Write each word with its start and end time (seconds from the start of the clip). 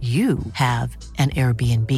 you 0.00 0.38
have 0.52 0.94
an 1.18 1.30
Airbnb. 1.30 1.90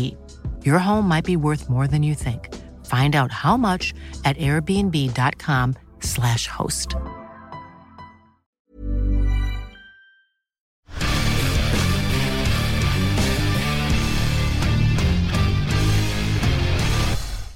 Your 0.65 0.79
home 0.79 1.09
might 1.09 1.25
be 1.25 1.37
worth 1.37 1.69
more 1.69 1.89
than 1.89 2.05
you 2.05 2.15
think. 2.15 2.55
Find 2.85 3.17
out 3.17 3.33
how 3.33 3.57
much 3.57 3.93
at 4.25 4.37
airbnb.com/slash 4.37 6.47
host. 6.47 6.95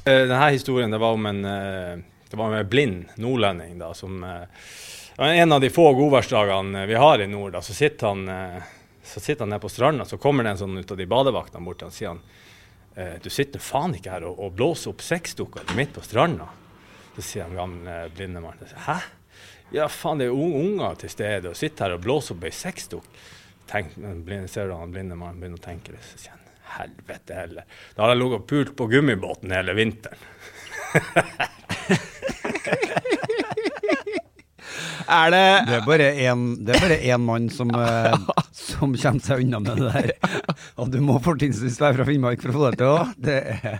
Eh, 0.05 0.27
Denne 0.27 0.51
historien 0.51 0.91
det 0.91 0.99
var 0.99 1.13
om 1.13 1.27
en, 1.27 1.45
eh, 1.45 1.99
det 2.31 2.37
var 2.37 2.55
en 2.55 2.69
blind 2.69 3.05
nordlending 3.15 3.79
da, 3.79 3.95
som 3.95 4.25
eh, 4.25 4.43
En 5.19 5.53
av 5.53 5.61
de 5.61 5.71
få 5.71 5.93
godværsdagene 5.95 6.87
vi 6.87 6.95
har 6.95 7.21
i 7.21 7.27
nord, 7.27 7.53
da, 7.53 7.63
så 7.63 7.75
sitter 7.75 8.07
han 8.07 8.29
så 9.05 9.21
sitter 9.21 9.45
han 9.45 9.49
nede 9.55 9.61
på 9.61 9.69
stranda, 9.69 10.05
så 10.05 10.19
kommer 10.19 10.45
det 10.45 10.51
en 10.55 10.63
sånn 10.63 10.79
ut 10.79 10.91
av 10.91 10.97
de 11.01 11.07
badevaktene 11.11 11.65
bort 11.67 11.81
til 11.81 11.89
han 11.89 11.97
sier 11.97 12.13
han, 12.13 12.21
eh, 12.95 13.17
du 13.23 13.31
sitter 13.31 13.63
faen 13.63 13.97
ikke 13.99 14.15
her 14.15 14.27
og, 14.29 14.39
og 14.39 14.55
blåser 14.59 14.93
opp 14.93 15.03
sexdukker 15.05 15.75
midt 15.79 15.95
på 15.97 16.05
stranda. 16.07 16.49
Så 17.17 17.25
sier 17.27 17.49
han 17.49 17.59
gamle 17.59 17.97
blinde 18.17 18.41
mannen 18.45 18.85
hæ? 18.87 18.99
Ja, 19.73 19.89
faen, 19.89 20.21
det 20.21 20.29
er 20.29 20.35
jo 20.35 20.61
unger 20.61 20.99
til 21.01 21.13
stede, 21.13 21.51
og 21.51 21.59
sitter 21.59 21.89
her 21.89 21.97
og 21.97 22.05
blåser 22.05 22.37
opp 22.37 22.45
ei 22.47 22.55
sexdukk. 22.55 23.09
Ser 23.73 24.69
du 24.69 24.75
han 24.77 24.93
blinde 24.93 25.17
mannen 25.17 25.41
begynner 25.41 25.61
å 25.61 25.65
tenke 25.65 25.95
det, 25.95 26.03
så 26.05 26.21
sier 26.21 26.37
han 26.37 26.41
helvete 26.77 27.37
heller. 27.37 27.65
Da 27.97 28.05
har 28.05 28.13
jeg 28.13 28.21
ligget 28.21 28.43
og 28.43 28.49
pult 28.49 28.73
på 28.77 28.89
gummibåten 28.93 29.53
hele 29.57 29.77
vinteren. 29.77 30.21
Er 35.13 35.31
det 35.31 35.47
Det 35.67 35.75
er 35.77 35.87
bare 36.81 36.99
én, 37.03 37.21
mann 37.21 37.51
som, 37.51 37.71
eh, 37.71 38.15
som 38.83 38.95
kommer 38.99 39.23
seg 39.25 39.43
unna 39.45 39.59
med 39.63 39.77
det 39.79 39.91
der. 39.95 40.11
Og 40.83 40.87
du 40.93 40.99
må 41.05 41.15
fortrinnsvis 41.23 41.79
være 41.83 41.97
fra 42.01 42.07
Finnmark 42.09 42.43
for 42.43 42.51
å 42.53 42.57
få 42.57 42.63
det 42.73 42.79
til. 42.83 42.95
Det, 43.29 43.39
er- 43.55 43.79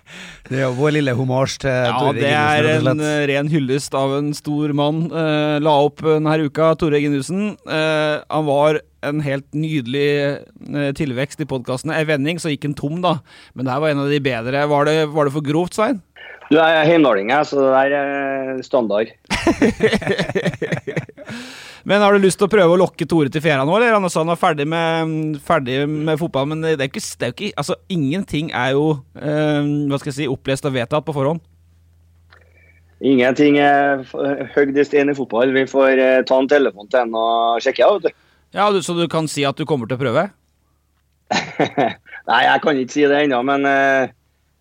det 0.49 0.57
er 0.61 0.65
jo 0.67 0.73
vår 0.79 0.91
lille 0.99 1.15
homasj 1.19 1.55
til 1.65 1.75
Ja, 1.75 1.97
Tore 1.99 2.15
det 2.21 2.31
er 2.31 2.61
en 2.93 3.01
eh, 3.03 3.25
ren 3.33 3.49
hyllest 3.53 3.93
av 3.99 4.09
en 4.21 4.31
stor 4.37 4.67
mann. 4.77 4.99
Uh, 5.13 5.57
la 5.63 5.75
opp 5.89 5.99
denne 6.07 6.39
uka, 6.47 6.67
Tore 6.79 6.95
Reginussen. 6.99 7.43
Uh, 7.67 8.17
han 8.29 8.47
var 8.49 8.73
en 9.03 9.19
helt 9.25 9.49
nydelig 9.57 10.09
eh, 10.23 10.91
tilvekst 10.95 11.41
i 11.43 11.47
podkastene. 11.51 11.97
En 11.99 12.07
vending, 12.07 12.39
så 12.39 12.49
gikk 12.53 12.65
han 12.69 12.77
tom, 12.79 13.01
da. 13.03 13.17
Men 13.57 13.67
det 13.67 13.73
her 13.75 13.83
var 13.83 13.91
en 13.95 14.03
av 14.05 14.11
de 14.13 14.21
bedre. 14.23 14.63
Var 14.71 14.83
det, 14.89 14.97
var 15.11 15.23
det 15.27 15.35
for 15.35 15.43
grovt, 15.47 15.75
Svein? 15.79 15.99
Du 16.53 16.57
er 16.61 16.85
heimdaling, 16.85 17.31
jeg, 17.33 17.47
så 17.49 17.55
det 17.59 17.73
der 17.73 17.91
er 17.97 18.61
standard. 18.67 19.09
Men 21.89 22.03
har 22.05 22.15
du 22.15 22.23
lyst 22.23 22.39
til 22.39 22.47
å 22.47 22.53
prøve 22.53 22.75
å 22.75 22.79
lokke 22.79 23.07
Tore 23.11 23.31
til 23.33 23.43
fjæra 23.43 23.65
nå, 23.67 23.75
eller? 23.77 23.97
Han 23.97 24.11
sa 24.11 24.23
han 24.23 24.31
var 24.31 24.39
ferdig 24.39 24.67
med, 24.71 25.39
ferdig 25.43 25.81
med 25.91 26.21
fotball, 26.21 26.47
men 26.53 26.63
det 26.63 26.77
er 26.77 26.87
jo 26.87 26.93
ikke, 26.93 27.03
er 27.03 27.33
jo 27.33 27.37
ikke 27.37 27.63
Altså, 27.63 27.79
ingenting 27.91 28.53
er 28.55 28.77
jo 28.77 28.85
eh, 29.19 29.73
hva 29.91 29.99
skal 29.99 30.13
jeg 30.13 30.19
si, 30.21 30.29
opplest 30.31 30.69
og 30.69 30.77
vedtatt 30.77 31.07
på 31.07 31.17
forhånd. 31.17 31.43
Ingenting 33.03 33.59
er 33.59 34.05
høgd 34.55 34.77
i 34.79 34.85
stein 34.87 35.11
i 35.11 35.17
fotball. 35.19 35.51
Vi 35.55 35.67
får 35.67 35.99
eh, 35.99 36.21
ta 36.27 36.39
en 36.39 36.51
telefon 36.51 36.87
til 36.87 37.03
en 37.03 37.17
og 37.19 37.65
sjekke. 37.65 37.89
Vet 37.99 38.13
du. 38.13 38.23
Ja, 38.55 38.69
Så 38.81 38.95
du 38.95 39.09
kan 39.11 39.27
si 39.31 39.43
at 39.49 39.59
du 39.59 39.67
kommer 39.67 39.91
til 39.91 39.99
å 39.99 40.03
prøve? 40.05 40.29
Nei, 42.29 42.43
jeg 42.47 42.63
kan 42.63 42.79
ikke 42.79 42.95
si 42.95 43.07
det 43.09 43.25
ennå, 43.25 43.41
men 43.49 43.65
uh, 43.67 44.11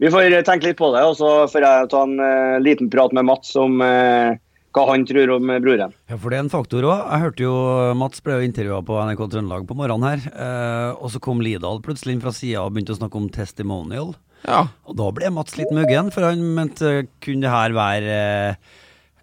vi 0.01 0.09
får 0.09 0.33
tenke 0.47 0.71
litt 0.71 0.79
på 0.79 0.89
det. 0.95 1.03
Og 1.05 1.17
så 1.19 1.31
får 1.51 1.67
jeg 1.67 1.91
ta 1.91 2.05
en 2.07 2.15
uh, 2.17 2.57
liten 2.63 2.89
prat 2.89 3.13
med 3.13 3.27
Mats 3.29 3.53
om 3.59 3.83
eh, 3.85 4.39
hva 4.71 4.85
han 4.87 5.05
tror 5.07 5.33
om 5.35 5.53
broren. 5.63 5.93
Ja, 6.07 6.17
for 6.17 6.31
det 6.31 6.39
er 6.39 6.45
en 6.45 6.51
faktor 6.53 6.87
òg. 6.87 6.99
Jeg 7.03 7.23
hørte 7.25 7.45
jo 7.45 7.55
Mats 7.99 8.23
ble 8.23 8.39
jo 8.39 8.47
intervjua 8.47 8.81
på 8.87 8.99
NRK 9.03 9.23
Trøndelag 9.33 9.65
på 9.67 9.77
morgenen 9.79 10.07
her. 10.07 10.27
Eh, 10.31 10.91
og 10.95 11.11
så 11.11 11.21
kom 11.23 11.43
Lidahl 11.43 11.81
plutselig 11.83 12.15
inn 12.15 12.23
fra 12.23 12.33
sida 12.35 12.63
og 12.63 12.75
begynte 12.75 12.95
å 12.95 13.01
snakke 13.01 13.19
om 13.19 13.27
testimonial. 13.33 14.13
Ja. 14.47 14.63
Og 14.89 14.95
da 14.97 15.09
ble 15.13 15.33
Mats 15.35 15.57
litt 15.59 15.73
muggen, 15.75 16.13
for 16.13 16.25
han 16.25 16.41
mente 16.55 17.01
kunne 17.21 17.45
det 17.45 17.51
her 17.53 17.75
være 17.77 18.15
eh, 18.15 18.71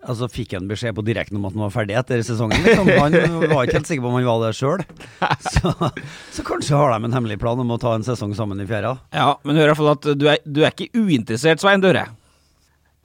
Altså 0.09 0.29
Fikk 0.31 0.53
han 0.55 0.69
beskjed 0.71 0.95
på 0.95 1.03
direkten 1.03 1.41
om 1.41 1.47
at 1.49 1.57
han 1.57 1.65
var 1.65 1.73
ferdig 1.75 1.97
etter 1.99 2.21
sesongen? 2.23 2.61
Liksom. 2.63 2.87
Han 3.03 3.49
var 3.51 3.67
ikke 3.67 3.81
helt 3.81 3.89
sikker 3.91 4.05
på 4.05 4.13
om 4.13 4.15
han 4.15 4.29
var 4.29 4.45
det 4.45 4.53
sjøl. 4.55 4.85
Så, 5.49 5.73
så 6.37 6.45
kanskje 6.47 6.79
har 6.79 6.93
de 6.95 7.09
en 7.09 7.17
hemmelig 7.17 7.41
plan 7.43 7.59
om 7.59 7.75
å 7.75 7.81
ta 7.83 7.97
en 7.97 8.07
sesong 8.07 8.31
sammen 8.39 8.63
i 8.63 8.67
fjæra. 8.69 8.95
Ja, 9.11 9.33
men 9.43 9.59
hør 9.59 9.67
i 9.67 9.73
hvert 9.73 9.81
fall 9.81 9.91
at 9.97 10.07
du 10.21 10.25
er, 10.31 10.39
du 10.47 10.63
er 10.63 10.71
ikke 10.71 10.93
uinteressert, 10.95 11.59
Svein 11.63 11.83
Døre. 11.83 12.07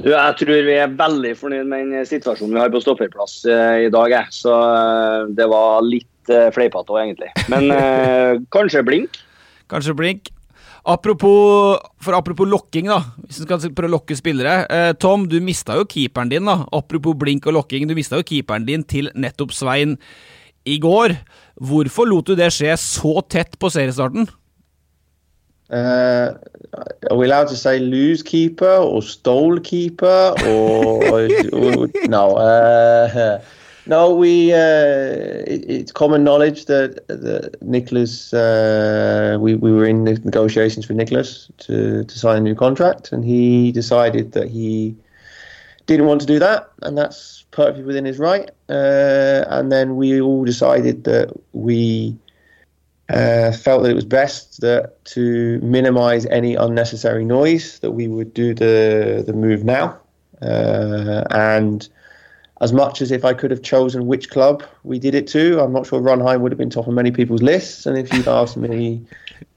Jeg 0.01 0.37
tror 0.39 0.63
vi 0.65 0.77
er 0.81 0.95
veldig 0.97 1.33
fornøyd 1.37 1.67
med 1.69 1.91
den 1.93 2.07
situasjonen 2.09 2.55
vi 2.55 2.61
har 2.63 2.71
på 2.73 2.81
stopperplass 2.81 3.43
eh, 3.45 3.85
i 3.85 3.91
dag. 3.93 4.15
Så 4.33 4.53
eh, 4.53 5.27
det 5.37 5.45
var 5.51 5.85
litt 5.85 6.33
eh, 6.33 6.49
fleipete 6.55 6.95
òg, 6.95 7.03
egentlig. 7.05 7.29
Men 7.53 7.69
kanskje 8.55 8.81
blink. 8.87 9.21
Kanskje 9.71 9.95
blink. 9.97 10.33
Apropos, 10.83 11.79
for 12.03 12.13
apropos 12.17 12.49
lokking, 12.49 12.89
da. 12.91 12.99
Hvis 13.23 13.39
du 13.39 13.45
skal 13.45 13.71
prøve 13.71 13.87
å 13.87 13.95
lokke 13.95 14.17
spillere. 14.19 14.65
Eh, 14.67 14.91
Tom, 14.99 15.29
du 15.31 15.37
mista 15.39 15.77
jo 15.79 15.87
keeperen 15.87 16.31
din, 16.33 16.49
da. 16.49 16.65
Apropos 16.75 17.15
blink 17.15 17.47
og 17.47 17.55
lokking. 17.55 17.87
Du 17.87 17.95
mista 17.95 18.19
jo 18.19 18.27
keeperen 18.27 18.67
din 18.67 18.83
til 18.83 19.07
nettopp 19.15 19.55
Svein 19.55 19.95
i 20.67 20.75
går. 20.83 21.15
Hvorfor 21.63 22.09
lot 22.09 22.27
du 22.27 22.35
det 22.35 22.51
skje 22.51 22.75
så 22.81 23.21
tett 23.31 23.55
på 23.61 23.71
seriestarten? 23.71 24.27
Uh, 25.73 26.37
are 27.09 27.17
we 27.17 27.25
allowed 27.25 27.47
to 27.47 27.55
say 27.55 27.79
lose 27.79 28.21
keeper 28.21 28.75
or 28.75 29.01
stole 29.01 29.59
keeper 29.59 30.33
or, 30.45 31.27
or 31.53 31.87
no? 32.07 32.35
Uh, 32.37 33.41
no, 33.85 34.13
we. 34.13 34.53
Uh, 34.53 35.43
it, 35.45 35.69
it's 35.69 35.91
common 35.91 36.23
knowledge 36.23 36.65
that, 36.65 37.05
that 37.07 37.61
Nicholas. 37.61 38.33
Uh, 38.33 39.37
we 39.39 39.55
we 39.55 39.71
were 39.71 39.85
in 39.85 40.03
negotiations 40.03 40.87
with 40.87 40.95
Nicholas 40.97 41.49
to 41.59 42.03
to 42.05 42.19
sign 42.19 42.37
a 42.37 42.41
new 42.41 42.55
contract, 42.55 43.11
and 43.11 43.25
he 43.25 43.71
decided 43.71 44.31
that 44.33 44.49
he 44.49 44.95
didn't 45.85 46.05
want 46.05 46.21
to 46.21 46.27
do 46.27 46.39
that, 46.39 46.71
and 46.81 46.97
that's 46.97 47.45
perfectly 47.51 47.83
within 47.83 48.05
his 48.05 48.19
right. 48.19 48.49
Uh, 48.69 49.43
and 49.47 49.71
then 49.71 49.97
we 49.97 50.21
all 50.21 50.45
decided 50.45 51.03
that 51.03 51.33
we 51.51 52.15
uh, 53.09 53.51
felt 53.51 53.83
that 53.83 53.91
it 53.91 53.95
was 53.95 54.05
best 54.05 54.61
that 54.61 55.03
to 55.05 55.59
minimise 55.61 56.25
any 56.27 56.55
unnecessary 56.55 57.25
noise 57.25 57.79
that 57.79 57.91
we 57.91 58.07
would 58.07 58.33
do 58.33 58.53
the 58.53 59.23
the 59.25 59.33
move 59.33 59.63
now. 59.63 59.99
Uh, 60.41 61.23
and 61.31 61.89
as 62.61 62.71
much 62.71 63.01
as 63.01 63.11
if 63.11 63.25
I 63.25 63.33
could 63.33 63.51
have 63.51 63.61
chosen 63.61 64.07
which 64.07 64.29
club 64.29 64.63
we 64.83 64.99
did 64.99 65.15
it 65.15 65.27
to, 65.27 65.61
I'm 65.61 65.73
not 65.73 65.85
sure 65.85 65.99
Runheim 65.99 66.39
would 66.41 66.51
have 66.51 66.57
been 66.57 66.69
top 66.69 66.87
of 66.87 66.93
many 66.93 67.11
people's 67.11 67.41
lists. 67.41 67.85
And 67.85 67.97
if 67.97 68.11
you'd 68.13 68.27
asked 68.27 68.55
me 68.55 69.05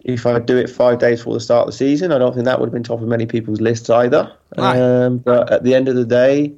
if 0.03 0.27
I'd 0.27 0.47
do 0.47 0.57
it 0.57 0.69
five 0.69 0.99
days 0.99 1.21
before 1.21 1.35
the 1.35 1.41
start 1.41 1.67
of 1.67 1.73
the 1.73 1.77
season, 1.77 2.11
I 2.11 2.19
don't 2.19 2.35
think 2.35 2.47
that 2.47 2.59
would 2.59 2.67
have 2.67 2.73
been 2.73 2.83
top 2.83 3.01
of 3.01 3.07
many 3.07 3.27
people's 3.27 3.61
lists 3.61 3.91
either. 3.91 4.33
Um, 4.57 5.19
but 5.19 5.53
at 5.53 5.63
the 5.63 5.75
end 5.75 5.89
of 5.89 5.95
the 5.95 6.05
day, 6.05 6.53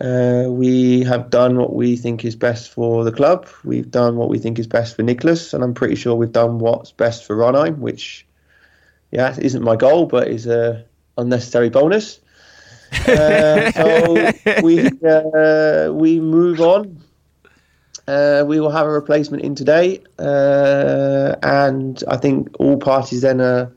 uh, 0.00 0.44
we 0.48 1.02
have 1.04 1.30
done 1.30 1.56
what 1.56 1.74
we 1.74 1.96
think 1.96 2.24
is 2.24 2.36
best 2.36 2.70
for 2.70 3.04
the 3.04 3.12
club. 3.12 3.48
We've 3.64 3.90
done 3.90 4.16
what 4.16 4.28
we 4.28 4.38
think 4.38 4.58
is 4.58 4.66
best 4.66 4.96
for 4.96 5.02
Nicholas, 5.02 5.54
and 5.54 5.64
I'm 5.64 5.74
pretty 5.74 5.94
sure 5.94 6.14
we've 6.14 6.32
done 6.32 6.58
what's 6.58 6.92
best 6.92 7.24
for 7.24 7.36
Runheim, 7.36 7.78
which, 7.78 8.26
yeah, 9.10 9.34
isn't 9.38 9.62
my 9.62 9.76
goal, 9.76 10.06
but 10.06 10.28
is 10.28 10.46
a 10.46 10.84
unnecessary 11.16 11.70
bonus. 11.70 12.20
Uh, 13.08 13.70
so 13.72 14.32
we 14.62 14.86
uh, 15.02 15.92
we 15.92 16.20
move 16.20 16.60
on. 16.60 17.02
Uh, 18.06 18.44
we 18.46 18.60
will 18.60 18.70
have 18.70 18.86
a 18.86 18.90
replacement 18.90 19.42
in 19.42 19.54
today, 19.54 20.00
uh, 20.18 21.34
and 21.42 22.04
I 22.06 22.16
think 22.16 22.54
all 22.60 22.76
parties 22.76 23.22
then 23.22 23.40
are, 23.40 23.72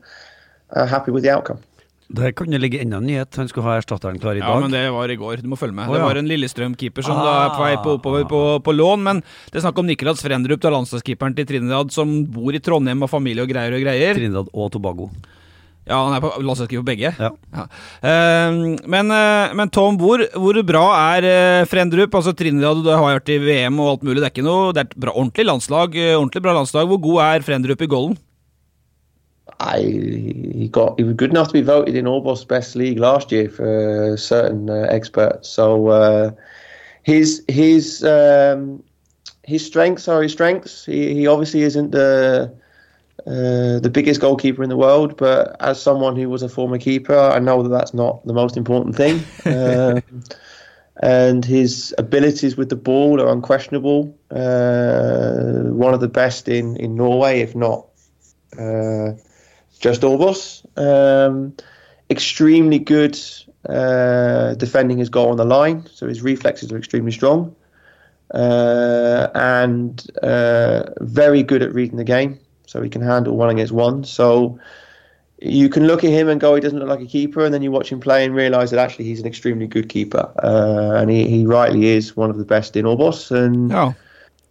are 0.70 0.86
happy 0.86 1.10
with 1.10 1.24
the 1.24 1.30
outcome. 1.30 1.60
Det 2.10 2.32
kan 2.34 2.50
jo 2.50 2.58
ligge 2.58 2.80
enda 2.82 2.98
en 2.98 3.06
nyhet. 3.06 3.36
Han 3.38 3.48
skulle 3.50 3.68
ha 3.68 3.76
erstatteren 3.78 4.18
klar 4.18 4.34
i 4.34 4.42
dag. 4.42 4.50
Ja, 4.50 4.60
men 4.62 4.72
det 4.74 4.82
var 4.90 5.12
i 5.12 5.16
går. 5.18 5.44
Du 5.44 5.50
må 5.52 5.58
følge 5.58 5.76
med. 5.76 5.86
Å, 5.86 5.94
Det 5.94 6.02
var 6.02 6.18
en 6.18 6.30
Lillestrøm-keeper 6.30 7.06
som 7.06 7.18
da 7.20 7.34
er 7.44 7.52
på 7.54 7.62
vei 7.62 7.74
på, 7.78 7.96
oppover 8.00 8.24
på, 8.30 8.40
på 8.66 8.74
lån. 8.74 9.04
Men 9.06 9.20
det 9.22 9.60
er 9.60 9.66
snakk 9.68 9.78
om 9.78 9.86
Nicolas 9.86 10.24
Frendrup, 10.24 10.66
landslagskeeperen 10.74 11.36
til 11.38 11.46
Trinidad, 11.46 11.92
som 11.94 12.24
bor 12.34 12.56
i 12.56 12.62
Trondheim 12.62 13.06
og 13.06 13.12
familie 13.12 13.46
og 13.46 13.52
greier 13.52 13.78
og 13.78 13.84
greier. 13.84 14.18
Trinidad 14.18 14.50
og 14.50 14.72
Tobago. 14.74 15.06
Ja, 15.88 15.96
han 16.04 16.14
er 16.14 16.22
på 16.22 16.30
landslagskeeper 16.44 16.82
på 16.82 16.90
begge. 16.90 17.12
Ja. 17.18 17.30
Eh, 18.06 18.58
men, 18.94 19.10
uh, 19.14 19.54
men 19.58 19.70
Tom, 19.74 19.96
hvor, 19.98 20.22
hvor 20.34 20.58
bra 20.66 20.84
er 21.16 21.26
uh, 21.26 21.68
Frendrup? 21.70 22.14
Altså 22.14 22.34
Trinidad 22.36 22.82
du 22.84 22.90
har 22.92 23.06
vært 23.06 23.30
i 23.32 23.38
VM 23.42 23.78
og 23.82 23.94
alt 23.94 24.04
mulig. 24.06 24.20
Det 24.20 24.28
er 24.28 24.34
ikke 24.34 24.46
noe, 24.46 24.74
det 24.74 24.84
er 24.84 24.90
et 24.90 24.98
bra, 24.98 25.14
ordentlig 25.14 25.46
landslag. 25.48 25.94
eh, 25.94 26.16
ordentlig 26.18 26.42
bra 26.44 26.58
landslag. 26.58 26.90
Hvor 26.90 27.00
god 27.06 27.22
er 27.26 27.46
Frendrup 27.46 27.86
i 27.86 27.90
golden? 27.90 28.18
I 29.60 29.80
he 29.80 30.68
got 30.72 30.98
he 30.98 31.04
was 31.04 31.14
good 31.14 31.30
enough 31.30 31.48
to 31.48 31.52
be 31.52 31.60
voted 31.60 31.94
in 31.94 32.06
Orbos 32.06 32.48
best 32.48 32.74
league 32.74 32.98
last 32.98 33.30
year 33.30 33.48
for 33.48 34.16
certain 34.16 34.70
uh, 34.70 34.86
experts. 34.90 35.48
So 35.48 35.88
uh, 35.88 36.30
his 37.02 37.44
his 37.46 38.02
um, 38.02 38.82
his 39.44 39.64
strengths 39.64 40.08
are 40.08 40.22
his 40.22 40.32
strengths. 40.32 40.86
He 40.86 41.14
he 41.14 41.26
obviously 41.26 41.60
isn't 41.62 41.90
the 41.90 42.50
uh, 43.26 43.78
the 43.80 43.90
biggest 43.92 44.22
goalkeeper 44.22 44.62
in 44.62 44.70
the 44.70 44.78
world, 44.78 45.18
but 45.18 45.54
as 45.60 45.80
someone 45.80 46.16
who 46.16 46.30
was 46.30 46.42
a 46.42 46.48
former 46.48 46.78
keeper, 46.78 47.18
I 47.18 47.38
know 47.38 47.62
that 47.62 47.68
that's 47.68 47.92
not 47.92 48.24
the 48.24 48.32
most 48.32 48.56
important 48.56 48.96
thing. 48.96 49.20
Um, 49.44 50.24
and 51.02 51.46
his 51.46 51.94
abilities 51.96 52.58
with 52.58 52.68
the 52.68 52.76
ball 52.76 53.22
are 53.22 53.32
unquestionable. 53.32 54.14
Uh, 54.30 55.70
one 55.72 55.94
of 55.94 56.00
the 56.00 56.08
best 56.08 56.46
in, 56.46 56.76
in 56.76 56.94
Norway, 56.94 57.40
if 57.40 57.56
not 57.56 57.86
uh, 58.58 59.12
just 59.80 60.02
Orbos. 60.02 60.64
Um, 60.78 61.54
extremely 62.08 62.78
good 62.78 63.18
uh, 63.68 64.54
defending 64.54 64.98
his 64.98 65.08
goal 65.08 65.30
on 65.30 65.36
the 65.36 65.44
line, 65.44 65.86
so 65.92 66.06
his 66.06 66.22
reflexes 66.22 66.70
are 66.70 66.78
extremely 66.78 67.12
strong. 67.12 67.54
Uh, 68.32 69.28
and 69.34 70.06
uh, 70.22 70.84
very 71.00 71.42
good 71.42 71.62
at 71.62 71.74
reading 71.74 71.96
the 71.96 72.04
game, 72.04 72.38
so 72.66 72.80
he 72.80 72.88
can 72.88 73.02
handle 73.02 73.36
one 73.36 73.50
against 73.50 73.72
one. 73.72 74.04
So 74.04 74.60
you 75.42 75.68
can 75.68 75.86
look 75.86 76.04
at 76.04 76.10
him 76.10 76.28
and 76.28 76.40
go, 76.40 76.54
he 76.54 76.60
doesn't 76.60 76.78
look 76.78 76.88
like 76.88 77.00
a 77.00 77.06
keeper, 77.06 77.44
and 77.44 77.52
then 77.52 77.62
you 77.62 77.72
watch 77.72 77.90
him 77.90 77.98
play 77.98 78.24
and 78.24 78.34
realise 78.34 78.70
that 78.70 78.78
actually 78.78 79.06
he's 79.06 79.20
an 79.20 79.26
extremely 79.26 79.66
good 79.66 79.88
keeper, 79.88 80.30
uh, 80.42 81.00
and 81.00 81.10
he, 81.10 81.28
he 81.28 81.46
rightly 81.46 81.86
is 81.86 82.16
one 82.16 82.30
of 82.30 82.38
the 82.38 82.44
best 82.44 82.76
in 82.76 82.84
Orbos. 82.84 83.30
And 83.30 83.70
Ja. 83.70 83.92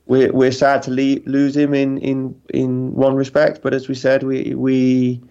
We're 0.09 0.31
we're 0.33 0.51
sad 0.51 0.81
to 0.83 0.91
le- 0.91 1.21
lose 1.25 1.55
him 1.55 1.73
in, 1.73 1.99
in 1.99 2.35
in 2.49 2.93
one 2.95 3.15
respect, 3.15 3.61
but 3.61 3.73
as 3.73 3.87
we 3.87 3.95
said, 3.95 4.23
we 4.23 4.55
we 4.55 5.21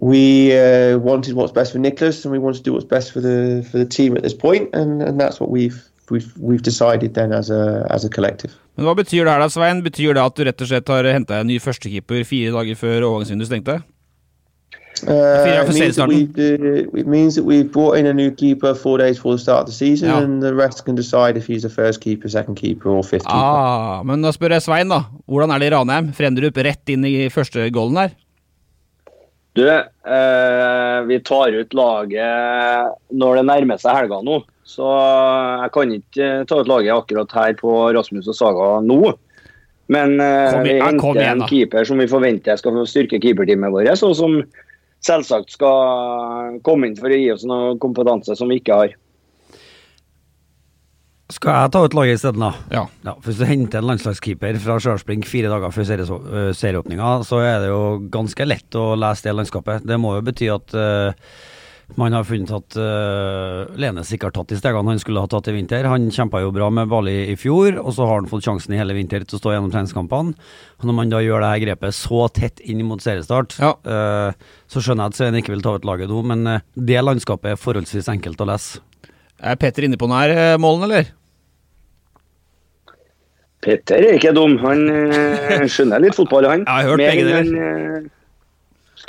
we 0.00 0.56
uh, 0.56 0.98
wanted 0.98 1.34
what's 1.34 1.52
best 1.52 1.72
for 1.72 1.78
Nicholas, 1.78 2.24
and 2.24 2.32
we 2.32 2.38
wanted 2.38 2.64
to 2.64 2.64
do 2.64 2.72
what's 2.72 2.88
best 2.88 3.12
for 3.12 3.20
the 3.20 3.64
for 3.70 3.78
the 3.78 3.84
team 3.84 4.16
at 4.16 4.22
this 4.22 4.34
point, 4.34 4.74
and, 4.74 5.02
and 5.02 5.20
that's 5.20 5.38
what 5.38 5.50
we've 5.50 5.78
we've 6.10 6.32
we've 6.38 6.62
decided 6.62 7.14
then 7.14 7.32
as 7.32 7.50
a 7.50 7.86
as 7.90 8.04
a 8.04 8.08
collective. 8.08 8.56
Men 8.76 8.88
Hva 8.88 8.96
betyr 8.96 9.24
det 9.24 9.32
her 9.32 9.44
da, 9.44 9.48
Svein? 9.52 9.84
Betyr 9.84 10.16
det 10.16 10.24
at 10.24 10.36
du 10.36 10.44
rett 10.48 10.64
og 10.64 10.68
slett 10.72 10.88
har 10.88 11.04
henta 11.12 11.42
en 11.42 11.46
ny 11.52 11.60
førstekeeper 11.60 12.24
fire 12.24 12.54
dager 12.56 12.80
før 12.80 13.10
overgangsvinduet 13.10 13.52
stengte? 13.52 13.82
Uh, 15.02 15.64
it, 15.66 15.74
means 15.74 15.98
we've, 15.98 16.38
uh, 16.38 16.98
it 17.00 17.06
means 17.06 17.34
that 17.34 17.42
we've 17.42 17.72
brought 17.72 17.98
in 17.98 18.06
a 18.06 18.12
new 18.14 18.30
keeper 18.30 18.72
four 18.74 18.98
days 18.98 19.16
before 19.16 19.32
the 19.32 19.38
start 19.38 19.60
of 19.60 19.66
the 19.66 19.72
season, 19.72 20.08
Yeah. 20.08 20.20
and 20.22 20.42
the 20.42 20.54
rest 20.54 20.84
can 20.84 20.94
decide 20.94 21.36
if 21.36 21.46
he's 21.46 21.64
a 21.64 21.70
first 21.70 22.00
keeper, 22.00 22.28
second 22.28 22.54
keeper, 22.54 22.88
or 22.88 23.02
fifth 23.02 23.24
keeper. 23.24 23.34
Ah, 23.34 24.02
men 24.04 24.22
da 24.22 24.30
spør 24.30 24.54
jeg 24.54 24.62
Svein, 24.62 24.88
da. 24.88 25.04
Hvordan 25.26 25.50
er 25.50 25.58
det 25.58 25.72
i 25.72 25.74
Ranheim? 25.74 26.12
Frendrup 26.14 26.56
rett 26.56 26.88
inn 26.94 27.04
i 27.04 27.28
første 27.34 27.66
goalen 27.74 27.98
der? 27.98 28.14
Du, 29.54 29.66
eh, 29.68 31.02
vi 31.08 31.18
tar 31.20 31.52
ut 31.52 31.74
laget 31.74 32.94
når 33.12 33.36
det 33.36 33.44
nærmer 33.50 33.80
seg 33.82 33.98
helga 33.98 34.22
nå. 34.24 34.38
Så 34.64 34.86
jeg 34.86 35.72
kan 35.74 35.92
ikke 35.98 36.28
eh, 36.38 36.44
ta 36.48 36.62
ut 36.62 36.70
laget 36.70 36.94
akkurat 36.94 37.34
her 37.36 37.52
på 37.58 37.74
Rasmus 37.92 38.30
og 38.32 38.38
Saga 38.38 38.68
nå. 38.86 39.12
Men 39.92 40.16
eh, 40.22 40.52
Kom 40.54 40.62
vi 40.64 40.78
henter 40.78 41.26
en 41.26 41.44
keeper 41.50 41.84
som 41.84 42.00
vi 42.00 42.08
forventer 42.08 42.56
skal 42.56 42.80
styrke 42.88 43.20
keeperteamet 43.20 43.74
vårt, 43.74 43.90
og 44.06 44.14
som 44.16 44.38
selvsagt 45.06 45.54
skal 45.56 46.58
komme 46.66 46.88
inn 46.88 46.98
for 46.98 47.10
å 47.10 47.18
gi 47.18 47.30
oss 47.34 47.46
noe 47.48 47.76
kompetanse 47.82 48.36
som 48.38 48.50
vi 48.52 48.60
ikke 48.62 48.78
har. 48.78 48.98
Skal 51.32 51.56
jeg 51.56 51.72
ta 51.72 51.80
ut 51.86 51.94
laget 51.96 52.18
isteden, 52.18 52.42
da? 52.44 52.50
Ja. 52.74 52.82
Ja, 53.06 53.14
Hvis 53.24 53.38
du 53.40 53.46
henter 53.48 53.80
en 53.80 53.88
landslagskeeper 53.88 54.58
fra 54.60 54.76
Stjørdal 54.82 55.24
fire 55.24 55.48
dager 55.48 55.72
før 55.72 56.02
øh, 56.04 56.50
serieåpninga, 56.52 57.12
så 57.24 57.40
er 57.40 57.62
det 57.62 57.70
jo 57.70 57.82
ganske 58.12 58.46
lett 58.46 58.76
å 58.76 58.92
lese 59.00 59.28
det 59.28 59.36
landskapet. 59.38 59.86
Det 59.88 59.96
må 60.00 60.16
jo 60.18 60.26
bety 60.26 60.50
at 60.52 60.76
øh, 60.76 61.32
man 62.00 62.14
har 62.16 62.24
funnet 62.24 62.50
at 62.54 62.76
uh, 62.78 63.70
Lenes 63.80 64.10
ikke 64.14 64.28
har 64.28 64.34
tatt 64.36 64.52
de 64.52 64.58
stegene 64.58 64.92
han 64.94 65.00
skulle 65.02 65.22
ha 65.22 65.28
tatt 65.30 65.48
i 65.50 65.54
vinter. 65.56 65.88
Han 65.90 66.06
kjempa 66.14 66.40
jo 66.44 66.52
bra 66.54 66.68
med 66.72 66.90
Bali 66.90 67.14
i 67.32 67.36
fjor, 67.40 67.76
og 67.82 67.92
så 67.96 68.06
har 68.08 68.20
han 68.20 68.28
fått 68.30 68.46
sjansen 68.46 68.74
i 68.74 68.80
hele 68.80 68.96
vinter 68.96 69.26
til 69.26 69.38
å 69.38 69.42
stå 69.42 69.54
gjennom 69.54 69.72
treningskampene. 69.74 70.34
Og 70.80 70.86
Når 70.88 70.98
man 70.98 71.12
da 71.12 71.20
gjør 71.24 71.44
det 71.44 71.50
her 71.52 71.64
grepet 71.66 71.98
så 71.98 72.26
tett 72.32 72.62
inn 72.64 72.84
mot 72.88 73.02
seriestart, 73.02 73.58
Ja. 73.62 73.74
uh, 73.84 74.32
så 74.70 74.80
skjønner 74.84 75.08
jeg 75.08 75.14
at 75.14 75.20
Svein 75.20 75.40
ikke 75.42 75.54
vil 75.56 75.64
ta 75.64 75.74
ut 75.76 75.84
laget 75.88 76.08
nå, 76.12 76.22
men 76.32 76.46
uh, 76.46 76.60
det 76.76 77.02
landskapet 77.04 77.52
er 77.54 77.60
forholdsvis 77.60 78.08
enkelt 78.12 78.40
å 78.40 78.48
lese. 78.52 78.80
Er 79.42 79.58
Petter 79.58 79.82
inne 79.88 79.98
på 79.98 80.06
den 80.06 80.14
her, 80.14 80.30
eh, 80.30 80.58
Målen, 80.62 80.84
eller? 80.86 81.08
Petter 83.62 84.02
er 84.02 84.16
ikke 84.18 84.32
dum. 84.34 84.56
Han 84.62 84.84
eh, 84.90 85.64
skjønner 85.70 86.02
litt 86.02 86.16
fotball, 86.18 86.46
han. 86.50 86.64
Jeg 86.66 86.72
har 86.72 86.88
hørt 86.90 87.02
Mer 87.02 87.10
begge 87.14 87.28
deler. 87.28 88.10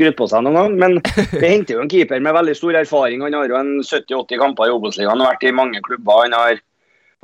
Eh, 0.01 0.13
på 0.17 0.27
seg 0.29 0.43
noen 0.45 0.55
gang. 0.57 0.77
Men 0.79 0.97
det 1.41 1.43
henter 1.43 1.75
jo 1.77 1.81
en 1.83 1.89
keeper 1.91 2.19
med 2.23 2.33
veldig 2.33 2.55
stor 2.57 2.79
erfaring. 2.81 3.21
Han 3.21 3.33
har 3.37 3.49
jo 3.51 3.59
en 3.59 3.73
70-80 3.83 4.39
kamper 4.41 4.69
i 4.69 4.73
Obos-ligaen, 4.73 5.13
han 5.13 5.25
har 5.25 5.35
vært 5.35 5.47
i 5.49 5.55
mange 5.55 5.81
klubber. 5.85 6.23
Han 6.25 6.33
har, 6.37 6.61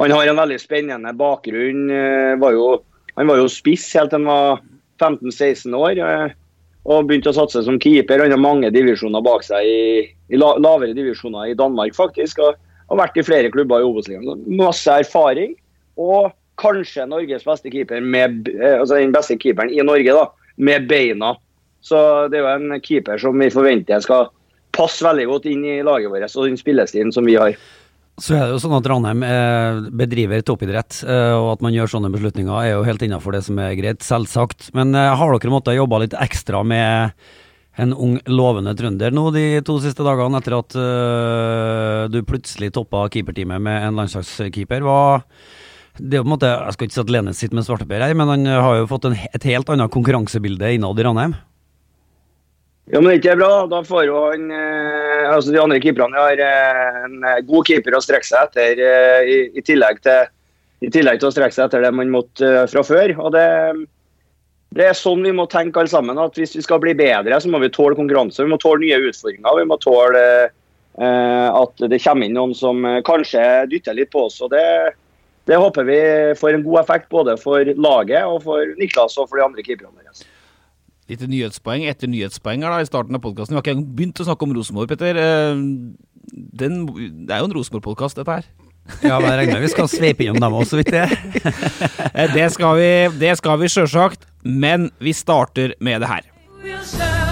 han 0.03 0.13
har 0.15 0.27
en 0.31 0.41
veldig 0.43 0.59
spennende 0.61 1.13
bakgrunn. 1.17 1.89
eh, 1.91 2.35
Var 2.39 2.51
jo, 2.57 2.67
han 3.15 3.27
var 3.27 3.41
jo 3.41 3.49
spiss 3.51 3.88
helt 3.97 4.13
til 4.13 4.21
han 4.21 4.29
var 4.29 4.61
15-16 5.01 5.75
år. 5.75 5.99
eh, 6.05 6.38
Og 6.89 7.05
begynte 7.09 7.29
å 7.33 7.35
satse 7.35 7.63
som 7.65 7.79
keeper. 7.79 8.21
Han 8.23 8.31
har 8.31 8.39
mange 8.41 8.71
divisjoner 8.71 9.21
bak 9.21 9.43
seg 9.43 9.65
i, 9.67 10.05
i 10.29 10.38
la, 10.39 10.53
lavere 10.57 10.95
divisjoner 10.97 11.51
i 11.51 11.57
Danmark, 11.57 11.93
faktisk. 11.97 12.39
Og 12.39 12.55
har 12.89 13.01
vært 13.03 13.17
i 13.19 13.25
flere 13.27 13.51
klubber 13.53 13.83
i 13.83 13.85
Obos-ligaen. 13.85 14.45
Masse 14.57 14.89
erfaring. 15.03 15.53
Og 15.99 16.31
kanskje 16.59 17.05
Norges 17.07 17.45
beste 17.47 17.69
keeper, 17.71 18.01
med, 18.01 18.47
eh, 18.55 18.79
altså 18.79 18.97
den 18.97 19.13
beste 19.15 19.38
keeperen 19.39 19.69
i 19.71 19.83
Norge, 19.85 20.15
da, 20.15 20.25
med 20.57 20.88
beina. 20.89 21.35
Så 21.81 21.98
det 22.31 22.39
er 22.39 22.45
jo 22.45 22.53
en 22.55 22.81
keeper 22.83 23.21
som 23.21 23.38
vi 23.39 23.50
forventer 23.53 24.01
skal 24.03 24.29
passe 24.75 25.03
veldig 25.05 25.27
godt 25.29 25.48
inn 25.50 25.65
i 25.65 25.79
laget 25.86 26.12
vårt 26.12 26.36
og 26.36 26.50
den 26.50 26.59
spillestilen 26.59 27.13
som 27.15 27.27
vi 27.27 27.38
har. 27.39 27.55
Så 28.19 28.36
er 28.36 28.45
det 28.45 28.55
jo 28.57 28.62
sånn 28.62 28.75
at 28.75 28.88
Ranheim 28.89 29.21
eh, 29.24 29.81
bedriver 29.95 30.41
toppidrett, 30.43 30.98
eh, 31.07 31.36
og 31.38 31.53
at 31.53 31.62
man 31.63 31.75
gjør 31.75 31.93
sånne 31.93 32.12
beslutninger 32.12 32.51
er 32.51 32.74
jo 32.74 32.88
helt 32.88 33.03
innafor 33.05 33.36
det 33.36 33.45
som 33.48 33.59
er 33.63 33.77
greit, 33.79 34.03
selvsagt. 34.03 34.74
Men 34.75 34.91
eh, 34.91 35.13
har 35.15 35.31
dere 35.31 35.53
måttet 35.53 35.77
jobbe 35.77 36.01
litt 36.03 36.17
ekstra 36.19 36.65
med 36.67 37.15
en 37.79 37.95
ung, 37.95 38.17
lovende 38.27 38.74
trønder 38.75 39.15
nå 39.15 39.29
de 39.31 39.45
to 39.63 39.77
siste 39.79 40.03
dagene, 40.03 40.41
etter 40.41 40.57
at 40.57 40.75
du 42.12 42.17
plutselig 42.27 42.74
toppa 42.75 43.05
keeperteamet 43.13 43.63
med 43.63 43.86
en 43.88 44.01
landslagskeeper? 44.01 44.83
Hva 44.83 45.00
det 46.00 46.17
er 46.19 46.24
på 46.24 46.27
en 46.27 46.33
måte, 46.33 46.48
Jeg 46.48 46.75
skal 46.75 46.88
ikke 46.88 46.95
si 46.95 47.01
at 47.01 47.12
Lene 47.12 47.36
sitter 47.36 47.55
med 47.55 47.67
svarteper 47.67 48.03
her, 48.03 48.15
men 48.19 48.29
han 48.31 48.45
har 48.51 48.81
jo 48.81 48.89
fått 48.91 49.07
en, 49.07 49.15
et 49.15 49.48
helt 49.48 49.71
annet 49.71 49.91
konkurransebilde 49.91 50.74
innad 50.75 51.00
i 51.00 51.07
Ranheim. 51.07 51.38
Ja, 52.89 52.98
men 52.98 53.12
det 53.12 53.15
er 53.15 53.19
ikke 53.22 53.38
bra. 53.38 53.51
Da 53.69 53.84
får 53.86 54.08
jo 54.08 54.17
han 54.31 54.50
eh, 54.50 55.29
altså 55.29 55.53
De 55.53 55.62
andre 55.62 55.77
keeperne 55.84 56.17
har 56.17 56.41
eh, 56.41 56.98
en 57.05 57.22
eh, 57.22 57.41
god 57.46 57.69
keeper 57.69 57.93
å 57.93 58.01
strekke 58.01 58.25
seg 58.25 58.50
etter, 58.50 58.81
i, 59.29 59.38
i, 59.53 59.63
tillegg 59.65 60.01
til, 60.05 60.31
i 60.81 60.89
tillegg 60.93 61.22
til 61.22 61.29
å 61.29 61.34
strekke 61.36 61.53
seg 61.53 61.67
etter 61.67 61.86
det 61.86 61.93
man 61.93 62.10
måtte 62.13 62.65
fra 62.72 62.84
før. 62.86 63.13
og 63.22 63.36
det, 63.36 63.46
det 64.74 64.88
er 64.89 64.98
sånn 64.98 65.22
vi 65.25 65.36
må 65.38 65.46
tenke 65.51 65.81
alle 65.81 65.91
sammen. 65.91 66.17
at 66.17 66.39
Hvis 66.39 66.58
vi 66.58 66.65
skal 66.65 66.81
bli 66.81 66.96
bedre, 66.98 67.38
så 67.38 67.51
må 67.51 67.62
vi 67.62 67.69
tåle 67.75 68.00
konkurranse. 68.00 68.41
Vi 68.41 68.50
må 68.50 68.58
tåle 68.62 68.81
nye 68.81 68.98
utfordringer. 69.12 69.62
Vi 69.62 69.69
må 69.69 69.77
tåle 69.84 70.24
at 71.00 71.79
det 71.88 72.01
kommer 72.03 72.27
inn 72.27 72.34
noen 72.36 72.51
som 72.58 72.84
kanskje 73.08 73.43
dytter 73.72 73.96
litt 73.96 74.10
på 74.12 74.25
oss. 74.25 74.41
og 74.43 74.50
det, 74.51 74.65
det 75.48 75.62
håper 75.62 75.86
vi 75.88 76.01
får 76.36 76.58
en 76.58 76.65
god 76.65 76.81
effekt 76.81 77.08
både 77.13 77.38
for 77.39 77.69
laget 77.77 78.25
og 78.25 78.41
for 78.43 78.74
Niklas 78.81 79.15
og 79.22 79.29
for 79.29 79.39
de 79.39 79.46
andre 79.46 79.63
keeperne 79.63 79.96
deres. 80.01 80.25
Litt 81.09 81.23
nyhetspoeng 81.25 81.87
etter 81.89 82.09
nyhetspoeng 82.11 82.61
her 82.65 82.75
da, 82.75 82.81
i 82.83 82.89
starten 82.89 83.17
av 83.17 83.23
podkasten. 83.23 83.55
Vi 83.55 83.57
har 83.57 83.63
ikke 83.65 83.73
engang 83.75 83.93
begynt 83.97 84.21
å 84.21 84.27
snakke 84.27 84.45
om 84.45 84.53
Rosenborg, 84.57 84.91
Petter. 84.91 85.17
Eh, 85.17 85.63
Den, 86.29 86.83
det 87.25 87.33
er 87.33 87.39
jo 87.41 87.47
en 87.49 87.55
Rosenborg-podkast, 87.57 88.19
dette 88.19 88.35
her. 88.39 88.49
Ja, 89.05 89.17
men 89.21 89.29
jeg 89.29 89.37
regner 89.39 89.57
med 89.59 89.65
vi 89.65 89.71
skal 89.73 89.89
sveipe 89.89 90.25
innom 90.25 90.39
dem 90.41 90.55
også, 90.59 90.75
så 90.75 90.81
vidt 90.81 90.93
det. 90.93 91.07
Eh, 92.13 92.29
Det 92.33 92.47
skal 92.53 92.77
vi, 92.77 92.91
det 93.21 93.35
skal 93.41 93.57
vi 93.61 93.69
sjølsagt, 93.71 94.25
men 94.43 94.89
vi 95.01 95.13
starter 95.13 95.73
med 95.79 96.01
det 96.05 96.09
her. 96.13 97.28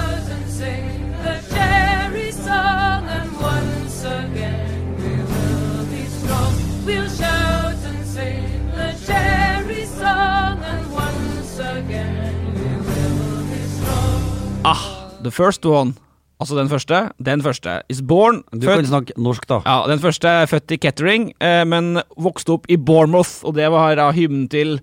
Ah, 14.67 14.83
the 15.24 15.31
first 15.31 15.63
one. 15.65 15.93
Altså 16.41 16.57
den 16.57 16.67
første. 16.67 16.97
Den 17.24 17.41
første 17.41 17.81
is 17.89 18.01
born. 18.03 18.41
Du 18.51 18.65
kan 18.67 18.81
født, 18.81 18.89
snakke 18.89 19.13
norsk, 19.15 19.45
da. 19.50 19.62
ja, 19.65 19.77
den 19.88 20.01
første 20.03 20.27
er 20.27 20.50
født 20.51 20.74
i 20.75 20.77
Kettering, 20.83 21.29
eh, 21.41 21.63
men 21.63 22.01
vokste 22.19 22.57
opp 22.57 22.67
i 22.69 22.75
Bournemouth, 22.75 23.45
og 23.47 23.55
det 23.55 23.69
var 23.71 23.95
da 23.95 24.09
hymnen 24.12 24.50
til 24.51 24.81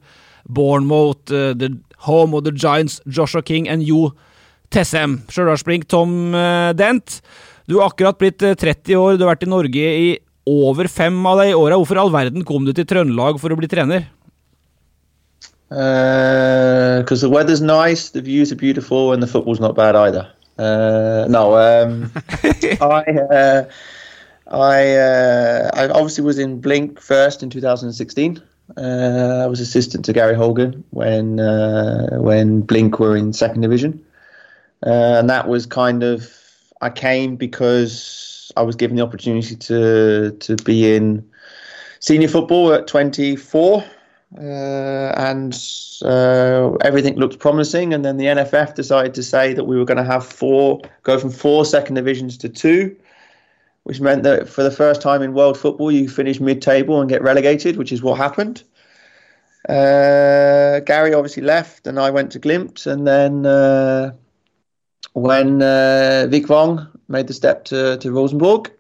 Bournemouth, 0.49 1.29
uh, 1.29 1.53
the 1.53 1.69
home 2.09 2.35
of 2.35 2.45
the 2.45 2.53
Giants, 2.53 3.03
Joshua 3.05 3.43
King 3.43 3.69
and 3.69 3.85
Jo 3.85 4.11
Tessem. 4.73 5.21
Stjørdalsblink 5.29 5.87
Tom 5.89 6.33
uh, 6.35 6.73
Dent. 6.73 7.21
Du 7.69 7.79
har 7.79 7.93
akkurat 7.93 8.19
blitt 8.19 8.43
eh, 8.43 8.57
30 8.57 8.97
år, 8.97 9.17
du 9.17 9.25
har 9.29 9.35
vært 9.35 9.47
i 9.47 9.53
Norge 9.53 9.93
i 10.01 10.11
over 10.49 10.89
fem 10.89 11.21
av 11.29 11.45
de 11.45 11.53
åra. 11.57 11.77
Hvorfor 11.77 12.01
i 12.01 12.03
all 12.03 12.13
verden 12.13 12.45
kom 12.45 12.65
du 12.65 12.73
til 12.73 12.89
Trøndelag 12.89 13.37
for 13.41 13.53
å 13.53 13.61
bli 13.61 13.69
trener? 13.69 14.09
Because 15.75 17.21
the 17.21 17.29
weather's 17.29 17.61
nice, 17.61 18.11
the 18.11 18.23
views 18.23 18.53
are 18.53 18.57
beautiful, 18.57 19.13
and 19.13 19.21
the 19.21 19.27
football's 19.27 19.59
not 19.59 19.75
bad 19.75 19.97
either. 19.97 20.31
Uh, 20.57 21.27
no, 21.29 21.57
um, 21.57 22.13
I, 22.81 23.03
uh, 23.33 23.65
I, 24.47 24.93
uh, 24.93 25.71
I 25.75 25.89
obviously 25.89 26.23
was 26.23 26.39
in 26.39 26.61
Blink 26.61 27.01
first 27.01 27.43
in 27.43 27.51
2016. 27.51 28.41
Uh, 28.77 29.41
I 29.43 29.47
was 29.47 29.59
assistant 29.61 30.05
to 30.05 30.13
Gary 30.13 30.37
Hogan 30.37 30.85
when 30.91 31.41
uh, 31.41 32.19
when 32.19 32.61
Blink 32.61 33.01
were 33.01 33.17
in 33.17 33.33
second 33.33 33.63
division, 33.63 34.05
uh, 34.87 35.17
and 35.19 35.29
that 35.29 35.49
was 35.49 35.67
kind 35.67 36.03
of 36.03 36.33
I 36.81 36.91
came 36.91 37.37
because 37.37 38.53
I 38.57 38.63
was 38.63 38.77
given 38.77 38.97
the 38.97 39.03
opportunity 39.03 39.57
to 39.57 40.31
to 40.39 40.57
be 40.65 40.95
in 40.95 41.29
senior 41.99 42.29
football 42.29 42.73
at 42.73 42.87
24 42.87 43.85
uh, 44.39 45.13
and 45.17 45.55
uh, 46.03 46.73
everything 46.83 47.17
looked 47.17 47.39
promising. 47.39 47.95
And 47.95 48.05
then 48.05 48.17
the 48.17 48.27
NFF 48.27 48.75
decided 48.75 49.15
to 49.15 49.23
say 49.23 49.55
that 49.55 49.65
we 49.65 49.79
were 49.79 49.85
going 49.85 49.99
to 49.99 50.05
have 50.05 50.27
four, 50.27 50.81
go 51.03 51.19
from 51.19 51.31
four 51.31 51.65
second 51.65 51.95
divisions 51.95 52.37
to 52.39 52.49
two, 52.49 52.97
which 53.85 54.01
meant 54.01 54.23
that 54.25 54.49
for 54.49 54.63
the 54.63 54.71
first 54.71 55.01
time 55.01 55.23
in 55.23 55.35
world 55.35 55.59
football, 55.59 55.91
you 55.93 56.09
finish 56.09 56.41
mid-table 56.41 57.01
and 57.01 57.09
get 57.09 57.23
relegated, 57.23 57.77
which 57.77 57.93
is 57.93 58.03
what 58.03 58.17
happened. 58.17 58.63
Uh, 59.69 60.81
Gary 60.81 61.15
obviously 61.15 61.43
left, 61.43 61.87
and 61.87 61.99
I 61.99 62.11
went 62.11 62.33
to 62.33 62.41
Glimt, 62.41 62.87
and 62.87 63.07
then 63.07 63.47
uh, 63.47 64.13
when 65.15 65.63
uh, 65.63 66.27
Vic 66.29 66.49
Wong 66.49 66.87
made 67.09 67.29
the 67.29 67.33
step 67.33 67.65
to 67.67 67.97
to 67.99 68.13
Rosenborg. 68.13 68.71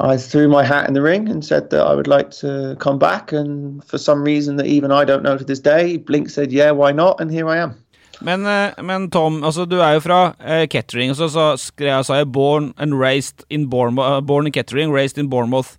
I 0.00 0.16
threw 0.16 0.48
my 0.48 0.64
hat 0.64 0.86
in 0.86 0.94
the 0.94 1.02
ring 1.02 1.28
and 1.28 1.44
said 1.44 1.70
that 1.70 1.80
I 1.80 1.94
would 1.94 2.06
like 2.06 2.30
to 2.40 2.76
come 2.78 2.98
back. 2.98 3.32
And 3.32 3.84
for 3.84 3.98
some 3.98 4.22
reason 4.22 4.56
that 4.56 4.66
even 4.66 4.92
I 4.92 5.04
don't 5.04 5.22
know 5.22 5.36
to 5.36 5.44
this 5.44 5.58
day, 5.60 5.96
Blink 5.96 6.30
said, 6.30 6.52
yeah, 6.52 6.70
why 6.70 6.92
not? 6.92 7.20
And 7.20 7.30
here 7.30 7.48
I 7.48 7.58
am. 7.58 7.74
Men, 8.20 8.46
eh, 8.46 8.82
men 8.82 9.10
Tom, 9.10 9.44
altså 9.44 9.64
du 9.64 9.78
er 9.78 9.92
jo 9.94 10.00
fra 10.02 10.34
uh, 10.42 10.66
Kettering, 10.66 11.14
så, 11.14 11.28
så 11.30 11.52
skrev 11.56 12.02
jeg, 12.08 12.32
born 12.32 12.74
and 12.76 12.94
raised 12.98 13.44
in 13.50 13.70
Bournemouth, 13.70 14.26
born 14.26 14.46
in 14.46 14.52
Kettering, 14.52 14.92
raised 14.92 15.18
in 15.18 15.30
Bournemouth. 15.30 15.76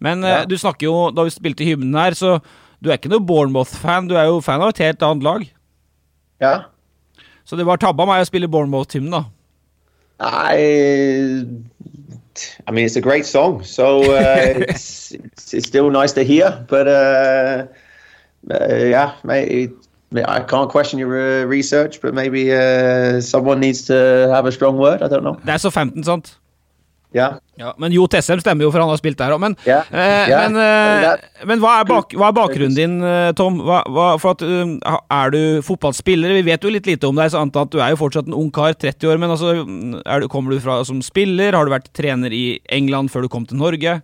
Men 0.00 0.24
ja. 0.24 0.40
uh, 0.40 0.48
du 0.48 0.56
snakker 0.58 0.86
jo, 0.86 1.10
da 1.10 1.22
vi 1.22 1.34
spilte 1.34 1.64
hymnen 1.64 1.94
her, 1.94 2.16
så 2.16 2.38
du 2.80 2.88
er 2.90 2.96
ikke 2.96 3.12
noe 3.12 3.20
Bournemouth-fan, 3.20 4.08
du 4.08 4.16
er 4.16 4.30
jo 4.30 4.40
fan 4.40 4.64
av 4.64 4.72
et 4.72 4.80
helt 4.86 5.04
annet 5.04 5.22
lag. 5.26 5.44
Ja. 6.40 6.54
Så 7.44 7.56
det 7.60 7.68
var 7.68 7.76
tabba 7.80 8.08
meg 8.08 8.24
å 8.24 8.30
spille 8.30 8.48
Bournemouth-hymnen, 8.50 9.12
da. 9.12 9.24
I, 10.56 11.44
I 12.66 12.70
mean, 12.72 12.84
it's 12.84 12.96
a 12.96 13.00
great 13.00 13.26
song. 13.26 13.64
So 13.64 14.02
uh, 14.02 14.36
it's, 14.68 15.12
it's, 15.12 15.54
it's 15.54 15.66
still 15.66 15.90
nice 15.90 16.12
to 16.12 16.24
hear. 16.24 16.64
But 16.68 16.86
uh, 16.86 17.66
uh, 18.50 18.74
yeah, 18.74 19.12
mate, 19.24 19.70
I 20.14 20.40
can't 20.40 20.70
question 20.70 20.98
your 20.98 21.42
uh, 21.42 21.44
research, 21.44 22.00
but 22.00 22.14
maybe 22.14 22.52
uh, 22.52 23.20
someone 23.20 23.60
needs 23.60 23.82
to 23.86 24.28
have 24.34 24.46
a 24.46 24.52
strong 24.52 24.76
word. 24.78 25.02
I 25.02 25.08
don't 25.08 25.22
know. 25.22 25.36
Det 25.46 25.52
er 25.52 25.56
så 25.58 25.70
15, 25.70 26.04
sant? 26.04 26.38
Yeah. 27.12 27.40
Ja, 27.60 27.74
men 27.78 27.92
Jo 27.92 28.06
Tessem 28.08 28.40
stemmer 28.40 28.64
jo, 28.64 28.70
for 28.72 28.80
han 28.80 28.88
har 28.88 28.98
spilt 29.00 29.18
der 29.20 29.34
òg. 29.34 29.40
Men, 29.42 29.56
Ja, 29.68 29.82
eh, 29.92 30.30
ja, 30.30 30.48
men, 30.48 30.56
eh, 30.56 31.44
men 31.46 31.60
hva, 31.60 31.80
er 31.80 31.88
bak, 31.88 32.14
hva 32.16 32.30
er 32.30 32.36
bakgrunnen 32.38 32.74
din, 32.74 32.94
eh, 33.04 33.32
Tom? 33.36 33.58
Hva, 33.60 33.82
hva, 33.84 34.06
for 34.20 34.32
at, 34.32 34.42
er 34.42 35.34
du 35.34 35.60
fotballspiller? 35.62 36.32
Vi 36.38 36.46
vet 36.48 36.64
jo 36.64 36.72
litt 36.72 36.88
lite 36.88 37.08
om 37.08 37.16
deg, 37.16 37.30
så 37.30 37.42
antar 37.44 37.68
at 37.68 37.74
du 37.74 37.80
er 37.80 37.92
jo 37.92 38.00
fortsatt 38.00 38.26
en 38.26 38.38
ung 38.38 38.50
kar, 38.50 38.72
30 38.72 39.12
år. 39.12 39.20
Men 39.20 39.30
altså, 39.30 39.52
du, 39.62 40.28
kommer 40.32 40.52
du 40.52 40.60
fra 40.60 40.80
som 40.88 41.02
spiller? 41.04 41.52
Har 41.52 41.68
du 41.68 41.74
vært 41.74 41.92
trener 41.92 42.32
i 42.32 42.60
England 42.72 43.12
før 43.12 43.22
du 43.22 43.28
kom 43.28 43.46
til 43.46 43.60
Norge? 43.60 44.00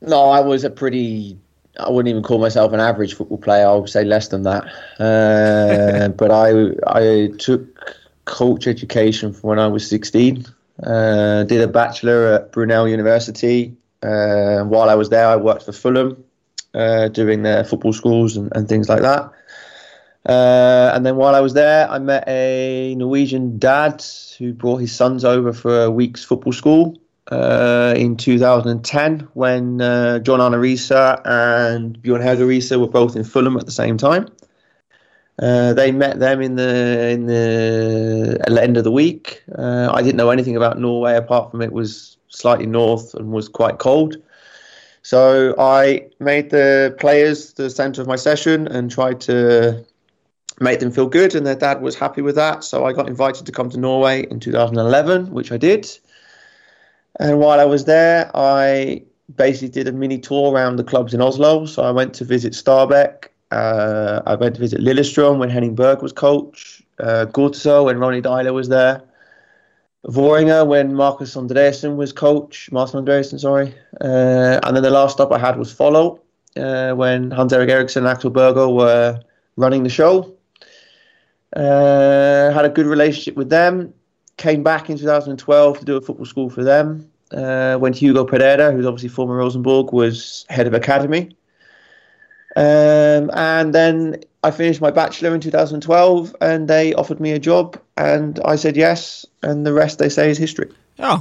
No, 0.00 0.30
I 0.30 0.40
was 0.40 0.64
a 0.64 0.70
pretty. 0.70 1.36
I 1.78 1.90
wouldn't 1.90 2.08
even 2.08 2.22
call 2.22 2.38
myself 2.38 2.72
an 2.72 2.80
average 2.80 3.14
football 3.14 3.38
player. 3.38 3.66
I 3.66 3.74
would 3.74 3.88
say 3.88 4.04
less 4.04 4.28
than 4.28 4.42
that. 4.42 4.64
Uh, 5.00 6.08
but 6.20 6.30
I 6.30 6.72
I 6.86 7.30
took 7.38 7.62
coach 8.24 8.66
education 8.66 9.32
from 9.32 9.50
when 9.50 9.58
I 9.58 9.68
was 9.68 9.86
16. 9.88 10.44
Uh, 10.82 11.44
did 11.44 11.60
a 11.60 11.68
bachelor 11.68 12.34
at 12.34 12.52
Brunel 12.52 12.88
University. 12.88 13.76
Uh, 14.02 14.62
while 14.62 14.88
I 14.88 14.94
was 14.94 15.10
there, 15.10 15.26
I 15.26 15.36
worked 15.36 15.64
for 15.64 15.72
Fulham, 15.72 16.24
uh, 16.74 17.08
doing 17.08 17.42
their 17.42 17.64
football 17.64 17.92
schools 17.92 18.36
and, 18.36 18.50
and 18.54 18.68
things 18.68 18.88
like 18.88 19.02
that. 19.02 19.30
Uh, 20.24 20.92
and 20.94 21.04
then 21.04 21.16
while 21.16 21.34
I 21.34 21.40
was 21.40 21.54
there, 21.54 21.90
I 21.90 21.98
met 21.98 22.24
a 22.28 22.94
Norwegian 22.96 23.58
dad 23.58 24.04
who 24.38 24.52
brought 24.52 24.76
his 24.76 24.92
sons 24.92 25.24
over 25.24 25.52
for 25.52 25.84
a 25.84 25.90
week's 25.90 26.24
football 26.24 26.52
school 26.52 26.98
uh, 27.30 27.94
in 27.96 28.16
2010 28.16 29.28
when 29.34 29.80
uh, 29.80 30.20
John 30.20 30.40
Arne 30.40 30.54
Risa 30.54 31.20
and 31.24 32.00
Bjorn 32.00 32.20
Helge 32.22 32.40
Risa 32.40 32.80
were 32.80 32.88
both 32.88 33.16
in 33.16 33.24
Fulham 33.24 33.56
at 33.56 33.66
the 33.66 33.72
same 33.72 33.96
time. 33.98 34.28
Uh, 35.42 35.72
they 35.72 35.90
met 35.90 36.20
them 36.20 36.40
in 36.40 36.54
the 36.54 37.10
in 37.10 37.26
the 37.26 38.38
end 38.62 38.76
of 38.76 38.84
the 38.84 38.92
week. 38.92 39.42
Uh, 39.58 39.90
I 39.92 40.00
didn't 40.00 40.16
know 40.16 40.30
anything 40.30 40.56
about 40.56 40.78
Norway 40.78 41.16
apart 41.16 41.50
from 41.50 41.60
it 41.62 41.72
was 41.72 42.16
slightly 42.28 42.66
north 42.66 43.12
and 43.14 43.32
was 43.32 43.48
quite 43.48 43.78
cold. 43.78 44.16
So 45.02 45.56
I 45.58 46.06
made 46.20 46.50
the 46.50 46.94
players 47.00 47.54
the 47.54 47.70
centre 47.70 48.00
of 48.00 48.06
my 48.06 48.14
session 48.14 48.68
and 48.68 48.88
tried 48.88 49.20
to 49.22 49.84
make 50.60 50.78
them 50.78 50.92
feel 50.92 51.08
good, 51.08 51.34
and 51.34 51.44
their 51.44 51.56
dad 51.56 51.82
was 51.82 51.96
happy 51.96 52.22
with 52.22 52.36
that. 52.36 52.62
So 52.62 52.84
I 52.84 52.92
got 52.92 53.08
invited 53.08 53.44
to 53.46 53.52
come 53.52 53.68
to 53.70 53.78
Norway 53.78 54.24
in 54.30 54.38
2011, 54.38 55.32
which 55.32 55.50
I 55.50 55.56
did. 55.56 55.90
And 57.18 57.40
while 57.40 57.58
I 57.58 57.64
was 57.64 57.84
there, 57.84 58.30
I 58.32 59.02
basically 59.34 59.70
did 59.70 59.88
a 59.88 59.92
mini 59.92 60.18
tour 60.18 60.52
around 60.52 60.76
the 60.76 60.84
clubs 60.84 61.14
in 61.14 61.20
Oslo. 61.20 61.66
So 61.66 61.82
I 61.82 61.90
went 61.90 62.14
to 62.14 62.24
visit 62.24 62.52
Stabæk. 62.52 63.31
Uh, 63.52 64.22
I 64.24 64.34
went 64.34 64.54
to 64.54 64.60
visit 64.60 64.80
Lillestrøm 64.80 65.38
when 65.38 65.50
Henning 65.50 65.74
Berg 65.74 66.00
was 66.00 66.12
coach. 66.12 66.82
Uh, 66.98 67.26
Gutso 67.26 67.84
when 67.84 67.98
Ronnie 67.98 68.22
Dyler 68.22 68.54
was 68.54 68.70
there. 68.70 69.02
Voringer 70.08 70.66
when 70.66 70.94
Marcus 70.94 71.36
Andresen 71.36 71.96
was 71.96 72.12
coach. 72.14 72.70
Martin 72.72 73.04
Andresen, 73.04 73.38
sorry. 73.38 73.74
Uh, 74.00 74.58
and 74.62 74.74
then 74.74 74.82
the 74.82 74.90
last 74.90 75.12
stop 75.12 75.30
I 75.32 75.38
had 75.38 75.58
was 75.58 75.70
Follow 75.70 76.20
uh, 76.56 76.92
when 76.92 77.30
Hans 77.30 77.52
Erik 77.52 77.68
Eriksen 77.68 78.04
and 78.04 78.10
Axel 78.10 78.30
Berger 78.30 78.68
were 78.68 79.20
running 79.56 79.82
the 79.82 79.90
show. 79.90 80.34
Uh, 81.54 82.50
had 82.52 82.64
a 82.64 82.70
good 82.70 82.86
relationship 82.86 83.36
with 83.36 83.50
them. 83.50 83.92
Came 84.38 84.62
back 84.62 84.88
in 84.88 84.96
2012 84.96 85.78
to 85.78 85.84
do 85.84 85.96
a 85.96 86.00
football 86.00 86.24
school 86.24 86.48
for 86.48 86.64
them. 86.64 87.06
Uh, 87.30 87.76
when 87.76 87.92
Hugo 87.92 88.24
Pereira, 88.24 88.72
who's 88.72 88.86
obviously 88.86 89.10
former 89.10 89.36
Rosenborg, 89.36 89.92
was 89.92 90.46
head 90.48 90.66
of 90.66 90.72
academy. 90.72 91.36
Um, 92.56 93.30
and 93.32 93.72
then 93.74 94.16
I 94.44 94.50
finished 94.50 94.80
my 94.82 94.90
bachelor 94.90 95.34
in 95.34 95.40
2012, 95.40 96.34
and 96.40 96.68
they 96.68 96.92
offered 96.94 97.20
me 97.20 97.32
a 97.32 97.38
job, 97.38 97.76
and 97.96 98.38
I 98.44 98.56
said 98.56 98.76
yes. 98.76 99.24
And 99.42 99.64
the 99.66 99.72
rest 99.72 99.98
they 99.98 100.08
say 100.10 100.30
is 100.30 100.38
history. 100.38 100.68
Ja. 100.98 101.20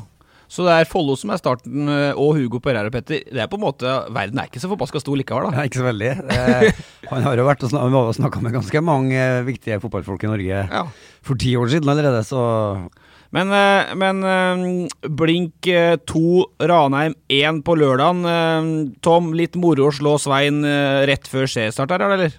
Så 0.51 0.65
det 0.67 0.71
er 0.81 0.83
Follo 0.89 1.13
som 1.15 1.29
er 1.31 1.39
starten, 1.39 1.87
eh, 1.87 2.11
og 2.19 2.35
Hugo 2.35 2.59
Pereira, 2.59 2.89
Petter. 2.91 3.21
Det 3.23 3.39
er 3.39 3.47
på 3.47 3.55
en 3.55 3.63
måte 3.63 3.87
Verden 4.11 4.37
er 4.41 4.49
ikke 4.49 4.59
så 4.59 4.67
forbaska 4.67 4.99
stor 4.99 5.15
likevel, 5.15 5.47
da. 5.47 5.61
Ja, 5.61 5.63
ikke 5.69 5.79
så 5.79 5.85
veldig. 5.87 6.09
Eh, 6.27 6.81
han 7.07 7.23
har 7.23 7.39
jo 7.39 7.45
vært 7.47 7.63
og 7.63 7.71
snakka 8.17 8.41
med 8.43 8.51
ganske 8.57 8.81
mange 8.83 9.15
eh, 9.15 9.45
viktige 9.47 9.79
fotballfolk 9.79 10.25
i 10.27 10.31
Norge 10.33 10.65
Ja. 10.67 10.83
for 11.23 11.39
ti 11.39 11.55
år 11.55 11.71
siden 11.71 11.87
allerede, 11.87 12.19
så 12.27 12.41
Men, 13.31 13.51
eh, 13.55 13.95
men 13.95 14.23
eh, 14.27 15.09
Blink 15.09 15.67
2, 16.05 16.45
Ranheim 16.59 17.15
1 17.31 17.63
på 17.63 17.75
lørdagen. 17.79 18.25
Eh, 18.27 18.71
Tom, 19.01 19.31
litt 19.37 19.55
moro 19.55 19.87
å 19.87 19.95
slå 19.95 20.17
Svein 20.19 20.65
eh, 20.67 21.05
rett 21.07 21.29
før 21.31 21.47
seriestart 21.47 21.95
her, 21.95 22.07
eller? 22.11 22.35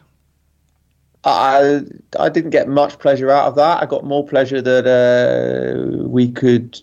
I 1.24 1.82
I 2.18 2.28
didn't 2.28 2.50
get 2.50 2.68
much 2.68 2.98
pleasure 2.98 3.30
out 3.30 3.46
of 3.46 3.54
that. 3.54 3.82
I 3.82 3.86
got 3.86 4.04
more 4.04 4.26
pleasure 4.26 4.60
that 4.60 4.86
uh, 4.86 6.08
we 6.08 6.28
could, 6.28 6.78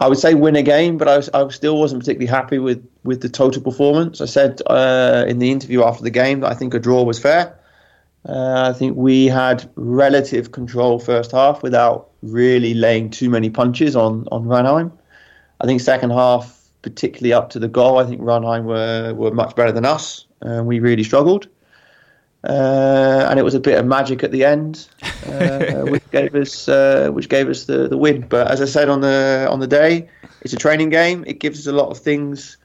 I 0.00 0.08
would 0.08 0.18
say, 0.18 0.34
win 0.34 0.56
a 0.56 0.62
game, 0.62 0.98
but 0.98 1.08
I, 1.08 1.16
was, 1.16 1.30
I 1.32 1.46
still 1.48 1.78
wasn't 1.78 2.02
particularly 2.02 2.26
happy 2.26 2.58
with 2.58 2.84
with 3.04 3.22
the 3.22 3.28
total 3.28 3.62
performance. 3.62 4.20
I 4.20 4.26
said 4.26 4.60
uh, 4.66 5.24
in 5.28 5.38
the 5.38 5.50
interview 5.50 5.84
after 5.84 6.02
the 6.02 6.10
game 6.10 6.40
that 6.40 6.50
I 6.50 6.54
think 6.54 6.74
a 6.74 6.80
draw 6.80 7.02
was 7.04 7.18
fair. 7.20 7.56
Uh, 8.28 8.70
I 8.72 8.78
think 8.78 8.96
we 8.96 9.26
had 9.26 9.68
relative 9.74 10.52
control 10.52 10.98
first 11.00 11.32
half 11.32 11.62
without 11.62 12.10
really 12.22 12.72
laying 12.72 13.10
too 13.10 13.28
many 13.28 13.50
punches 13.50 13.96
on 13.96 14.26
on 14.30 14.44
Ranheim. 14.44 14.92
I 15.60 15.66
think 15.66 15.80
second 15.80 16.10
half, 16.10 16.68
particularly 16.82 17.32
up 17.32 17.50
to 17.50 17.58
the 17.58 17.68
goal, 17.68 17.98
I 17.98 18.04
think 18.04 18.20
Ranheim 18.20 18.64
were 18.64 19.14
were 19.14 19.32
much 19.32 19.56
better 19.56 19.72
than 19.72 19.84
us, 19.84 20.26
and 20.40 20.66
we 20.66 20.78
really 20.78 21.04
struggled. 21.04 21.48
Uh, 22.44 23.26
and 23.30 23.38
it 23.38 23.44
was 23.44 23.54
a 23.54 23.60
bit 23.60 23.78
of 23.78 23.86
magic 23.86 24.24
at 24.24 24.32
the 24.32 24.44
end, 24.44 24.88
uh, 25.26 25.82
which 25.90 26.08
gave 26.10 26.34
us 26.34 26.68
uh, 26.68 27.08
which 27.12 27.28
gave 27.28 27.48
us 27.48 27.64
the, 27.64 27.88
the 27.88 27.96
win. 27.96 28.26
But 28.28 28.48
as 28.48 28.60
I 28.60 28.66
said 28.66 28.88
on 28.88 29.00
the 29.00 29.46
on 29.50 29.60
the 29.60 29.66
day, 29.66 30.08
it's 30.42 30.52
a 30.52 30.56
training 30.56 30.90
game. 30.90 31.24
It 31.26 31.40
gives 31.40 31.60
us 31.60 31.66
a 31.66 31.72
lot 31.72 31.88
of 31.88 31.98
things. 31.98 32.56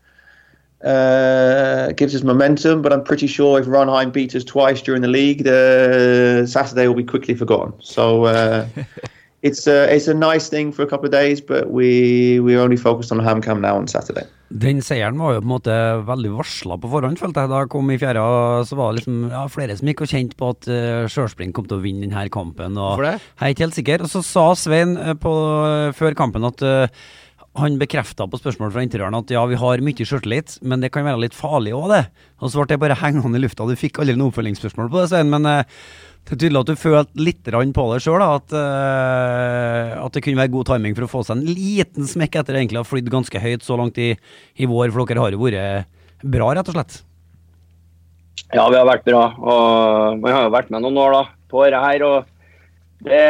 Uh, 0.83 1.91
gives 1.93 2.13
us 2.13 2.21
momentum, 2.21 2.83
but 2.83 2.93
I'm 2.93 3.03
pretty 3.03 3.25
sure 3.25 3.59
if 3.59 3.65
Ronheim 3.65 4.13
beat 4.13 4.35
us 4.35 4.43
twice 4.43 4.79
during 4.79 5.01
the 5.01 5.07
league, 5.07 5.43
the 5.43 6.45
Saturday 6.47 6.87
will 6.87 6.95
be 6.95 7.03
quickly 7.03 7.33
forgotten. 7.33 7.73
So 7.79 8.25
uh, 8.25 8.67
it's 9.41 9.65
a 9.65 9.93
it's 9.93 10.07
a 10.07 10.13
nice 10.13 10.49
thing 10.49 10.71
for 10.71 10.83
a 10.83 10.87
couple 10.87 11.05
of 11.05 11.11
days, 11.11 11.41
but 11.41 11.71
we 11.71 12.39
we're 12.39 12.61
only 12.61 12.77
focused 12.77 13.11
on 13.11 13.17
HamCam 13.17 13.59
now 13.59 13.75
on 13.75 13.87
Saturday. 13.87 14.27
Den 14.49 14.79
seieren 14.79 15.17
var 15.19 15.33
jo 15.33 15.41
på 15.41 15.47
en 15.47 15.51
måte 15.51 15.73
veldig 16.07 16.29
varsla 16.37 16.77
på 16.79 16.89
forhånd, 16.93 17.19
følte 17.19 17.43
jeg. 17.43 17.51
Da 17.51 17.59
jeg 17.65 17.71
kom 17.73 17.89
i 17.91 17.97
fjerde, 17.99 18.23
så 18.69 18.77
var 18.79 18.93
det 18.93 19.01
liksom 19.01 19.17
ja, 19.33 19.43
flere 19.51 19.75
som 19.75 19.89
gikk 19.91 20.03
og 20.05 20.11
kjente 20.13 20.39
på 20.39 20.51
at 20.53 20.69
uh, 20.71 21.09
Sjølspring 21.11 21.51
kom 21.57 21.67
til 21.67 21.81
å 21.81 21.83
vinne 21.83 22.05
denne 22.05 22.29
kampen. 22.31 22.77
Og 22.79 22.93
Hvorfor 22.93 23.09
det? 23.09 23.17
Jeg 23.17 23.43
er 23.43 23.55
ikke 23.55 23.65
helt 23.65 23.79
sikker. 23.81 24.05
Og 24.05 24.13
så 24.13 24.23
sa 24.23 24.45
Svein 24.55 24.95
eh, 25.01 25.17
på, 25.19 25.33
før 25.97 26.15
kampen 26.15 26.47
at 26.47 26.63
eh, 26.63 27.03
han 27.57 27.77
bekrefta 27.81 28.27
på 28.29 28.39
spørsmål 28.39 28.73
fra 28.73 28.83
intervjueren 28.85 29.17
at 29.17 29.31
ja, 29.33 29.43
vi 29.49 29.57
har 29.59 29.83
mye 29.85 30.07
sjøltillit, 30.07 30.57
men 30.61 30.83
det 30.83 30.91
kan 30.93 31.05
være 31.07 31.21
litt 31.25 31.37
farlig 31.37 31.73
òg, 31.77 31.87
det. 31.93 32.03
Og 32.41 32.51
så 32.51 32.61
ble 32.61 32.69
det 32.73 32.81
bare 32.83 32.99
hengende 33.01 33.39
i 33.39 33.43
lufta. 33.43 33.67
Du 33.67 33.77
fikk 33.79 34.01
aldri 34.01 34.17
noe 34.17 34.31
oppfølgingsspørsmål 34.31 34.91
på 34.93 35.01
det, 35.01 35.07
Svein, 35.11 35.31
men 35.33 35.49
eh, 35.49 35.79
det 36.27 36.35
er 36.35 36.41
tydelig 36.43 36.61
at 36.61 36.69
du 36.69 36.79
følte 36.79 37.23
litt 37.23 37.41
på 37.47 37.87
det 37.91 37.99
sjøl, 38.03 38.23
at, 38.23 38.55
eh, 38.55 39.97
at 39.97 40.15
det 40.15 40.23
kunne 40.25 40.41
være 40.43 40.53
god 40.53 40.71
timing 40.73 40.97
for 40.97 41.07
å 41.07 41.11
få 41.11 41.25
seg 41.27 41.39
en 41.39 41.51
liten 41.57 42.07
smekk 42.09 42.39
etter 42.41 42.59
egentlig 42.59 42.81
å 42.81 42.85
ha 42.85 42.91
flydd 42.91 43.11
ganske 43.13 43.43
høyt 43.43 43.65
så 43.65 43.79
langt 43.79 43.97
i, 43.97 44.13
i 44.57 44.69
vår, 44.69 44.91
for 44.91 45.07
dere 45.07 45.23
har 45.25 45.35
jo 45.35 45.43
vært 45.45 46.25
bra, 46.27 46.53
rett 46.57 46.71
og 46.71 46.77
slett. 46.77 47.01
Ja, 48.53 48.67
vi 48.71 48.77
har 48.79 48.87
vært 48.87 49.05
bra. 49.07 49.23
Og 49.37 50.21
man 50.21 50.33
har 50.33 50.47
jo 50.47 50.55
vært 50.55 50.69
med 50.71 50.85
noen 50.85 50.99
år 51.03 51.15
da, 51.15 51.23
på 51.51 51.63
dette 51.65 51.83
her. 51.83 52.05
og 52.07 52.36
det, 53.05 53.23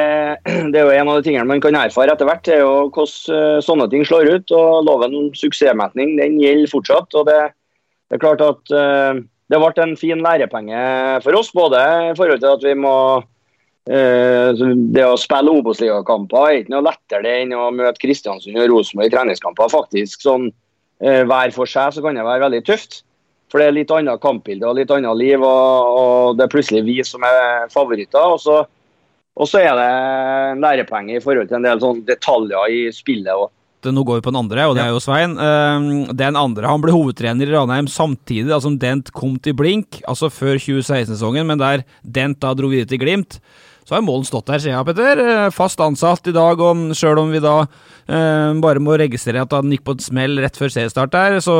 det 0.71 0.79
er 0.79 0.85
jo 0.85 0.95
en 0.95 1.09
av 1.11 1.19
de 1.19 1.27
tingene 1.27 1.47
man 1.49 1.61
kan 1.63 1.75
erfare 1.79 2.13
etter 2.13 2.27
hvert, 2.29 2.51
er 2.51 2.61
jo 2.63 2.73
hvordan 2.87 3.37
eh, 3.37 3.63
sånne 3.65 3.87
ting 3.91 4.05
slår 4.07 4.29
ut. 4.37 4.53
og 4.55 4.83
Loven 4.87 5.15
om 5.17 5.31
suksessmetning 5.35 6.15
den 6.19 6.37
gjelder 6.41 6.71
fortsatt. 6.71 7.17
og 7.17 7.27
Det, 7.27 7.39
det 8.07 8.17
er 8.17 8.23
klart 8.23 8.43
at 8.45 8.75
eh, 8.75 9.23
det 9.47 9.63
ble 9.63 9.83
en 9.83 9.97
fin 9.99 10.21
lærepenge 10.23 10.83
for 11.25 11.39
oss. 11.39 11.51
Både 11.55 11.81
i 12.11 12.13
forhold 12.19 12.43
til 12.43 12.53
at 12.53 12.63
vi 12.67 12.77
må 12.79 12.95
eh, 13.89 14.63
Det 14.95 15.03
å 15.07 15.19
spille 15.19 15.57
Obos-ligakamper 15.59 16.47
er 16.47 16.61
ikke 16.61 16.75
noe 16.75 16.87
lettere 16.87 17.35
enn 17.41 17.55
å 17.55 17.67
møte 17.75 18.01
Kristiansund 18.03 18.59
og 18.59 18.71
Rosenborg 18.71 19.11
i 19.11 19.15
treningskamper. 19.17 19.73
Faktisk 19.73 20.23
sånn 20.23 20.49
hver 20.97 21.51
for 21.53 21.69
seg 21.69 21.91
så 21.93 22.01
kan 22.01 22.15
det 22.17 22.23
være 22.25 22.41
veldig 22.47 22.63
tøft. 22.65 23.03
For 23.51 23.61
det 23.61 23.67
er 23.67 23.75
litt 23.75 23.91
annet 23.93 24.17
kampbilde 24.17 24.65
og 24.65 24.79
litt 24.79 24.89
annet 24.91 25.13
liv, 25.19 25.43
og, 25.45 25.99
og 25.99 26.39
det 26.39 26.47
er 26.47 26.51
plutselig 26.51 26.81
vi 26.87 26.95
som 27.05 27.21
er 27.23 27.67
favoritter. 27.69 28.33
og 28.33 28.41
så 28.41 28.63
og 29.37 29.49
så 29.49 29.61
er 29.61 29.77
det 29.77 29.85
en 30.55 30.63
lærepenge 30.65 31.17
i 31.17 31.21
forhold 31.23 31.49
til 31.49 31.59
en 31.59 31.67
del 31.67 31.81
sånne 31.83 32.07
detaljer 32.07 32.73
i 32.73 32.81
spillet. 32.95 33.31
òg. 33.33 33.53
Nå 33.87 34.03
går 34.03 34.17
vi 34.17 34.25
på 34.25 34.31
den 34.33 34.41
andre, 34.41 34.65
og 34.67 34.75
det 34.75 34.83
er 34.83 34.89
jo 34.91 34.99
Svein. 34.99 35.37
Eh, 35.37 35.85
den 36.17 36.35
andre 36.35 36.67
han 36.67 36.81
ble 36.83 36.91
hovedtrener 36.95 37.47
i 37.47 37.53
Ranheim 37.53 37.87
samtidig 37.87 38.49
da 38.49 38.57
som 38.63 38.75
Dent 38.81 39.13
kom 39.15 39.37
til 39.39 39.55
Blink, 39.55 40.01
altså 40.09 40.31
før 40.33 40.57
2016-sesongen, 40.59 41.47
men 41.47 41.61
der 41.61 41.85
Dent 42.03 42.41
da 42.43 42.55
dro 42.57 42.71
videre 42.73 42.89
til 42.89 42.99
Glimt. 43.05 43.39
Så 43.87 43.95
har 43.95 44.03
målen 44.03 44.25
stått 44.27 44.49
der, 44.49 44.59
siden, 44.59 44.75
jeg, 44.75 44.87
Petter. 44.89 45.21
Eh, 45.23 45.45
Fast 45.55 45.79
ansatt 45.79 46.27
i 46.27 46.35
dag, 46.35 46.59
og 46.59 46.91
sjøl 46.97 47.21
om 47.21 47.31
vi 47.31 47.39
da 47.43 47.61
eh, 47.63 48.57
bare 48.59 48.83
må 48.83 48.97
registrere 48.99 49.45
at 49.45 49.55
han 49.55 49.71
gikk 49.71 49.85
på 49.87 49.95
en 49.95 50.03
smell 50.09 50.41
rett 50.43 50.59
før 50.59 50.73
seriestart 50.73 51.13
der, 51.13 51.37
så 51.45 51.55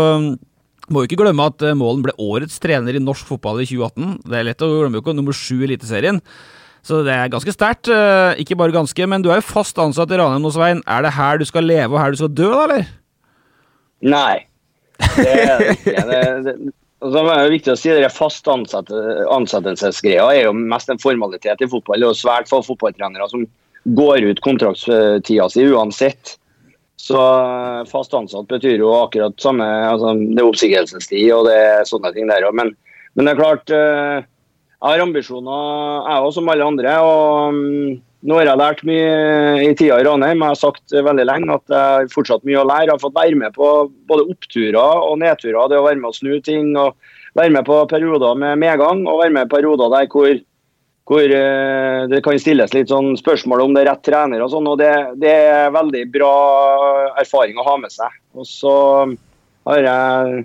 må 0.90 1.04
vi 1.04 1.08
ikke 1.10 1.22
glemme 1.22 1.48
at 1.48 1.64
eh, 1.64 1.78
Målen 1.78 2.04
ble 2.04 2.18
årets 2.20 2.60
trener 2.64 2.98
i 2.98 3.04
norsk 3.04 3.30
fotball 3.30 3.62
i 3.64 3.70
2018. 3.70 4.22
Det 4.28 4.42
er 4.42 4.50
lett 4.50 4.66
å 4.66 4.72
glemme, 4.74 5.00
jo 5.00 5.06
ikke 5.06 5.16
nummer 5.16 5.36
sju 5.36 5.62
i 5.62 5.70
Eliteserien. 5.70 6.20
Så 6.86 7.02
det 7.06 7.14
er 7.14 7.32
ganske 7.34 7.54
sterkt. 7.54 7.90
eh, 7.92 8.42
Ikke 8.42 8.58
bare 8.60 8.76
ganske, 8.76 9.08
men 9.08 9.24
du 9.24 9.32
er 9.32 9.42
jo 9.42 9.50
fast 9.50 9.78
ansatt 9.82 10.12
i 10.12 10.20
Ranheim 10.20 10.46
nå, 10.46 10.52
Svein. 10.54 10.84
Er 10.88 11.04
det 11.04 11.16
her 11.18 11.38
du 11.38 11.46
skal 11.46 11.68
leve 11.68 11.94
og 11.94 12.02
her 12.02 12.12
du 12.12 12.20
skal 12.22 12.34
dø, 12.34 12.52
da, 12.54 12.64
eller? 12.68 12.90
nei, 14.06 14.46
det 15.18 15.32
er 15.34 15.64
ikke. 15.72 16.02
Det, 16.06 16.20
det, 16.46 16.56
det, 17.02 17.22
er 17.34 17.50
viktig 17.50 17.74
å 17.74 17.78
si 17.80 17.94
det 17.94 18.10
fast 18.14 18.48
ansatte, 18.50 19.00
ansettelsesgreia 19.34 20.28
er 20.34 20.44
jo 20.48 20.54
mest 20.58 20.90
en 20.94 21.02
formalitet 21.02 21.62
i 21.62 21.70
fotball. 21.70 22.02
Det 22.02 22.10
er 22.12 22.20
svært 22.20 22.50
få 22.50 22.62
fotballtrenere 22.66 23.30
som 23.32 23.46
går 23.98 24.26
ut 24.30 24.44
kontraktstida 24.46 25.50
si 25.50 25.66
uansett. 25.66 26.38
Så 26.98 27.18
eh, 27.18 27.84
fast 27.90 28.14
ansatt 28.18 28.50
betyr 28.50 28.82
jo 28.82 28.90
akkurat 28.98 29.38
samme 29.40 29.66
altså 29.66 30.16
Det 30.18 30.42
er 30.42 30.48
oppsigelsestid 30.48 31.30
og 31.36 31.46
det 31.48 31.58
er 31.58 31.86
sånne 31.88 32.12
ting 32.16 32.30
der 32.30 32.48
òg. 32.48 32.58
Men, 32.58 32.74
men 33.16 33.28
det 33.28 33.36
er 33.36 33.42
klart 33.42 33.74
eh, 33.74 34.26
Jeg 34.78 34.94
har 34.94 35.02
ambisjoner, 35.02 36.04
jeg 36.06 36.22
òg, 36.22 36.34
som 36.36 36.50
alle 36.54 36.66
andre. 36.70 36.92
og 37.02 37.56
mm, 37.56 37.96
Nå 38.30 38.38
har 38.38 38.50
jeg 38.50 38.60
lært 38.60 38.84
mye 38.86 39.08
i 39.66 39.72
tida 39.78 39.98
i 39.98 40.06
Ranheim. 40.06 40.44
Jeg 40.44 40.54
har 40.54 40.60
sagt 40.60 40.94
veldig 40.94 41.26
lenge 41.26 41.56
at 41.56 41.74
jeg 41.74 41.96
har 41.96 42.12
fortsatt 42.14 42.46
mye 42.46 42.60
å 42.62 42.68
lære. 42.68 42.86
Jeg 42.86 42.94
har 42.94 43.02
fått 43.02 43.18
være 43.18 43.40
med 43.42 43.56
på 43.58 43.72
både 44.10 44.28
oppturer 44.34 45.02
og 45.08 45.18
nedturer. 45.24 45.72
Det 45.72 45.80
å 45.80 45.88
være 45.88 46.02
med 46.02 46.12
å 46.12 46.18
snu 46.18 46.38
ting. 46.46 46.76
og 46.78 46.94
Være 47.38 47.56
med 47.58 47.66
på 47.66 47.80
perioder 47.90 48.38
med 48.38 48.62
medgang 48.62 49.04
og 49.10 49.24
være 49.24 49.34
med 49.34 49.50
på 49.50 49.58
perioder 49.58 49.94
der 49.94 50.10
hvor, 50.14 50.40
hvor 51.10 51.38
eh, 51.42 52.06
det 52.14 52.22
kan 52.26 52.40
stilles 52.42 52.74
litt 52.78 52.94
sånn 52.94 53.14
spørsmål 53.18 53.66
om 53.66 53.74
det 53.74 53.86
er 53.86 53.92
rett 53.96 54.06
trener 54.06 54.46
og 54.46 54.54
sånn. 54.54 54.70
og 54.70 54.78
det, 54.82 54.94
det 55.22 55.34
er 55.34 55.74
veldig 55.74 56.06
bra 56.14 56.34
erfaring 57.22 57.58
å 57.58 57.66
ha 57.66 57.78
med 57.82 57.94
seg. 57.94 58.14
Og 58.38 58.46
så 58.50 58.76
har 59.70 59.90
jeg 59.90 60.44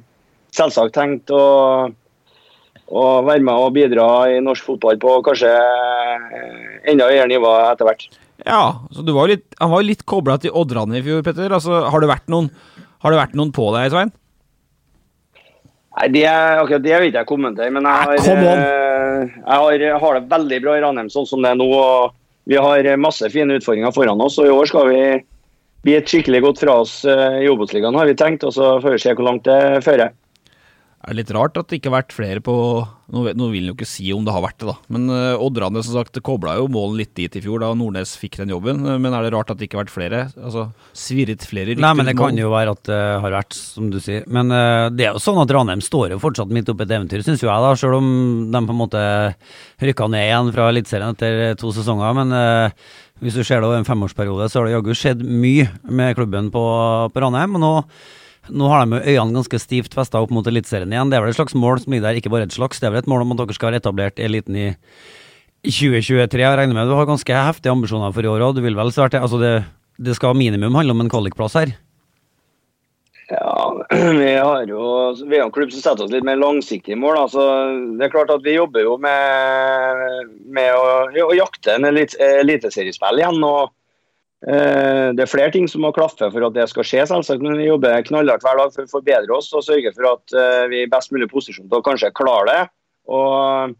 selvsagt 0.57 0.97
tenkt 0.97 1.33
å 1.33 1.42
og 2.92 3.26
være 3.28 3.44
med 3.44 3.57
og 3.66 3.72
bidra 3.76 4.07
i 4.28 4.40
norsk 4.44 4.66
fotball 4.68 4.98
på 5.00 5.16
kanskje 5.24 5.50
eh, 5.52 6.81
enda 6.92 7.09
høyere 7.09 7.31
nivå 7.31 7.52
etter 7.70 7.88
hvert. 7.88 8.09
Ja, 8.42 8.62
så 8.92 9.05
du 9.07 9.14
var 9.16 9.31
litt, 9.31 9.46
han 9.61 9.72
var 9.72 9.87
litt 9.87 10.02
kobla 10.09 10.37
til 10.42 10.55
Oddrane 10.59 10.98
i 10.98 11.05
fjor, 11.05 11.22
Petter. 11.24 11.52
Altså, 11.55 11.85
har 11.88 12.02
det 12.02 12.11
vært 12.11 12.28
noen, 12.33 12.50
har 13.05 13.14
det 13.14 13.20
vært 13.20 13.38
noen 13.38 13.52
på 13.55 13.68
deg, 13.76 13.92
Svein? 13.94 14.12
Nei, 15.92 16.09
det, 16.14 16.24
akkurat 16.26 16.85
det 16.85 16.94
vil 16.96 17.11
ikke 17.11 17.22
jeg 17.22 17.28
kommentere, 17.28 17.72
men 17.72 17.87
jeg 17.87 18.00
har, 18.00 18.46
eh, 18.48 19.35
jeg 19.37 19.61
har, 19.62 20.00
har 20.05 20.18
det 20.18 20.33
veldig 20.33 20.61
bra 20.64 20.76
i 20.76 20.85
Ranheim 20.85 21.11
sånn 21.12 21.28
som 21.28 21.44
det 21.44 21.52
er 21.52 21.61
nå. 21.61 21.68
Vi 22.50 22.59
har 22.59 22.88
masse 22.98 23.28
fine 23.31 23.55
utfordringer 23.61 23.92
foran 23.94 24.20
oss, 24.24 24.40
og 24.42 24.48
i 24.48 24.55
år 24.55 24.66
skal 24.68 24.88
vi 24.90 25.02
bli 25.87 25.94
et 25.98 26.09
skikkelig 26.09 26.40
godt 26.44 26.62
fra 26.62 26.81
oss 26.83 26.96
eh, 27.09 27.42
i 27.44 27.50
Obos-ligaen, 27.50 27.96
har 27.98 28.09
vi 28.09 28.18
tenkt. 28.18 28.44
og 28.46 28.55
Så 28.57 28.74
får 28.83 28.96
vi 28.96 29.02
se 29.05 29.14
hvor 29.16 29.28
langt 29.28 29.46
det 29.48 29.85
fører. 29.87 30.12
Er 31.03 31.11
det 31.11 31.19
litt 31.19 31.33
rart 31.35 31.57
at 31.59 31.67
det 31.67 31.81
ikke 31.81 31.91
har 31.91 31.97
vært 32.05 32.15
flere 32.15 32.43
på 32.45 32.53
Nå, 33.12 33.25
vet, 33.27 33.37
nå 33.37 33.49
vil 33.53 33.67
han 33.67 33.73
jo 33.73 33.75
ikke 33.75 33.88
si 33.91 34.07
om 34.15 34.23
det 34.25 34.33
har 34.33 34.41
vært 34.41 34.62
det, 34.62 34.71
da. 34.71 34.75
Men 34.95 35.11
uh, 35.12 35.43
Oddrane 35.43 35.83
som 35.85 35.99
sagt 35.99 36.17
kobla 36.25 36.55
jo 36.57 36.69
målen 36.73 36.97
litt 36.97 37.11
dit 37.19 37.35
i 37.37 37.43
fjor, 37.45 37.61
da 37.61 37.73
Nordnes 37.77 38.15
fikk 38.17 38.38
den 38.41 38.55
jobben. 38.55 38.81
Eh, 38.88 38.97
Men 39.03 39.12
er 39.12 39.27
det 39.27 39.35
rart 39.35 39.51
at 39.53 39.59
det 39.61 39.67
ikke 39.67 39.77
har 39.77 39.85
vært 39.85 39.93
flere? 39.93 40.21
Altså, 40.38 40.65
Svirret 40.97 41.45
flere 41.45 41.75
rykter 41.75 41.85
Nei, 41.85 41.91
men 41.99 42.09
det 42.09 42.15
kan 42.17 42.38
jo 42.41 42.49
være 42.55 42.73
at 42.73 42.88
det 42.88 43.01
har 43.27 43.37
vært, 43.37 43.59
som 43.59 43.91
du 43.93 43.99
sier. 44.01 44.25
Men 44.33 44.49
uh, 44.49 44.88
det 44.95 45.11
er 45.11 45.12
jo 45.12 45.21
sånn 45.21 45.43
at 45.43 45.53
Ranheim 45.53 45.85
står 45.85 46.15
jo 46.15 46.23
fortsatt 46.23 46.55
midt 46.57 46.73
oppi 46.73 46.87
et 46.87 46.97
eventyr, 46.97 47.27
syns 47.27 47.45
jo 47.45 47.51
jeg, 47.51 47.67
da. 47.67 47.75
Selv 47.83 47.99
om 47.99 48.09
de 48.55 48.65
på 48.65 48.77
en 48.79 48.81
måte 48.81 49.05
rykka 49.85 50.09
ned 50.15 50.31
igjen 50.31 50.55
fra 50.57 50.71
Eliteserien 50.73 51.12
etter 51.19 51.61
to 51.61 51.75
sesonger. 51.77 52.17
Men 52.23 52.33
uh, 52.33 52.88
hvis 53.21 53.37
du 53.37 53.45
ser 53.45 53.61
det 53.61 53.69
over 53.69 53.83
en 53.83 53.91
femårsperiode, 53.93 54.49
så 54.49 54.62
har 54.62 54.71
det 54.71 54.79
jaggu 54.79 54.97
skjedd 54.97 55.21
mye 55.29 55.69
med 55.85 56.17
klubben 56.17 56.49
på, 56.55 56.65
på 57.12 57.27
Ranheim. 57.27 57.61
Og 57.61 57.67
nå, 57.67 57.77
nå 58.50 58.68
har 58.72 58.87
de 58.87 58.98
jo 58.98 59.14
øynene 59.14 59.38
ganske 59.38 59.59
stivt 59.62 59.94
festa 59.94 60.18
opp 60.22 60.33
mot 60.35 60.46
Eliteserien 60.50 60.90
igjen. 60.90 61.11
Det 61.12 61.18
er 61.18 61.22
vel 61.22 61.31
et 61.31 61.38
slags 61.38 61.55
mål 61.55 61.78
som 61.83 61.92
ligger 61.94 62.09
der, 62.09 62.18
ikke 62.18 62.33
bare 62.33 62.48
et 62.48 62.57
slags. 62.57 62.81
Det 62.83 62.88
er 62.88 62.94
vel 62.96 63.05
et 63.05 63.11
mål 63.11 63.22
om 63.22 63.35
at 63.37 63.42
dere 63.44 63.55
skal 63.55 63.70
være 63.70 63.83
etablert 63.83 64.18
eliten 64.22 64.57
i 64.59 64.66
i 65.62 65.70
2023. 65.70 66.42
Jeg 66.42 66.59
regner 66.59 66.74
med 66.74 66.88
du 66.90 66.96
har 66.98 67.07
ganske 67.07 67.31
heftige 67.38 67.70
ambisjoner 67.70 68.11
for 68.11 68.26
i 68.26 68.31
år 68.33 68.42
òg. 68.48 68.57
Du 68.57 68.64
vil 68.64 68.74
vel 68.74 68.90
svare 68.90 69.12
til 69.14 69.22
Altså, 69.22 69.38
det, 69.38 69.52
det 70.02 70.16
skal 70.18 70.35
minimum 70.35 70.74
handle 70.74 70.96
om 70.96 71.05
en 71.05 71.11
kvalikplass 71.12 71.55
her. 71.61 71.70
Ja, 73.31 73.52
vi 74.18 74.33
har 74.35 74.66
jo 74.66 74.83
vi 75.22 75.38
er 75.38 75.44
en 75.46 75.52
klubb 75.55 75.70
som 75.72 75.85
setter 75.85 76.05
oss 76.05 76.11
litt 76.12 76.26
mer 76.26 76.40
langsiktige 76.40 76.98
mål. 76.98 77.20
Altså, 77.28 77.44
det 77.94 78.09
er 78.09 78.12
klart 78.12 78.33
at 78.35 78.42
Vi 78.42 78.57
jobber 78.57 78.83
jo 78.83 78.96
med, 79.00 80.35
med 80.50 80.74
å, 80.74 81.07
å 81.31 81.38
jakte 81.38 81.76
en 81.78 81.87
elit- 81.92 82.18
eliteseriespill 82.18 83.22
igjen. 83.22 83.38
og 83.46 83.70
Det 84.42 85.22
er 85.22 85.31
flere 85.31 85.52
ting 85.55 85.68
som 85.70 85.85
må 85.85 85.92
klaffe 85.94 86.26
for 86.33 86.48
at 86.48 86.57
det 86.57 86.64
skal 86.70 86.87
skje, 86.87 87.05
selvsagt, 87.07 87.44
men 87.44 87.61
vi 87.61 87.68
jobber 87.68 88.02
knallhardt 88.09 88.42
hver 88.42 88.59
dag 88.59 88.74
for 88.74 88.88
å 88.88 88.90
forbedre 88.90 89.37
oss 89.37 89.52
og 89.55 89.62
sørge 89.62 89.92
for 89.94 90.09
at 90.11 90.35
eh, 90.35 90.64
vi 90.72 90.81
er 90.81 90.88
i 90.88 90.90
best 90.90 91.14
mulig 91.14 91.28
posisjon 91.31 91.68
til 91.68 91.78
å 91.78 91.87
kanskje 91.87 92.11
klare 92.18 92.48
det. 92.48 92.64
Og 93.14 93.76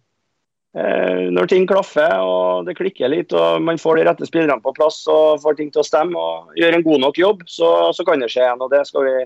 eh, 0.79 1.27
når 1.35 1.51
ting 1.51 1.66
klaffer 1.66 2.14
og 2.22 2.70
det 2.70 2.77
klikker 2.79 3.11
litt 3.11 3.35
og 3.35 3.59
man 3.66 3.81
får 3.83 3.98
de 3.98 4.07
rette 4.07 4.29
spillerne 4.31 4.62
på 4.62 4.75
plass 4.79 5.03
og 5.11 5.42
får 5.42 5.59
ting 5.59 5.75
til 5.75 5.83
å 5.83 5.88
stemme 5.88 6.18
og 6.18 6.55
gjør 6.59 6.79
en 6.79 6.87
god 6.87 7.07
nok 7.09 7.18
jobb, 7.18 7.42
så, 7.51 7.72
så 7.90 8.07
kan 8.07 8.22
det 8.22 8.31
skje 8.31 8.46
igjen. 8.46 8.62
og 8.62 8.70
det 8.70 8.87
skal 8.87 9.09
vi 9.09 9.16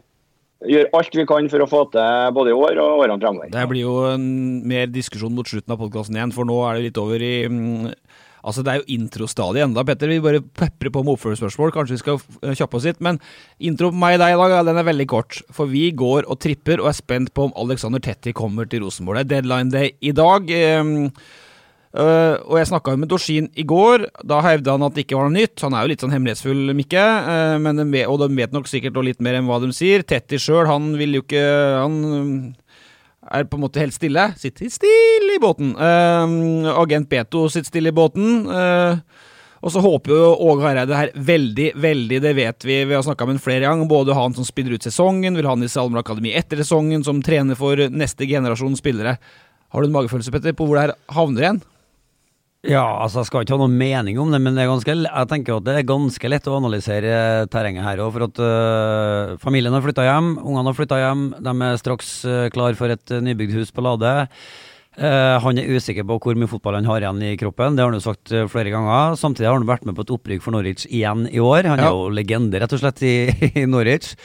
gjøre 0.73 0.93
alt 0.97 1.17
vi 1.17 1.27
kan 1.29 1.49
for 1.53 1.63
å 1.63 1.69
få 1.69 1.83
til 1.93 2.37
både 2.37 2.53
i 2.53 2.57
år 2.57 2.81
og 2.81 3.03
årene 3.03 3.21
fremover. 3.21 3.53
Det 3.53 3.67
blir 3.69 3.85
jo 3.85 3.97
mer 4.17 4.89
diskusjon 4.89 5.35
mot 5.37 5.49
slutten 5.49 5.75
av 5.75 5.83
podkasten 5.83 6.17
igjen, 6.17 6.33
for 6.33 6.49
nå 6.49 6.63
er 6.65 6.79
det 6.79 6.89
litt 6.89 7.01
over 7.03 7.21
i 7.21 7.35
mm, 7.45 7.91
Altså, 8.47 8.63
det 8.63 8.73
er 8.73 8.79
jo 8.79 8.95
introstadiet 8.95 9.67
enda, 9.67 9.83
Petter. 9.87 10.11
Vi 10.13 10.23
bare 10.23 10.41
peprer 10.41 10.93
på 10.95 11.03
med 11.03 11.17
oppfølgingsspørsmål. 11.17 11.73
Kanskje 11.75 11.97
vi 11.97 12.03
skal 12.05 12.21
eh, 12.45 12.53
kjappe 12.55 12.79
oss 12.79 12.87
litt. 12.87 13.01
Men 13.03 13.19
intro 13.59 13.91
på 13.91 13.99
meg 13.99 14.17
i 14.17 14.21
dag 14.23 14.35
i 14.35 14.39
dag, 14.39 14.55
ja, 14.55 14.61
den 14.69 14.79
er 14.79 14.87
veldig 14.87 15.09
kort. 15.11 15.41
For 15.55 15.71
vi 15.71 15.89
går 15.91 16.29
og 16.31 16.39
tripper 16.45 16.83
og 16.83 16.93
er 16.93 17.01
spent 17.01 17.33
på 17.35 17.49
om 17.49 17.57
Alexander 17.59 18.03
Tetti 18.03 18.35
kommer 18.37 18.69
til 18.71 18.85
Rosenborg. 18.87 19.25
Det 19.25 19.27
er 19.27 19.43
deadline 19.43 19.75
day 19.75 19.91
i 19.99 20.13
dag. 20.15 20.47
øh, 20.47 21.09
og 21.97 22.55
jeg 22.61 22.69
snakka 22.71 22.95
med 23.01 23.11
Dorsin 23.11 23.51
i 23.57 23.65
går. 23.67 24.07
Da 24.23 24.39
hevda 24.47 24.77
han 24.77 24.87
at 24.87 24.95
det 24.95 25.07
ikke 25.07 25.19
var 25.19 25.27
noe 25.27 25.41
nytt. 25.41 25.65
Han 25.67 25.75
er 25.75 25.83
jo 25.83 25.91
litt 25.95 26.05
sånn 26.05 26.15
hemmelighetsfull, 26.15 26.71
Mikke. 26.77 27.03
uh, 27.03 27.57
men 27.59 27.83
de 27.83 28.05
og 28.07 28.21
de 28.23 28.31
vet 28.37 28.55
nok 28.55 28.71
sikkert 28.71 29.01
litt 29.03 29.19
mer 29.25 29.41
enn 29.41 29.49
hva 29.51 29.59
de 29.65 29.73
sier. 29.75 30.07
Tetti 30.07 30.39
sjøl, 30.39 30.69
han 30.71 30.93
vil 31.01 31.19
jo 31.19 31.25
ikke 31.25 31.47
Han 31.81 32.55
er 33.27 33.47
på 33.49 33.59
en 33.59 33.65
måte 33.67 33.83
helt 33.83 33.97
stille. 33.97 34.29
Sitter 34.39 34.71
stille 34.73 35.37
i 35.37 35.41
båten. 35.43 35.75
Uh, 35.79 36.71
agent 36.77 37.09
Beto 37.11 37.47
sitter 37.53 37.71
stille 37.71 37.93
i 37.93 37.97
båten. 37.97 38.47
Uh, 38.47 39.01
og 39.67 39.73
så 39.73 39.81
håper 39.83 40.13
jo 40.13 40.27
Åge 40.47 40.63
Hareide 40.63 40.95
her 40.99 41.11
veldig, 41.15 41.71
veldig, 41.83 42.19
det 42.23 42.33
vet 42.37 42.67
vi, 42.69 42.77
vi 42.87 42.95
har 42.95 43.03
snakka 43.03 43.27
med 43.27 43.39
ham 43.39 43.43
flere 43.43 43.65
ganger. 43.65 43.89
Både 43.91 44.15
han 44.15 44.37
som 44.37 44.47
spiller 44.47 44.77
ut 44.77 44.85
sesongen, 44.87 45.35
vil 45.39 45.49
han 45.49 45.65
i 45.65 45.71
Salmer 45.73 46.05
Akademi 46.05 46.35
etter 46.39 46.61
sesongen, 46.61 47.03
som 47.07 47.23
trener 47.25 47.59
for 47.59 47.81
neste 47.91 48.29
generasjon 48.31 48.77
spillere. 48.79 49.17
Har 49.75 49.83
du 49.83 49.89
en 49.89 49.97
magefølelse, 49.97 50.31
Petter, 50.35 50.55
på 50.55 50.69
hvor 50.69 50.79
det 50.79 50.87
her 50.87 50.95
havner 51.17 51.47
igjen? 51.47 51.65
Ja, 52.67 52.83
altså 53.05 53.21
jeg 53.23 53.29
skal 53.29 53.45
ikke 53.45 53.55
ha 53.55 53.61
noen 53.63 53.77
mening 53.79 54.17
om 54.19 54.33
det, 54.35 54.41
men 54.43 54.57
det 54.57 54.65
er 54.65 54.71
ganske, 54.73 54.95
jeg 55.07 55.29
tenker 55.31 55.59
at 55.61 55.67
det 55.69 55.75
er 55.79 55.85
ganske 55.87 56.31
lett 56.33 56.49
å 56.51 56.57
analysere 56.59 57.13
terrenget 57.53 57.85
her 57.87 58.01
òg. 58.03 58.11
For 58.17 58.25
at 58.27 58.41
uh, 58.43 59.35
familien 59.43 59.75
har 59.77 59.85
flytta 59.85 60.07
hjem, 60.09 60.33
ungene 60.43 60.73
har 60.73 60.79
flytta 60.79 60.99
hjem, 61.03 61.27
de 61.47 61.55
er 61.69 61.79
straks 61.83 62.11
uh, 62.27 62.47
klar 62.55 62.75
for 62.79 62.91
et 62.91 63.15
uh, 63.15 63.21
nybygd 63.23 63.55
hus 63.61 63.71
på 63.77 63.85
Lade. 63.87 64.17
Uh, 64.97 65.37
han 65.45 65.61
er 65.61 65.69
usikker 65.77 66.07
på 66.09 66.17
hvor 66.25 66.39
mye 66.41 66.49
fotball 66.51 66.79
han 66.81 66.89
har 66.89 67.05
igjen 67.05 67.23
i 67.29 67.37
kroppen, 67.39 67.77
det 67.77 67.85
har 67.85 67.93
han 67.93 68.01
jo 68.01 68.07
sagt 68.09 68.35
flere 68.51 68.73
ganger. 68.75 69.15
Samtidig 69.21 69.47
har 69.51 69.59
han 69.61 69.69
vært 69.69 69.87
med 69.87 69.95
på 69.99 70.07
et 70.09 70.15
opprykk 70.17 70.43
for 70.49 70.57
Norwich 70.57 70.89
igjen 70.89 71.29
i 71.31 71.39
år. 71.43 71.69
Han 71.71 71.85
Ja. 71.85 71.93
er 71.93 71.95
jo 72.01 72.11
legende, 72.17 72.59
rett 72.65 72.75
og 72.75 72.83
slett, 72.83 73.05
i, 73.07 73.15
i 73.63 73.67
Norwich. 73.71 74.17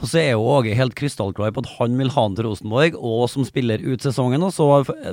Og 0.00 0.06
så 0.08 0.20
er 0.22 0.30
jo 0.36 0.46
Åge 0.48 0.72
helt 0.78 0.94
krystallklar 0.96 1.50
på 1.52 1.60
at 1.64 1.72
han 1.80 1.98
vil 1.98 2.08
ha 2.14 2.22
han 2.24 2.36
til 2.38 2.46
Rosenborg, 2.46 2.94
og 2.96 3.26
som 3.28 3.44
spiller 3.44 3.82
ut 3.82 4.00
sesongen, 4.00 4.46
og 4.46 4.54
så 4.54 4.68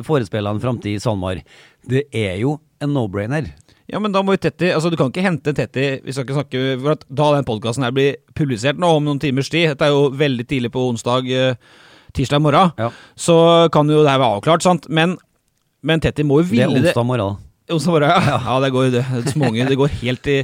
forespeiler 0.07 0.53
han 0.53 0.61
framtid 0.63 0.93
i 0.93 1.01
SalMar. 1.03 1.41
Det 1.89 2.05
er 2.15 2.37
jo 2.43 2.53
en 2.83 2.93
no-brainer. 2.93 3.49
Ja, 3.87 4.01
men 4.03 4.11
da 4.11 4.19
må 4.25 4.35
jo 4.35 4.41
Tetti 4.43 4.67
Altså, 4.73 4.89
du 4.91 4.97
kan 4.99 5.13
ikke 5.13 5.23
hente 5.23 5.53
Tetti 5.55 5.85
Vi 6.03 6.11
skal 6.11 6.25
ikke 6.25 6.35
snakke 6.35 6.63
For 6.81 6.97
at 6.97 7.05
da 7.07 7.29
den 7.37 7.45
podkasten 7.47 7.85
her 7.85 7.93
blir 7.95 8.17
publisert 8.35 8.79
nå 8.83 8.89
om 8.97 9.05
noen 9.05 9.21
timers 9.23 9.47
tid 9.53 9.69
Dette 9.71 9.87
er 9.87 9.93
jo 9.95 10.09
veldig 10.11 10.43
tidlig 10.49 10.73
på 10.73 10.83
onsdag, 10.89 11.29
eh, 11.31 11.85
tirsdag 12.17 12.41
morgen. 12.43 12.73
Ja. 12.79 12.89
Så 13.15 13.37
kan 13.71 13.87
jo 13.91 14.01
det 14.01 14.11
her 14.11 14.19
være 14.19 14.39
avklart, 14.39 14.65
sant? 14.65 14.87
Men, 14.89 15.15
men 15.85 16.03
Tetti 16.03 16.25
må 16.27 16.41
jo 16.41 16.49
Det 16.49 16.65
er 16.65 16.73
onsdag 16.73 17.05
morgen. 17.07 17.37
da. 17.37 17.75
Onsdag 17.75 17.95
morgen, 17.95 18.09
ja. 18.09 18.39
ja. 18.47 18.57
det 18.63 18.71
går 18.73 18.89
det. 18.95 19.05
Småunger. 19.31 19.69
Det 19.69 19.77
går 19.79 19.95
helt 20.01 20.31
i 20.33 20.37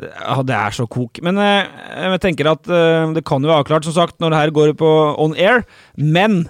ja, 0.00 0.36
Det 0.46 0.56
er 0.56 0.76
så 0.76 0.86
kok. 0.88 1.20
Men 1.26 1.40
eh, 1.42 1.66
jeg 2.06 2.22
tenker 2.24 2.52
at 2.52 2.70
eh, 2.70 3.10
det 3.16 3.24
kan 3.28 3.42
jo 3.42 3.50
være 3.50 3.64
avklart, 3.64 3.88
som 3.88 3.96
sagt, 3.96 4.20
når 4.22 4.32
det 4.32 4.40
her 4.40 4.54
går 4.56 4.72
på 4.80 4.90
on 5.20 5.36
air. 5.36 5.64
Men 5.96 6.44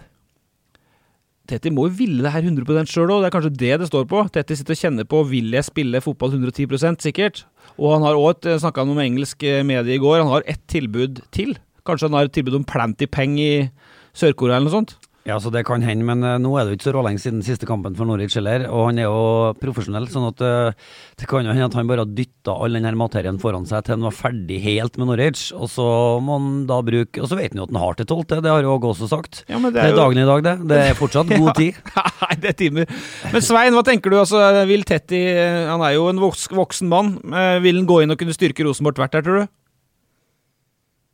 Tetti 1.50 1.72
må 1.74 1.88
jo 1.88 1.96
ville 1.98 2.22
det 2.22 2.30
her 2.30 2.46
100% 2.46 2.92
sjøl 2.92 3.10
òg, 3.10 3.24
det 3.24 3.30
er 3.30 3.34
kanskje 3.34 3.56
det 3.58 3.72
det 3.82 3.88
står 3.90 4.06
på. 4.10 4.22
Tetty 4.30 4.54
sitter 4.58 4.76
og 4.76 4.82
kjenner 4.84 5.08
på 5.10 5.22
vil 5.32 5.50
jeg 5.56 5.66
spille 5.66 6.02
fotball 6.04 6.36
110% 6.36 7.02
sikkert. 7.02 7.42
Og 7.74 7.96
han 7.96 8.06
har 8.06 8.18
òg 8.18 8.46
snakka 8.62 8.84
om 8.86 9.02
engelsk 9.02 9.42
eh, 9.42 9.64
medie 9.66 9.98
i 9.98 10.02
går, 10.02 10.20
han 10.22 10.30
har 10.30 10.46
ett 10.46 10.62
tilbud 10.70 11.24
til. 11.34 11.56
Kanskje 11.88 12.10
han 12.10 12.18
har 12.20 12.28
et 12.28 12.36
tilbud 12.36 12.60
om 12.60 12.66
Planty-peng 12.68 13.38
i 13.42 13.52
Sør-Korea 14.14 14.60
eller 14.60 14.68
noe 14.68 14.78
sånt? 14.78 14.96
Ja, 15.28 15.36
så 15.38 15.50
det 15.52 15.66
kan 15.68 15.82
hende, 15.84 16.04
men 16.08 16.24
eh, 16.24 16.38
nå 16.40 16.48
er 16.56 16.64
det 16.64 16.72
jo 16.72 16.76
ikke 16.78 16.86
så 16.88 16.92
rålenge 16.96 17.20
siden 17.20 17.42
siste 17.44 17.66
kampen 17.68 17.92
for 17.94 18.08
Norwich 18.08 18.38
heller, 18.38 18.62
og 18.72 18.86
han 18.88 18.98
er 19.02 19.04
jo 19.04 19.52
profesjonell, 19.60 20.06
sånn 20.08 20.24
at 20.30 20.40
eh, 20.40 20.70
det 21.20 21.28
kan 21.28 21.44
jo 21.44 21.52
hende 21.52 21.66
at 21.68 21.76
han 21.76 21.90
bare 21.90 22.06
dytta 22.08 22.54
all 22.56 22.72
den 22.78 22.86
her 22.88 22.96
materien 22.98 23.36
foran 23.42 23.66
seg 23.68 23.84
til 23.84 23.98
han 23.98 24.06
var 24.08 24.16
ferdig 24.16 24.62
helt 24.64 24.96
med 24.96 25.10
Norwich, 25.12 25.50
og 25.52 25.68
så 25.68 25.84
må 26.24 26.38
han 26.38 26.48
da 26.70 26.78
bruke 26.86 27.20
Og 27.20 27.28
så 27.28 27.36
vet 27.36 27.52
han 27.52 27.60
jo 27.60 27.66
at 27.68 27.74
han 27.76 27.80
har 27.84 28.00
til 28.00 28.08
tolvte, 28.14 28.40
det 28.40 28.50
har 28.54 28.64
jo 28.64 28.72
Åge 28.78 28.90
også 28.94 29.10
sagt. 29.12 29.42
Ja, 29.52 29.60
men 29.60 29.76
det, 29.76 29.84
er 29.84 29.92
jo- 29.92 30.00
dagen 30.00 30.22
i 30.24 30.26
dag, 30.32 30.42
det. 30.48 30.56
Det 30.72 30.80
er 30.88 30.98
fortsatt 30.98 31.30
god 31.36 31.52
tid. 31.60 31.78
Nei, 32.24 32.34
det 32.40 32.54
er 32.54 32.58
timer. 32.64 32.96
Men 33.36 33.44
Svein, 33.44 33.76
hva 33.76 33.84
tenker 33.86 34.12
du? 34.14 34.18
Altså, 34.24 34.40
vil 34.72 34.88
Tetti 34.88 35.20
Han 35.68 35.84
er 35.84 35.98
jo 35.98 36.08
en 36.10 36.20
voksen 36.24 36.88
mann. 36.88 37.14
Eh, 37.28 37.58
Vil 37.64 37.76
han 37.82 37.88
gå 37.88 38.00
inn 38.06 38.16
og 38.16 38.18
kunne 38.20 38.32
styrke 38.36 38.64
Rosenborg 38.64 38.96
tvert 38.96 39.20
her, 39.20 39.24
tror 39.26 39.42
du? 39.44 39.50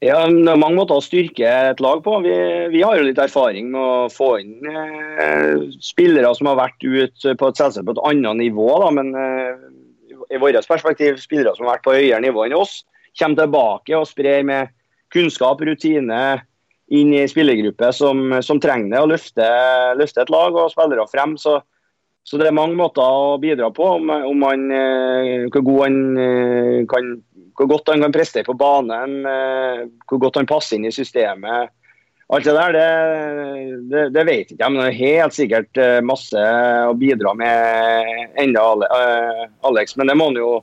Ja, 0.05 0.27
Det 0.29 0.51
er 0.53 0.59
mange 0.61 0.77
måter 0.77 0.99
å 0.99 1.05
styrke 1.05 1.49
et 1.71 1.81
lag 1.81 2.03
på. 2.05 2.19
Vi, 2.21 2.33
vi 2.75 2.83
har 2.85 2.99
jo 2.99 3.07
litt 3.07 3.21
erfaring 3.21 3.71
med 3.73 3.81
å 3.81 4.09
få 4.13 4.35
inn 4.43 4.67
eh, 4.69 5.71
spillere 5.81 6.35
som 6.37 6.51
har 6.51 6.59
vært 6.59 6.85
ut 6.85 7.25
på 7.41 7.49
et 7.49 7.61
selskap 7.63 7.89
på 7.89 7.95
et 7.97 8.03
annet 8.11 8.43
nivå. 8.43 8.67
Da, 8.83 8.91
men 8.93 9.15
eh, 9.17 9.55
i 10.37 10.41
vårt 10.43 10.69
perspektiv 10.69 11.17
spillere 11.23 11.55
som 11.57 11.65
har 11.65 11.79
vært 11.79 11.87
på 11.87 11.95
høyere 11.97 12.21
nivå 12.27 12.45
enn 12.45 12.59
oss, 12.59 12.83
kommer 13.17 13.41
tilbake 13.41 13.97
og 13.97 14.09
sprer 14.11 14.45
med 14.45 14.75
kunnskap, 15.15 15.65
rutine 15.65 16.21
inn 16.93 17.15
i 17.17 17.25
spillergruppe 17.31 17.89
som, 17.97 18.37
som 18.45 18.61
trenger 18.63 18.93
det, 18.93 19.01
og 19.01 19.15
løfter 19.15 19.97
løfte 19.99 20.23
et 20.23 20.35
lag 20.35 20.55
og 20.61 20.75
spillere 20.75 21.07
frem. 21.09 21.39
Så, 21.41 21.57
så 22.27 22.37
det 22.37 22.51
er 22.51 22.59
mange 22.59 22.77
måter 22.77 23.01
å 23.01 23.39
bidra 23.43 23.73
på, 23.73 23.89
om, 23.97 24.13
om 24.13 24.45
man, 24.45 24.69
eh, 24.69 25.49
hvor, 25.49 25.65
god 25.67 25.83
han, 25.87 25.99
eh, 26.21 26.85
kan, 26.91 27.17
hvor 27.57 27.71
godt 27.71 27.91
han 27.93 28.05
kan 28.05 28.15
prestere 28.15 28.47
på 28.47 28.57
banen, 28.59 29.19
eh, 29.27 29.83
hvor 30.09 30.23
godt 30.27 30.41
han 30.41 30.49
passer 30.49 30.77
inn 30.77 30.89
i 30.89 30.95
systemet. 30.95 31.73
Alt 32.35 32.49
det 32.49 32.55
der, 32.57 32.75
det, 32.75 32.87
det, 33.91 34.05
det 34.17 34.25
vet 34.27 34.49
ikke 34.51 34.65
jeg, 34.65 34.73
men 34.75 34.81
det 34.83 34.89
er 34.91 34.99
helt 34.99 35.37
sikkert 35.37 35.79
eh, 35.81 36.01
masse 36.05 36.47
å 36.89 36.97
bidra 36.99 37.37
med 37.39 38.41
enda 38.43 38.65
eh, 38.89 39.45
Alex. 39.69 39.95
Men 39.97 40.11
det 40.11 40.19
må 40.19 40.33
han 40.33 40.41
jo 40.41 40.57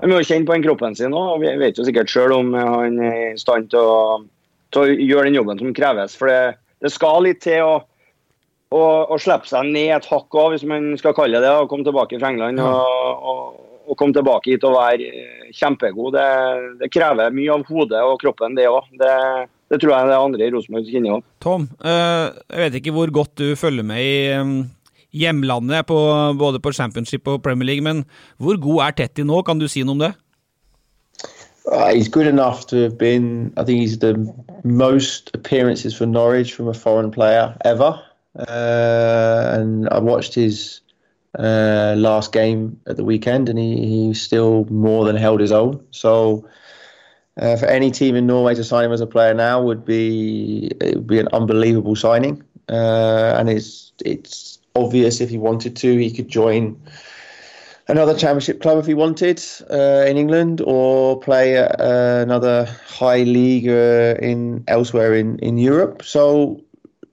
han 0.00 0.08
må 0.08 0.22
jo 0.22 0.24
kjenne 0.30 0.48
på 0.48 0.54
den 0.56 0.64
kroppen 0.64 0.94
sin 0.96 1.12
òg. 1.12 1.42
Vi 1.42 1.52
vet 1.60 1.76
jo 1.76 1.84
sikkert 1.84 2.08
sjøl 2.08 2.32
om 2.32 2.54
han 2.56 2.96
er 3.04 3.18
i 3.34 3.40
stand 3.40 3.68
til 3.72 3.84
å, 3.84 4.22
til 4.72 4.86
å 4.86 4.94
gjøre 4.96 5.28
den 5.28 5.36
jobben 5.36 5.60
som 5.60 5.74
kreves. 5.76 6.14
For 6.16 6.32
det, 6.32 6.56
det 6.80 6.92
skal 6.94 7.26
litt 7.26 7.42
til 7.44 7.60
å 7.66 7.74
å, 8.70 8.82
å 9.10 9.18
slippe 9.18 9.50
seg 9.50 9.70
ned 9.74 9.96
et 9.96 10.08
hakk 10.10 10.34
òg, 10.34 10.54
hvis 10.54 10.66
man 10.68 10.92
skal 11.00 11.14
kalle 11.16 11.38
det 11.38 11.46
det. 11.46 11.54
Og 11.58 11.70
komme 11.70 11.86
tilbake 11.86 12.20
fra 12.20 12.30
England 12.32 12.62
og, 12.62 13.26
og, 13.32 13.66
og 13.90 13.98
komme 13.98 14.14
tilbake 14.14 14.52
hit 14.52 14.66
og 14.66 14.76
være 14.76 15.08
eh, 15.10 15.46
kjempegod. 15.56 16.14
Det, 16.14 16.26
det 16.82 16.90
krever 16.94 17.34
mye 17.34 17.54
av 17.56 17.64
hodet 17.66 18.02
og 18.06 18.20
kroppen, 18.22 18.54
det 18.58 18.68
òg. 18.70 18.86
Det, 19.00 19.14
det 19.72 19.80
tror 19.82 19.94
jeg 19.96 20.10
det 20.10 20.16
er 20.16 20.26
andre 20.26 20.46
i 20.46 20.52
Rosenborg 20.54 20.86
som 20.86 20.94
kjenner 20.94 21.16
òg. 21.16 21.24
Tom, 21.42 21.66
eh, 21.82 22.26
jeg 22.46 22.64
vet 22.64 22.78
ikke 22.80 22.94
hvor 22.94 23.14
godt 23.20 23.34
du 23.40 23.48
følger 23.58 23.86
med 23.86 24.06
i 24.06 24.16
em, 24.36 24.56
hjemlandet, 25.10 25.88
på, 25.90 25.98
både 26.38 26.62
på 26.62 26.72
Championship 26.76 27.26
og 27.28 27.42
Premier 27.42 27.72
League, 27.72 27.86
men 27.86 28.04
hvor 28.38 28.60
god 28.62 28.84
er 28.86 28.98
Tetti 29.00 29.26
nå? 29.26 29.42
Kan 29.46 29.58
du 29.58 29.66
si 29.70 29.82
noe 29.82 29.98
om 29.98 30.04
det? 30.06 30.14
Uh, 31.70 31.92
he's 31.92 32.08
good 32.08 32.26
enough 32.26 32.66
to 32.66 32.76
have 32.82 32.96
been. 32.98 33.52
I 33.56 33.64
think 33.64 33.80
he's 33.80 33.98
the 33.98 34.14
most 34.64 35.30
appearances 35.34 35.94
for 35.94 36.06
Norwich 36.06 36.54
from 36.54 36.68
a 36.68 36.74
foreign 36.74 37.10
player 37.10 37.54
ever. 37.64 38.00
Uh, 38.38 39.54
and 39.54 39.88
I 39.90 39.98
watched 39.98 40.34
his 40.34 40.80
uh, 41.38 41.94
last 41.96 42.32
game 42.32 42.80
at 42.86 42.96
the 42.96 43.04
weekend, 43.04 43.48
and 43.48 43.58
he, 43.58 43.86
he 43.86 44.14
still 44.14 44.64
more 44.66 45.04
than 45.04 45.16
held 45.16 45.40
his 45.40 45.52
own. 45.52 45.84
So. 45.90 46.48
Uh, 47.40 47.56
for 47.56 47.66
any 47.66 47.90
team 47.90 48.16
in 48.16 48.26
Norway 48.26 48.54
to 48.54 48.64
sign 48.64 48.84
him 48.84 48.92
as 48.92 49.00
a 49.00 49.06
player 49.06 49.32
now 49.32 49.62
would 49.62 49.82
be 49.82 50.68
would 50.82 51.06
be 51.06 51.18
an 51.18 51.28
unbelievable 51.32 51.96
signing, 51.96 52.42
uh, 52.68 53.34
and 53.38 53.48
it's 53.48 53.92
it's 54.04 54.58
obvious 54.74 55.20
if 55.20 55.30
he 55.30 55.38
wanted 55.38 55.76
to 55.76 55.96
he 55.96 56.10
could 56.10 56.28
join 56.28 56.78
another 57.90 58.14
championship 58.14 58.60
club 58.60 58.78
if 58.78 58.86
he 58.86 58.94
wanted 58.94 59.42
uh, 59.70 60.04
in 60.06 60.16
England 60.16 60.60
or 60.64 61.18
play 61.20 61.58
uh, 61.58 61.66
another 62.22 62.64
high 62.86 63.22
league 63.24 63.68
uh, 63.68 64.14
in 64.22 64.64
elsewhere 64.68 65.14
in, 65.14 65.38
in 65.40 65.58
Europe. 65.58 66.02
So 66.04 66.62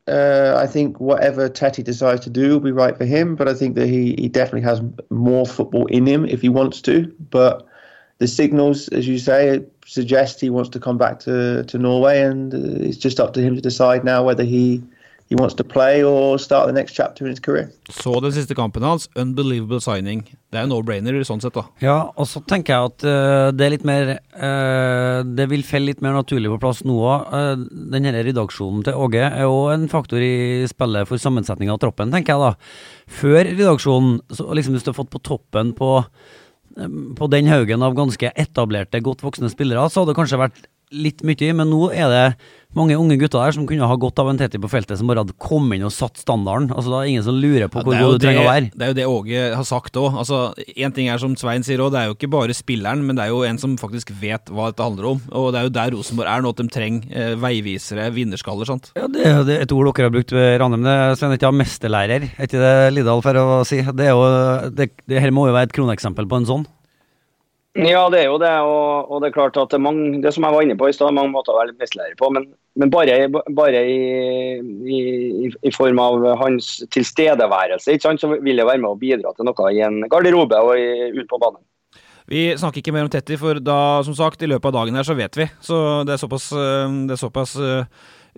uh, 0.07 0.55
I 0.57 0.67
think 0.67 0.99
whatever 0.99 1.49
Tati 1.49 1.83
decides 1.83 2.21
to 2.21 2.29
do 2.29 2.51
will 2.51 2.59
be 2.59 2.71
right 2.71 2.97
for 2.97 3.05
him. 3.05 3.35
But 3.35 3.47
I 3.47 3.53
think 3.53 3.75
that 3.75 3.87
he, 3.87 4.15
he 4.17 4.29
definitely 4.29 4.61
has 4.61 4.81
more 5.09 5.45
football 5.45 5.85
in 5.87 6.05
him 6.05 6.25
if 6.25 6.41
he 6.41 6.49
wants 6.49 6.81
to. 6.81 7.13
But 7.29 7.65
the 8.19 8.27
signals, 8.27 8.87
as 8.89 9.07
you 9.07 9.19
say, 9.19 9.63
suggest 9.85 10.41
he 10.41 10.49
wants 10.49 10.69
to 10.71 10.79
come 10.79 10.97
back 10.97 11.19
to, 11.21 11.63
to 11.63 11.77
Norway, 11.77 12.21
and 12.21 12.53
uh, 12.53 12.85
it's 12.85 12.97
just 12.97 13.19
up 13.19 13.33
to 13.33 13.41
him 13.41 13.55
to 13.55 13.61
decide 13.61 14.03
now 14.03 14.23
whether 14.23 14.43
he 14.43 14.83
he 15.29 15.35
wants 15.35 15.55
to 15.55 15.63
play 15.63 16.03
or 16.03 16.39
start 16.39 16.67
the 16.67 16.73
next 16.73 16.95
chapter 16.95 17.25
in 17.25 17.31
his 17.31 17.39
career. 17.39 17.69
Så 17.89 18.19
den 18.23 18.31
siste 18.31 18.55
kampen 18.55 18.83
hans. 18.83 19.09
Unbelievable 19.15 19.81
signing. 19.83 20.23
Det 20.51 20.59
er 20.59 20.65
jo 20.65 20.71
no-brainer 20.71 21.17
sånn 21.27 21.41
sett, 21.43 21.57
da. 21.57 21.65
Ja, 21.83 21.97
og 22.15 22.29
så 22.31 22.39
tenker 22.47 22.73
jeg 22.73 22.91
at 22.91 23.05
uh, 23.07 23.49
det 23.51 23.65
er 23.65 23.73
litt 23.73 23.87
mer 23.87 24.13
uh, 24.15 25.19
Det 25.27 25.49
vil 25.51 25.65
felle 25.67 25.91
litt 25.91 26.03
mer 26.03 26.15
naturlig 26.15 26.51
på 26.53 26.61
plass 26.63 26.83
nå 26.87 26.95
òg. 26.95 27.27
Uh, 27.33 27.67
den 27.93 28.07
her 28.07 28.21
redaksjonen 28.23 28.85
til 28.87 28.95
Åge 28.95 29.25
er 29.27 29.43
jo 29.43 29.67
en 29.73 29.87
faktor 29.91 30.23
i 30.23 30.63
spillet 30.71 31.09
for 31.09 31.19
sammensetninga 31.21 31.75
av 31.75 31.83
troppen, 31.83 32.13
tenker 32.13 32.35
jeg 32.35 32.45
da. 32.47 32.71
Før 33.19 33.41
redaksjonen, 33.51 34.21
så 34.31 34.47
liksom 34.55 34.77
hvis 34.77 34.87
du 34.87 34.93
har 34.93 34.99
fått 35.01 35.11
på 35.11 35.23
toppen 35.23 35.73
på 35.75 35.91
eh, 35.99 36.97
på 37.17 37.29
den 37.31 37.47
haugen 37.51 37.83
av 37.83 37.95
ganske 37.97 38.31
etablerte, 38.35 39.03
godt 39.03 39.23
voksne 39.23 39.51
spillere, 39.51 39.87
så 39.89 40.03
hadde 40.03 40.13
det 40.13 40.19
kanskje 40.19 40.41
vært 40.41 40.67
litt 40.93 41.23
mye, 41.27 41.53
men 41.57 41.69
nå 41.71 41.89
er 41.91 42.11
det 42.11 42.25
mange 42.77 42.97
unge 42.99 43.15
gutter 43.17 43.41
der 43.41 43.55
som 43.55 43.65
kunne 43.67 43.87
ha 43.89 43.95
godt 43.99 44.19
av 44.21 44.29
en 44.29 44.37
Teti 44.39 44.59
på 44.61 44.69
feltet, 44.69 44.99
som 44.99 45.09
bare 45.09 45.23
hadde 45.23 45.35
kommet 45.41 45.79
inn 45.79 45.87
og 45.87 45.93
satt 45.93 46.19
standarden. 46.21 46.69
Altså 46.73 46.91
Det 46.91 46.99
er 46.99 47.11
ingen 47.13 47.25
som 47.25 47.39
lurer 47.39 47.71
på 47.71 47.81
hvor 47.81 47.95
er 47.95 48.03
god 48.05 48.17
du 48.17 48.25
trenger 48.25 48.43
å 48.43 48.47
være. 48.47 48.69
det, 48.69 48.77
det 48.77 48.85
er 48.85 48.91
jo 48.91 48.97
det 48.99 49.07
Åge 49.07 49.45
har 49.57 49.67
sagt 49.67 49.97
òg. 49.99 50.19
Altså, 50.21 50.41
en 50.75 50.93
ting 50.93 51.09
er 51.09 51.21
som 51.21 51.33
Svein 51.39 51.65
sier 51.65 51.81
òg, 51.83 51.91
det 51.95 52.01
er 52.01 52.11
jo 52.11 52.17
ikke 52.17 52.29
bare 52.35 52.55
spilleren, 52.57 53.01
men 53.07 53.17
det 53.17 53.25
er 53.25 53.33
jo 53.33 53.41
en 53.47 53.59
som 53.61 53.73
faktisk 53.81 54.13
vet 54.21 54.51
hva 54.53 54.69
dette 54.71 54.85
handler 54.85 55.09
om. 55.15 55.23
Og 55.31 55.49
det 55.55 55.61
er 55.61 55.67
jo 55.69 55.73
der 55.79 55.95
Rosenborg 55.97 56.31
er 56.33 56.45
nå, 56.45 56.53
at 56.53 56.61
de 56.61 56.67
trenger 56.77 57.17
eh, 57.17 57.33
veivisere, 57.41 58.07
vinnerskaller, 58.15 58.69
sant. 58.69 58.91
Ja, 58.99 59.09
det 59.09 59.25
er 59.25 59.65
et 59.65 59.73
ord 59.75 59.89
dere 59.89 60.11
har 60.11 60.15
brukt 60.19 60.35
ved 60.35 60.57
Ranheim. 60.61 60.85
Det 60.85 60.95
er 60.95 61.19
Svein 61.19 61.37
ikke 61.39 61.53
mesterlærer, 61.63 62.29
er 62.29 62.49
ikke 62.51 62.63
det 62.63 62.75
Lidahl 62.93 63.25
for 63.25 63.41
å 63.41 63.47
si? 63.67 63.81
Det, 63.81 64.11
er 64.11 64.13
jo, 64.13 64.71
det, 64.77 64.91
det 65.09 65.23
her 65.23 65.33
må 65.33 65.49
jo 65.49 65.57
være 65.57 65.71
et 65.71 65.77
kroneksempel 65.77 66.29
på 66.29 66.43
en 66.43 66.51
sånn. 66.51 66.67
Ja, 67.77 68.07
det 68.09 68.23
er 68.23 68.31
jo 68.31 68.37
det. 68.41 68.53
Og, 68.65 69.11
og 69.11 69.21
det 69.21 69.29
er 69.29 69.35
klart 69.35 69.57
at 69.61 69.73
det, 69.73 69.79
mange, 69.83 70.21
det 70.23 70.31
som 70.33 70.45
jeg 70.47 70.55
var 70.55 70.65
inne 70.65 70.77
på 70.79 70.89
i 70.89 70.95
stad, 70.95 71.13
mange 71.13 71.33
måter 71.33 71.53
å 71.53 71.59
være 71.59 71.75
mestlærer 71.77 72.15
på. 72.17 72.29
Men, 72.33 72.47
men 72.79 72.91
bare, 72.93 73.17
bare 73.29 73.83
i, 73.85 73.99
i, 74.97 74.99
i, 75.51 75.73
form 75.75 76.01
av 76.01 76.25
hans 76.41 76.77
tilstedeværelse 76.95 77.93
ikke 77.93 78.07
sant, 78.07 78.23
så 78.23 78.31
vil 78.33 78.57
det 78.57 78.65
være 78.65 78.81
med 78.81 78.89
å 78.93 78.99
bidra 78.99 79.33
til 79.37 79.49
noe 79.49 79.73
i 79.75 79.83
en 79.85 80.01
garderobe 80.09 80.61
og 80.63 80.73
i, 80.79 81.11
ut 81.19 81.29
på 81.29 81.41
banen. 81.43 81.61
Vi 82.27 82.49
snakker 82.59 82.81
ikke 82.81 82.91
mer 82.91 83.05
om 83.07 83.11
Tetti, 83.11 83.37
for 83.39 83.61
da, 83.63 84.03
som 84.03 84.15
sagt, 84.17 84.41
i 84.43 84.49
løpet 84.49 84.67
av 84.67 84.81
dagen 84.81 84.97
her 84.99 85.05
så 85.07 85.15
vet 85.15 85.37
vi. 85.39 85.45
Så 85.63 85.77
det 86.07 86.17
er 86.17 86.19
såpass, 86.19 86.49
eh, 86.51 86.97
det 87.07 87.15
er 87.15 87.21
såpass 87.21 87.55
eh, 87.55 87.85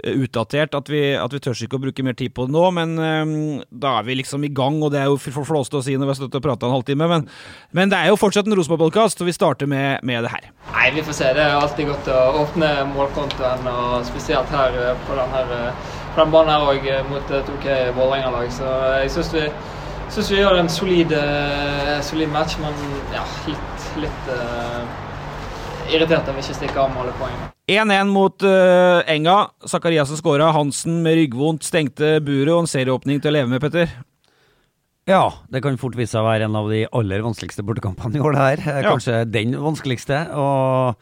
utdatert 0.03 0.75
at 0.77 0.89
vi, 0.91 1.01
at 1.17 1.33
vi 1.33 1.41
tør 1.43 1.57
ikke 1.65 1.79
å 1.79 1.83
bruke 1.83 2.05
mer 2.05 2.17
tid 2.17 2.33
på 2.35 2.45
det 2.47 2.55
nå, 2.55 2.63
men 2.75 2.95
um, 2.97 3.33
da 3.69 3.97
er 3.99 4.07
vi 4.07 4.17
liksom 4.19 4.45
i 4.47 4.51
gang, 4.55 4.79
og 4.83 4.93
det 4.93 5.01
er 5.01 5.09
jo 5.09 5.17
for 5.19 5.47
flåste 5.47 5.79
å 5.79 5.83
si 5.85 5.95
når 5.97 6.09
vi 6.09 6.13
har 6.13 6.19
stått 6.21 6.37
og 6.39 6.45
prata 6.45 6.67
en 6.67 6.75
halvtime, 6.77 7.09
men, 7.11 7.27
men 7.75 7.91
det 7.91 7.99
er 7.99 8.11
jo 8.11 8.19
fortsatt 8.19 8.49
en 8.49 8.57
Rosenborg-podkast, 8.59 9.21
og 9.23 9.29
vi 9.29 9.35
starter 9.35 9.69
med, 9.69 10.03
med 10.07 10.25
det 10.25 10.33
her. 10.33 10.49
Nei, 10.73 10.87
vi 10.95 11.03
får 11.05 11.17
se. 11.17 11.31
Det 11.35 11.43
er 11.43 11.57
alltid 11.57 11.89
godt 11.89 12.11
å 12.13 12.19
åpne 12.43 12.71
målkontoen, 12.93 13.67
og 13.71 14.07
spesielt 14.07 14.53
her 14.53 14.77
eh, 14.79 15.03
på 15.07 15.17
den, 15.19 15.35
her, 15.35 15.53
eh, 15.57 15.91
på 16.13 16.23
den 16.23 16.33
banen 16.35 16.53
her 16.53 16.69
òg, 16.71 16.89
mot 17.09 17.35
et 17.39 17.53
OK 17.55 17.67
Vålerenga-lag. 17.97 18.49
Så 18.55 18.71
jeg 19.03 19.13
syns 19.17 19.35
vi, 19.35 19.45
synes 20.07 20.33
vi 20.33 20.41
gjør 20.41 20.63
en 20.63 20.73
solid, 20.73 21.13
eh, 21.19 21.95
solid 22.05 22.33
match, 22.33 22.57
men 22.63 22.75
ja, 23.13 23.25
litt, 23.49 23.87
litt 24.07 24.33
uh, 24.33 24.81
irritert 25.89 26.27
at 26.27 26.35
vi 26.35 26.45
ikke 26.45 26.61
stikker 26.61 26.85
av 26.85 26.93
med 26.93 27.05
alle 27.05 27.15
poengene. 27.21 27.53
1-1 27.69 28.09
mot 28.09 28.43
uh, 28.45 29.05
Enga. 29.09 29.39
Zakariassen 29.69 30.17
skåra. 30.17 30.49
Hansen 30.55 31.03
med 31.05 31.19
ryggvondt 31.19 31.67
stengte 31.67 32.17
buret, 32.25 32.53
og 32.55 32.63
en 32.63 32.71
serieåpning 32.71 33.21
til 33.21 33.31
å 33.31 33.35
leve 33.37 33.51
med, 33.51 33.61
Petter. 33.61 33.91
Ja, 35.09 35.23
det 35.49 35.63
kan 35.65 35.77
fort 35.81 35.97
vise 35.97 36.13
seg 36.13 36.21
å 36.21 36.27
være 36.27 36.45
en 36.49 36.57
av 36.57 36.69
de 36.69 36.83
aller 36.85 37.23
vanskeligste 37.25 37.65
bortekampene 37.65 38.19
i 38.19 38.21
år, 38.21 38.35
det 38.35 38.45
her. 38.65 38.83
Kanskje 38.85 39.21
Ja. 39.21 39.25
Den 39.25 39.55
vanskeligste. 39.57 40.19
Og 40.37 40.99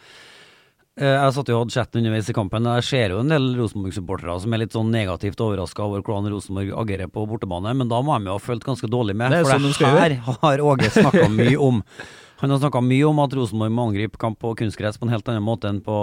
eh, 1.00 1.12
jeg 1.12 1.34
satt 1.36 1.50
jo 1.52 1.58
og 1.58 1.66
hadde 1.66 1.76
chatten 1.76 2.00
underveis 2.04 2.30
i 2.32 2.36
kampen. 2.38 2.70
Jeg 2.78 2.88
ser 2.88 3.16
jo 3.16 3.24
en 3.24 3.34
del 3.34 3.50
Rosenborg-supportere 3.60 4.38
som 4.44 4.56
er 4.56 4.64
litt 4.64 4.78
sånn 4.78 4.94
negativt 4.96 5.44
overraska 5.44 5.84
over 5.84 6.06
hvordan 6.06 6.32
Rosenborg 6.32 6.72
agerer 6.86 7.12
på 7.12 7.26
bortebane, 7.28 7.76
men 7.76 7.92
da 7.92 8.00
må 8.00 8.16
de 8.16 8.32
jo 8.32 8.38
ha 8.38 8.44
følt 8.44 8.64
ganske 8.64 8.88
dårlig 8.92 9.18
med. 9.20 9.36
Det 9.36 9.44
for 9.44 9.58
sånn 9.60 9.76
det 9.76 10.00
her 10.00 10.40
har 10.40 10.64
Åge 10.72 10.94
snakka 10.96 11.28
mye 11.32 11.60
om. 11.60 11.84
Han 12.42 12.54
har 12.54 12.60
snakka 12.62 12.82
mye 12.86 13.08
om 13.08 13.22
at 13.24 13.34
Rosenborg 13.34 13.74
må 13.74 13.88
angripe 13.90 14.20
kamp 14.22 14.38
på 14.44 14.54
kunstgress 14.60 15.00
på 15.00 15.08
en 15.08 15.14
helt 15.14 15.30
annen 15.32 15.46
måte 15.46 15.72
enn 15.72 15.80
på 15.86 15.96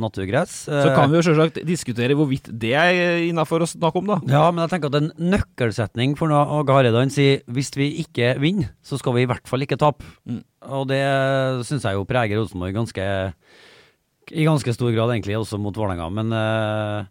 naturgress. 0.00 0.62
Så 0.64 0.94
kan 0.96 1.10
vi 1.12 1.18
jo 1.18 1.26
selvsagt 1.26 1.60
diskutere 1.68 2.16
hvorvidt 2.16 2.48
det 2.48 2.72
er 2.78 3.26
innafor 3.26 3.66
å 3.66 3.68
snakke 3.68 4.00
om, 4.00 4.08
da. 4.14 4.18
Ja, 4.30 4.46
men 4.48 4.64
jeg 4.64 4.72
tenker 4.72 4.92
at 4.92 4.98
en 5.02 5.12
nøkkelsetning 5.34 6.16
for 6.20 6.32
når 6.32 6.56
Åge 6.60 6.78
Hareide 6.78 7.04
sier 7.12 7.44
hvis 7.52 7.74
vi 7.76 7.90
ikke 8.04 8.34
vinner, 8.40 8.72
så 8.84 8.96
skal 9.00 9.18
vi 9.18 9.26
i 9.26 9.28
hvert 9.28 9.44
fall 9.50 9.66
ikke 9.66 9.80
tape. 9.80 10.08
Mm. 10.24 10.40
Og 10.72 10.88
det 10.88 11.04
syns 11.68 11.84
jeg 11.84 11.98
jo 11.98 12.08
preger 12.08 12.40
Rosenborg 12.40 12.76
ganske 12.76 13.08
i 14.32 14.44
ganske 14.46 14.72
stor 14.72 14.92
grad, 14.94 15.12
egentlig, 15.12 15.36
også 15.36 15.58
mot 15.60 15.76
Vålerenga. 15.76 16.08
Men, 16.12 16.32
eh, 16.32 17.04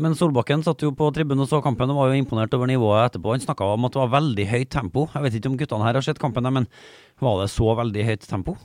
men 0.00 0.16
Solbakken 0.18 0.64
satt 0.64 0.82
jo 0.84 0.90
på 0.96 1.10
tribunen 1.14 1.44
og 1.44 1.50
så 1.50 1.60
kampen 1.64 1.90
og 1.92 2.00
var 2.00 2.10
jo 2.10 2.18
imponert 2.20 2.54
over 2.56 2.68
nivået 2.70 3.10
etterpå. 3.10 3.34
Han 3.34 3.42
snakka 3.44 3.68
om 3.74 3.86
at 3.86 3.94
det 3.94 4.00
var 4.02 4.12
veldig 4.16 4.46
høyt 4.50 4.70
tempo. 4.72 5.06
Jeg 5.14 5.24
vet 5.26 5.38
ikke 5.38 5.52
om 5.52 5.56
guttene 5.60 5.86
her 5.86 5.98
har 5.98 6.06
sett 6.06 6.20
kampen, 6.22 6.48
men 6.56 6.68
var 7.20 7.42
det 7.42 7.50
så 7.52 7.74
veldig 7.78 8.06
høyt 8.08 8.28
tempo? 8.28 8.56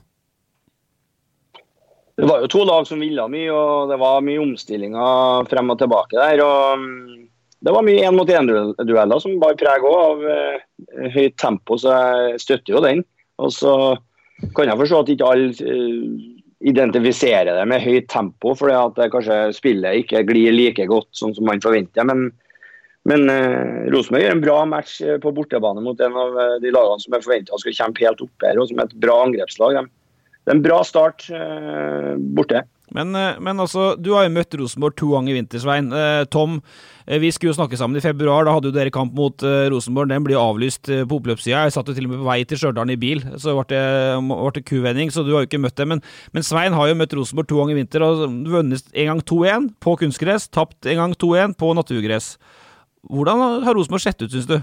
Det 2.16 2.28
var 2.30 2.44
jo 2.44 2.52
to 2.52 2.64
lag 2.64 2.88
som 2.88 3.02
ville 3.04 3.28
mye, 3.28 3.52
og 3.52 3.92
det 3.92 3.98
var 4.00 4.24
mye 4.24 4.40
omstillinger 4.40 5.50
frem 5.52 5.74
og 5.74 5.80
tilbake 5.82 6.16
der. 6.16 6.44
og 6.46 6.80
mm, 6.80 7.26
Det 7.68 7.74
var 7.76 7.84
mye 7.84 8.06
én 8.08 8.16
mot 8.16 8.32
én-dueller 8.32 9.20
som 9.20 9.40
bar 9.42 9.58
preg 9.60 9.84
av 9.90 10.24
eh, 10.24 11.10
høyt 11.12 11.36
tempo, 11.42 11.76
så 11.82 11.92
jeg 11.92 12.40
støtter 12.46 12.78
jo 12.78 12.84
den. 12.86 13.04
Og 13.44 13.52
så 13.52 13.76
kan 14.56 14.72
jeg 14.72 14.80
forstå 14.80 15.02
at 15.04 15.12
ikke 15.12 15.34
alle 15.34 15.52
eh, 15.52 16.35
identifiserer 16.66 17.54
det 17.54 17.66
med 17.70 17.84
høyt 17.84 18.08
tempo, 18.10 18.56
fordi 18.58 18.74
at 18.78 18.98
kanskje 19.14 19.38
spillet 19.54 20.02
ikke 20.02 20.24
glir 20.26 20.56
like 20.56 20.88
godt 20.90 21.12
sånn 21.18 21.36
som 21.38 21.46
man 21.46 21.62
forventer. 21.64 22.08
Men, 22.10 22.32
men 23.10 23.30
eh, 23.30 23.86
Rosenborg 23.94 24.26
gjør 24.26 24.38
en 24.38 24.46
bra 24.46 24.58
match 24.70 24.96
eh, 25.06 25.20
på 25.22 25.34
bortebane 25.36 25.84
mot 25.86 26.02
en 26.02 26.18
av 26.22 26.40
eh, 26.42 26.56
de 26.64 26.74
lagene 26.74 27.04
som 27.04 27.18
er 27.18 27.26
forventa 27.26 27.62
skal 27.62 27.78
kjempe 27.78 28.06
helt 28.06 28.24
opp 28.26 28.48
her, 28.48 28.58
og 28.58 28.72
som 28.72 28.82
er 28.82 28.90
et 28.90 28.98
bra 29.06 29.20
angrepslag. 29.28 29.78
Det 30.42 30.54
er 30.54 30.58
en 30.58 30.66
bra 30.66 30.82
start 30.88 31.28
eh, 31.30 32.16
borte. 32.38 32.66
Men, 32.94 33.16
eh, 33.16 33.40
men 33.42 33.60
altså, 33.60 33.94
du 33.98 34.12
har 34.14 34.28
jo 34.28 34.34
møtt 34.36 34.56
Rosenborg 34.60 34.96
to 35.00 35.10
ganger 35.14 35.34
i 35.34 35.38
vinter, 35.40 35.62
Svein. 35.62 35.88
Eh, 35.90 36.26
Tom, 36.30 36.60
eh, 37.08 37.18
vi 37.20 37.32
skulle 37.34 37.54
jo 37.54 37.58
snakke 37.58 37.80
sammen 37.80 37.98
i 37.98 38.04
februar. 38.04 38.46
Da 38.46 38.54
hadde 38.54 38.70
jo 38.70 38.76
dere 38.76 38.94
kamp 38.94 39.16
mot 39.18 39.42
Rosenborg. 39.42 40.10
Den 40.10 40.24
blir 40.24 40.38
avlyst 40.38 40.86
på 40.86 41.18
oppløpssida. 41.18 41.66
Jeg 41.66 41.74
satt 41.74 41.90
jo 41.90 41.96
til 41.98 42.06
og 42.06 42.14
med 42.14 42.22
på 42.22 42.30
vei 42.30 42.44
til 42.46 42.62
Stjørdal 42.62 42.94
i 42.94 43.00
bil, 43.00 43.24
så 43.42 43.56
ble 43.58 43.66
det, 43.74 44.54
det 44.60 44.66
kuvending. 44.70 45.10
Så 45.10 45.26
du 45.26 45.34
har 45.34 45.44
jo 45.44 45.50
ikke 45.50 45.64
møtt 45.64 45.78
dem. 45.82 45.96
Men, 45.96 46.04
men 46.34 46.46
Svein 46.46 46.78
har 46.78 46.92
jo 46.92 47.00
møtt 47.00 47.16
Rosenborg 47.18 47.50
to 47.50 47.58
ganger 47.58 47.74
i 47.74 47.82
vinter. 47.82 48.06
og 48.06 48.28
vunnet 48.46 48.94
en 48.94 49.12
gang 49.14 49.22
2-1 49.22 49.74
på 49.82 49.98
kunstgress, 49.98 50.48
tapt 50.48 50.86
en 50.86 51.02
gang 51.02 51.18
2-1 51.18 51.58
på 51.58 51.74
naturgress. 51.74 52.38
Hvordan 53.10 53.64
har 53.66 53.74
Rosenborg 53.78 54.02
sett 54.02 54.22
ut, 54.22 54.32
syns 54.32 54.50
du? 54.50 54.60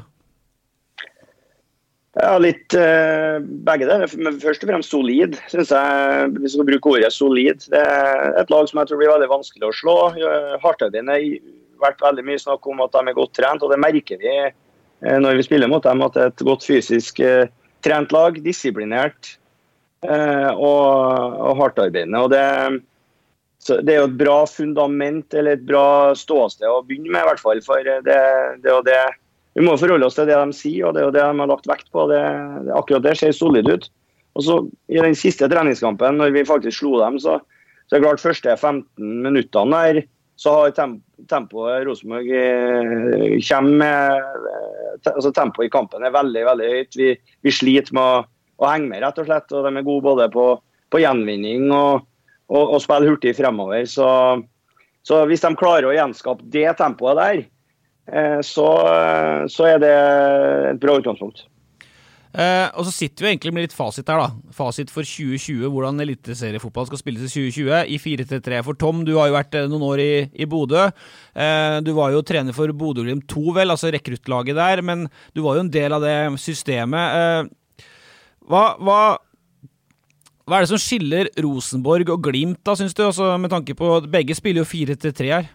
Ja, 2.13 2.35
litt 2.37 2.75
eh, 2.77 3.39
begge 3.41 3.89
der. 3.89 4.05
Men 4.21 4.37
først 4.43 4.65
og 4.65 4.69
fremst 4.69 4.93
solid, 4.93 5.39
syns 5.49 5.73
jeg. 5.73 6.27
Hvis 6.35 6.51
vi 6.51 6.59
skal 6.59 6.69
bruke 6.69 6.91
ordet 6.93 7.13
solid. 7.15 7.65
Det 7.73 7.81
er 7.81 8.37
et 8.43 8.53
lag 8.53 8.69
som 8.69 8.83
jeg 8.83 8.91
tror 8.91 9.01
blir 9.01 9.13
veldig 9.15 9.31
vanskelig 9.31 9.71
å 9.71 9.77
slå. 9.79 9.97
Hartøydin 10.61 11.09
har 11.09 11.25
vært 11.83 12.05
veldig 12.05 12.27
mye 12.27 12.43
snakk 12.43 12.69
om 12.69 12.85
at 12.85 12.93
de 12.93 13.03
er 13.09 13.17
godt 13.17 13.35
trent, 13.39 13.65
og 13.65 13.73
det 13.73 13.81
merker 13.81 14.21
vi 14.21 14.35
eh, 14.43 15.19
når 15.25 15.41
vi 15.41 15.47
spiller 15.49 15.73
mot 15.73 15.85
dem. 15.85 16.05
At 16.05 16.19
det 16.19 16.27
er 16.27 16.35
et 16.35 16.47
godt 16.51 16.69
fysisk 16.69 17.23
eh, 17.25 17.49
trent 17.83 18.13
lag, 18.13 18.37
disiplinert 18.45 19.35
eh, 20.05 20.51
og, 20.53 21.41
og 21.41 21.57
hardtarbeidende. 21.63 22.27
Og 22.27 22.31
det, 22.35 22.45
det 23.89 23.97
er 23.97 24.03
jo 24.03 24.11
et 24.11 24.21
bra 24.21 24.39
fundament, 24.51 25.33
eller 25.33 25.57
et 25.57 25.65
bra 25.65 26.13
ståsted 26.19 26.69
å 26.69 26.85
begynne 26.85 27.09
med, 27.09 27.25
i 27.25 27.31
hvert 27.31 27.43
fall. 27.43 27.65
For 27.65 27.89
det, 28.05 28.21
det 28.61 28.77
og 28.77 28.85
det 28.85 29.01
vi 29.55 29.65
må 29.67 29.75
forholde 29.77 30.07
oss 30.09 30.17
til 30.17 30.29
det 30.29 30.39
de 30.39 30.57
sier, 30.57 30.87
og 30.89 30.95
det 30.95 31.03
er 31.03 31.09
jo 31.09 31.15
det 31.15 31.25
de 31.25 31.43
har 31.43 31.51
lagt 31.51 31.69
vekt 31.69 31.91
på. 31.93 32.07
Det, 32.09 32.23
det, 32.67 32.73
akkurat 32.77 33.05
det 33.05 33.17
ser 33.21 33.35
solid 33.37 33.69
ut. 33.69 33.89
Og 34.33 34.47
så 34.47 34.59
I 34.89 35.03
den 35.05 35.17
siste 35.19 35.49
treningskampen, 35.53 36.17
når 36.17 36.33
vi 36.33 36.49
faktisk 36.49 36.81
slo 36.81 36.97
dem, 37.03 37.19
så, 37.21 37.37
så 37.85 37.97
er 37.97 38.01
det 38.01 38.07
klart 38.07 38.25
første 38.25 38.57
15 38.57 39.13
minuttene 39.27 39.83
der, 39.85 40.03
så 40.41 40.55
har 40.57 40.73
tem, 40.75 40.97
tempoet 41.29 41.85
Rosenborg 41.87 42.31
eh, 42.35 43.37
kommer 43.47 44.23
altså 45.11 45.33
Tempoet 45.35 45.69
i 45.69 45.73
kampen 45.73 46.05
er 46.05 46.15
veldig 46.15 46.45
veldig 46.47 46.71
høyt. 46.73 46.97
Vi, 46.99 47.11
vi 47.45 47.53
sliter 47.55 47.95
med 47.97 48.03
å, 48.03 48.23
å, 48.63 48.67
henge 48.69 48.89
med, 48.91 49.03
rett 49.05 49.21
og 49.21 49.29
slett. 49.29 49.53
og 49.53 49.67
De 49.67 49.73
er 49.77 49.87
gode 49.87 50.07
både 50.07 50.29
på, 50.33 50.47
på 50.93 51.03
gjenvinning 51.03 51.69
og, 51.71 52.07
og, 52.53 52.63
og 52.65 52.83
spille 52.83 53.11
hurtig 53.13 53.35
fremover. 53.39 53.85
Så, 53.91 54.09
så 55.07 55.23
hvis 55.31 55.45
de 55.45 55.53
klarer 55.59 55.91
å 55.91 55.97
gjenskape 55.97 56.49
det 56.55 56.69
tempoet 56.81 57.21
der, 57.21 57.45
så, 58.03 58.67
så, 59.47 59.67
er 59.71 59.79
det 59.81 59.93
et 60.73 60.81
bra 60.83 60.97
utgangspunkt. 60.99 61.45
Eh, 62.33 62.69
og 62.81 62.87
så 62.89 62.93
sitter 62.95 63.27
vi 63.27 63.29
egentlig 63.35 63.53
med 63.53 63.67
litt 63.67 63.75
fasit 63.77 64.09
her, 64.09 64.23
da. 64.23 64.53
Fasit 64.57 64.91
for 64.93 65.05
2020, 65.05 65.67
hvordan 65.69 66.01
eliteseriefotball 66.01 66.89
skal 66.89 67.01
spilles 67.01 67.27
i 67.27 67.33
2020. 67.53 67.73
I 67.93 67.99
4-3-3 68.01 68.63
for 68.65 68.79
Tom, 68.81 69.03
du 69.05 69.13
har 69.19 69.29
jo 69.29 69.37
vært 69.37 69.59
noen 69.69 69.85
år 69.91 70.03
i, 70.03 70.13
i 70.33 70.49
Bodø. 70.49 70.87
Eh, 71.37 71.77
du 71.85 71.93
var 71.97 72.15
jo 72.15 72.25
trener 72.25 72.57
for 72.57 72.73
Bodø-Glimt 72.73 73.29
2, 73.31 73.45
vel, 73.61 73.75
altså 73.75 73.93
rekruttlaget 73.93 74.57
der, 74.57 74.85
men 74.87 75.11
du 75.37 75.43
var 75.45 75.59
jo 75.59 75.67
en 75.67 75.75
del 75.75 75.99
av 75.99 76.05
det 76.05 76.17
systemet. 76.41 77.21
Eh, 77.21 77.85
hva, 78.49 78.65
hva 78.81 79.03
hva 80.43 80.59
er 80.59 80.65
det 80.65 80.73
som 80.73 80.81
skiller 80.83 81.29
Rosenborg 81.39 82.09
og 82.11 82.25
Glimt, 82.27 82.59
da, 82.67 82.75
syns 82.77 82.97
du? 82.99 83.05
Altså, 83.07 83.29
med 83.39 83.53
tanke 83.53 83.77
på 83.79 83.93
at 83.95 84.09
begge 84.11 84.35
spiller 84.35 84.65
jo 84.65 84.69
4-3 84.69 85.29
her. 85.31 85.47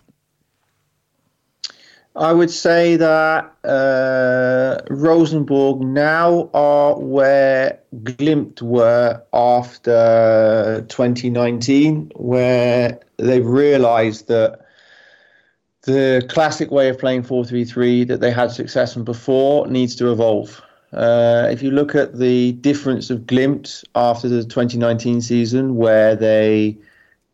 I 2.17 2.33
would 2.33 2.49
say 2.49 2.95
that 2.95 3.53
uh, 3.63 4.81
Rosenborg 4.89 5.81
now 5.81 6.49
are 6.51 6.99
where 6.99 7.79
Glimt 7.97 8.59
were 8.59 9.21
after 9.33 10.83
2019, 10.89 12.11
where 12.15 12.99
they've 13.17 13.45
realised 13.45 14.29
that 14.29 14.65
the 15.83 16.25
classic 16.27 16.71
way 16.71 16.89
of 16.89 16.97
playing 16.97 17.21
4-3-3 17.21 18.07
that 18.07 18.19
they 18.19 18.31
had 18.31 18.49
success 18.49 18.95
in 18.95 19.03
before 19.03 19.67
needs 19.67 19.95
to 19.97 20.11
evolve. 20.11 20.59
Uh, 20.93 21.47
if 21.51 21.61
you 21.61 21.69
look 21.69 21.93
at 21.93 22.17
the 22.17 22.53
difference 22.53 23.11
of 23.11 23.21
Glimt 23.21 23.83
after 23.93 24.27
the 24.27 24.43
2019 24.43 25.21
season, 25.21 25.75
where 25.75 26.15
they 26.15 26.77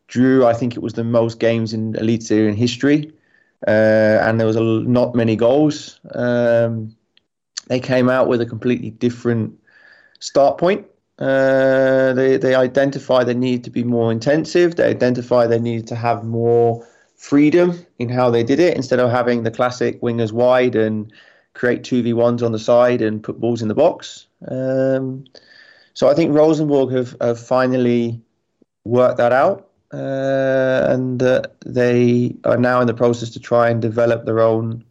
drew, 0.07 0.45
I 0.45 0.53
think 0.53 0.75
it 0.75 0.83
was 0.83 0.93
the 0.93 1.05
most 1.05 1.39
games 1.39 1.71
in 1.71 1.95
Elite 1.95 2.23
Series 2.23 2.49
in 2.49 2.57
history, 2.57 3.13
uh, 3.67 4.19
and 4.21 4.39
there 4.39 4.47
was 4.47 4.55
a, 4.55 4.61
not 4.61 5.15
many 5.15 5.35
goals. 5.35 5.99
Um, 6.13 6.95
they 7.67 7.79
came 7.79 8.09
out 8.09 8.27
with 8.27 8.41
a 8.41 8.45
completely 8.45 8.89
different 8.89 9.57
start 10.19 10.57
point. 10.57 10.85
Uh, 11.19 12.11
they 12.13 12.37
they 12.37 12.55
identify 12.55 13.23
they 13.23 13.33
need 13.33 13.63
to 13.63 13.69
be 13.69 13.83
more 13.83 14.11
intensive. 14.11 14.75
They 14.75 14.89
identify 14.89 15.47
they 15.47 15.59
needed 15.59 15.87
to 15.87 15.95
have 15.95 16.23
more 16.23 16.85
freedom 17.15 17.85
in 17.99 18.09
how 18.09 18.29
they 18.29 18.43
did 18.43 18.59
it 18.59 18.75
instead 18.75 18.99
of 18.99 19.09
having 19.09 19.43
the 19.43 19.51
classic 19.51 20.01
wingers 20.01 20.31
wide 20.31 20.75
and 20.75 21.13
create 21.53 21.83
two 21.83 22.01
v 22.01 22.13
ones 22.13 22.43
on 22.43 22.51
the 22.51 22.59
side 22.59 23.01
and 23.01 23.23
put 23.23 23.39
balls 23.39 23.61
in 23.61 23.67
the 23.67 23.75
box. 23.75 24.27
Um, 24.47 25.25
so 25.93 26.09
I 26.09 26.15
think 26.15 26.33
Rosenborg 26.33 26.91
have, 26.91 27.15
have 27.21 27.39
finally 27.39 28.19
worked 28.83 29.17
that 29.17 29.31
out, 29.31 29.69
uh, 29.93 30.87
and 30.89 31.21
uh, 31.21 31.43
they 31.65 32.35
are 32.45 32.57
now 32.57 32.81
in 32.81 32.87
the 32.87 32.93
process 32.93 33.29
to 33.29 33.39
try 33.39 33.69
and 33.69 33.81
develop 33.81 34.25
their 34.25 34.39
own 34.39 34.83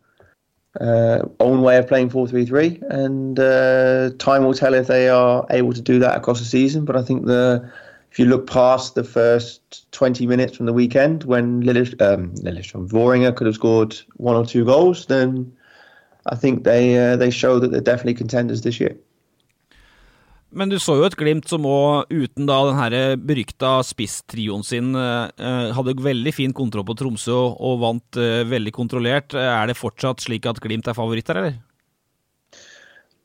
uh, 0.80 1.22
own 1.40 1.60
way 1.60 1.76
of 1.76 1.86
playing 1.86 2.08
4-3-3 2.08 2.82
and 2.90 3.38
uh, 3.38 4.10
time 4.18 4.44
will 4.44 4.54
tell 4.54 4.72
if 4.72 4.86
they 4.86 5.08
are 5.08 5.44
able 5.50 5.72
to 5.72 5.82
do 5.82 5.98
that 5.98 6.16
across 6.16 6.38
the 6.38 6.46
season. 6.46 6.86
But 6.86 6.96
I 6.96 7.02
think 7.02 7.26
the 7.26 7.70
if 8.10 8.18
you 8.18 8.26
look 8.26 8.46
past 8.46 8.94
the 8.94 9.04
first 9.04 9.90
20 9.92 10.26
minutes 10.26 10.56
from 10.56 10.66
the 10.66 10.72
weekend 10.72 11.24
when 11.24 11.62
Lilish, 11.62 12.00
um, 12.00 12.34
Lillestrøm, 12.36 12.88
Vålerenga 12.88 13.34
could 13.34 13.46
have 13.46 13.54
scored 13.56 13.98
one 14.16 14.36
or 14.36 14.46
two 14.46 14.64
goals 14.64 15.06
then 15.06 15.52
I 16.26 16.36
think 16.36 16.64
they 16.64 16.96
uh, 16.98 17.16
they 17.16 17.30
show 17.30 17.58
that 17.58 17.70
they're 17.70 17.80
definitely 17.80 18.14
contenders 18.14 18.62
this 18.62 18.78
year 18.78 18.96
Men 20.52 20.68
du 20.68 20.76
så 20.76 20.98
jo 20.98 21.06
et 21.06 21.16
Glimt 21.16 21.48
som 21.48 21.64
òg, 21.64 22.12
uten 22.12 22.44
da 22.48 22.58
den 22.68 22.76
her 22.76 23.16
berykta 23.16 23.78
spisstrioen 23.88 24.64
sin, 24.66 24.90
eh, 24.94 25.72
hadde 25.72 25.94
veldig 25.96 26.34
fin 26.36 26.52
kontroll 26.52 26.84
på 26.84 26.96
Tromsø 26.98 27.38
og 27.56 27.80
vant 27.80 28.20
eh, 28.20 28.42
veldig 28.44 28.72
kontrollert. 28.76 29.32
Er 29.32 29.66
det 29.70 29.78
fortsatt 29.80 30.20
slik 30.20 30.44
at 30.50 30.60
Glimt 30.60 30.88
er 30.88 30.98
favoritter, 30.98 31.40
eller? 31.40 31.56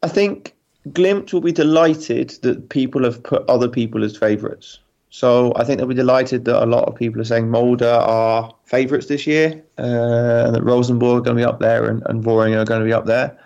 I 0.05 0.07
think 0.07 0.53
Glimt 0.95 1.33
will 1.33 1.43
be 1.43 1.51
delighted 1.51 2.39
that 2.43 2.69
people 2.69 3.03
have 3.03 3.21
put 3.23 3.43
other 3.49 3.67
people 3.67 4.05
as 4.05 4.15
favourites. 4.15 4.79
So 5.09 5.51
I 5.55 5.63
think 5.65 5.79
they'll 5.79 5.87
be 5.87 5.95
delighted 5.95 6.45
that 6.45 6.63
a 6.63 6.65
lot 6.65 6.87
of 6.87 6.95
people 6.95 7.19
are 7.19 7.25
saying 7.25 7.49
Mulder 7.49 7.89
are 7.89 8.53
favourites 8.65 9.07
this 9.07 9.27
year, 9.27 9.61
uh, 9.77 10.45
and 10.45 10.55
that 10.55 10.63
Rosenborg 10.63 11.21
are 11.21 11.21
going 11.21 11.37
to 11.37 11.41
be 11.41 11.49
up 11.49 11.59
there 11.59 11.89
and, 11.89 12.03
and 12.05 12.23
Voring 12.23 12.55
are 12.55 12.65
going 12.65 12.81
to 12.81 12.85
be 12.85 12.93
up 12.93 13.05
there, 13.05 13.37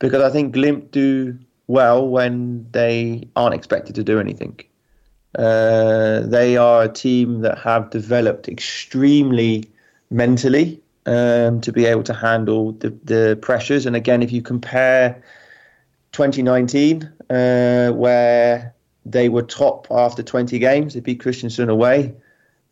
because 0.00 0.22
I 0.22 0.30
think 0.30 0.54
Glimt 0.54 0.90
do 0.90 1.36
well 1.66 2.06
when 2.06 2.66
they 2.72 3.28
aren't 3.36 3.54
expected 3.54 3.94
to 3.96 4.04
do 4.04 4.18
anything. 4.18 4.58
Uh, 5.38 6.20
they 6.20 6.56
are 6.56 6.82
a 6.82 6.88
team 6.88 7.40
that 7.40 7.58
have 7.58 7.90
developed 7.90 8.48
extremely 8.48 9.64
mentally 10.10 10.80
um, 11.06 11.60
to 11.62 11.72
be 11.72 11.86
able 11.86 12.02
to 12.02 12.14
handle 12.14 12.72
the, 12.72 12.90
the 13.04 13.38
pressures. 13.40 13.86
And 13.86 13.96
again, 13.96 14.22
if 14.22 14.30
you 14.30 14.42
compare 14.42 15.22
2019, 16.12 17.10
uh, 17.30 17.90
where 17.92 18.74
they 19.06 19.28
were 19.28 19.42
top 19.42 19.86
after 19.90 20.22
20 20.22 20.58
games, 20.58 20.94
they 20.94 21.00
beat 21.00 21.20
Christiansen 21.20 21.68
away, 21.68 22.14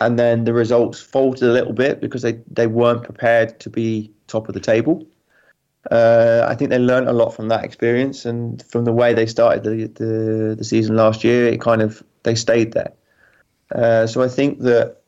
and 0.00 0.18
then 0.18 0.44
the 0.44 0.52
results 0.52 1.00
faltered 1.00 1.48
a 1.48 1.52
little 1.52 1.72
bit 1.72 2.00
because 2.00 2.22
they, 2.22 2.38
they 2.50 2.66
weren't 2.66 3.02
prepared 3.02 3.58
to 3.60 3.70
be 3.70 4.12
top 4.26 4.48
of 4.48 4.54
the 4.54 4.60
table. 4.60 5.06
Uh, 5.90 6.44
I 6.46 6.54
think 6.56 6.70
they 6.70 6.78
learned 6.78 7.08
a 7.08 7.12
lot 7.12 7.30
from 7.30 7.48
that 7.48 7.64
experience 7.64 8.26
and 8.26 8.62
from 8.64 8.84
the 8.84 8.92
way 8.92 9.14
they 9.14 9.26
started 9.26 9.64
the, 9.64 9.86
the, 9.86 10.54
the 10.56 10.64
season 10.64 10.96
last 10.96 11.24
year. 11.24 11.46
It 11.46 11.60
kind 11.60 11.80
of 11.80 12.02
they 12.22 12.34
stayed 12.34 12.72
there. 12.72 12.92
Uh, 13.74 14.06
so 14.06 14.22
I 14.22 14.28
think 14.28 14.60
that 14.60 14.98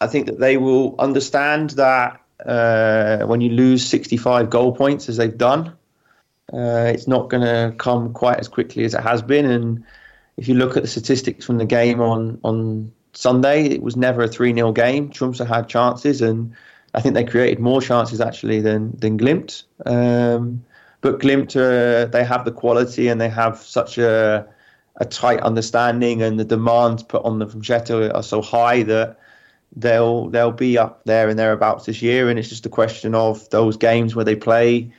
I 0.00 0.06
think 0.06 0.26
that 0.26 0.38
they 0.38 0.56
will 0.56 0.94
understand 0.98 1.70
that 1.70 2.20
uh, 2.44 3.24
when 3.26 3.40
you 3.40 3.50
lose 3.50 3.86
65 3.86 4.50
goal 4.50 4.74
points 4.74 5.08
as 5.08 5.16
they've 5.16 5.36
done, 5.36 5.68
uh, 6.52 6.90
it's 6.92 7.08
not 7.08 7.30
going 7.30 7.42
to 7.42 7.74
come 7.76 8.12
quite 8.12 8.38
as 8.38 8.48
quickly 8.48 8.84
as 8.84 8.94
it 8.94 9.00
has 9.00 9.22
been. 9.22 9.46
And 9.46 9.84
if 10.36 10.48
you 10.48 10.54
look 10.54 10.76
at 10.76 10.82
the 10.82 10.88
statistics 10.88 11.44
from 11.44 11.58
the 11.58 11.64
game 11.64 12.00
on 12.00 12.38
on 12.44 12.92
Sunday, 13.14 13.64
it 13.64 13.82
was 13.82 13.96
never 13.96 14.22
a 14.22 14.28
3 14.28 14.52
0 14.52 14.72
game. 14.72 15.08
Trumsa 15.10 15.46
had 15.46 15.68
chances, 15.68 16.20
and 16.20 16.54
I 16.96 17.00
think 17.02 17.14
they 17.14 17.24
created 17.24 17.58
more 17.58 17.80
chances 17.80 18.20
actually 18.20 18.60
than 18.60 18.96
than 18.96 19.18
Glimt. 19.18 19.64
Um, 19.84 20.64
but 21.02 21.20
Glimt, 21.20 21.54
uh, 21.54 22.06
they 22.06 22.24
have 22.24 22.44
the 22.44 22.52
quality 22.52 23.08
and 23.08 23.20
they 23.20 23.28
have 23.28 23.58
such 23.58 23.98
a 23.98 24.46
a 24.98 25.04
tight 25.04 25.40
understanding, 25.40 26.22
and 26.22 26.40
the 26.40 26.44
demands 26.44 27.02
put 27.02 27.22
on 27.24 27.38
them 27.38 27.50
from 27.50 27.60
Jetta 27.60 28.14
are 28.14 28.22
so 28.22 28.40
high 28.40 28.82
that 28.84 29.18
they'll 29.76 30.28
they'll 30.30 30.52
be 30.52 30.78
up 30.78 31.04
there 31.04 31.28
and 31.28 31.38
thereabouts 31.38 31.84
this 31.84 32.00
year. 32.00 32.30
And 32.30 32.38
it's 32.38 32.48
just 32.48 32.66
a 32.66 32.70
question 32.70 33.14
of 33.14 33.48
those 33.50 33.76
games 33.76 34.16
where 34.16 34.24
they 34.24 34.36
play 34.36 34.90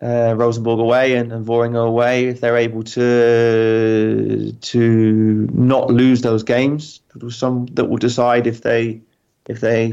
uh, 0.00 0.34
Rosenborg 0.36 0.78
away 0.78 1.14
and, 1.16 1.32
and 1.32 1.46
Vålerenga 1.46 1.86
away, 1.86 2.26
if 2.26 2.40
they're 2.40 2.56
able 2.56 2.82
to 2.82 4.52
to 4.52 5.48
not 5.52 5.90
lose 5.90 6.22
those 6.22 6.42
games, 6.42 7.00
some 7.28 7.66
that 7.74 7.86
will 7.86 7.98
decide 7.98 8.46
if 8.46 8.62
they 8.62 9.00
if 9.48 9.60
they 9.60 9.92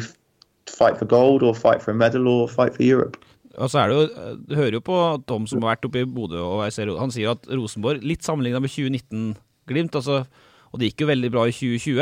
fight 0.69 0.97
for 0.99 1.09
gold 1.09 1.43
or 1.43 1.55
fight 1.55 1.81
for 1.83 1.91
a 1.91 1.97
medal 1.97 2.27
or 2.27 2.47
fight 2.49 2.75
for 2.75 2.83
Europe. 2.85 3.19
Og 3.61 3.69
så 3.69 3.83
er 3.83 3.91
det 3.91 3.97
jo, 3.97 4.35
Du 4.49 4.55
hører 4.57 4.77
jo 4.79 4.81
på 4.81 4.97
Tom 5.29 5.45
som 5.49 5.61
har 5.61 5.75
vært 5.75 5.85
oppe 5.85 6.01
i 6.01 6.09
Bodø, 6.09 6.39
og 6.41 6.63
jeg 6.65 6.73
ser, 6.77 6.93
han 6.97 7.13
sier 7.13 7.35
at 7.35 7.45
Rosenborg, 7.51 8.01
litt 8.01 8.25
sammenligna 8.25 8.61
med 8.63 8.73
2019-Glimt, 8.73 9.95
altså, 9.99 10.23
og 10.71 10.81
det 10.81 10.89
gikk 10.91 11.05
jo 11.05 11.11
veldig 11.11 11.29
bra 11.35 11.45
i 11.45 11.53
2020, 11.53 12.01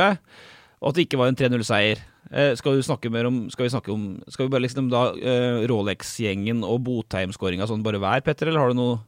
og 0.81 0.89
at 0.89 0.97
det 0.97 1.05
ikke 1.05 1.19
var 1.19 1.31
en 1.31 1.37
3-0-seier. 1.37 1.99
Eh, 2.31 2.53
skal 2.55 2.77
du 2.77 2.85
snakke 2.85 3.09
mer 3.11 3.27
om 3.27 3.41
Skal 3.51 3.65
vi 3.65 3.71
snakke 3.73 3.91
om 3.91 4.03
Skal 4.31 4.45
vi 4.45 4.51
bare 4.53 4.63
liksom 4.63 4.85
da 4.91 5.01
eh, 5.17 5.65
Rolex-gjengen 5.67 6.61
og 6.63 6.77
Botheim-skåringa 6.85 7.65
sånn 7.67 7.81
bare 7.83 7.99
hver, 7.99 8.21
Petter, 8.23 8.47
eller 8.47 8.61
har 8.61 8.71
du 8.71 8.77
noe 8.77 8.99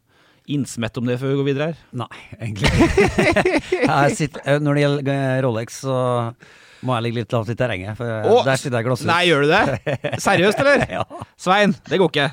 innsmett 0.51 0.97
om 0.99 1.07
det 1.07 1.15
før 1.21 1.31
vi 1.31 1.37
går 1.39 1.47
videre 1.47 1.67
her? 1.69 1.77
Nei, 2.03 2.09
egentlig 2.35 2.71
ikke. 2.73 3.93
Eh, 4.43 4.59
Når 4.59 4.75
det 4.75 4.83
gjelder 4.83 5.13
eh, 5.13 5.37
Rolex, 5.45 5.79
så 5.85 5.95
må 6.83 6.97
jeg 6.97 7.07
ligge 7.07 7.23
litt 7.23 7.33
lavt 7.33 7.53
i 7.53 7.57
terrenget. 7.57 7.97
For 7.97 8.29
Åh, 8.29 8.43
der 8.45 8.59
sitter 8.59 8.79
jeg 8.79 8.89
glasshus. 8.89 9.07
Nei, 9.09 9.23
gjør 9.29 9.47
du 9.47 9.53
det? 9.53 9.97
Seriøst, 10.27 10.61
eller? 10.63 10.85
Ja. 10.99 11.03
Svein, 11.39 11.75
det 11.89 11.99
går 12.01 12.11
ikke. 12.11 12.29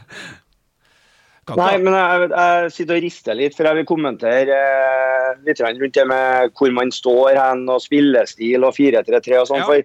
Kan 1.49 1.59
Nei, 1.59 1.77
men 1.83 1.97
jeg, 1.97 2.27
jeg 2.31 2.75
sitter 2.75 2.99
og 2.99 3.07
rister 3.07 3.39
litt, 3.39 3.55
for 3.57 3.67
jeg 3.67 3.81
vil 3.81 3.89
kommentere 3.89 4.57
eh, 4.57 5.31
litt 5.47 5.63
rundt 5.63 5.97
det 5.97 6.05
med 6.11 6.53
hvor 6.59 6.75
man 6.77 6.93
står 6.95 7.39
hen, 7.39 7.65
og 7.73 7.81
spillestil 7.83 8.67
og 8.67 8.77
4-3-3 8.77 9.41
og 9.41 9.49
sånn. 9.49 9.63
Ja. 9.63 9.71
For 9.71 9.81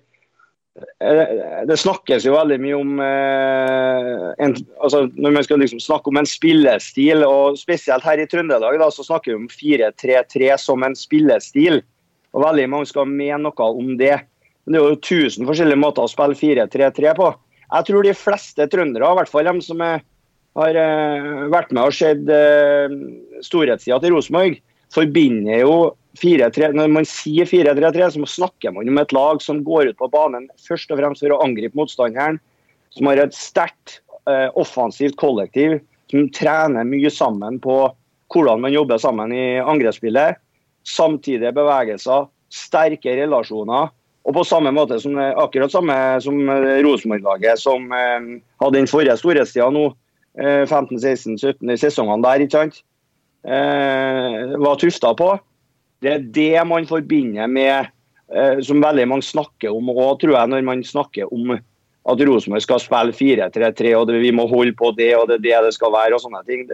eh, 1.08 1.64
det 1.70 1.80
snakkes 1.82 2.28
jo 2.28 2.36
veldig 2.36 2.60
mye 2.62 2.78
om 2.78 3.02
eh, 3.06 4.28
en, 4.46 4.58
altså 4.84 5.06
Når 5.16 5.38
man 5.40 5.48
skal 5.48 5.64
liksom 5.64 5.82
snakke 5.82 6.12
om 6.12 6.22
en 6.22 6.30
spillestil, 6.30 7.26
og 7.26 7.58
spesielt 7.62 8.06
her 8.06 8.22
i 8.22 8.28
Trøndelag, 8.30 8.78
da, 8.82 8.92
så 8.94 9.08
snakker 9.08 9.34
vi 9.34 9.40
om 9.40 9.50
4-3-3 9.50 10.54
som 10.62 10.86
en 10.86 10.98
spillestil. 11.00 11.82
Og 12.36 12.44
veldig 12.44 12.68
mange 12.68 12.92
skal 12.92 13.08
mene 13.08 13.46
noe 13.48 13.72
om 13.72 13.96
det. 14.00 14.20
Men 14.66 14.76
det 14.76 14.82
er 14.82 14.94
jo 14.94 15.04
tusen 15.06 15.48
forskjellige 15.48 15.82
måter 15.82 16.06
å 16.06 16.12
spille 16.12 16.38
4-3-3 16.38 17.16
på. 17.18 17.32
Jeg 17.66 17.88
tror 17.88 18.06
de 18.06 18.14
fleste 18.18 18.68
trøndere, 18.72 19.08
i 19.10 19.20
hvert 19.20 19.32
fall 19.32 19.48
de 19.50 19.62
som 19.66 19.82
er 19.86 20.04
har 20.56 20.78
eh, 20.80 21.44
vært 21.52 21.74
med 21.76 21.90
og 21.90 21.96
sett 21.96 22.24
uh, 22.32 22.92
storhetstida 23.44 24.00
til 24.02 24.16
Rosenborg, 24.16 24.58
forbinder 24.94 25.64
jo 25.66 25.78
4-3 26.16 26.70
Når 26.78 26.92
man 26.94 27.08
sier 27.10 27.48
4-3-3, 27.50 28.14
så 28.14 28.28
snakker 28.38 28.72
man 28.72 28.88
om 28.88 29.02
et 29.02 29.12
lag 29.12 29.42
som 29.44 29.60
går 29.68 29.92
ut 29.92 29.98
på 30.00 30.08
banen 30.14 30.46
først 30.64 30.94
og 30.94 31.02
fremst 31.02 31.26
for 31.26 31.36
å 31.36 31.42
angripe 31.44 31.76
motstanderen, 31.76 32.40
som 32.96 33.10
har 33.12 33.20
et 33.20 33.36
sterkt 33.36 34.00
uh, 34.30 34.48
offensivt 34.56 35.18
kollektiv, 35.20 35.82
som 36.12 36.30
trener 36.32 36.88
mye 36.88 37.12
sammen 37.12 37.60
på 37.60 37.82
hvordan 38.32 38.64
man 38.64 38.74
jobber 38.74 39.02
sammen 39.02 39.36
i 39.36 39.60
angrepsspillet. 39.60 40.40
Samtidige 40.88 41.52
bevegelser, 41.58 42.30
sterke 42.54 43.18
relasjoner. 43.20 43.92
Og 44.26 44.34
på 44.34 44.44
samme 44.48 44.72
måte 44.74 44.98
som 45.02 45.18
akkurat 45.22 45.74
samme 45.74 45.96
som 46.24 46.40
eh, 46.50 46.82
Rosenborg-laget 46.86 47.62
som 47.62 47.92
eh, 47.94 48.30
hadde 48.62 48.80
den 48.80 48.90
forrige 48.90 49.18
storhetstida 49.22 49.70
nå, 49.74 49.92
eh, 50.42 50.64
15-16-17 50.66 51.74
i 51.74 51.78
sesongene 51.78 52.26
der, 52.26 52.46
ikke 52.46 52.58
sant? 52.58 52.80
Eh, 53.46 54.56
var 54.58 54.82
tufta 54.82 55.14
på. 55.18 55.36
Det 56.02 56.12
er 56.12 56.26
det 56.34 56.66
man 56.66 56.90
forbinder 56.90 57.48
med, 57.48 57.92
eh, 58.34 58.58
som 58.66 58.82
veldig 58.82 59.06
mange 59.14 59.28
snakker 59.28 59.70
om, 59.70 59.94
og 59.94 60.18
tror 60.22 60.34
jeg 60.40 60.54
når 60.56 60.66
man 60.66 60.82
snakker 60.84 61.30
om 61.30 61.54
at 61.56 62.22
Rosenborg 62.26 62.66
skal 62.66 62.82
spille 62.82 63.14
4-3-3 63.18 63.94
og 63.98 64.10
det, 64.10 64.20
vi 64.22 64.34
må 64.34 64.46
holde 64.50 64.76
på 64.78 64.92
det 64.98 65.14
og 65.18 65.30
det 65.30 65.40
er 65.40 65.46
det 65.46 65.70
det 65.70 65.78
skal 65.78 65.94
være 65.94 66.18
og 66.18 66.26
sånne 66.26 66.42
ting. 66.50 66.66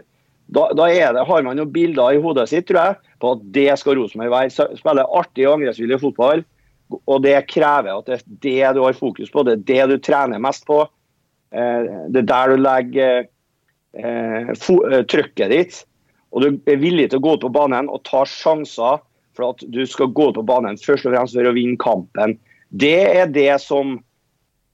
Da, 0.51 0.65
da 0.75 0.87
det, 0.91 1.27
har 1.27 1.43
man 1.43 1.59
jo 1.59 1.67
bilder 1.67 2.15
i 2.15 2.23
hodet 2.23 2.49
sitt 2.51 2.67
tror 2.67 2.81
jeg, 2.81 3.11
på 3.23 3.35
at 3.35 3.45
det 3.55 3.69
skal 3.79 3.99
Rosenborg 3.99 4.33
være. 4.33 4.71
Spille 4.79 5.07
artig 5.07 5.47
og 5.47 5.59
angrepsvillig 5.59 6.01
fotball. 6.01 6.43
Og 6.91 7.21
det 7.23 7.37
krever 7.51 7.93
at 7.93 8.09
det 8.09 8.17
er 8.17 8.25
det 8.43 8.75
du 8.77 8.81
har 8.85 8.97
fokus 8.97 9.31
på, 9.31 9.43
det 9.47 9.53
er 9.57 9.63
det 9.69 9.85
du 9.91 10.03
trener 10.03 10.41
mest 10.41 10.65
på. 10.67 10.81
Eh, 11.51 11.87
Det 12.11 12.23
er 12.23 12.29
der 12.29 12.51
du 12.51 12.61
legger 12.61 13.25
eh, 13.93 14.51
eh, 14.51 15.01
trykket 15.11 15.51
ditt. 15.51 15.81
Og 16.31 16.43
du 16.43 16.47
er 16.71 16.79
villig 16.79 17.09
til 17.11 17.19
å 17.19 17.25
gå 17.25 17.35
ut 17.35 17.43
på 17.43 17.51
banen 17.51 17.89
og 17.91 18.03
ta 18.07 18.23
sjanser 18.27 19.01
for 19.35 19.51
at 19.51 19.65
du 19.67 19.83
skal 19.87 20.11
gå 20.15 20.29
ut 20.29 20.39
på 20.39 20.47
banen 20.47 20.79
først 20.79 21.07
og 21.07 21.15
fremst 21.15 21.35
for 21.35 21.47
å 21.47 21.55
vinne 21.55 21.79
kampen. 21.79 22.37
Det 22.71 22.99
er 23.19 23.27
det 23.31 23.51
som 23.63 23.99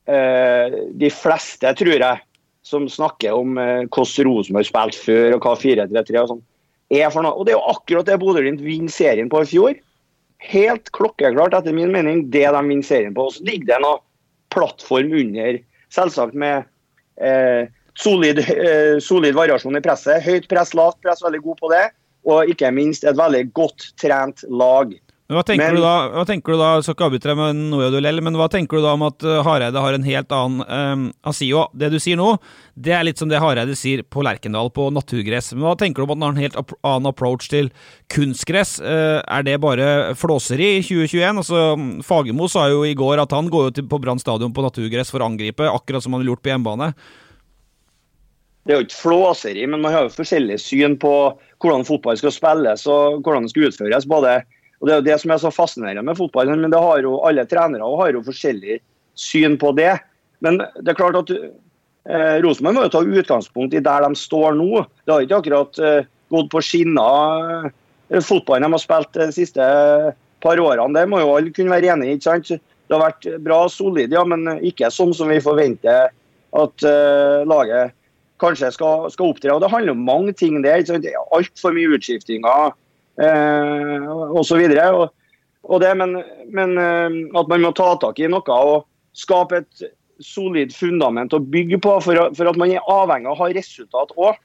de 0.07 1.09
fleste, 1.11 1.67
tror 1.75 1.97
jeg, 1.99 2.19
som 2.63 2.85
snakker 2.87 3.35
om 3.35 3.57
hvordan 3.59 4.29
Rosenborg 4.29 4.69
spilte 4.69 5.01
før 5.03 5.35
og 5.35 5.43
hva 5.43 5.51
4-3-3 5.59 6.21
og 6.21 6.29
sånn, 6.31 6.39
er 6.95 7.09
for 7.11 7.25
noe. 7.25 7.35
Og 7.35 7.43
det 7.43 7.51
er 7.51 7.57
jo 7.57 7.73
akkurat 7.73 8.07
det 8.07 8.15
Bodø-Glimt 8.21 8.63
vinner 8.63 8.93
serien 8.93 9.27
på 9.27 9.41
i 9.43 9.49
fjor. 9.49 9.75
Helt 10.43 10.91
klokkeklart, 10.93 11.55
etter 11.57 11.73
min 11.73 11.91
mening, 11.91 12.27
det 12.29 12.45
de 12.45 12.61
vinner 12.67 12.85
serien 12.85 13.15
på. 13.15 13.29
Så 13.33 13.43
ligger 13.43 13.71
det 13.71 13.77
en 13.79 14.03
plattform 14.53 15.13
under, 15.17 15.57
selvsagt 15.93 16.37
med 16.37 16.67
eh, 17.21 17.69
solid, 17.97 18.39
eh, 18.39 18.99
solid 19.01 19.35
variasjon 19.37 19.79
i 19.79 19.83
presset. 19.83 20.21
Høyt 20.25 20.47
press, 20.51 20.75
lavt 20.77 21.01
press, 21.01 21.23
veldig 21.25 21.41
god 21.45 21.59
på 21.63 21.71
det. 21.73 21.83
Og 22.27 22.51
ikke 22.51 22.71
minst 22.75 23.07
et 23.07 23.17
veldig 23.17 23.47
godt 23.57 23.89
trent 23.99 24.43
lag. 24.51 24.93
Hva 25.27 25.41
tenker, 25.43 25.73
Men- 25.73 25.75
du 25.75 25.81
da, 25.83 26.07
hva 26.07 26.23
tenker 26.23 26.53
du 26.53 26.57
da, 26.57 26.67
jeg 26.77 26.83
skal 26.85 26.95
ikke 26.95 27.07
avbryte 27.09 27.27
deg 27.27 27.35
med 27.35 27.57
noe 27.67 27.89
duell, 27.91 28.21
men 28.23 28.37
hva 28.39 28.47
tenker 28.47 28.79
du 28.79 28.85
da 28.85 28.93
om 28.95 29.01
at 29.09 29.25
eh, 29.27 29.41
Hareide 29.43 29.81
har 29.83 29.93
en 29.97 30.05
helt 30.07 30.31
annen 30.31 30.63
um, 30.63 31.13
Han 31.27 31.35
sier 31.35 31.51
jo 31.51 31.65
det 31.75 31.89
du 31.91 31.99
sier 31.99 32.15
nå, 32.15 32.29
det 32.79 32.93
er 32.95 33.03
litt 33.03 33.19
som 33.19 33.27
det 33.27 33.41
Hareide 33.43 33.75
sier 33.75 34.05
på 34.07 34.23
Lerkendal 34.23 34.71
på 34.71 34.87
naturgress. 34.95 35.51
Men 35.51 35.67
hva 35.67 35.75
tenker 35.75 35.99
du 35.99 36.07
om 36.07 36.15
at 36.15 36.15
han 36.15 36.25
har 36.29 36.37
en 36.37 36.45
helt 36.45 36.73
annen 36.79 37.11
approach 37.11 37.51
til 37.51 37.73
kunstgress? 38.07 38.77
Uh, 38.79 39.19
er 39.19 39.43
det 39.43 39.59
bare 39.59 40.15
flåseri 40.15 40.77
i 40.77 40.81
2021? 40.85 41.43
Altså, 41.43 41.67
Fagermo 42.07 42.47
sa 42.47 42.69
jo 42.71 42.85
i 42.87 42.95
går 42.95 43.19
at 43.19 43.35
han 43.35 43.51
går 43.51 43.67
jo 43.67 43.77
til, 43.81 43.91
på 43.91 43.99
Brann 43.99 44.23
stadion 44.23 44.55
på 44.55 44.63
naturgress 44.63 45.11
for 45.11 45.19
å 45.19 45.27
angripe, 45.27 45.67
akkurat 45.67 46.07
som 46.07 46.15
han 46.15 46.23
ville 46.23 46.37
gjort 46.37 46.47
på 46.47 46.55
hjemmebane. 46.55 46.93
Det 48.63 48.75
er 48.75 48.79
jo 48.79 48.87
ikke 48.87 49.01
flåseri, 49.01 49.67
men 49.67 49.83
man 49.83 49.91
har 49.91 50.07
jo 50.07 50.15
forskjellig 50.15 50.55
syn 50.59 50.95
på 50.99 51.11
hvordan 51.59 51.83
fotball 51.87 52.15
skal 52.19 52.31
spilles 52.35 52.87
og 52.87 53.25
hvordan 53.25 53.43
det 53.43 53.51
skal 53.51 53.67
utføres. 53.67 54.07
både 54.07 54.43
og 54.77 54.87
Det 54.87 54.93
er 54.93 54.99
jo 54.99 55.07
det 55.07 55.17
som 55.21 55.31
er 55.33 55.41
så 55.41 55.51
fascinerende 55.53 56.05
med 56.05 56.17
fotballen. 56.19 56.61
men 56.61 56.71
det 56.71 56.79
har 56.79 57.01
jo 57.01 57.17
alle 57.25 57.45
trenere 57.45 57.85
og 57.85 58.01
har 58.03 58.11
jo 58.13 58.25
forskjellig 58.25 58.79
syn 59.17 59.57
på 59.57 59.71
det. 59.77 59.97
Men 60.39 60.59
det 60.59 60.91
er 60.91 60.99
klart 60.99 61.17
at 61.17 61.31
eh, 61.33 62.37
Rosenborg 62.45 62.75
må 62.75 62.85
jo 62.85 62.93
ta 62.93 63.01
utgangspunkt 63.01 63.73
i 63.73 63.81
der 63.81 64.05
de 64.05 64.15
står 64.15 64.53
nå. 64.59 64.85
Det 65.05 65.13
har 65.13 65.25
ikke 65.25 65.41
akkurat 65.41 65.79
eh, 65.81 66.05
gått 66.29 66.51
på 66.53 66.61
skinner. 66.61 67.71
eh, 68.11 68.21
Fotballen 68.21 68.69
de 68.69 68.77
har 68.77 68.83
spilt 68.83 69.17
de 69.17 69.31
siste 69.33 69.65
par 70.45 70.61
årene, 70.61 70.93
det 70.93 71.09
må 71.09 71.19
jo 71.23 71.33
alle 71.33 71.51
kunne 71.51 71.73
være 71.73 71.95
enig 71.95 72.11
i. 72.11 72.17
ikke 72.19 72.29
sant? 72.29 72.53
Det 72.87 72.95
har 72.95 73.09
vært 73.09 73.25
bra 73.43 73.63
solid, 73.67 74.13
ja, 74.13 74.21
men 74.23 74.61
ikke 74.63 74.93
sånn 74.93 75.11
som 75.17 75.27
vi 75.33 75.41
forventer 75.43 76.13
at 76.55 76.85
eh, 76.87 77.41
laget 77.49 77.95
kanskje 78.39 78.69
skal, 78.75 79.09
skal 79.11 79.33
opptre. 79.33 79.51
Og 79.55 79.63
Det 79.63 79.71
handler 79.73 79.97
om 79.97 80.05
mange 80.05 80.33
ting 80.37 80.61
der. 80.61 80.85
Er 80.85 81.17
Altfor 81.35 81.73
mye 81.75 81.97
utskiftinger 81.97 82.75
eh, 83.21 84.09
osv. 84.39 84.63
Og, 84.87 85.05
og 85.67 85.83
det, 85.83 85.93
men, 85.99 86.17
men 86.53 86.75
eh, 86.81 87.21
at 87.39 87.53
man 87.53 87.65
må 87.65 87.73
ta 87.77 87.93
tak 88.01 88.19
i 88.19 88.29
noe 88.31 88.59
og 88.59 88.87
skape 89.17 89.63
et 89.63 89.87
solid 90.23 90.73
fundament 90.73 91.33
å 91.33 91.41
bygge 91.41 91.79
på, 91.83 91.97
for, 92.01 92.29
for 92.37 92.49
at 92.49 92.59
man 92.59 92.73
er 92.73 92.85
avhengig 92.89 93.29
av 93.29 93.35
å 93.35 93.41
ha 93.43 93.49
resultat 93.53 94.13
òg. 94.17 94.37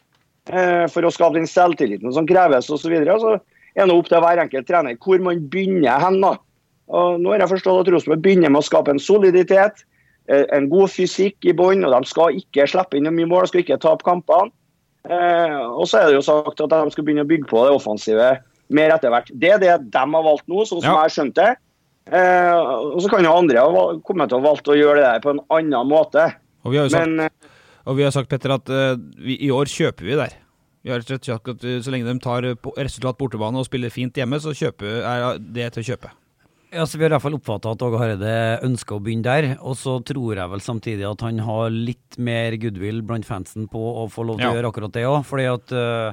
Eh, 0.50 0.86
for 0.90 1.06
å 1.06 1.12
skape 1.14 1.38
den 1.38 1.46
selvtilliten 1.46 2.10
som 2.14 2.26
kreves 2.26 2.66
osv. 2.66 2.82
Så, 2.82 2.90
videre. 2.90 3.14
så 3.22 3.36
er 3.78 3.86
det 3.86 3.94
opp 3.94 4.08
til 4.10 4.22
hver 4.24 4.40
enkelt 4.42 4.66
trener 4.66 4.98
hvor 4.98 5.22
man 5.22 5.44
begynner 5.52 6.02
hen. 6.02 6.18
da. 6.24 6.34
Og 6.92 7.20
nå 7.22 7.30
har 7.32 7.44
jeg 7.44 7.52
forstått 7.54 7.84
at 7.84 7.92
Rosenborg 7.94 8.24
begynner 8.24 8.50
med 8.50 8.62
å 8.64 8.66
skape 8.66 8.90
en 8.90 9.02
soliditet, 9.02 9.84
eh, 10.28 10.44
en 10.50 10.68
god 10.72 10.90
fysikk 10.90 11.46
i 11.46 11.54
bånn, 11.54 11.86
de 11.86 12.02
skal 12.10 12.34
ikke 12.40 12.66
slippe 12.66 12.98
inn 12.98 13.06
mye 13.06 13.30
mål, 13.30 13.46
skal 13.48 13.62
ikke 13.62 13.80
tape 13.80 14.06
kampene. 14.08 14.50
Eh, 15.06 15.62
og 15.62 15.86
så 15.90 15.98
er 15.98 16.10
det 16.10 16.18
jo 16.18 16.26
sagt 16.26 16.60
at 16.62 16.74
de 16.74 16.94
skal 16.94 17.06
begynne 17.06 17.24
å 17.24 17.30
bygge 17.30 17.48
på 17.50 17.62
det 17.66 17.74
offensive 17.74 18.28
mer 18.72 18.94
etter 18.96 19.10
hvert. 19.12 19.30
Det 19.34 19.50
er 19.54 19.58
det 19.62 19.74
de 19.92 19.98
har 20.16 20.24
valgt 20.26 20.48
nå, 20.48 20.64
sånn 20.66 20.80
som 20.82 20.88
Ja. 20.90 20.96
jeg 21.02 21.06
har 21.06 21.14
skjønt 21.16 21.34
det. 21.34 21.50
Eh, 22.12 22.58
og 22.92 23.00
så 23.00 23.08
kan 23.12 23.22
jo 23.24 23.32
andre 23.38 23.58
ha 23.62 23.82
kommet 24.02 24.28
til 24.32 24.38
å 24.40 24.42
valgt 24.42 24.66
å 24.66 24.74
gjøre 24.76 24.96
det 24.98 25.06
der 25.06 25.20
på 25.22 25.30
en 25.36 25.42
annen 25.54 25.86
måte. 25.88 26.34
Og 26.64 26.72
vi 26.72 26.78
har 26.78 26.88
jo 26.88 26.94
sagt, 26.96 27.06
Men 27.06 27.20
eh, 27.26 27.50
og 27.86 27.96
vi 27.98 28.02
har 28.06 28.10
sagt 28.14 28.28
Petter, 28.30 28.50
at 28.54 28.68
uh, 28.70 28.96
vi, 29.18 29.36
i 29.46 29.50
år 29.50 29.66
kjøper 29.70 30.04
vi 30.06 30.16
der. 30.18 30.34
Vi 30.82 30.90
har 30.90 30.98
rett 30.98 31.10
og 31.14 31.22
slett 31.22 31.48
at 31.48 31.64
eh, 31.64 31.78
Så 31.82 31.90
lenge 31.94 32.06
de 32.10 32.18
tar 32.18 32.42
på- 32.58 32.74
resultat 32.78 33.16
bortebane 33.18 33.58
og 33.58 33.66
spiller 33.66 33.90
fint 33.90 34.14
hjemme, 34.14 34.38
så 34.42 34.50
kjøper, 34.54 35.02
er 35.06 35.38
det 35.38 35.72
til 35.74 35.82
å 35.82 35.88
kjøpe. 35.92 36.10
Ja, 36.72 36.86
så 36.88 36.96
Vi 36.96 37.04
har 37.04 37.10
i 37.10 37.14
hvert 37.18 37.22
fall 37.22 37.34
oppfatta 37.36 37.70
at 37.74 37.82
Åge 37.84 37.98
Hareide 38.00 38.62
ønsker 38.64 38.96
å 38.96 39.02
begynne 39.04 39.22
der. 39.22 39.58
Og 39.60 39.76
så 39.76 39.98
tror 40.02 40.34
jeg 40.40 40.48
vel 40.50 40.62
samtidig 40.64 41.04
at 41.10 41.20
han 41.20 41.38
har 41.44 41.68
litt 41.70 42.16
mer 42.18 42.56
goodwill 42.56 43.02
blant 43.02 43.26
fansen 43.28 43.68
på 43.68 43.78
å 43.78 44.08
få 44.10 44.24
lov 44.26 44.38
til 44.40 44.46
Ja. 44.46 44.52
å 44.52 44.56
gjøre 44.56 44.70
akkurat 44.72 44.92
det 44.92 45.04
òg. 45.04 45.20
Fordi 45.28 45.46
at 45.52 45.70
eh, 45.72 46.12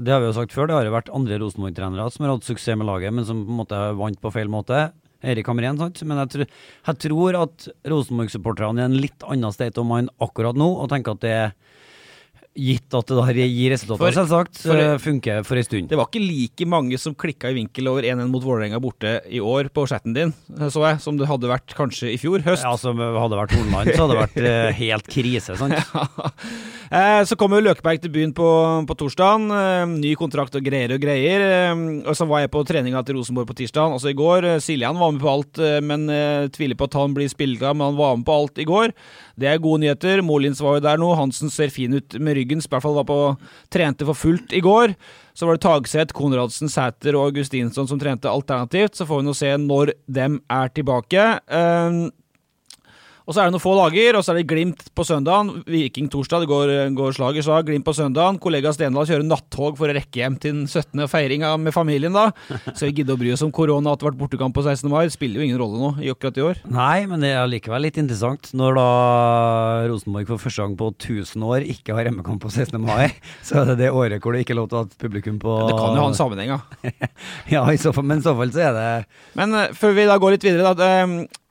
det 0.00 0.12
har 0.14 0.22
vi 0.22 0.30
jo 0.30 0.36
sagt 0.36 0.54
før, 0.56 0.68
det 0.70 0.76
har 0.78 0.86
jo 0.88 0.94
vært 0.94 1.10
andre 1.14 1.38
Rosenborg-trenere 1.42 2.06
som 2.14 2.24
har 2.26 2.32
hatt 2.34 2.46
suksess 2.48 2.78
med 2.80 2.88
laget, 2.88 3.12
men 3.12 3.26
som 3.28 3.42
på 3.44 3.52
en 3.52 3.60
måte 3.60 3.80
vant 3.98 4.20
på 4.22 4.32
feil 4.32 4.48
måte. 4.52 4.90
Erik 5.20 5.50
Hamren, 5.52 5.76
sant. 5.76 6.00
Men 6.08 6.16
jeg, 6.22 6.30
tror- 6.32 6.48
jeg 6.88 7.00
tror 7.04 7.36
at 7.42 7.66
Rosenborg-supporterne 7.92 8.80
er 8.80 8.88
en 8.88 9.00
litt 9.02 9.26
annen 9.28 9.52
state 9.52 9.76
of 9.82 9.86
mind 9.88 10.08
akkurat 10.24 10.56
nå, 10.56 10.68
og 10.80 10.88
tenker 10.92 11.12
at 11.18 11.24
det 11.26 11.34
er 11.36 11.52
gitt 12.58 12.92
at 12.98 13.06
det 13.06 13.16
da 13.16 13.24
gir 13.32 13.70
resultater, 13.70 14.10
selvsagt, 14.16 14.58
for- 14.64 14.76
eh, 14.76 14.96
funker 14.98 15.44
for 15.46 15.56
ei 15.56 15.62
stund. 15.62 15.88
Det 15.88 15.96
var 15.96 16.08
ikke 16.10 16.20
like 16.24 16.66
mange 16.66 16.98
som 16.98 17.14
klikka 17.14 17.48
i 17.50 17.54
vinkel 17.54 17.86
over 17.88 18.02
1-1 18.02 18.28
mot 18.28 18.42
Vålerenga 18.42 18.80
borte 18.82 19.20
i 19.30 19.38
år 19.38 19.70
på 19.70 19.86
chatten 19.88 20.12
din, 20.16 20.32
så 20.68 20.82
jeg, 20.88 21.00
som 21.00 21.16
det 21.16 21.28
hadde 21.30 21.46
vært 21.48 21.72
kanskje 21.78 22.10
i 22.12 22.18
fjor 22.18 22.42
høst. 22.42 22.64
Ja, 22.66 22.74
som 22.76 22.98
hadde 22.98 23.38
vært 23.38 23.54
Hornland, 23.54 23.94
så 23.94 24.02
hadde 24.02 24.16
det 24.16 24.24
vært 24.24 24.50
eh, 24.50 24.72
helt 24.82 25.06
krise, 25.06 25.56
sant. 25.56 25.74
Eh, 26.90 27.22
Så 27.24 27.36
kommer 27.38 27.62
Løkeberg 27.62 28.00
til 28.02 28.10
byen 28.10 28.32
på, 28.34 28.48
på 28.88 28.96
torsdagen. 28.98 29.46
Eh, 29.54 29.86
ny 30.02 30.14
kontrakt 30.18 30.56
og 30.58 30.64
greier 30.66 30.90
og 30.96 31.00
greier. 31.04 31.44
Eh, 31.70 31.84
og 32.02 32.16
så 32.18 32.26
var 32.26 32.42
jeg 32.42 32.50
på 32.50 32.64
treninga 32.66 33.04
til 33.06 33.14
Rosenborg 33.20 33.46
på 33.46 33.54
tirsdag, 33.62 33.94
altså 33.94 34.10
i 34.10 34.16
går. 34.18 34.48
Eh, 34.56 34.58
Siljan 34.64 34.98
var 34.98 35.12
med 35.14 35.22
på 35.22 35.30
alt, 35.30 35.58
eh, 35.62 35.78
men 35.86 36.08
eh, 36.10 36.48
tviler 36.50 36.74
på 36.74 36.90
at 36.90 36.98
han 36.98 37.14
blir 37.14 37.30
spilleglad, 37.30 37.78
men 37.78 37.92
han 37.92 38.00
var 38.00 38.16
med 38.18 38.26
på 38.26 38.34
alt 38.42 38.58
i 38.58 38.66
går. 38.66 38.90
Det 39.40 39.48
er 39.48 39.62
gode 39.62 39.84
nyheter. 39.86 40.20
Molins 40.26 40.60
var 40.60 40.80
jo 40.80 40.84
der 40.88 40.98
nå. 41.00 41.14
Hansen 41.16 41.48
ser 41.54 41.70
fin 41.72 41.94
ut 41.94 42.18
med 42.18 42.34
ryggen. 42.34 42.38
I 42.42 42.70
hvert 42.74 42.84
fall 42.84 42.96
var 42.98 43.08
på 43.08 43.18
trente 43.72 44.06
for 44.08 44.18
fullt 44.18 44.54
i 44.56 44.62
går. 44.64 44.94
Så 45.34 45.46
var 45.46 45.56
det 45.56 45.64
Tagseth, 45.64 46.16
Konradsen, 46.16 46.68
Sæter 46.68 47.16
og 47.16 47.30
Augustinsson 47.30 47.88
som 47.88 48.00
trente 48.00 48.30
alternativt. 48.30 48.96
Så 48.96 49.06
får 49.08 49.20
vi 49.20 49.28
nå 49.28 49.36
se 49.36 49.52
når 49.60 49.94
dem 50.10 50.40
er 50.50 50.72
tilbake. 50.74 51.28
Eh, 51.46 52.00
og 53.30 53.34
så 53.36 53.44
er 53.44 53.46
det 53.46 53.54
noen 53.54 53.62
få 53.62 53.76
dager, 53.78 54.16
og 54.18 54.24
så 54.26 54.32
er 54.32 54.40
det 54.40 54.48
Glimt 54.50 54.80
på 54.98 55.04
søndagen. 55.06 55.60
Viking 55.70 56.08
torsdag, 56.10 56.42
det 56.42 56.48
går, 56.50 56.70
går 56.98 57.12
slag 57.14 57.36
i 57.38 57.44
slag. 57.46 57.68
Glimt 57.68 57.84
på 57.86 57.92
søndagen. 57.94 58.40
Kollega 58.42 58.72
Stendal 58.74 59.06
kjører 59.06 59.22
nattog 59.22 59.76
for 59.78 59.86
å 59.86 59.94
rekke 59.94 60.18
hjem 60.18 60.34
til 60.42 60.56
den 60.56 60.64
17. 60.66 61.04
og 61.04 61.12
feiringa 61.12 61.52
med 61.62 61.70
familien, 61.70 62.16
da. 62.16 62.32
Så 62.74 62.88
vi 62.88 62.96
gidder 62.98 63.14
å 63.14 63.20
bry 63.20 63.30
oss 63.30 63.44
om 63.46 63.52
korona 63.54 63.92
at 63.94 64.00
det 64.02 64.08
har 64.08 64.10
vært 64.10 64.18
bortekamp 64.24 64.56
på 64.56 64.64
16. 64.66 64.90
mai. 64.90 65.04
Det 65.06 65.14
spiller 65.14 65.38
jo 65.38 65.46
ingen 65.46 65.60
rolle 65.62 65.78
nå, 65.78 65.92
i 66.02 66.10
akkurat 66.10 66.40
i 66.40 66.44
år. 66.48 66.62
Nei, 66.74 67.06
men 67.06 67.22
det 67.22 67.30
er 67.36 67.46
likevel 67.52 67.86
litt 67.86 68.00
interessant 68.02 68.50
når 68.50 68.80
da 68.80 68.88
Rosenborg 69.92 70.32
for 70.32 70.42
første 70.48 70.66
gang 70.66 70.74
på 70.80 70.90
1000 70.96 71.46
år 71.46 71.70
ikke 71.70 71.94
har 71.94 72.10
hjemmekamp 72.10 72.42
på 72.42 72.50
16. 72.50 72.82
mai. 72.82 73.12
Så 73.46 73.60
er 73.62 73.70
det 73.70 73.78
det 73.84 73.92
året 73.94 74.18
hvor 74.24 74.34
det 74.34 74.42
ikke 74.42 74.56
er 74.56 74.62
lov 74.64 74.72
til 74.72 74.80
å 74.80 74.82
ha 74.82 75.02
publikum 75.06 75.38
på 75.38 75.54
Det 75.70 75.76
kan 75.78 75.94
jo 75.94 76.02
ha 76.02 76.10
en 76.10 76.18
sammenheng, 76.18 76.56
ja. 76.56 76.90
Ja, 77.60 77.62
i 77.70 77.78
så 77.78 77.94
fall, 77.94 78.10
men 78.10 78.24
i 78.24 78.26
så 78.26 78.34
fall 78.34 78.50
så 78.50 78.66
er 78.72 78.74
det 78.74 78.88
Men 79.38 79.54
eh, 79.54 79.70
før 79.78 79.94
vi 79.94 80.10
da 80.10 80.18
går 80.18 80.34
litt 80.34 80.50
videre, 80.50 80.74
da. 80.74 80.90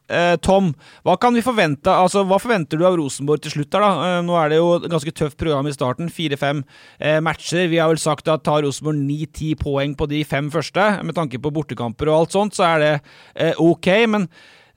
Eh, 0.09 0.35
Tom, 0.41 0.73
hva 1.07 1.15
kan 1.21 1.35
vi 1.37 1.43
forvente 1.45 1.93
Altså, 1.93 2.25
hva 2.27 2.39
forventer 2.41 2.79
du 2.79 2.85
av 2.87 2.97
Rosenborg 2.99 3.43
til 3.45 3.53
slutt? 3.55 3.73
her 3.73 3.85
da? 3.85 3.91
Eh, 4.07 4.19
nå 4.25 4.35
er 4.39 4.51
det 4.51 4.59
jo 4.59 4.73
et 4.77 4.89
ganske 4.91 5.13
tøft 5.15 5.37
program 5.39 5.69
i 5.69 5.75
starten. 5.75 6.11
Fire-fem 6.13 6.63
eh, 6.99 7.19
matcher. 7.23 7.69
Vi 7.71 7.79
har 7.81 7.91
vel 7.91 8.01
sagt 8.01 8.27
at 8.27 8.43
tar 8.43 8.63
Rosenborg 8.65 8.99
ni-ti 8.99 9.53
poeng 9.59 9.95
på 9.95 10.09
de 10.09 10.23
fem 10.27 10.51
første, 10.51 10.89
med 11.03 11.17
tanke 11.17 11.39
på 11.41 11.53
bortekamper 11.53 12.09
og 12.09 12.23
alt 12.23 12.35
sånt, 12.35 12.57
så 12.57 12.67
er 12.73 12.83
det 12.83 13.53
ok. 13.61 13.89
Men 14.09 14.27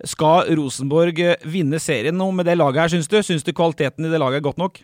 skal 0.05 0.49
Rosenborg 0.59 1.21
vinne 1.49 1.79
serien 1.83 2.17
nå 2.19 2.31
med 2.35 2.49
det 2.49 2.59
laget 2.59 2.85
her, 2.85 2.95
syns 2.97 3.11
du? 3.11 3.21
Syns 3.23 3.47
du 3.47 3.53
kvaliteten 3.55 4.07
i 4.07 4.13
det 4.13 4.21
laget 4.23 4.43
er 4.43 4.49
godt 4.49 4.61
nok? 4.63 4.83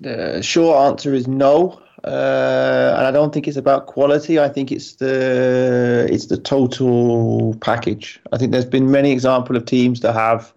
The 0.00 0.40
short 0.42 0.92
answer 0.92 1.14
is 1.14 1.26
no, 1.26 1.80
uh, 2.04 2.94
and 2.96 3.06
I 3.06 3.10
don't 3.10 3.32
think 3.32 3.46
it's 3.46 3.56
about 3.56 3.86
quality. 3.86 4.38
I 4.38 4.48
think 4.48 4.72
it's 4.72 4.94
the 4.94 6.06
it's 6.10 6.26
the 6.26 6.38
total 6.38 7.54
package. 7.60 8.20
I 8.32 8.38
think 8.38 8.52
there's 8.52 8.64
been 8.64 8.90
many 8.90 9.12
examples 9.12 9.56
of 9.56 9.66
teams 9.66 10.00
that 10.00 10.14
have 10.14 10.52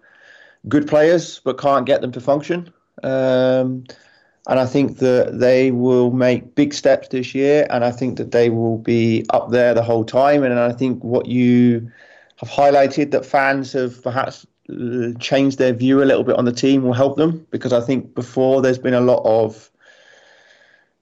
good 0.68 0.88
players 0.88 1.40
but 1.44 1.58
can't 1.58 1.84
get 1.86 2.00
them 2.00 2.12
to 2.12 2.20
function. 2.20 2.72
Um, 3.02 3.84
and 4.46 4.60
I 4.60 4.66
think 4.66 4.98
that 4.98 5.38
they 5.38 5.70
will 5.70 6.10
make 6.10 6.54
big 6.54 6.74
steps 6.74 7.08
this 7.08 7.34
year, 7.34 7.66
and 7.70 7.84
I 7.84 7.90
think 7.90 8.18
that 8.18 8.30
they 8.30 8.50
will 8.50 8.78
be 8.78 9.24
up 9.30 9.50
there 9.50 9.74
the 9.74 9.82
whole 9.82 10.04
time. 10.04 10.42
And 10.44 10.58
I 10.58 10.72
think 10.72 11.02
what 11.02 11.26
you 11.26 11.90
have 12.36 12.50
highlighted 12.50 13.10
that 13.12 13.24
fans 13.24 13.72
have 13.72 14.02
perhaps 14.02 14.46
changed 15.18 15.58
their 15.58 15.72
view 15.72 16.02
a 16.02 16.06
little 16.06 16.24
bit 16.24 16.36
on 16.36 16.46
the 16.46 16.52
team 16.52 16.82
will 16.82 16.94
help 16.94 17.16
them 17.16 17.46
because 17.50 17.72
I 17.72 17.80
think 17.80 18.14
before 18.14 18.62
there's 18.62 18.78
been 18.78 18.94
a 18.94 19.00
lot 19.00 19.22
of 19.24 19.70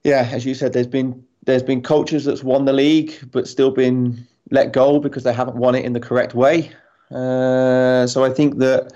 yeah, 0.03 0.29
as 0.31 0.45
you 0.45 0.53
said, 0.53 0.73
there's 0.73 0.87
been 0.87 1.25
there's 1.45 1.63
been 1.63 1.81
coaches 1.81 2.25
that's 2.25 2.43
won 2.43 2.65
the 2.65 2.73
league 2.73 3.13
but 3.31 3.47
still 3.47 3.71
been 3.71 4.25
let 4.51 4.71
go 4.71 4.99
because 4.99 5.23
they 5.23 5.33
haven't 5.33 5.57
won 5.57 5.75
it 5.75 5.85
in 5.85 5.93
the 5.93 5.99
correct 5.99 6.33
way. 6.33 6.71
Uh, 7.11 8.07
so 8.07 8.23
I 8.23 8.29
think 8.29 8.57
that 8.59 8.93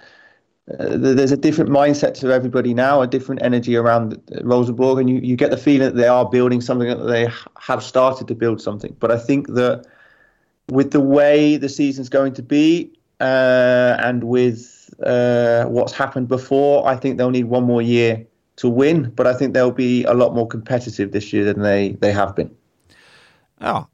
uh, 0.80 0.98
there's 0.98 1.32
a 1.32 1.38
different 1.38 1.70
mindset 1.70 2.14
to 2.16 2.32
everybody 2.32 2.74
now, 2.74 3.02
a 3.02 3.08
different 3.08 3.42
energy 3.42 3.76
around 3.76 4.14
uh, 4.14 4.44
Rosenborg, 4.44 5.00
and 5.00 5.10
you, 5.10 5.18
you 5.20 5.36
get 5.36 5.50
the 5.52 5.58
feeling 5.58 5.88
that 5.88 5.96
they 5.96 6.08
are 6.08 6.28
building 6.30 6.62
something, 6.62 6.88
that 6.88 7.06
they 7.06 7.28
have 7.60 7.84
started 7.84 8.28
to 8.28 8.36
build 8.36 8.62
something. 8.62 8.96
But 9.00 9.12
I 9.12 9.18
think 9.18 9.48
that 9.54 9.86
with 10.70 10.92
the 10.92 11.00
way 11.00 11.56
the 11.58 11.70
season's 11.70 12.10
going 12.10 12.34
to 12.34 12.44
be, 12.44 12.92
uh, 13.22 13.98
and 14.00 14.26
with 14.26 14.94
uh, 15.04 15.66
what's 15.66 15.94
happened 15.94 16.28
before, 16.28 16.86
I 16.88 16.98
think 16.98 17.18
they'll 17.18 17.32
need 17.32 17.46
one 17.46 17.64
more 17.64 17.82
year 17.82 18.26
to 18.58 18.70
win. 18.70 19.12
But 19.16 19.28
I 19.28 19.34
think 19.34 19.54
they'll 19.54 19.72
be 19.72 20.04
a 20.06 20.14
lot 20.14 20.36
more 20.36 20.48
competitive 20.48 21.12
this 21.12 21.32
year 21.34 21.46
than 21.46 21.64
they, 21.64 21.94
they 22.02 22.12
have 22.12 22.36
been. 22.36 22.52
Ja. 23.62 23.86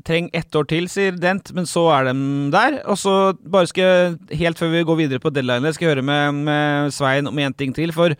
Treng 0.00 0.30
ett 0.32 0.54
år 0.56 0.64
til, 0.64 0.86
sier 0.88 1.16
Dent, 1.20 1.50
men 1.52 1.66
så 1.68 1.82
er 1.92 2.08
de 2.08 2.14
der. 2.54 2.78
Og 2.88 2.96
så 2.96 3.34
bare 3.36 3.68
skal 3.68 4.16
helt 4.32 4.60
før 4.60 4.72
vi 4.72 4.86
går 4.88 4.96
videre 5.02 5.20
på 5.20 5.32
deadline, 5.34 5.74
skal 5.76 5.88
jeg 5.90 5.94
høre 5.96 6.06
med, 6.06 6.38
med 6.46 6.94
Svein 6.96 7.28
om 7.28 7.42
én 7.42 7.52
ting 7.56 7.74
til. 7.76 7.92
For 7.92 8.14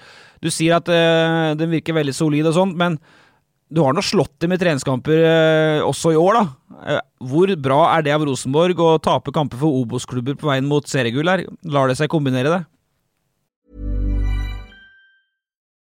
du 0.44 0.50
sier 0.52 0.76
at 0.76 0.90
uh, 0.92 1.56
den 1.56 1.72
virker 1.72 1.96
veldig 1.96 2.14
solid 2.16 2.50
og 2.50 2.56
sånt, 2.58 2.76
men 2.76 2.98
du 3.70 3.80
har 3.86 3.94
nå 3.94 4.02
slått 4.04 4.34
dem 4.42 4.52
i 4.52 4.58
treningskamper 4.60 5.24
uh, 5.24 5.88
også 5.88 6.12
i 6.12 6.20
år, 6.20 6.40
da. 6.40 6.44
Uh, 6.80 7.00
hvor 7.32 7.54
bra 7.60 7.80
er 7.94 8.04
det 8.04 8.12
av 8.12 8.26
Rosenborg 8.28 8.80
å 8.84 8.98
tape 9.00 9.32
kamper 9.36 9.60
for 9.62 9.80
Obos-klubber 9.80 10.36
på 10.36 10.50
veien 10.50 10.68
mot 10.68 10.84
seriegull 10.90 11.32
her? 11.32 11.46
Lar 11.64 11.88
det 11.88 11.96
seg 12.00 12.12
kombinere, 12.12 12.58
det? 12.58 12.62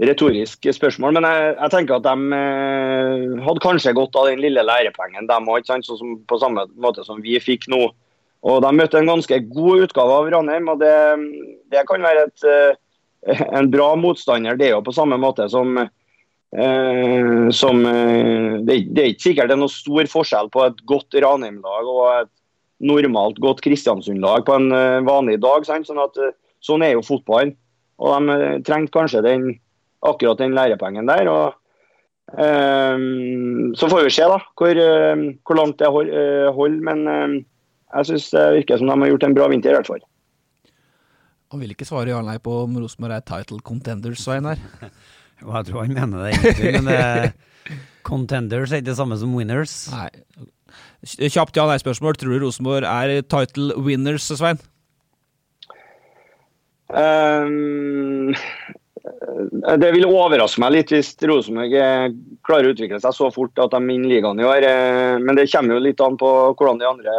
retorisk 0.00 0.66
spørsmål, 0.74 1.14
men 1.14 1.26
jeg, 1.28 1.50
jeg 1.54 1.70
tenker 1.70 1.98
at 2.00 2.06
de 2.06 2.38
eh, 2.38 3.42
hadde 3.46 3.62
kanskje 3.62 3.94
godt 3.94 4.16
av 4.18 4.30
den 4.30 4.42
lille 4.42 4.64
lærepengen, 4.66 5.28
de 5.30 5.36
òg, 5.38 5.70
på 6.26 6.40
samme 6.42 6.66
måte 6.82 7.04
som 7.06 7.22
vi 7.22 7.38
fikk 7.42 7.68
nå. 7.70 7.86
Og 8.44 8.60
De 8.60 8.72
møtte 8.76 8.98
en 9.00 9.08
ganske 9.08 9.38
god 9.54 9.86
utgave 9.86 10.16
av 10.18 10.30
Ranheim, 10.34 10.66
og 10.68 10.82
det, 10.82 10.94
det 11.72 11.86
kan 11.88 12.02
være 12.04 12.26
et, 12.26 12.48
eh, 12.48 13.44
en 13.56 13.70
bra 13.72 13.94
motstander, 13.96 14.58
det 14.58 14.68
er 14.68 14.74
jo 14.74 14.84
på 14.84 14.96
samme 14.96 15.16
måte 15.20 15.46
som 15.52 15.78
eh, 15.78 17.50
som 17.54 17.86
eh, 17.86 18.60
det, 18.66 18.80
det 18.94 19.02
er 19.02 19.12
ikke 19.12 19.28
sikkert 19.28 19.50
det 19.50 19.56
er 19.56 19.62
noe 19.62 19.72
stor 19.72 20.10
forskjell 20.10 20.50
på 20.54 20.66
et 20.66 20.82
godt 20.90 21.16
Ranheim-lag 21.24 21.90
og 21.90 22.04
et 22.18 22.32
normalt 22.84 23.38
godt 23.42 23.62
Kristiansund-lag 23.64 24.44
på 24.46 24.56
en 24.58 24.72
eh, 24.74 25.02
vanlig 25.06 25.40
dag. 25.42 25.66
Sant? 25.66 25.88
Sånn, 25.88 26.02
at, 26.02 26.18
eh, 26.18 26.34
sånn 26.64 26.84
er 26.84 26.96
jo 26.96 27.06
fotballen. 27.06 27.54
Og 28.02 28.26
de 28.26 28.48
trengte 28.66 28.94
kanskje 28.94 29.22
den, 29.22 29.52
akkurat 30.04 30.40
den 30.40 30.56
lærepengen 30.56 31.08
der. 31.08 31.28
og 31.32 31.54
um, 32.32 33.74
Så 33.76 33.88
får 33.90 34.04
vi 34.06 34.14
se 34.14 34.28
da, 34.30 34.38
hvor, 34.58 34.82
um, 35.12 35.26
hvor 35.46 35.60
langt 35.60 35.78
det 35.80 35.90
hold, 35.90 36.10
uh, 36.12 36.50
holder. 36.56 36.82
Men 36.90 37.06
um, 37.08 37.36
jeg 37.94 38.10
syns 38.10 38.30
det 38.34 38.44
virker 38.60 38.80
som 38.80 38.90
de 38.90 38.98
har 39.00 39.14
gjort 39.14 39.28
en 39.28 39.38
bra 39.38 39.48
vinter, 39.52 39.74
i 39.74 39.78
hvert 39.78 39.92
fall. 39.92 40.04
Han 41.52 41.62
vil 41.62 41.74
ikke 41.74 41.86
svare 41.86 42.10
ja 42.10 42.18
eller 42.18 42.34
nei 42.34 42.42
på 42.42 42.64
om 42.64 42.78
Rosenborg 42.82 43.14
er 43.14 43.26
title 43.28 43.60
contenders, 43.62 44.24
Svein 44.24 44.48
her. 44.50 44.62
Jo, 45.42 45.48
jeg 45.50 45.66
tror 45.66 45.82
han 45.82 45.96
mener 45.96 46.20
det 46.22 46.28
egentlig, 46.30 46.68
men 46.76 46.86
det, 46.86 47.78
contenders 48.06 48.70
er 48.70 48.78
ikke 48.78 48.92
det 48.92 48.94
samme 49.00 49.16
som 49.18 49.32
winners. 49.34 49.72
Nei. 49.90 50.06
Kjapt 51.04 51.58
ja 51.58 51.64
nei-spørsmål. 51.68 52.14
Tror 52.16 52.36
du 52.36 52.44
Rosenborg 52.44 52.86
er 52.86 53.18
title 53.26 53.74
winners, 53.82 54.28
Svein? 54.30 54.62
Ehm, 56.94 58.30
det 59.04 59.90
vil 59.92 60.06
overraske 60.08 60.62
meg 60.62 60.72
litt 60.78 60.92
hvis 60.94 61.10
Rosenborg 61.28 61.74
eh, 61.76 62.06
klarer 62.46 62.70
å 62.70 62.72
utvikle 62.72 63.00
seg 63.02 63.12
så 63.12 63.28
fort 63.34 63.60
at 63.60 63.74
de 63.74 63.80
vinner 63.84 64.08
ligaen 64.08 64.40
i 64.40 64.46
år. 64.48 64.64
Eh, 64.64 65.16
Men 65.20 65.36
det 65.36 65.50
kommer 65.52 65.76
jo 65.76 65.84
litt 65.84 66.00
an 66.00 66.16
på 66.20 66.30
hvordan 66.56 66.80
de 66.80 66.88
andre 66.88 67.16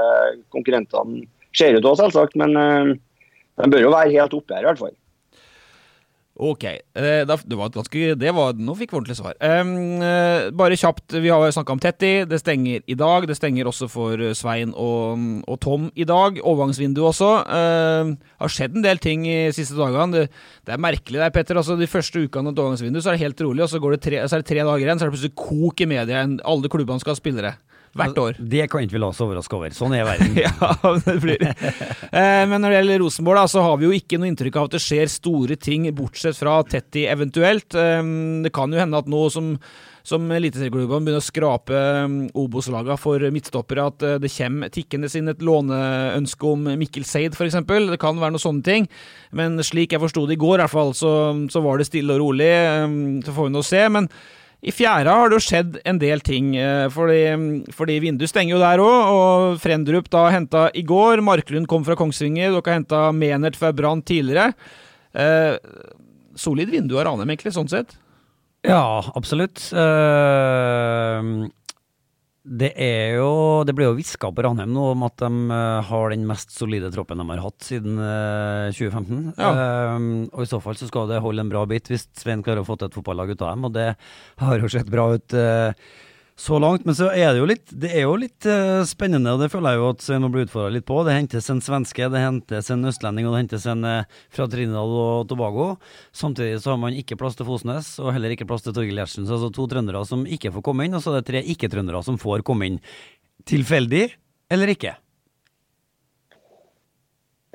konkurrentene 0.56 1.26
ser 1.56 1.78
ut 1.78 1.86
òg, 1.86 2.00
selvsagt. 2.02 2.38
Men 2.42 2.58
eh, 2.58 2.94
de 3.62 3.70
bør 3.72 3.86
jo 3.86 3.94
være 3.94 4.16
helt 4.18 4.34
oppe 4.38 4.58
her, 4.58 4.66
i 4.66 4.70
hvert 4.72 4.82
fall. 4.82 4.96
Ok, 6.36 6.66
eh, 6.68 7.22
det 7.24 7.56
var 7.56 7.70
et 7.70 7.78
ganske 7.78 8.16
det 8.20 8.32
var, 8.36 8.58
Nå 8.60 8.74
fikk 8.76 8.92
vi 8.92 8.98
ordentlig 9.00 9.16
svar. 9.16 9.38
Eh, 9.40 10.50
bare 10.52 10.76
kjapt, 10.76 11.16
vi 11.24 11.32
har 11.32 11.48
snakka 11.56 11.72
om 11.72 11.80
Tetti. 11.80 12.26
Det 12.28 12.42
stenger 12.42 12.84
i 12.92 12.98
dag. 13.00 13.28
Det 13.28 13.38
stenger 13.38 13.70
også 13.70 13.88
for 13.88 14.20
eh, 14.20 14.34
Svein 14.36 14.74
og, 14.76 15.16
og 15.48 15.60
Tom 15.64 15.88
i 15.96 16.04
dag. 16.04 16.42
Overgangsvinduet 16.44 17.08
også. 17.14 17.30
Um, 17.48 18.18
har 18.44 18.52
skjedd 18.52 18.76
en 18.76 18.84
del 18.84 19.00
ting 19.00 19.24
i 19.24 19.48
siste 19.56 19.80
dagene. 19.80 20.12
Det, 20.12 20.44
det 20.68 20.76
er 20.76 20.84
merkelig 20.84 21.24
der, 21.24 21.32
Petter. 21.32 21.56
Altså, 21.62 21.80
de 21.80 21.88
første 21.88 22.26
ukene 22.26 22.52
av 22.52 22.58
et 22.58 22.64
overgangsvindu 22.66 23.00
så 23.00 23.14
er 23.14 23.16
det 23.16 23.24
helt 23.30 23.46
rolig, 23.46 23.64
og 23.64 23.72
så, 23.72 23.80
det 23.80 24.02
tre, 24.04 24.20
så 24.28 24.36
er 24.36 24.44
det 24.44 24.50
tre 24.52 24.60
dager 24.60 24.84
igjen, 24.84 25.00
så 25.00 25.06
er 25.06 25.14
det 25.14 25.16
plutselig 25.16 25.38
kok 25.40 25.86
i 25.86 25.90
media. 25.94 26.26
Alle 26.44 26.72
klubbene 26.74 27.00
skal 27.00 27.16
ha 27.16 27.22
spillere. 27.22 27.56
Hvert 27.96 28.20
år. 28.20 28.38
Det 28.40 28.68
kan 28.72 28.84
ikke 28.84 28.98
vi 28.98 29.02
la 29.02 29.10
oss 29.14 29.22
overraske 29.24 29.56
over. 29.56 29.74
Sånn 29.76 29.96
er 29.96 30.04
verden. 30.08 30.36
ja, 30.46 30.94
det 31.06 31.16
blir 31.24 31.40
det. 31.40 31.54
Eh, 32.12 32.44
Men 32.52 32.60
når 32.60 32.70
det 32.74 32.80
gjelder 32.82 33.04
Rosenborg, 33.06 33.40
da, 33.40 33.48
så 33.56 33.64
har 33.64 33.80
vi 33.80 33.88
jo 33.88 33.96
ikke 33.96 34.20
noe 34.20 34.32
inntrykk 34.34 34.60
av 34.60 34.70
at 34.70 34.78
det 34.78 34.84
skjer 34.84 35.12
store 35.12 35.56
ting, 35.56 35.88
bortsett 35.96 36.36
fra 36.40 36.60
Tetti 36.68 37.08
eventuelt. 37.12 37.72
Eh, 37.76 38.02
Det 38.46 38.54
kan 38.56 38.74
jo 38.74 38.82
hende 38.84 39.00
at 39.00 39.12
nå 39.12 39.26
som 39.34 39.56
som 40.06 40.28
eliteserieklubbene 40.30 41.02
begynner 41.02 41.18
å 41.18 41.26
skrape 41.26 41.80
um, 42.06 42.18
Obos-lagene 42.38 42.98
for 43.02 43.24
midtstoppere, 43.34 43.88
at 43.90 44.06
eh, 44.06 44.20
det 44.22 44.30
kommer 44.36 44.70
tikkende 44.74 45.10
inn 45.18 45.32
et 45.32 45.42
låneønske 45.42 46.46
om 46.46 46.68
Mikkel 46.78 47.08
Seid 47.10 47.34
f.eks. 47.34 47.58
Det 47.66 47.98
kan 48.02 48.22
være 48.22 48.36
noen 48.36 48.44
sånne 48.44 48.66
ting. 48.68 48.86
Men 49.36 49.58
slik 49.66 49.96
jeg 49.96 50.04
forsto 50.04 50.28
det 50.30 50.38
i 50.38 50.42
går, 50.44 50.60
i 50.60 50.64
hvert 50.66 50.76
fall, 50.76 50.94
så, 50.94 51.12
så 51.50 51.64
var 51.66 51.82
det 51.82 51.90
stille 51.90 52.14
og 52.14 52.22
rolig. 52.22 52.52
Så 53.26 53.34
får 53.34 53.50
vi 53.50 53.56
nå 53.56 53.66
se. 53.66 53.82
Men 53.98 54.10
i 54.66 54.74
fjæra 54.74 55.14
har 55.20 55.30
det 55.30 55.38
jo 55.38 55.46
skjedd 55.46 55.76
en 55.86 56.00
del 56.02 56.24
ting, 56.26 56.56
eh, 56.58 56.88
fordi, 56.90 57.20
fordi 57.76 58.00
vinduet 58.02 58.32
stenger 58.32 58.56
jo 58.56 58.62
der 58.64 58.82
òg. 58.82 59.12
Og 59.14 59.60
Frendrup 59.62 60.10
da 60.14 60.24
henta 60.34 60.70
i 60.74 60.82
går, 60.86 61.22
Marklund 61.26 61.70
kom 61.70 61.86
fra 61.86 61.98
Kongsvinger, 62.00 62.56
dere 62.56 62.80
henta 62.80 63.12
Menert 63.14 63.60
fra 63.60 63.70
Brann 63.76 64.02
tidligere. 64.02 64.56
Eh, 65.14 65.58
solid 66.36 66.74
vindu 66.74 66.98
av 66.98 67.06
Ranheim, 67.06 67.30
egentlig, 67.30 67.54
sånn 67.54 67.70
sett. 67.70 67.94
Ja, 68.66 69.04
absolutt. 69.14 69.62
Eh, 69.70 71.30
det 72.46 72.72
er 72.78 73.16
jo 73.18 73.64
Det 73.66 73.74
blir 73.74 73.90
jo 73.90 73.96
hviska 73.98 74.30
på 74.30 74.44
Ranheim 74.46 74.70
nå 74.76 74.84
om 74.94 75.06
at 75.08 75.18
de 75.18 75.30
eh, 75.56 75.88
har 75.90 76.14
den 76.14 76.28
mest 76.30 76.54
solide 76.54 76.92
troppen 76.94 77.18
de 77.22 77.26
har 77.32 77.42
hatt 77.42 77.66
siden 77.66 77.98
eh, 77.98 78.70
2015. 78.70 79.34
Ja. 79.40 79.52
Um, 79.96 80.08
og 80.30 80.46
i 80.46 80.50
så 80.52 80.60
fall 80.62 80.78
så 80.78 80.90
skal 80.90 81.10
det 81.10 81.24
holde 81.26 81.42
en 81.42 81.50
bra 81.50 81.66
bit 81.70 81.90
hvis 81.90 82.06
Svein 82.20 82.46
klarer 82.46 82.62
å 82.62 82.68
få 82.68 82.78
til 82.78 82.92
et 82.92 82.98
fotballag 82.98 83.34
ut 83.34 83.42
av 83.42 83.56
dem, 83.56 83.66
og 83.66 83.74
det 83.76 83.88
har 84.44 84.62
jo 84.62 84.70
sett 84.72 84.92
bra 84.94 85.08
ut. 85.18 85.34
eh, 85.34 85.74
så 86.36 86.58
langt, 86.60 86.84
men 86.84 86.96
så 86.98 87.08
er 87.16 87.30
det 87.32 87.40
jo 87.40 87.48
litt 87.48 87.70
Det 87.72 87.94
er 87.96 88.04
jo 88.04 88.16
litt 88.20 88.44
uh, 88.50 88.84
spennende, 88.88 89.32
og 89.32 89.40
det 89.40 89.48
føler 89.54 89.72
jeg 89.72 89.80
jo 89.80 89.92
at 89.94 90.02
Svein 90.04 90.24
må 90.26 90.30
bli 90.34 90.44
utfordra 90.44 90.74
litt 90.76 90.88
på. 90.88 90.98
Det 91.08 91.16
hentes 91.16 91.48
en 91.52 91.62
svenske, 91.64 92.10
det 92.12 92.24
hentes 92.24 92.72
en 92.76 92.84
østlending, 92.90 93.30
og 93.30 93.38
det 93.38 93.46
hentes 93.46 93.68
en 93.72 93.88
uh, 93.88 94.20
fra 94.36 94.50
Trinidad 94.52 94.98
og 95.00 95.30
Tobago. 95.32 95.70
Samtidig 96.12 96.60
så 96.60 96.74
har 96.74 96.82
man 96.82 96.98
ikke 96.98 97.16
plass 97.22 97.40
til 97.40 97.48
Fosnes, 97.48 97.94
og 98.04 98.12
heller 98.18 98.36
ikke 98.36 98.48
plass 98.50 98.68
til 98.68 98.76
Torgill 98.76 99.00
Gjertsen. 99.00 99.30
Så 99.30 99.38
altså 99.38 99.54
to 99.56 99.70
trøndere 99.72 100.04
som 100.10 100.28
ikke 100.28 100.52
får 100.58 100.66
komme 100.68 100.90
inn, 100.90 101.00
og 101.00 101.06
så 101.06 101.14
er 101.14 101.22
det 101.22 101.30
tre 101.32 101.46
ikke-trøndere 101.56 102.04
som 102.04 102.20
får 102.20 102.44
komme 102.48 102.68
inn. 102.68 102.84
Tilfeldig 103.48 104.10
eller 104.52 104.76
ikke? 104.76 104.98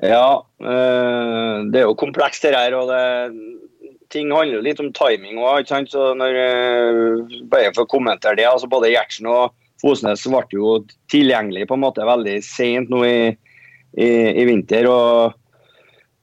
Ja, 0.01 0.41
øh, 0.41 1.57
det 1.69 1.83
er 1.83 1.85
jo 1.85 1.93
komplekst 1.93 2.49
det 2.49 2.55
her. 2.57 2.73
og 2.73 2.89
det, 2.89 3.61
Ting 4.11 4.31
handler 4.33 4.59
jo 4.59 4.63
litt 4.65 4.81
om 4.83 4.91
timing 4.95 5.39
òg. 5.39 5.71
Eh, 5.71 7.41
bare 7.51 7.73
for 7.73 7.85
å 7.85 7.91
kommentere 7.91 8.39
det, 8.39 8.47
altså 8.49 8.69
både 8.71 8.91
Gjertsen 8.91 9.29
og 9.31 9.55
Fosnes 9.81 10.27
ble 10.29 10.43
jo 10.53 10.79
tilgjengelig 11.09 11.67
på 11.69 11.77
en 11.77 11.85
måte 11.85 12.05
veldig 12.05 12.37
sent 12.45 12.91
nå 12.91 13.05
i, 13.07 13.21
i, 13.97 14.09
i 14.41 14.49
vinter. 14.49 14.89
og 14.91 15.37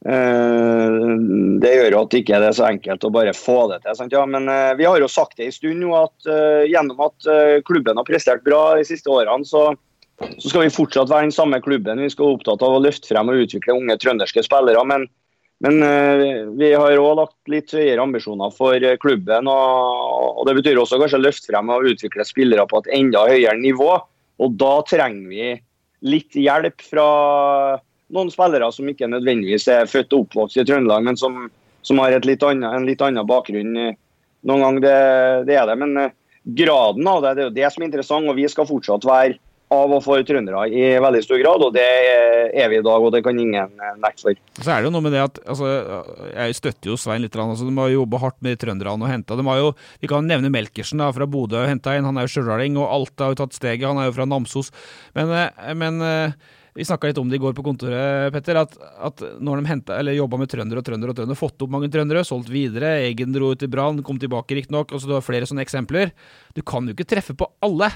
Uh, 0.06 1.18
Det 1.58 1.72
gjør 1.74 1.90
jo 1.90 2.00
at 2.04 2.12
det 2.12 2.20
ikke 2.22 2.38
er 2.38 2.54
så 2.54 2.68
enkelt 2.68 3.02
å 3.04 3.10
bare 3.12 3.32
få 3.34 3.56
det 3.72 3.80
til. 3.82 3.96
Sant? 3.98 4.14
Ja, 4.14 4.22
men 4.30 4.46
uh, 4.46 4.70
vi 4.78 4.86
har 4.86 4.96
jo 5.02 5.08
sagt 5.10 5.36
det 5.36 5.48
en 5.48 5.56
stund 5.56 5.82
nå 5.82 5.90
at 5.98 6.28
uh, 6.30 6.62
gjennom 6.70 7.02
at 7.08 7.28
klubben 7.66 7.98
har 7.98 8.06
prestert 8.06 8.44
bra 8.46 8.78
de 8.78 8.86
siste 8.86 9.10
årene, 9.10 9.44
så 9.48 9.72
så 10.18 10.50
skal 10.50 10.64
vi 10.64 10.74
fortsatt 10.74 11.10
være 11.10 11.28
den 11.28 11.34
samme 11.34 11.60
klubben. 11.62 12.00
Vi 12.02 12.10
skal 12.10 12.26
være 12.26 12.38
opptatt 12.40 12.62
av 12.66 12.74
å 12.74 12.80
løfte 12.82 13.06
frem 13.06 13.28
og 13.30 13.44
utvikle 13.44 13.76
unge 13.78 13.94
trønderske 14.02 14.42
spillere. 14.42 14.82
Men, 14.90 15.04
men 15.64 15.82
eh, 15.82 16.46
vi 16.54 16.70
har 16.74 17.00
òg 17.02 17.16
lagt 17.18 17.50
litt 17.50 17.72
høyere 17.74 18.04
ambisjoner 18.04 18.52
for 18.54 18.78
eh, 18.78 18.98
klubben. 19.02 19.48
Og, 19.50 20.44
Det 20.46 20.54
betyr 20.60 20.78
også 20.78 21.00
kanskje 21.00 21.18
å 21.18 21.24
løfte 21.24 21.50
frem 21.50 21.72
og 21.74 21.88
utvikle 21.90 22.26
spillere 22.26 22.66
på 22.70 22.82
et 22.82 22.92
enda 23.00 23.24
høyere 23.26 23.58
nivå. 23.58 23.90
Og 24.38 24.58
Da 24.60 24.76
trenger 24.86 25.32
vi 25.32 25.56
litt 26.06 26.36
hjelp 26.38 26.84
fra 26.86 27.08
noen 28.14 28.30
spillere 28.30 28.70
som 28.72 28.86
ikke 28.88 29.10
nødvendigvis 29.10 29.66
er 29.74 29.90
født 29.90 30.14
og 30.14 30.28
oppvokst 30.28 30.60
i 30.62 30.64
Trøndelag, 30.68 31.02
men 31.04 31.18
som, 31.18 31.48
som 31.82 31.98
har 32.00 32.14
litt 32.22 32.44
annet, 32.46 32.70
en 32.70 32.86
litt 32.86 33.02
annen 33.02 33.26
bakgrunn. 33.26 33.74
Noen 34.46 34.62
ganger 34.62 34.84
det, 34.84 34.96
det 35.50 35.58
er 35.58 35.66
det, 35.66 35.76
men 35.82 36.04
eh, 36.04 36.14
graden 36.58 37.10
av 37.10 37.24
det, 37.24 37.34
det 37.34 37.42
er 37.42 37.48
jo 37.48 37.56
det 37.58 37.72
som 37.74 37.82
er 37.82 37.90
interessant. 37.90 38.30
og 38.30 38.38
Vi 38.38 38.46
skal 38.46 38.70
fortsatt 38.70 39.10
være 39.10 39.40
av 39.74 39.92
og 39.92 40.00
for 40.04 40.22
trøndere 40.24 40.64
i 40.72 40.84
veldig 41.02 41.20
stor 41.24 41.40
grad, 41.42 41.64
og 41.66 41.74
det 41.76 41.84
er 41.84 42.70
vi 42.72 42.78
i 42.80 42.84
dag. 42.84 43.04
og 43.04 43.12
Det 43.12 43.22
kan 43.24 43.38
ingen 43.38 43.74
eh, 43.76 43.96
nekte 44.00 44.28
for. 44.28 44.42
Så 44.58 44.72
er 44.72 44.80
det 44.80 44.88
jo 44.88 44.94
noe 44.94 45.04
med 45.04 45.14
det 45.16 45.24
at 45.26 45.40
altså, 45.44 45.70
Jeg 46.32 46.58
støtter 46.58 46.92
jo 46.92 46.98
Svein 47.00 47.24
litt. 47.24 47.36
Altså, 47.36 47.68
de 47.68 47.74
har 47.76 47.92
jobba 47.92 48.22
hardt 48.24 48.38
med 48.44 48.60
trønderne 48.60 49.04
og 49.04 49.12
henta. 49.12 49.36
Vi 50.00 50.10
kan 50.10 50.28
nevne 50.28 50.52
Melkersen 50.52 51.02
da, 51.02 51.10
fra 51.14 51.28
Bodø. 51.28 51.64
Henta 51.68 51.96
inn, 51.96 52.08
han 52.08 52.16
er 52.16 52.28
jo 52.28 52.34
stjørdal, 52.36 52.64
og 52.78 52.86
Alta 52.88 53.28
har 53.28 53.34
jo 53.34 53.42
tatt 53.44 53.58
steget. 53.58 53.88
Han 53.88 54.00
er 54.00 54.08
jo 54.08 54.16
fra 54.16 54.28
Namsos. 54.28 54.72
Men, 55.16 55.34
eh, 55.36 55.74
men 55.76 56.00
eh, 56.04 56.38
vi 56.78 56.86
snakka 56.86 57.10
litt 57.10 57.18
om 57.18 57.28
det 57.28 57.40
i 57.40 57.42
går 57.42 57.56
på 57.58 57.64
kontoret, 57.66 58.32
Petter. 58.32 58.60
At, 58.60 58.76
at 58.78 59.22
når 59.42 59.60
de 59.60 59.70
henta, 59.72 59.96
eller 59.98 60.14
jobba 60.14 60.38
med 60.38 60.50
trøndere 60.52 60.80
og 60.80 60.86
trøndere 60.86 61.12
og 61.12 61.18
trøndere, 61.18 61.38
fått 61.38 61.64
opp 61.64 61.72
mange 61.74 61.90
trøndere, 61.92 62.22
solgt 62.26 62.52
videre, 62.54 63.00
egen 63.08 63.34
dro 63.34 63.50
ut 63.52 63.64
i 63.66 63.70
Brann, 63.70 63.98
kom 64.06 64.20
tilbake 64.22 64.56
riktignok. 64.56 64.94
Altså, 64.94 65.10
du 65.10 65.16
har 65.16 65.26
flere 65.26 65.48
sånne 65.48 65.64
eksempler. 65.66 66.14
Du 66.54 66.62
kan 66.62 66.86
jo 66.86 66.94
ikke 66.94 67.08
treffe 67.10 67.34
på 67.34 67.50
alle. 67.66 67.90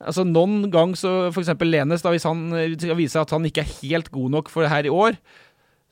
Altså 0.00 0.24
Noen 0.26 0.66
gang 0.72 0.96
så 0.98 1.28
f.eks. 1.30 1.52
Lenes, 1.62 2.02
da, 2.04 2.12
hvis 2.14 2.26
han 2.28 2.50
skal 2.74 2.98
vise 2.98 3.20
at 3.20 3.32
han 3.34 3.46
ikke 3.48 3.64
er 3.64 3.72
helt 3.82 4.12
god 4.14 4.36
nok 4.36 4.52
for 4.52 4.64
det 4.64 4.72
her 4.72 4.88
i 4.88 4.92
år 4.92 5.16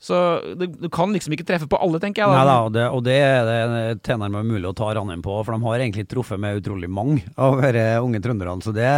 Så 0.01 0.17
du, 0.57 0.65
du 0.65 0.87
kan 0.93 1.13
liksom 1.13 1.35
ikke 1.35 1.45
treffe 1.47 1.67
på 1.69 1.77
alle, 1.77 1.99
tenker 2.01 2.23
jeg. 2.23 2.33
Nei 2.33 2.45
da. 2.47 2.55
da, 2.55 2.61
og 2.65 2.73
det, 2.73 2.85
og 2.89 3.03
det 3.05 3.17
er 3.21 3.49
det 3.71 4.01
tilnærmet 4.07 4.47
mulig 4.49 4.65
å 4.65 4.75
ta 4.77 4.89
Ranheim 4.97 5.21
på, 5.25 5.35
for 5.45 5.53
de 5.53 5.67
har 5.67 5.83
egentlig 5.83 6.07
truffet 6.09 6.41
med 6.41 6.57
utrolig 6.57 6.89
mange 6.89 7.21
av 7.37 7.61
disse 7.61 7.99
unge 8.01 8.23
trønderne. 8.25 8.65
Så 8.65 8.73
det, 8.73 8.89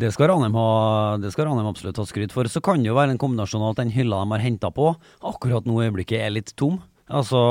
det, 0.00 0.14
skal 0.16 0.32
Ranheim 0.32 0.56
ha, 0.56 1.68
absolutt 1.68 2.00
ha 2.00 2.06
skryt 2.08 2.32
for. 2.32 2.48
Så 2.48 2.64
kan 2.64 2.80
det 2.80 2.88
jo 2.88 2.96
være 2.96 3.14
en 3.14 3.20
kombinasjon 3.20 3.66
av 3.66 3.74
at 3.74 3.84
den 3.84 3.92
hylla 3.92 4.24
de 4.24 4.32
har 4.32 4.46
henta 4.46 4.72
på, 4.72 4.94
akkurat 5.20 5.68
nå 5.68 5.76
i 5.76 5.90
øyeblikket 5.90 6.24
er 6.24 6.32
litt 6.38 6.56
tom. 6.56 6.80
Altså, 7.10 7.42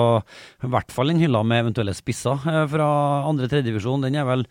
I 0.64 0.72
hvert 0.72 0.92
fall 0.94 1.12
den 1.12 1.22
hylla 1.22 1.44
med 1.44 1.66
eventuelle 1.66 1.96
spisser 1.98 2.48
eh, 2.48 2.66
fra 2.72 2.90
andre-tredjedivisjon. 3.30 4.06
Den 4.08 4.18
er 4.20 4.28
vel 4.30 4.46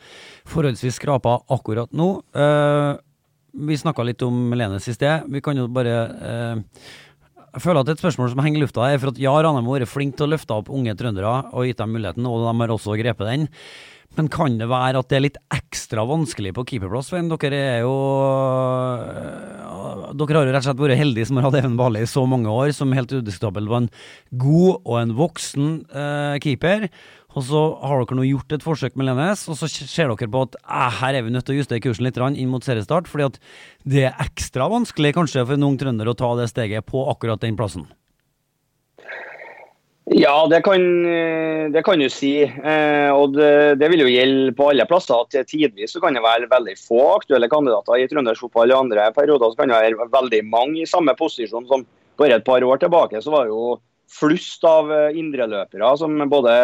forholdsvis 0.49 1.01
skrapa 1.01 1.39
akkurat 1.55 1.93
nå. 1.97 2.11
Eh, 2.37 2.95
vi 3.69 3.79
snakka 3.81 4.05
litt 4.07 4.23
om 4.27 4.53
Lenes 4.57 4.87
i 4.91 4.97
sted. 4.97 5.29
Vi 5.33 5.43
kan 5.45 5.59
jo 5.59 5.67
bare 5.73 5.95
eh, 6.31 6.65
jeg 7.49 7.65
føler 7.65 7.81
at 7.81 7.91
et 7.91 8.01
spørsmål 8.03 8.29
som 8.31 8.43
henger 8.45 8.61
i 8.61 8.65
lufta, 8.67 8.85
er 8.87 9.01
for 9.01 9.11
at 9.11 9.21
ja, 9.21 9.33
Ranheim 9.33 9.67
har 9.67 9.81
vært 9.81 9.91
flink 9.91 10.19
til 10.19 10.29
å 10.29 10.33
løfte 10.35 10.59
opp 10.61 10.69
unge 10.71 10.93
trøndere 10.99 11.31
og 11.49 11.65
gitt 11.67 11.81
dem 11.81 11.95
muligheten, 11.97 12.27
og 12.29 12.45
de 12.45 12.53
har 12.61 12.75
også 12.75 12.99
grepet 13.01 13.31
den. 13.31 13.47
Men 14.17 14.31
kan 14.33 14.57
det 14.59 14.67
være 14.71 14.99
at 14.99 15.11
det 15.11 15.17
er 15.19 15.25
litt 15.27 15.37
ekstra 15.55 16.03
vanskelig 16.09 16.55
på 16.57 16.65
keeperplass? 16.73 17.11
Svein? 17.13 17.29
Dere 17.31 17.59
er 17.59 17.85
jo 17.85 17.93
øh, 19.05 20.09
Dere 20.19 20.41
har 20.41 20.49
jo 20.49 20.55
rett 20.55 20.63
og 20.63 20.67
slett 20.67 20.81
vært 20.81 20.99
heldige 20.99 21.29
som 21.29 21.39
har 21.39 21.47
hatt 21.47 21.59
Even 21.61 21.77
Bale 21.79 22.03
i 22.03 22.09
så 22.09 22.25
mange 22.27 22.51
år, 22.51 22.73
som 22.75 22.95
helt 22.97 23.13
udiskutabelt 23.13 23.71
var 23.71 23.85
en 23.85 23.93
god 24.41 24.81
og 24.81 24.97
en 25.03 25.15
voksen 25.19 25.71
eh, 25.93 26.41
keeper. 26.43 26.89
Og 27.37 27.45
så 27.45 27.61
har 27.85 28.01
dere 28.01 28.17
nå 28.19 28.25
gjort 28.27 28.57
et 28.57 28.65
forsøk 28.65 28.97
med 28.99 29.11
Lenes, 29.11 29.45
og 29.53 29.59
så 29.61 29.69
ser 29.69 30.11
dere 30.11 30.31
på 30.33 30.45
at 30.49 30.59
eh, 30.65 30.99
her 31.03 31.21
er 31.21 31.27
vi 31.27 31.35
nødt 31.35 31.47
til 31.47 31.59
å 31.59 31.61
justere 31.61 31.85
kursen 31.85 32.09
litt 32.09 32.19
inn 32.19 32.51
mot 32.51 32.65
seriestart, 32.65 33.11
fordi 33.11 33.29
at 33.29 33.39
det 33.85 34.09
er 34.09 34.25
ekstra 34.25 34.71
vanskelig 34.73 35.15
kanskje 35.21 35.45
for 35.45 35.59
en 35.59 35.69
ung 35.69 35.79
trønder 35.79 36.11
å 36.11 36.17
ta 36.19 36.33
det 36.41 36.51
steget 36.51 36.89
på 36.89 37.05
akkurat 37.13 37.45
den 37.45 37.59
plassen. 37.61 37.87
Ja, 40.11 40.47
det 40.49 40.63
kan, 40.65 40.81
det 41.73 41.83
kan 41.85 42.01
du 42.01 42.09
si. 42.09 42.41
Eh, 42.43 43.11
og 43.13 43.35
det, 43.37 43.77
det, 43.81 43.91
vil 43.93 44.07
jo 44.07 44.09
gjelde 44.09 44.55
på 44.57 44.71
alle 44.71 44.87
plasser. 44.89 45.21
at 45.21 45.51
Tidvis 45.51 45.93
så 45.93 46.01
kan 46.01 46.17
det 46.17 46.25
være 46.25 46.49
veldig 46.49 46.77
få 46.81 47.03
aktuelle 47.19 47.51
kandidater 47.53 48.01
i 48.01 48.09
trøndersk 48.09 48.47
fotball. 48.47 48.73
I 48.73 48.79
andre 48.79 49.09
perioder 49.17 49.53
så 49.53 49.61
kan 49.61 49.73
det 49.73 49.81
være 49.83 50.09
veldig 50.15 50.43
mange 50.49 50.83
i 50.83 50.89
samme 50.89 51.13
posisjon 51.19 51.69
som 51.69 51.85
bare 52.19 52.39
et 52.39 52.47
par 52.47 52.65
år 52.65 52.81
tilbake. 52.81 53.21
Så 53.21 53.35
var 53.35 53.45
det 53.45 53.53
jo 53.53 53.77
flust 54.09 54.65
av 54.65 54.89
indreløpere 55.13 55.91
som 56.01 56.17
både 56.33 56.55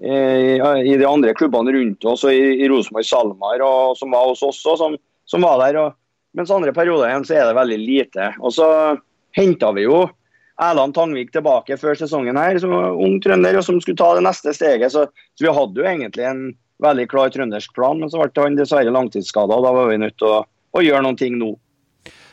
eh, 0.00 0.56
i 0.80 0.96
de 0.96 1.06
andre 1.06 1.34
klubbene 1.36 1.74
rundt 1.76 2.06
oss 2.08 2.24
og 2.24 2.32
i, 2.32 2.62
i 2.64 2.70
Rosenborg 2.72 3.04
Salmar 3.04 3.60
og 3.66 3.98
som 4.00 4.16
var 4.16 4.30
hos 4.30 4.42
oss 4.46 4.62
og 4.64 4.78
som, 4.80 4.96
som 5.28 5.44
var 5.44 5.60
der. 5.66 5.82
Og, 5.82 5.98
mens 6.38 6.52
andre 6.54 6.72
perioder 6.72 7.10
igjen 7.10 7.26
så 7.26 7.36
er 7.36 7.48
det 7.50 7.58
veldig 7.58 7.78
lite. 7.82 8.32
Og 8.40 8.54
så 8.54 8.70
henta 9.36 9.72
vi 9.76 9.84
jo 9.84 10.04
Erland 10.60 10.94
Tangvik 10.96 11.32
tilbake 11.32 11.76
før 11.80 11.96
sesongen 11.96 12.36
her, 12.36 12.58
som 12.60 12.74
var 12.74 12.98
ung 13.00 13.16
trønder 13.24 13.56
og 13.56 13.64
som 13.64 13.80
skulle 13.80 13.98
ta 14.00 14.12
det 14.16 14.24
neste 14.26 14.52
steget. 14.56 14.92
Så, 14.92 15.06
så 15.08 15.46
vi 15.46 15.54
hadde 15.56 15.80
jo 15.80 15.88
egentlig 15.88 16.26
en 16.28 16.42
veldig 16.84 17.06
klar 17.12 17.32
trøndersk 17.32 17.72
plan, 17.76 18.00
men 18.00 18.12
så 18.12 18.20
ble 18.20 18.44
han 18.44 18.58
dessverre 18.58 18.92
langtidsskada. 18.92 19.56
Og 19.56 19.64
da 19.66 19.72
var 19.76 19.90
vi 19.90 20.00
nødt 20.02 20.18
til 20.20 20.28
å, 20.28 20.42
å 20.44 20.84
gjøre 20.84 21.04
noen 21.06 21.18
ting 21.20 21.38
nå. 21.40 21.54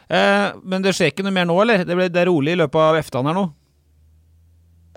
Eh, 0.08 0.50
men 0.64 0.84
det 0.84 0.96
skjer 0.96 1.12
ikke 1.12 1.26
noe 1.26 1.36
mer 1.36 1.48
nå, 1.48 1.56
eller? 1.64 1.84
Det, 1.88 1.96
ble, 2.00 2.10
det 2.12 2.24
er 2.24 2.32
rolig 2.32 2.56
i 2.56 2.62
løpet 2.62 2.84
av 2.84 3.00
eftan 3.00 3.28
her 3.28 3.36
nå? 3.38 3.48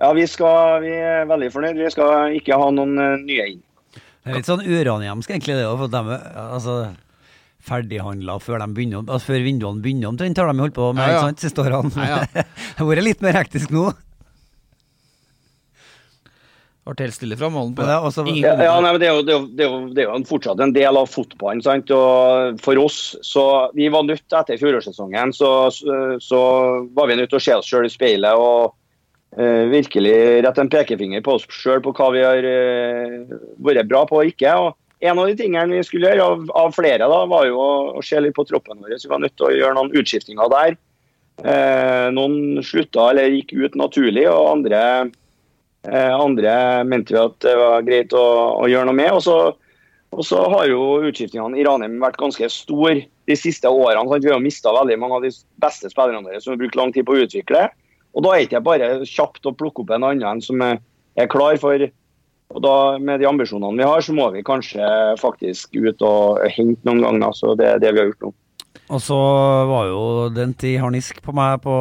Ja, 0.01 0.12
vi, 0.16 0.24
skal, 0.31 0.81
vi 0.85 0.95
er 0.97 1.26
veldig 1.28 1.51
fornøyd. 1.53 1.83
Vi 1.83 1.93
skal 1.93 2.37
ikke 2.39 2.57
ha 2.57 2.70
noen 2.72 2.95
uh, 2.97 3.18
nye 3.20 3.51
inn. 3.53 3.61
Det 3.93 4.33
er 4.33 4.39
litt 4.39 4.49
sånn 4.49 4.64
uranhjemsk 4.64 5.33
egentlig, 5.33 5.59
det. 5.59 5.66
òg. 5.68 5.83
altså 5.93 6.76
ferdighandla 7.66 8.38
før, 8.42 8.61
de 8.62 8.76
begynner, 8.76 9.02
altså 9.04 9.32
før 9.32 9.42
vinduene 9.44 9.84
begynner 9.84 10.12
omtrent, 10.12 10.38
har 10.40 10.50
de 10.50 10.64
holdt 10.64 10.76
på 10.76 10.92
med 10.94 11.02
Ja, 11.04 11.08
ja. 11.08 11.16
ikke 11.18 11.26
sant, 11.30 11.42
siste 11.44 11.64
årene. 11.64 12.06
Ja, 12.06 12.22
ja. 12.24 12.44
det 12.70 12.78
har 12.78 12.88
vært 12.88 13.06
litt 13.06 13.26
mer 13.26 13.36
hektisk 13.40 13.74
nå. 13.74 13.90
Ble 16.90 17.06
helt 17.06 17.14
stille 17.14 17.36
fra 17.38 17.50
målen 17.52 17.74
på 17.76 17.84
det. 17.86 17.96
Også... 18.02 18.24
Ja, 18.34 18.56
ja, 18.58 18.72
nei, 18.82 18.90
men 18.90 19.00
det 19.02 19.06
er 19.11 19.14
jo, 19.14 19.22
det 19.22 19.34
er 19.34 19.38
jo, 19.38 19.46
det 19.54 19.64
er 19.64 19.68
jo, 19.68 19.80
det 19.94 20.02
er 20.02 20.08
jo 20.08 20.24
fortsatt 20.26 20.62
en 20.64 20.72
del 20.74 20.98
av 20.98 21.06
fotballen. 21.12 21.62
sant? 21.62 21.92
Og 21.94 22.58
for 22.64 22.80
oss, 22.82 22.98
så 23.26 23.44
Vi 23.76 23.86
var 23.92 24.06
nødt 24.08 24.36
etter 24.40 24.58
fjorårssesongen, 24.58 25.34
så, 25.36 25.70
så, 25.74 26.00
så 26.24 26.40
var 26.96 27.11
vi 27.11 27.20
nødt 27.20 27.30
til 27.30 27.38
å 27.38 27.44
se 27.44 27.56
oss 27.61 27.68
sjøl 27.70 27.86
i 27.86 27.92
speilet 27.92 28.40
og 28.40 28.72
uh, 29.38 29.64
virkelig 29.70 30.16
rette 30.46 30.64
en 30.64 30.72
pekefinger 30.72 31.22
på 31.26 31.36
oss 31.38 31.46
sjøl 31.52 31.84
på 31.84 31.94
hva 31.94 32.11
vi 32.16 32.24
har 32.24 32.48
uh, 32.48 33.38
vært 33.62 33.90
bra 33.90 34.02
på 34.08 34.24
og 34.24 34.32
ikke. 34.32 34.56
og 34.56 34.74
En 35.01 35.18
av 35.18 35.30
de 35.30 35.36
tingene 35.38 35.78
vi 35.78 35.84
skulle 35.86 36.11
gjøre, 36.11 36.26
av, 36.26 36.51
av 36.61 36.74
flere, 36.76 37.07
da, 37.09 37.22
var 37.30 37.46
jo 37.48 37.57
å, 37.57 37.70
å 37.96 38.05
se 38.05 38.20
litt 38.20 38.36
på 38.36 38.44
troppen 38.48 38.82
vår. 38.82 38.98
Så 38.98 39.09
vi 39.09 39.14
var 39.14 39.22
nødt 39.24 39.36
til 39.38 39.48
å 39.48 39.55
gjøre 39.57 39.78
noen 39.78 39.94
utskiftinger 39.96 40.53
der. 40.53 40.76
Eh, 41.40 42.07
noen 42.12 42.61
slutta 42.66 43.09
eller 43.12 43.32
gikk 43.32 43.55
ut 43.57 43.78
naturlig, 43.80 44.26
og 44.28 44.51
andre 44.59 44.82
Eh, 45.82 46.14
andre 46.20 46.84
mente 46.84 47.14
vi 47.14 47.20
at 47.20 47.36
det 47.40 47.53
var 47.57 47.84
greit 47.86 48.12
å, 48.12 48.24
å 48.61 48.68
gjøre 48.68 48.90
noe 48.90 48.98
med. 48.98 49.12
Og 49.16 49.22
så, 49.24 49.36
og 50.12 50.26
så 50.26 50.42
har 50.53 50.68
jo 50.68 51.01
utskiftingene 51.09 51.57
i 51.59 51.64
Ranheim 51.66 51.96
vært 52.03 52.20
ganske 52.20 52.51
store 52.53 53.07
de 53.30 53.38
siste 53.38 53.70
årene. 53.70 54.05
Sant? 54.11 54.26
Vi 54.26 54.34
har 54.34 54.44
mista 54.44 54.74
veldig 54.76 54.98
mange 55.01 55.20
av 55.20 55.24
de 55.26 55.32
beste 55.62 55.92
spillerne 55.92 56.26
våre 56.26 56.42
som 56.42 56.55
har 56.55 56.61
brukt 56.61 56.76
lang 56.78 56.92
tid 56.96 57.09
på 57.09 57.16
å 57.16 57.24
utvikle. 57.24 57.68
Og 58.12 58.26
da 58.26 58.34
er 58.34 58.42
det 58.42 58.51
ikke 58.51 58.64
bare 58.66 58.90
kjapt 59.09 59.46
å 59.46 59.55
plukke 59.57 59.84
opp 59.84 59.94
en 59.94 60.09
annen 60.11 60.44
som 60.44 60.61
er, 60.66 60.80
er 61.16 61.30
klar 61.30 61.57
for 61.62 61.88
og 62.51 62.62
da 62.64 62.76
Med 62.98 63.20
de 63.22 63.28
ambisjonene 63.30 63.78
vi 63.78 63.86
har, 63.86 64.03
så 64.03 64.14
må 64.16 64.30
vi 64.34 64.44
kanskje 64.46 64.84
faktisk 65.20 65.76
ut 65.78 66.03
og 66.03 66.40
hente 66.51 66.82
noen 66.88 67.05
ganger. 67.05 67.34
Så 67.36 67.55
det 67.59 67.68
er 67.68 67.82
det 67.82 67.92
vi 67.94 68.03
har 68.03 68.11
gjort 68.11 68.26
nå. 68.28 68.32
Og 68.90 69.03
så 69.03 69.18
var 69.70 69.86
jo 69.86 70.01
den 70.34 70.55
tid 70.59 70.80
harnisk 70.82 71.20
på 71.22 71.34
meg 71.34 71.61
på, 71.62 71.74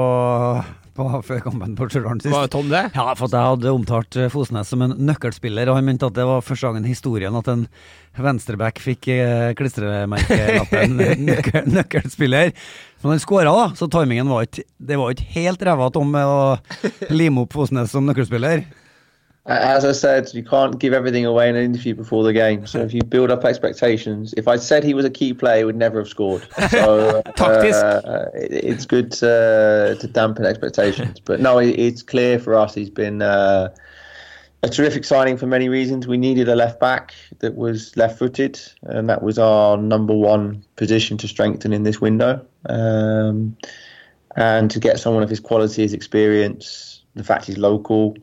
på 0.93 1.07
før 1.25 1.39
kampen 1.41 1.73
på 1.77 1.87
Stjørdal 1.89 2.19
sist. 2.21 2.33
Var 2.35 2.51
Tom 2.53 2.69
det? 2.69 2.83
Ja, 2.93 3.07
for 3.17 3.25
at 3.25 3.33
jeg 3.33 3.49
hadde 3.53 3.73
omtalt 3.73 4.17
eh, 4.19 4.29
Fosnes 4.29 4.69
som 4.69 4.83
en 4.85 4.93
nøkkelspiller, 5.07 5.71
og 5.71 5.79
han 5.79 5.87
mente 5.89 6.05
at 6.05 6.17
det 6.17 6.27
var 6.29 6.45
første 6.45 6.69
gangen 6.69 6.85
i 6.85 6.93
historien 6.93 7.39
at 7.39 7.49
en 7.49 7.65
venstreback 8.19 8.81
fikk 8.83 9.09
eh, 9.15 9.47
klistremerkelappen 9.57 10.99
nøkkel, 11.31 11.71
nøkkelspiller. 11.73 12.53
Men 13.01 13.15
han 13.15 13.23
skåra, 13.25 13.55
da, 13.57 13.71
så 13.79 13.89
timingen 13.89 14.29
var 14.29 14.45
ikke 14.45 14.67
Det 14.77 14.97
var 14.99 15.15
ikke 15.15 15.33
helt 15.39 15.65
ræva 15.65 15.89
Tom 15.95 16.13
med 16.13 16.29
å 16.29 17.09
lime 17.09 17.47
opp 17.47 17.57
Fosnes 17.57 17.89
som 17.95 18.05
nøkkelspiller. 18.05 18.67
As 19.45 19.83
I 19.85 19.93
said, 19.93 20.31
you 20.33 20.43
can't 20.43 20.79
give 20.79 20.93
everything 20.93 21.25
away 21.25 21.49
in 21.49 21.55
an 21.55 21.63
interview 21.63 21.95
before 21.95 22.23
the 22.23 22.33
game. 22.33 22.67
So 22.67 22.81
if 22.81 22.93
you 22.93 23.01
build 23.01 23.31
up 23.31 23.45
expectations, 23.45 24.33
if 24.37 24.47
I 24.47 24.57
said 24.57 24.83
he 24.83 24.93
was 24.93 25.05
a 25.05 25.09
key 25.09 25.33
player, 25.33 25.59
he 25.59 25.63
would 25.63 25.77
never 25.77 25.99
have 25.99 26.07
scored. 26.07 26.47
So 26.69 27.21
uh, 28.05 28.29
it, 28.35 28.51
it's 28.51 28.85
good 28.85 29.11
to, 29.13 29.97
to 29.99 30.07
dampen 30.07 30.45
expectations. 30.45 31.19
But 31.19 31.39
no, 31.39 31.57
it, 31.57 31.69
it's 31.79 32.03
clear 32.03 32.37
for 32.37 32.53
us 32.55 32.75
he's 32.75 32.89
been 32.89 33.21
uh, 33.21 33.73
a 34.61 34.69
terrific 34.69 35.05
signing 35.05 35.37
for 35.37 35.47
many 35.47 35.69
reasons. 35.69 36.05
We 36.05 36.17
needed 36.17 36.47
a 36.49 36.55
left 36.55 36.79
back 36.79 37.13
that 37.39 37.55
was 37.55 37.95
left-footed, 37.95 38.59
and 38.83 39.09
that 39.09 39.23
was 39.23 39.39
our 39.39 39.77
number 39.77 40.13
one 40.13 40.63
position 40.75 41.17
to 41.17 41.27
strengthen 41.27 41.73
in 41.73 41.83
this 41.83 42.01
window. 42.01 42.45
Um, 42.65 43.55
and 44.35 44.69
to 44.69 44.79
get 44.79 44.99
someone 44.99 45.23
of 45.23 45.29
his 45.29 45.39
quality, 45.39 45.81
his 45.81 45.93
experience, 45.93 47.03
the 47.15 47.23
fact 47.23 47.45
he's 47.45 47.57
local 47.57 48.15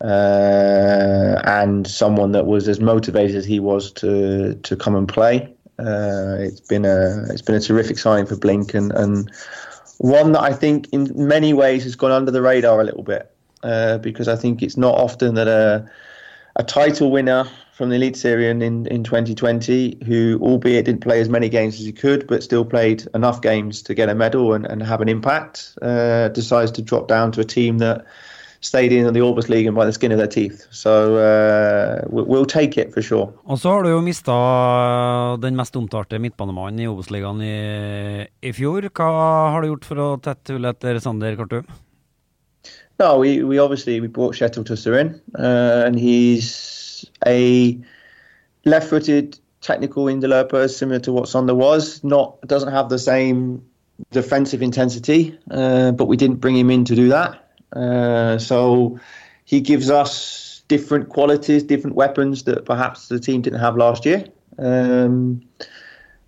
uh, 0.00 1.40
and 1.44 1.86
someone 1.86 2.32
that 2.32 2.46
was 2.46 2.68
as 2.68 2.80
motivated 2.80 3.36
as 3.36 3.44
he 3.44 3.60
was 3.60 3.92
to 3.92 4.54
to 4.54 4.76
come 4.76 4.94
and 4.94 5.08
play. 5.08 5.52
Uh, 5.78 6.36
it's 6.40 6.60
been 6.60 6.84
a 6.84 7.24
it's 7.30 7.42
been 7.42 7.54
a 7.54 7.60
terrific 7.60 7.98
signing 7.98 8.26
for 8.26 8.36
Blink 8.36 8.74
and, 8.74 8.92
and 8.92 9.30
one 9.98 10.32
that 10.32 10.42
I 10.42 10.52
think 10.52 10.88
in 10.92 11.10
many 11.14 11.52
ways 11.52 11.84
has 11.84 11.94
gone 11.94 12.12
under 12.12 12.30
the 12.30 12.42
radar 12.42 12.80
a 12.80 12.84
little 12.84 13.02
bit 13.02 13.30
uh, 13.62 13.98
because 13.98 14.28
I 14.28 14.36
think 14.36 14.62
it's 14.62 14.76
not 14.76 14.94
often 14.94 15.34
that 15.34 15.48
a 15.48 15.88
a 16.56 16.64
title 16.64 17.10
winner 17.10 17.44
from 17.78 17.90
the 17.90 17.94
Elite 17.94 18.16
Series 18.16 18.50
in, 18.50 18.86
in 18.86 19.04
2020, 19.04 19.98
who 20.04 20.40
albeit 20.42 20.84
didn't 20.84 21.00
play 21.00 21.20
as 21.20 21.28
many 21.28 21.48
games 21.48 21.78
as 21.78 21.86
he 21.86 21.92
could, 21.92 22.26
but 22.26 22.42
still 22.42 22.64
played 22.64 23.06
enough 23.14 23.40
games 23.40 23.82
to 23.82 23.94
get 23.94 24.08
a 24.08 24.16
medal 24.16 24.52
and, 24.52 24.66
and 24.66 24.82
have 24.82 25.00
an 25.00 25.08
impact, 25.08 25.78
uh, 25.80 26.26
decides 26.30 26.72
to 26.72 26.82
drop 26.82 27.06
down 27.06 27.30
to 27.30 27.40
a 27.40 27.44
team 27.44 27.78
that 27.78 28.04
stayed 28.60 28.92
in 28.92 29.12
the 29.14 29.20
Orbis 29.20 29.48
League 29.48 29.66
and 29.66 29.76
by 29.76 29.84
the 29.86 29.92
skin 29.92 30.10
of 30.12 30.18
their 30.18 30.26
teeth. 30.26 30.66
So 30.70 31.16
uh, 31.16 32.02
we- 32.10 32.22
we'll 32.24 32.46
take 32.46 32.76
it 32.76 32.92
for 32.92 33.02
sure. 33.02 33.32
Og 33.46 33.58
så 33.58 33.70
har 33.70 33.82
du 33.82 33.90
jo 33.90 34.00
mista 34.00 34.34
den 35.40 35.56
mest 35.56 35.76
omtalte 35.76 36.18
midtbanemannen 36.18 36.80
i 36.80 36.86
Obos-ligaen 36.90 37.40
i, 37.42 38.26
i 38.42 38.52
fjor. 38.52 38.88
Hva 38.90 39.10
har 39.52 39.62
du 39.62 39.68
gjort 39.68 39.84
for 39.84 39.96
å 40.02 40.08
tette 40.22 40.56
hullet 40.56 40.74
etter 40.78 40.98
Sander 41.00 41.36
Kartum? 41.36 41.64
No, 42.98 43.16
we, 43.18 43.44
we 43.44 43.58
obviously 43.60 44.00
we 44.00 44.08
brought 44.08 44.34
Shetel 44.34 44.64
Tusser 44.66 44.98
in, 44.98 45.20
uh, 45.38 45.84
and 45.86 45.94
he's 45.98 47.04
a 47.26 47.78
left-footed 48.64 49.38
technical 49.60 50.08
interloper, 50.08 50.66
similar 50.66 50.98
to 51.00 51.12
what 51.12 51.28
Sander 51.28 51.54
was. 51.54 52.02
Not 52.02 52.40
doesn't 52.48 52.72
have 52.72 52.88
the 52.88 52.98
same 52.98 53.62
defensive 54.10 54.62
intensity, 54.62 55.38
uh, 55.52 55.92
but 55.92 56.06
we 56.06 56.16
didn't 56.16 56.40
bring 56.40 56.56
him 56.56 56.70
in 56.70 56.84
to 56.86 56.96
do 56.96 57.08
that. 57.08 57.38
Uh, 57.72 58.38
so 58.38 58.98
he 59.44 59.60
gives 59.60 59.90
us 59.90 60.62
different 60.68 61.08
qualities, 61.08 61.62
different 61.62 61.96
weapons 61.96 62.44
that 62.44 62.64
perhaps 62.64 63.08
the 63.08 63.18
team 63.18 63.42
didn't 63.42 63.60
have 63.60 63.76
last 63.76 64.04
year. 64.04 64.24
Um, 64.58 65.42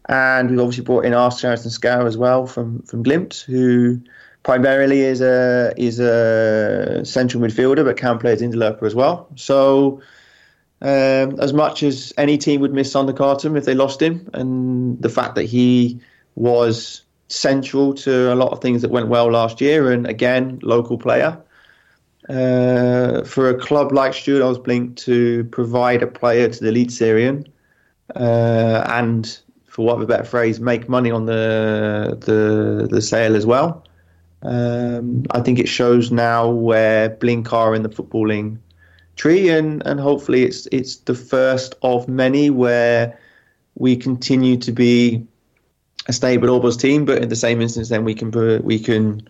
and 0.09 0.51
we've 0.51 0.61
obviously 0.61 0.84
brought 0.84 1.05
in 1.05 1.14
Ars 1.14 1.38
Sheraton 1.38 1.70
Scow 1.70 2.07
as 2.07 2.16
well 2.16 2.47
from 2.47 2.82
from 2.82 3.05
Glimt, 3.05 3.45
who 3.45 4.01
primarily 4.43 5.01
is 5.01 5.20
a 5.20 5.72
is 5.76 6.01
a 6.01 7.05
central 7.05 7.43
midfielder 7.43 7.84
but 7.84 7.97
can 7.97 8.18
play 8.18 8.32
as 8.32 8.43
interloper 8.43 8.86
as 8.86 8.95
well. 8.95 9.28
So 9.36 10.01
um, 10.82 11.38
as 11.38 11.53
much 11.53 11.82
as 11.82 12.12
any 12.16 12.38
team 12.38 12.61
would 12.62 12.72
miss 12.72 12.91
Sander 12.91 13.12
Carton 13.12 13.57
if 13.57 13.64
they 13.64 13.74
lost 13.74 14.01
him, 14.01 14.28
and 14.32 15.01
the 15.01 15.11
fact 15.11 15.34
that 15.34 15.45
he 15.45 16.01
was 16.34 17.03
central 17.33 17.95
to 17.95 18.33
a 18.33 18.37
lot 18.37 18.53
of 18.53 18.61
things 18.61 18.83
that 18.83 18.91
went 18.91 19.09
well 19.09 19.31
last 19.31 19.61
year, 19.61 19.91
and 19.93 20.07
again 20.07 20.59
local 20.62 20.99
player. 20.99 21.39
Uh, 22.28 23.24
for 23.24 23.49
a 23.49 23.59
club 23.59 23.93
like 23.93 24.14
Stuart 24.14 24.62
Blink 24.62 24.97
to 24.99 25.45
provide 25.45 26.03
a 26.03 26.07
player 26.07 26.49
to 26.49 26.61
the 26.61 26.68
elite 26.68 26.93
Syrian 26.93 27.49
uh, 28.14 28.85
and 28.89 29.41
for 29.66 29.87
what 29.87 29.95
of 29.95 30.03
a 30.03 30.07
better 30.07 30.24
phrase, 30.24 30.61
make 30.61 30.89
money 30.89 31.11
on 31.11 31.26
the 31.26 32.18
the, 32.20 32.89
the 32.91 33.01
sale 33.01 33.37
as 33.37 33.47
well. 33.47 33.85
Um, 34.43 35.24
I 35.31 35.41
think 35.41 35.59
it 35.59 35.68
shows 35.68 36.11
now 36.11 36.49
where 36.51 37.11
Blink 37.11 37.53
are 37.53 37.74
in 37.74 37.83
the 37.83 37.89
footballing 37.89 38.59
tree, 39.16 39.49
and, 39.49 39.83
and 39.87 40.01
hopefully 40.01 40.45
it's 40.45 40.66
it's 40.72 40.97
the 40.97 41.14
first 41.14 41.74
of 41.83 42.09
many 42.09 42.51
where 42.51 43.18
we 43.76 43.97
continue 43.97 44.57
to 44.59 44.72
be 44.72 45.26
a 46.09 46.12
stable 46.12 46.48
Orbos 46.48 46.78
team, 46.78 47.05
but 47.05 47.22
in 47.22 47.28
the 47.28 47.36
same 47.36 47.61
instance, 47.61 47.88
then 47.88 48.05
we 48.05 48.14
can 48.14 48.30
pro- 48.30 48.61
we 48.64 48.78
can, 48.78 49.20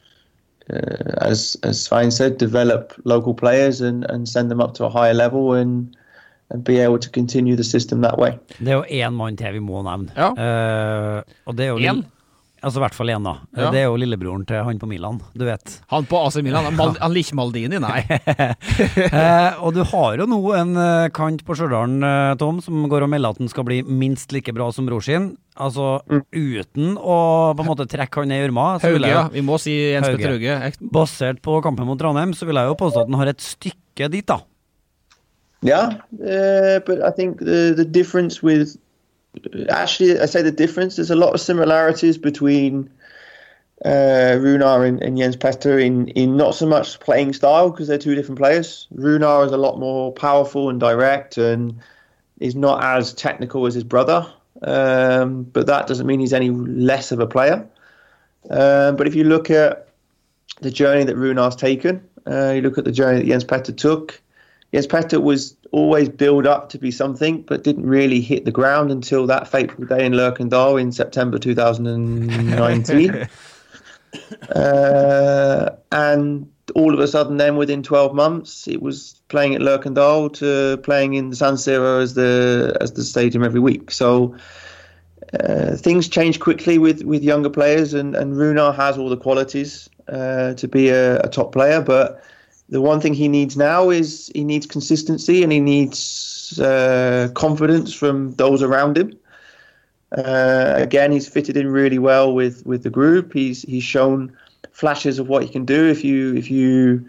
uh, 0.72 1.30
as 1.30 1.56
as 1.62 1.82
Svein 1.82 2.10
said, 2.10 2.38
develop 2.38 2.94
local 3.04 3.34
players 3.34 3.80
and, 3.80 4.04
and 4.10 4.28
send 4.28 4.50
them 4.50 4.60
up 4.60 4.74
to 4.74 4.84
a 4.84 4.88
higher 4.88 5.14
level 5.14 5.54
and 5.54 5.96
and 6.50 6.64
be 6.64 6.78
able 6.78 6.98
to 6.98 7.08
continue 7.10 7.56
the 7.56 7.64
system 7.64 8.00
that 8.02 8.18
way. 8.18 8.32
Det 8.58 8.68
er 8.68 8.72
jo 8.72 8.84
én 8.84 9.10
mann 9.10 9.36
til 9.36 9.52
vi 9.52 9.58
må 9.58 9.82
nevne. 9.82 10.10
Ja. 10.16 10.30
Eh, 10.30 11.22
og 11.46 11.56
det 11.58 11.64
er 11.64 11.68
jo 11.68 11.78
Én? 11.78 12.02
Altså 12.60 12.80
i 12.80 12.82
hvert 12.84 12.96
fall 12.96 13.10
én, 13.12 13.24
da. 13.24 13.32
Ja. 13.56 13.70
Det 13.72 13.80
er 13.80 13.86
jo 13.88 13.96
lillebroren 14.00 14.42
til 14.48 14.60
han 14.66 14.80
på 14.80 14.88
Milan, 14.88 15.20
du 15.32 15.46
vet. 15.46 15.78
Han 15.92 16.04
på 16.08 16.18
AC 16.26 16.40
Milan, 16.44 16.68
han, 16.80 16.96
han 17.00 17.14
liker 17.14 17.38
Maldini, 17.38 17.80
nei. 17.80 18.02
Eh, 19.10 19.56
og 19.64 19.74
du 19.74 19.80
har 19.86 20.18
jo 20.20 20.26
nå 20.28 20.38
en 20.56 20.76
eh, 20.78 21.08
kant 21.14 21.40
på 21.46 21.54
Stjørdal, 21.56 21.92
eh, 22.04 22.32
Tom, 22.40 22.60
som 22.62 22.84
går 22.90 23.04
og 23.04 23.10
melder 23.12 23.34
at 23.34 23.40
han 23.40 23.50
skal 23.50 23.64
bli 23.66 23.80
minst 23.84 24.32
like 24.34 24.52
bra 24.54 24.68
som 24.74 24.86
bror 24.88 25.02
sin. 25.04 25.30
Altså 25.60 26.00
uten 26.08 26.94
å 26.96 27.16
på 27.56 27.64
en 27.64 27.68
måte 27.68 27.88
trekke 27.90 28.22
han 28.22 28.30
ned 28.30 28.42
i 28.42 28.44
gjørma. 28.44 28.66
Hauge, 28.84 29.10
ja. 29.10 29.24
Vi 29.32 29.44
må 29.44 29.58
si 29.62 29.74
Jens 29.94 30.08
Petter 30.08 30.34
Hauge. 30.34 30.72
Basert 30.94 31.42
på 31.44 31.58
kampen 31.64 31.88
mot 31.88 32.00
Trondheim, 32.00 32.34
så 32.36 32.48
vil 32.48 32.60
jeg 32.60 32.70
jo 32.70 32.78
påstå 32.80 33.04
at 33.04 33.10
han 33.10 33.20
har 33.22 33.32
et 33.32 33.44
stykke 33.44 34.10
dit, 34.12 34.26
da. 34.28 34.40
Yeah, 35.62 36.00
uh, 36.14 36.80
but 36.86 37.02
I 37.02 37.10
think 37.10 37.38
the 37.38 37.74
the 37.76 37.84
difference 37.84 38.42
with 38.42 38.78
actually, 39.68 40.18
I 40.18 40.26
say 40.26 40.42
the 40.42 40.52
difference. 40.52 40.96
There's 40.96 41.10
a 41.10 41.16
lot 41.16 41.34
of 41.34 41.40
similarities 41.40 42.18
between 42.18 42.90
uh, 43.84 44.36
Runar 44.38 44.86
and, 44.86 45.02
and 45.02 45.16
Jens 45.16 45.36
Petter 45.36 45.78
in 45.78 46.08
in 46.08 46.36
not 46.36 46.54
so 46.54 46.66
much 46.66 47.00
playing 47.00 47.32
style 47.32 47.70
because 47.70 47.88
they're 47.88 47.98
two 47.98 48.14
different 48.14 48.38
players. 48.38 48.86
Runar 48.94 49.46
is 49.46 49.52
a 49.52 49.56
lot 49.56 49.78
more 49.78 50.12
powerful 50.12 50.68
and 50.68 50.78
direct 50.78 51.38
and 51.38 51.80
is 52.40 52.54
not 52.54 52.82
as 52.82 53.12
technical 53.14 53.66
as 53.66 53.74
his 53.74 53.84
brother. 53.84 54.30
Um, 54.62 55.44
but 55.44 55.66
that 55.66 55.86
doesn't 55.86 56.06
mean 56.06 56.20
he's 56.20 56.32
any 56.32 56.50
less 56.50 57.12
of 57.12 57.20
a 57.20 57.26
player. 57.26 57.66
Um, 58.50 58.96
but 58.96 59.06
if 59.06 59.14
you 59.14 59.24
look 59.24 59.50
at 59.50 59.88
the 60.60 60.70
journey 60.70 61.04
that 61.04 61.16
Runar's 61.16 61.56
taken, 61.56 62.06
uh, 62.26 62.52
you 62.52 62.62
look 62.62 62.78
at 62.78 62.84
the 62.84 62.92
journey 62.92 63.20
that 63.20 63.26
Jens 63.26 63.44
Petter 63.44 63.72
took. 63.72 64.20
Jens 64.72 64.86
Petter 64.86 65.20
was 65.20 65.56
always 65.72 66.08
built 66.08 66.46
up 66.46 66.68
to 66.70 66.78
be 66.78 66.90
something, 66.90 67.42
but 67.42 67.64
didn't 67.64 67.86
really 67.86 68.20
hit 68.20 68.44
the 68.44 68.52
ground 68.52 68.90
until 68.90 69.26
that 69.26 69.48
fateful 69.48 69.84
day 69.84 70.04
in 70.04 70.12
Lurkendal 70.12 70.80
in 70.80 70.92
September 70.92 71.38
2019. 71.38 73.28
uh, 74.54 75.70
and 75.90 76.50
all 76.76 76.94
of 76.94 77.00
a 77.00 77.08
sudden, 77.08 77.36
then 77.36 77.56
within 77.56 77.82
12 77.82 78.14
months, 78.14 78.68
it 78.68 78.80
was 78.80 79.20
playing 79.28 79.54
at 79.54 79.60
Lurkendal 79.60 80.32
to 80.34 80.76
playing 80.82 81.14
in 81.14 81.30
the 81.30 81.36
San 81.36 81.54
Siro 81.54 82.00
as 82.00 82.14
the 82.14 82.76
as 82.80 82.92
the 82.92 83.02
stadium 83.02 83.42
every 83.42 83.60
week. 83.60 83.90
So 83.90 84.36
uh, 85.38 85.76
things 85.76 86.08
change 86.08 86.40
quickly 86.40 86.78
with, 86.78 87.02
with 87.02 87.22
younger 87.22 87.50
players, 87.50 87.94
and, 87.94 88.14
and 88.14 88.34
Runar 88.34 88.74
has 88.74 88.98
all 88.98 89.08
the 89.08 89.16
qualities 89.16 89.88
uh, 90.08 90.54
to 90.54 90.68
be 90.68 90.88
a, 90.88 91.20
a 91.20 91.28
top 91.28 91.52
player. 91.52 91.80
But 91.80 92.22
the 92.70 92.80
one 92.80 93.00
thing 93.00 93.14
he 93.14 93.28
needs 93.28 93.56
now 93.56 93.90
is 93.90 94.30
he 94.34 94.44
needs 94.44 94.64
consistency 94.64 95.42
and 95.42 95.52
he 95.52 95.60
needs 95.60 96.58
uh, 96.60 97.28
confidence 97.34 97.92
from 97.92 98.32
those 98.34 98.62
around 98.62 98.96
him. 98.96 99.18
Uh, 100.16 100.74
again, 100.76 101.12
he's 101.12 101.28
fitted 101.28 101.56
in 101.56 101.68
really 101.68 101.98
well 101.98 102.32
with, 102.32 102.64
with 102.64 102.82
the 102.82 102.90
group. 102.90 103.32
He's 103.32 103.62
he's 103.62 103.84
shown 103.84 104.36
flashes 104.72 105.18
of 105.18 105.28
what 105.28 105.42
he 105.42 105.48
can 105.48 105.64
do. 105.64 105.88
If 105.88 106.04
you 106.04 106.34
if 106.36 106.50
you 106.50 107.08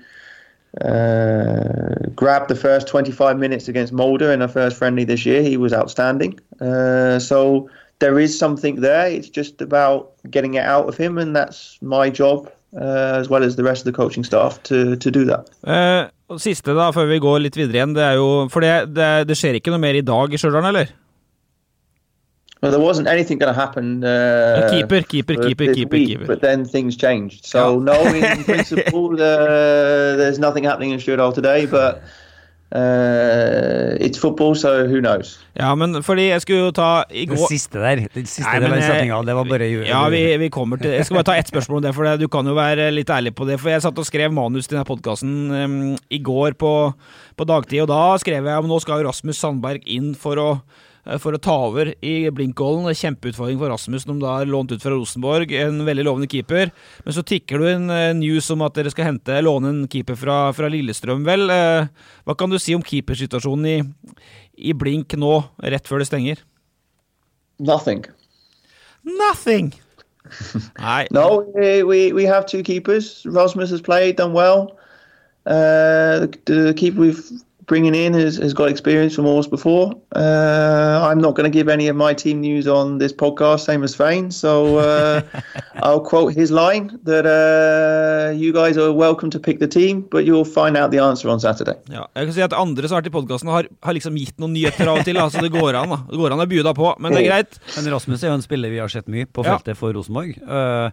uh, 0.81 2.09
grab 2.15 2.47
the 2.47 2.55
first 2.55 2.87
25 2.87 3.37
minutes 3.37 3.67
against 3.67 3.93
Mulder 3.93 4.31
in 4.31 4.41
our 4.41 4.47
first 4.47 4.77
friendly 4.77 5.03
this 5.03 5.25
year, 5.25 5.43
he 5.43 5.57
was 5.57 5.73
outstanding. 5.73 6.39
Uh, 6.59 7.19
so 7.19 7.69
there 7.99 8.19
is 8.19 8.37
something 8.37 8.81
there. 8.81 9.07
It's 9.07 9.29
just 9.29 9.61
about 9.61 10.13
getting 10.29 10.55
it 10.55 10.65
out 10.65 10.87
of 10.87 10.97
him, 10.97 11.17
and 11.17 11.35
that's 11.35 11.79
my 11.81 12.09
job 12.09 12.51
uh, 12.79 13.19
as 13.19 13.29
well 13.29 13.43
as 13.43 13.55
the 13.55 13.63
rest 13.63 13.85
of 13.85 13.91
the 13.91 13.97
coaching 13.97 14.23
staff 14.23 14.61
to 14.63 14.95
to 14.95 15.11
do 15.11 15.25
that. 15.25 15.49
Uh, 15.63 16.09
Siste, 16.39 16.71
da, 16.71 16.91
før 16.95 17.09
vi 17.09 17.19
går 17.19 17.41
litt 17.43 17.57
videre 17.59 17.81
igjen, 17.81 17.95
det 17.97 18.03
er 18.07 18.13
jo 18.15 18.47
For 18.51 18.63
det, 18.63 18.95
det, 18.95 19.27
det 19.27 19.35
skjer 19.35 19.57
ikke 19.59 19.73
noe 19.73 19.81
mer 19.83 19.97
i 19.99 20.05
dag 20.05 20.31
i 20.31 20.39
Stjørdal, 20.39 20.69
eller? 20.69 20.93
Well, 22.61 22.71
there 22.71 22.79
wasn't 22.79 23.07
anything 23.07 23.39
going 23.39 23.51
to 23.53 23.59
happen. 23.59 24.03
Uh, 24.03 24.69
keeper, 24.69 25.01
keeper, 25.01 25.33
keeper, 25.33 25.73
keeper, 25.73 25.97
week, 25.97 26.09
keeper. 26.09 26.27
But 26.27 26.41
then 26.41 26.63
things 26.63 26.95
changed. 26.95 27.43
So 27.43 27.79
no, 27.79 27.99
in 28.03 28.43
principle, 28.43 29.13
uh, 29.19 30.15
there's 30.15 30.37
nothing 30.37 30.63
happening 30.63 30.91
in 30.91 30.99
Stjørdal 30.99 31.33
today. 31.33 31.65
But 31.65 32.03
uh, 32.71 33.95
it's 33.99 34.17
football, 34.19 34.55
so 34.55 34.85
who 34.87 35.01
knows? 35.01 35.37
Ja, 35.57 35.73
men 35.75 36.01
fordi 36.03 36.29
jeg 36.29 36.41
skulle 36.43 36.67
jo 36.67 36.71
ta 36.75 37.03
i 37.11 37.25
Det 37.25 37.35
går 37.35 37.49
siste 37.51 37.81
der, 37.81 38.03
det 38.13 38.23
siste 38.27 38.47
Nei, 38.47 38.59
der 38.63 38.71
var 38.73 38.81
eh, 38.81 38.87
setninga, 38.87 39.21
det 39.27 39.35
var 39.35 39.49
bare 39.49 39.67
Ja, 39.87 40.03
vi, 40.13 40.21
vi 40.41 40.49
kommer 40.53 40.79
til 40.81 40.93
Jeg 40.95 41.05
skal 41.07 41.19
bare 41.19 41.29
ta 41.31 41.35
ett 41.39 41.51
spørsmål 41.51 41.81
om 41.81 41.87
det, 41.87 41.95
for 41.95 42.07
det- 42.07 42.19
du 42.21 42.27
kan 42.31 42.47
jo 42.47 42.53
være 42.57 42.91
litt 42.93 43.09
ærlig 43.09 43.33
på 43.35 43.47
det. 43.47 43.59
For 43.59 43.69
jeg 43.73 43.81
satt 43.83 43.97
og 43.97 44.05
skrev 44.07 44.31
manus 44.33 44.67
til 44.67 44.77
denne 44.77 44.87
podkasten 44.87 45.97
i 46.09 46.19
går 46.23 46.55
på, 46.59 46.71
på 47.37 47.47
dagtid, 47.47 47.81
og 47.83 47.91
da 47.91 48.17
skrev 48.21 48.45
jeg 48.45 48.57
om 48.63 48.67
nå 48.71 48.79
skal 48.81 49.01
jo 49.01 49.09
Rasmus 49.09 49.37
Sandberg 49.37 49.83
inn 49.85 50.13
for 50.15 50.35
å 50.39 50.49
for 51.21 51.33
å 51.35 51.41
ta 51.41 51.55
over 51.67 51.93
i 52.05 52.29
Blinkålen. 52.33 52.85
Kjempeutfordring 52.93 53.59
for 53.59 53.71
Rasmus, 53.73 54.05
som 54.05 54.19
da 54.21 54.37
er 54.41 54.51
lånt 54.51 54.71
ut 54.73 54.83
fra 54.83 54.93
Rosenborg. 54.93 55.53
En 55.57 55.81
veldig 55.87 56.05
lovende 56.05 56.29
keeper. 56.31 56.71
Men 57.05 57.15
så 57.15 57.23
tikker 57.25 57.61
du 57.61 57.67
en 57.71 57.89
eh, 57.93 58.11
news 58.17 58.49
om 58.53 58.63
at 58.65 58.77
dere 58.77 58.93
skal 58.93 59.09
hente 59.09 59.41
låne 59.41 59.71
en 59.71 59.83
keeper 59.91 60.19
fra, 60.19 60.39
fra 60.57 60.69
Lillestrøm, 60.71 61.25
vel. 61.27 61.47
Eh, 61.49 61.89
Hva 62.25 62.37
kan 62.37 62.53
du 62.53 62.59
si 62.61 62.77
om 62.77 62.85
keepersituasjonen 62.85 63.69
i, 63.71 63.77
i 64.71 64.75
Blink 64.77 65.17
nå, 65.17 65.37
rett 65.63 65.89
før 65.89 66.03
det 66.03 66.11
stenger? 66.11 66.43
Nothing. 67.61 68.05
Nothing! 69.03 69.73
Nei. 70.77 71.07
No, 71.11 71.41
we, 71.55 71.81
we 71.83 72.11
we 72.13 72.23
have 72.25 72.45
two 72.45 72.61
keepers. 72.63 73.25
Rasmus 73.25 73.71
has 73.71 73.81
played, 73.81 74.17
done 74.17 74.33
well. 74.33 74.77
Uh, 75.45 76.21
the, 76.21 76.39
the 76.45 76.73
keeper 76.77 77.01
we've 77.01 77.23
bringing 77.65 77.93
in 77.95 78.13
has, 78.13 78.37
has 78.37 78.53
got 78.53 78.69
experience 78.69 79.15
from 79.15 79.25
Oars 79.25 79.47
before. 79.47 79.93
Uh, 80.15 80.99
I'm 81.09 81.19
not 81.19 81.35
going 81.35 81.49
to 81.51 81.57
give 81.57 81.69
any 81.69 81.87
of 81.87 81.95
my 81.95 82.13
team 82.13 82.41
news 82.41 82.67
on 82.67 82.97
this 82.97 83.13
podcast, 83.13 83.61
same 83.65 83.83
as 83.83 83.95
Fane. 83.95 84.31
So 84.31 84.77
uh, 84.77 85.21
I'll 85.83 85.99
quote 86.01 86.33
his 86.33 86.51
line 86.51 86.99
that 87.03 87.25
uh, 87.25 88.31
you 88.35 88.51
guys 88.53 88.77
are 88.77 88.91
welcome 88.91 89.29
to 89.31 89.39
pick 89.39 89.59
the 89.59 89.67
team, 89.67 90.01
but 90.11 90.25
you'll 90.25 90.45
find 90.45 90.75
out 90.77 90.91
the 90.91 90.99
answer 90.99 91.29
on 91.29 91.39
Saturday. 91.39 91.75
Ja, 91.89 92.07
jeg 92.15 92.25
kan 92.31 92.33
si 92.33 92.41
at 92.41 92.53
Andre 92.57 92.87
som 92.87 92.95
har 92.97 93.03
vært 93.03 93.11
i 93.13 93.15
podkasten, 93.17 93.49
har, 93.53 93.69
har 93.83 93.93
liksom 93.97 94.17
gitt 94.19 94.37
noen 94.41 94.53
nyheter 94.57 94.87
av 94.91 95.01
og 95.01 95.05
til. 95.07 95.17
altså 95.21 95.41
det 95.45 95.53
går 95.53 95.77
an 95.79 95.89
da. 95.95 96.01
Det 96.09 96.19
går 96.21 96.35
an 96.35 96.43
å 96.43 96.49
bjuda 96.51 96.73
på, 96.77 96.91
men 96.99 97.13
det 97.15 97.23
er 97.23 97.29
greit. 97.29 97.59
Men 97.77 97.91
Rasmus 97.95 98.23
er 98.23 98.33
jo 98.33 98.37
en 98.39 98.45
spiller 98.45 98.73
vi 98.73 98.81
har 98.83 98.91
sett 98.91 99.07
mye 99.11 99.25
på 99.29 99.45
Ja. 99.45 99.55
feltet 99.57 99.77
for 99.79 99.93
Rosenborg. 99.95 100.37
Eh, 100.41 100.89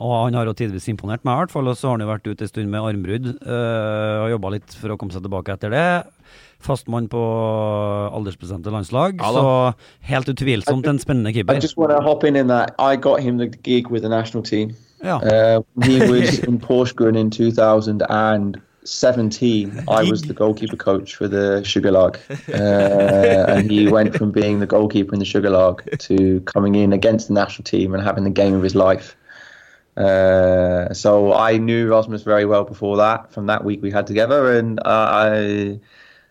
og 0.00 0.24
han 0.24 0.34
har 0.34 0.46
jo 0.48 0.52
tidvis 0.56 0.88
imponert 0.88 1.24
meg, 1.24 1.34
i 1.34 1.36
hvert 1.42 1.50
fall. 1.52 1.68
Og 1.68 1.76
så 1.76 1.86
har 1.88 1.92
han 1.98 2.06
jo 2.06 2.12
vært 2.12 2.26
ute 2.26 2.42
en 2.46 2.50
stund 2.50 2.68
med 2.72 2.80
armbrudd. 2.80 3.26
Øh, 3.44 4.18
og 4.24 4.30
jobba 4.32 4.48
litt 4.56 4.70
for 4.80 4.88
å 4.94 4.96
komme 4.98 5.12
seg 5.14 5.22
tilbake 5.22 5.52
etter 5.54 5.70
det. 5.74 5.86
Fastmann 6.62 7.08
på 7.10 7.20
aldersbestemte 8.14 8.70
landslag. 8.70 9.18
Ja 9.20 9.32
så 9.34 9.72
helt 10.08 10.28
utvilsomt 10.30 10.86
en 10.86 10.98
spennende 11.02 11.30
I 11.30 11.32
keeper. 11.34 11.60
just 11.60 11.76
want 11.76 11.90
to 11.90 12.00
hop 12.00 12.24
in 12.24 12.36
in 12.36 12.46
that. 12.48 12.70
I 12.78 12.96
got 12.96 13.20
him 13.20 13.38
the 13.38 13.46
gig 13.48 13.90
with 13.90 14.02
the 14.02 14.08
national 14.08 14.42
team. 14.42 14.74
Yeah. 15.04 15.16
Uh, 15.18 15.62
he 15.84 15.98
was 16.10 16.38
in 16.38 16.58
Porsgrunn 16.60 17.16
in 17.18 17.30
2017. 17.30 19.84
I 19.88 20.02
was 20.10 20.22
the 20.22 20.34
goalkeeper 20.34 20.76
coach 20.76 21.14
for 21.16 21.28
the 21.28 21.60
Sugarlog. 21.64 22.16
Uh, 22.48 23.52
and 23.52 23.70
he 23.70 23.88
went 23.88 24.16
from 24.16 24.30
being 24.32 24.60
the 24.60 24.66
goalkeeper 24.66 25.12
in 25.14 25.18
the 25.18 25.24
Sugarlog 25.26 25.82
to 25.98 26.40
coming 26.42 26.74
in 26.76 26.92
against 26.92 27.28
the 27.28 27.34
national 27.34 27.64
team 27.64 27.94
and 27.94 28.02
having 28.02 28.24
the 28.24 28.30
game 28.30 28.54
of 28.54 28.62
his 28.62 28.74
life. 28.74 29.16
Uh, 29.96 30.92
so 30.94 31.34
I 31.34 31.58
knew 31.58 31.90
Rasmus 31.90 32.22
very 32.22 32.44
well 32.44 32.64
before 32.64 32.96
that, 32.96 33.32
from 33.32 33.46
that 33.46 33.64
week 33.64 33.82
we 33.82 33.90
had 33.90 34.06
together. 34.06 34.56
And 34.56 34.80
uh, 34.80 34.82
I, 34.86 35.80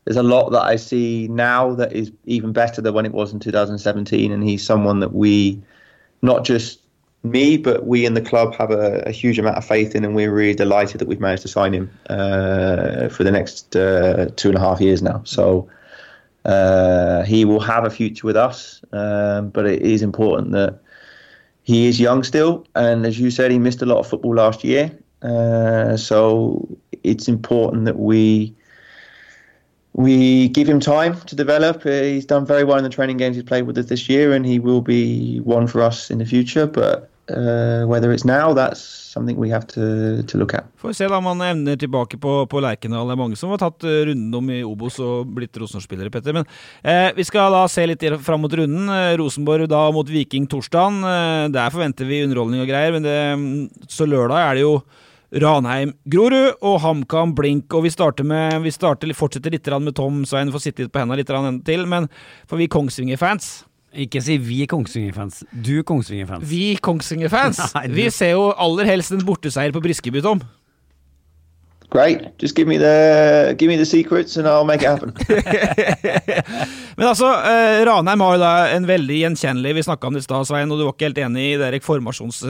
there's 0.06 0.18
a 0.18 0.24
lot 0.24 0.50
that 0.52 0.64
I 0.64 0.76
see 0.76 1.28
now 1.30 1.74
that 1.76 1.94
is 1.94 2.12
even 2.26 2.54
better 2.54 2.82
than 2.82 2.94
when 2.94 3.06
it 3.06 3.12
was 3.12 3.34
in 3.34 3.40
2017. 3.40 4.32
And 4.32 4.44
he's 4.44 4.66
someone 4.66 5.00
that 5.00 5.14
we, 5.14 5.62
not 6.22 6.44
just 6.44 6.80
me, 7.24 7.58
but 7.58 7.86
we 7.86 8.06
in 8.06 8.16
the 8.16 8.22
club 8.22 8.56
have 8.56 8.72
a, 8.72 9.04
a 9.06 9.12
huge 9.12 9.38
amount 9.38 9.58
of 9.58 9.66
faith 9.66 9.96
in, 9.96 10.04
and 10.04 10.16
we're 10.16 10.34
really 10.34 10.56
delighted 10.56 11.00
that 11.00 11.08
we've 11.08 11.20
managed 11.20 11.44
to 11.44 11.48
sign 11.48 11.74
him 11.74 11.92
uh, 12.10 13.10
for 13.10 13.24
the 13.24 13.32
next 13.32 13.76
uh, 13.76 14.30
two 14.36 14.50
and 14.50 14.58
a 14.58 14.62
half 14.62 14.82
years 14.82 15.02
now. 15.02 15.22
So 15.24 15.70
uh, 16.46 17.24
he 17.24 17.46
will 17.46 17.60
have 17.60 17.86
a 17.86 17.92
future 17.92 18.26
with 18.26 18.36
us, 18.36 18.82
um, 18.92 19.50
but 19.50 19.68
it 19.68 19.84
is 19.84 20.02
important 20.02 20.52
that 20.54 20.82
he 21.72 21.88
is 21.88 22.00
young 22.02 22.24
still, 22.24 22.66
and 22.76 23.06
as 23.06 23.18
you 23.18 23.32
said, 23.32 23.50
he 23.50 23.58
missed 23.58 23.82
a 23.82 23.86
lot 23.86 24.00
of 24.00 24.08
football 24.08 24.36
last 24.36 24.64
year. 24.64 24.92
Uh, 25.22 25.96
so 25.96 26.68
it's 27.04 27.30
important 27.30 27.86
that 27.86 27.98
we 27.98 28.54
we 29.94 30.50
give 30.50 30.68
him 30.68 30.80
time 30.80 31.20
to 31.22 31.36
develop. 31.36 31.86
Uh, 31.86 32.02
he's 32.02 32.26
done 32.26 32.46
very 32.46 32.64
well 32.64 32.78
in 32.78 32.84
the 32.84 32.90
training 32.90 33.18
games 33.18 33.36
he's 33.36 33.46
played 33.46 33.68
with 33.68 33.78
us 33.78 33.86
this 33.86 34.10
year, 34.10 34.34
and 34.34 34.46
he 34.46 34.60
will 34.60 34.82
be 34.82 35.40
one 35.42 35.68
for 35.68 35.82
us 35.82 36.12
in 36.12 36.18
the 36.18 36.26
future. 36.26 36.66
But 36.66 37.10
uh, 37.30 37.88
whether 37.88 38.12
it's 38.12 38.26
now, 38.26 38.54
that's 38.54 39.02
something 39.12 39.38
we 39.38 39.50
have 39.50 39.68
to 39.68 40.24
to 40.24 40.38
look 40.38 40.54
at. 40.54 40.66
Får 40.78 40.94
se 40.94 41.08
da 41.08 41.18
om 41.18 41.26
han 41.26 41.42
evner 41.42 41.78
tilbake 41.80 42.18
på, 42.18 42.46
på 42.48 42.62
Lerkendal. 42.64 43.08
Det 43.08 43.16
er 43.16 43.22
mange 43.22 43.40
som 43.40 43.52
har 43.54 43.62
tatt 43.62 43.84
eh, 43.84 44.02
runden 44.10 44.38
om 44.38 44.50
i 44.50 44.62
Obos 44.66 45.00
og 45.04 45.30
blitt 45.36 45.58
Rosenborg-spillere, 45.60 46.12
Petter. 46.14 46.36
Men 46.38 46.48
eh, 46.82 47.12
vi 47.18 47.26
skal 47.28 47.54
da 47.54 47.66
se 47.72 47.86
litt 47.90 48.06
fram 48.26 48.44
mot 48.46 48.56
runden. 48.58 48.90
Eh, 48.96 49.14
Rosenborg 49.22 49.70
da 49.72 49.84
mot 49.94 50.10
Viking 50.10 50.48
torsdagen. 50.50 51.02
Der 51.54 51.72
forventer 51.74 52.08
vi 52.08 52.24
underholdning 52.26 52.64
og 52.64 52.72
greier, 52.72 52.96
men 52.96 53.06
det, 53.06 53.18
mm, 53.38 53.88
så 53.92 54.08
lørdag 54.10 54.42
er 54.42 54.60
det 54.60 54.68
jo 54.68 54.76
Ranheim, 55.42 55.94
Grorud 56.12 56.58
og 56.60 56.82
HamKam 56.84 57.36
Blink. 57.36 57.72
Og 57.74 57.86
vi 57.86 58.24
med 58.24 58.62
Vi 58.64 58.72
starter, 58.72 59.14
fortsetter 59.14 59.52
litt 59.52 59.68
med 59.68 59.96
Tom 59.96 60.26
Svein, 60.26 60.52
får 60.52 60.60
sitte 60.60 60.84
litt 60.84 60.92
på 60.92 61.00
hendene 61.00 61.18
litt 61.18 61.66
til. 61.66 61.86
Men 61.86 62.10
for 62.48 62.58
vi 62.58 62.68
Kongsvinger-fans 62.68 63.66
Ikke 63.92 64.22
si 64.24 64.38
vi 64.40 64.64
Kongsvinger-fans. 64.72 65.42
Du 65.52 65.82
Kongsvinger-fans. 65.84 66.46
Vi 66.48 66.78
Kongsvinger-fans 66.82 67.60
Nei, 67.76 67.88
du- 67.88 67.96
Vi 68.00 68.10
ser 68.16 68.32
jo 68.38 68.50
aller 68.56 68.88
helst 68.88 69.12
en 69.12 69.24
borteseier 69.28 69.74
på 69.76 69.82
Briskeby, 69.84 70.22
Tom. 70.24 70.40
Great. 71.92 72.22
Just 72.40 72.56
give 72.56 72.70
me 72.72 72.78
the 72.80 73.54
give 73.60 73.68
me 73.68 73.76
the 73.76 73.86
secrets, 73.86 74.38
and 74.38 74.48
I'll 74.48 74.64
make 74.64 74.82
it 74.82 74.88
happen. 74.88 75.12
Men 76.98 77.08
altså, 77.10 77.28
eh, 77.28 77.82
Ranheim 77.88 78.24
har 78.24 78.38
jo 78.38 78.40
da 78.40 78.52
en 78.78 78.88
veldig 78.88 79.18
gjenkjennelig 79.26 79.74
Vi 79.76 79.84
snakka 79.90 80.08
om 80.08 80.16
det 80.16 80.24
i 80.24 80.28
stad, 80.28 80.48
Svein, 80.48 80.72
og 80.72 80.80
du 80.80 80.86
var 80.88 80.96
ikke 80.96 81.10
helt 81.10 81.20
enig 81.26 81.50
i 81.50 81.58
det 81.60 81.82
formasjons... 81.84 82.46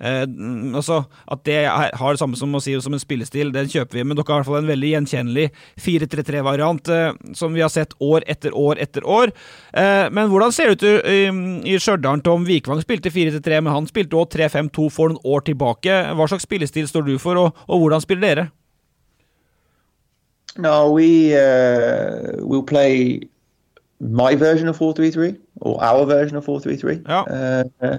eh, 0.00 0.24
altså, 0.74 1.02
At 1.30 1.44
det 1.46 1.58
er, 1.64 1.92
har 1.94 2.14
det 2.14 2.22
samme 2.22 2.38
som 2.38 2.54
å 2.54 2.62
si 2.62 2.74
som 2.82 2.96
en 2.96 3.02
spillestil, 3.02 3.52
den 3.54 3.70
kjøper 3.70 4.00
vi. 4.00 4.06
Men 4.06 4.18
dere 4.18 4.26
har 4.28 4.40
i 4.40 4.44
hvert 4.44 4.50
fall 4.50 4.62
en 4.62 4.72
veldig 4.72 4.90
gjenkjennelig 4.94 5.46
4-3-3-variant 5.84 6.92
eh, 6.94 7.06
som 7.36 7.54
vi 7.54 7.64
har 7.64 7.72
sett 7.72 7.94
år 8.04 8.26
etter 8.30 8.56
år 8.56 8.82
etter 8.82 9.06
år. 9.06 9.34
Eh, 9.72 10.08
men 10.14 10.32
hvordan 10.32 10.54
ser 10.54 10.72
det 10.72 10.76
ut 10.78 11.08
i, 11.10 11.20
i 11.74 11.78
Stjørdal? 11.78 12.24
Tom 12.24 12.44
Vikvang 12.48 12.82
spilte 12.84 13.12
4-3, 13.14 13.62
men 13.62 13.74
han 13.74 13.88
spilte 13.90 14.18
òg 14.18 14.30
3-5-2 14.34 14.90
for 14.92 15.12
noen 15.14 15.32
år 15.36 15.46
tilbake. 15.48 16.02
Hva 16.14 16.28
slags 16.30 16.46
spillestil 16.48 16.90
står 16.90 17.08
du 17.08 17.16
for, 17.22 17.40
og, 17.40 17.64
og 17.68 17.84
hvordan 17.84 18.04
spiller 18.04 18.28
dere? 18.28 18.50
No, 20.56 20.92
we 20.92 21.34
uh, 21.34 22.36
will 22.46 22.62
play 22.62 23.20
my 24.00 24.36
version 24.36 24.68
of 24.68 24.76
433 24.76 25.40
or 25.60 25.82
our 25.82 26.06
version 26.06 26.36
of 26.36 26.44
433. 26.44 27.02
Uh, 27.06 27.64
uh, 27.82 27.98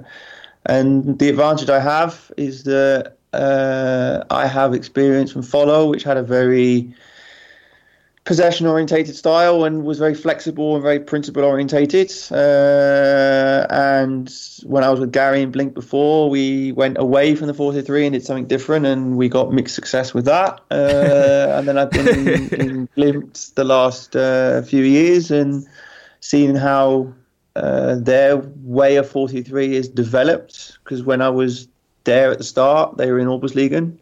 and 0.65 1.19
the 1.19 1.29
advantage 1.29 1.69
I 1.69 1.79
have 1.79 2.31
is 2.37 2.63
that 2.63 3.17
uh, 3.33 4.23
I 4.29 4.47
have 4.47 4.73
experience 4.73 5.31
from 5.31 5.43
Follow, 5.43 5.89
which 5.89 6.03
had 6.03 6.17
a 6.17 6.23
very 6.23 6.93
possession 8.23 8.65
orientated 8.65 9.15
style 9.15 9.65
and 9.65 9.83
was 9.83 9.99
very 9.99 10.15
flexible 10.15 10.73
and 10.73 10.81
very 10.81 10.99
principle 10.99 11.43
orientated. 11.43 12.11
Uh, 12.31 13.67
and 13.69 14.33
when 14.63 14.83
I 14.83 14.89
was 14.89 14.99
with 14.99 15.11
Gary 15.11 15.43
and 15.43 15.53
Blink 15.53 15.75
before, 15.75 16.29
we 16.29 16.71
went 16.71 16.97
away 16.97 17.35
from 17.35 17.47
the 17.47 17.53
43 17.53 18.07
and 18.07 18.13
did 18.13 18.25
something 18.25 18.47
different, 18.47 18.87
and 18.87 19.15
we 19.15 19.29
got 19.29 19.53
mixed 19.53 19.75
success 19.75 20.13
with 20.13 20.25
that. 20.25 20.59
Uh, 20.71 21.53
and 21.55 21.67
then 21.67 21.77
I've 21.77 21.91
been 21.91 22.27
in, 22.27 22.89
in 22.95 23.31
the 23.55 23.63
last 23.63 24.15
uh, 24.15 24.63
few 24.63 24.83
years 24.83 25.29
and 25.29 25.67
seen 26.21 26.55
how 26.55 27.13
uh, 27.55 27.95
their 27.95 28.37
way 28.63 28.97
of 28.97 29.09
43 29.09 29.75
is 29.75 29.87
developed. 29.87 30.77
Because 30.83 31.03
when 31.03 31.21
I 31.21 31.29
was 31.29 31.67
there 32.03 32.31
at 32.31 32.37
the 32.37 32.43
start, 32.43 32.97
they 32.97 33.11
were 33.11 33.19
in 33.19 33.27
Oberligaen 33.27 33.97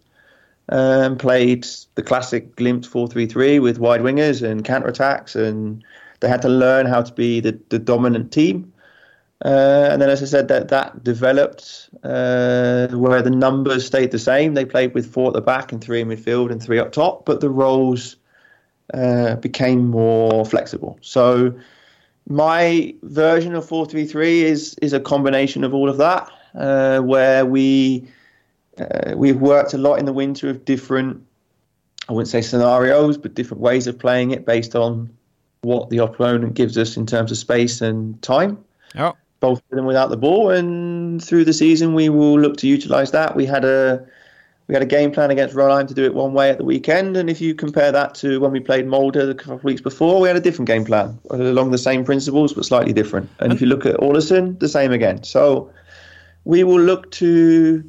and 0.70 1.20
played 1.20 1.68
the 1.95 2.04
classic 2.04 2.56
Glimt 2.56 2.88
4-3-3 2.88 3.62
with 3.62 3.80
wide 3.80 4.01
wingers 4.01 4.41
and 4.41 4.64
counter-attacks, 4.64 5.36
and 5.36 5.84
they 6.22 6.30
had 6.30 6.41
to 6.41 6.49
learn 6.49 6.86
how 6.86 7.01
to 7.01 7.14
be 7.14 7.39
the, 7.41 7.60
the 7.70 7.80
dominant 7.80 8.32
team. 8.32 8.72
Uh, 9.43 9.89
and 9.91 10.01
then, 10.01 10.10
as 10.10 10.24
I 10.24 10.26
said, 10.26 10.47
that 10.47 10.70
that 10.70 11.04
developed 11.04 11.89
uh, 12.04 12.88
where 12.88 13.22
the 13.22 13.30
numbers 13.30 13.86
stayed 13.86 14.12
the 14.12 14.20
same. 14.20 14.54
They 14.54 14.64
played 14.64 14.93
with 14.93 15.12
four 15.12 15.28
at 15.28 15.34
the 15.34 15.41
back 15.41 15.74
and 15.74 15.84
three 15.84 15.99
in 15.99 16.08
midfield 16.08 16.49
and 16.49 16.64
three 16.64 16.80
up 16.80 16.93
top, 16.93 17.26
but 17.26 17.41
the 17.41 17.49
roles 17.49 18.16
uh, 18.93 19.36
became 19.36 19.89
more 19.89 20.45
flexible. 20.45 20.97
So 21.01 21.54
my 22.28 22.93
version 23.03 23.55
of 23.55 23.67
4-3-3 23.67 24.26
is 24.43 24.76
is 24.82 24.93
a 24.93 24.99
combination 24.99 25.63
of 25.63 25.74
all 25.74 25.89
of 25.89 25.97
that, 25.97 26.30
uh, 26.55 26.99
where 26.99 27.45
we 27.45 28.07
uh, 28.78 29.13
we've 29.15 29.39
worked 29.39 29.74
a 29.74 29.78
lot 29.78 29.99
in 29.99 30.05
the 30.05 30.13
winter 30.13 30.49
of 30.49 30.65
different, 30.65 31.21
I 32.09 32.13
wouldn't 32.13 32.30
say 32.30 32.41
scenarios, 32.41 33.17
but 33.17 33.34
different 33.34 33.61
ways 33.61 33.88
of 33.88 33.99
playing 33.99 34.32
it 34.32 34.45
based 34.45 34.76
on 34.76 35.09
what 35.61 35.89
the 35.89 35.97
opponent 35.97 36.55
gives 36.55 36.78
us 36.78 36.97
in 36.97 37.05
terms 37.05 37.32
of 37.32 37.38
space 37.38 37.82
and 37.82 38.21
time. 38.21 38.63
Yeah. 38.95 39.13
Both 39.39 39.61
with 39.69 39.78
and 39.78 39.88
without 39.88 40.09
the 40.09 40.17
ball, 40.17 40.49
and 40.49 41.24
through 41.24 41.45
the 41.45 41.53
season 41.53 41.93
we 41.93 42.09
will 42.09 42.39
look 42.39 42.57
to 42.57 42.67
utilise 42.67 43.11
that. 43.11 43.36
We 43.36 43.45
had 43.45 43.65
a 43.65 44.05
we 44.68 44.74
had 44.74 44.82
a 44.82 44.88
game 44.88 45.11
plan 45.11 45.30
against 45.30 45.55
Ronheim 45.55 45.88
to 45.88 45.93
do 45.93 46.05
it 46.05 46.14
one 46.14 46.34
way 46.34 46.49
at 46.49 46.57
the 46.57 46.64
weekend, 46.64 47.18
and 47.18 47.30
if 47.30 47.41
you 47.41 47.53
compare 47.53 47.91
that 47.91 48.16
to 48.16 48.39
when 48.39 48.51
we 48.51 48.59
played 48.59 48.88
Molde 48.88 49.18
a 49.18 49.34
couple 49.34 49.55
of 49.55 49.64
weeks 49.64 49.82
before, 49.82 50.22
we 50.22 50.28
had 50.28 50.38
a 50.38 50.41
different 50.41 50.68
game 50.68 50.86
plan 50.86 51.20
along 51.30 51.72
the 51.72 51.78
same 51.78 52.05
principles 52.05 52.53
but 52.53 52.66
slightly 52.66 52.93
different. 52.93 53.30
And 53.39 53.51
if 53.51 53.61
you 53.61 53.68
look 53.68 53.86
at 53.86 53.95
Alderson, 53.95 54.57
the 54.59 54.70
same 54.70 54.91
again. 54.91 55.24
So 55.24 55.70
we 56.45 56.64
will 56.64 56.80
look 56.80 57.11
to 57.11 57.84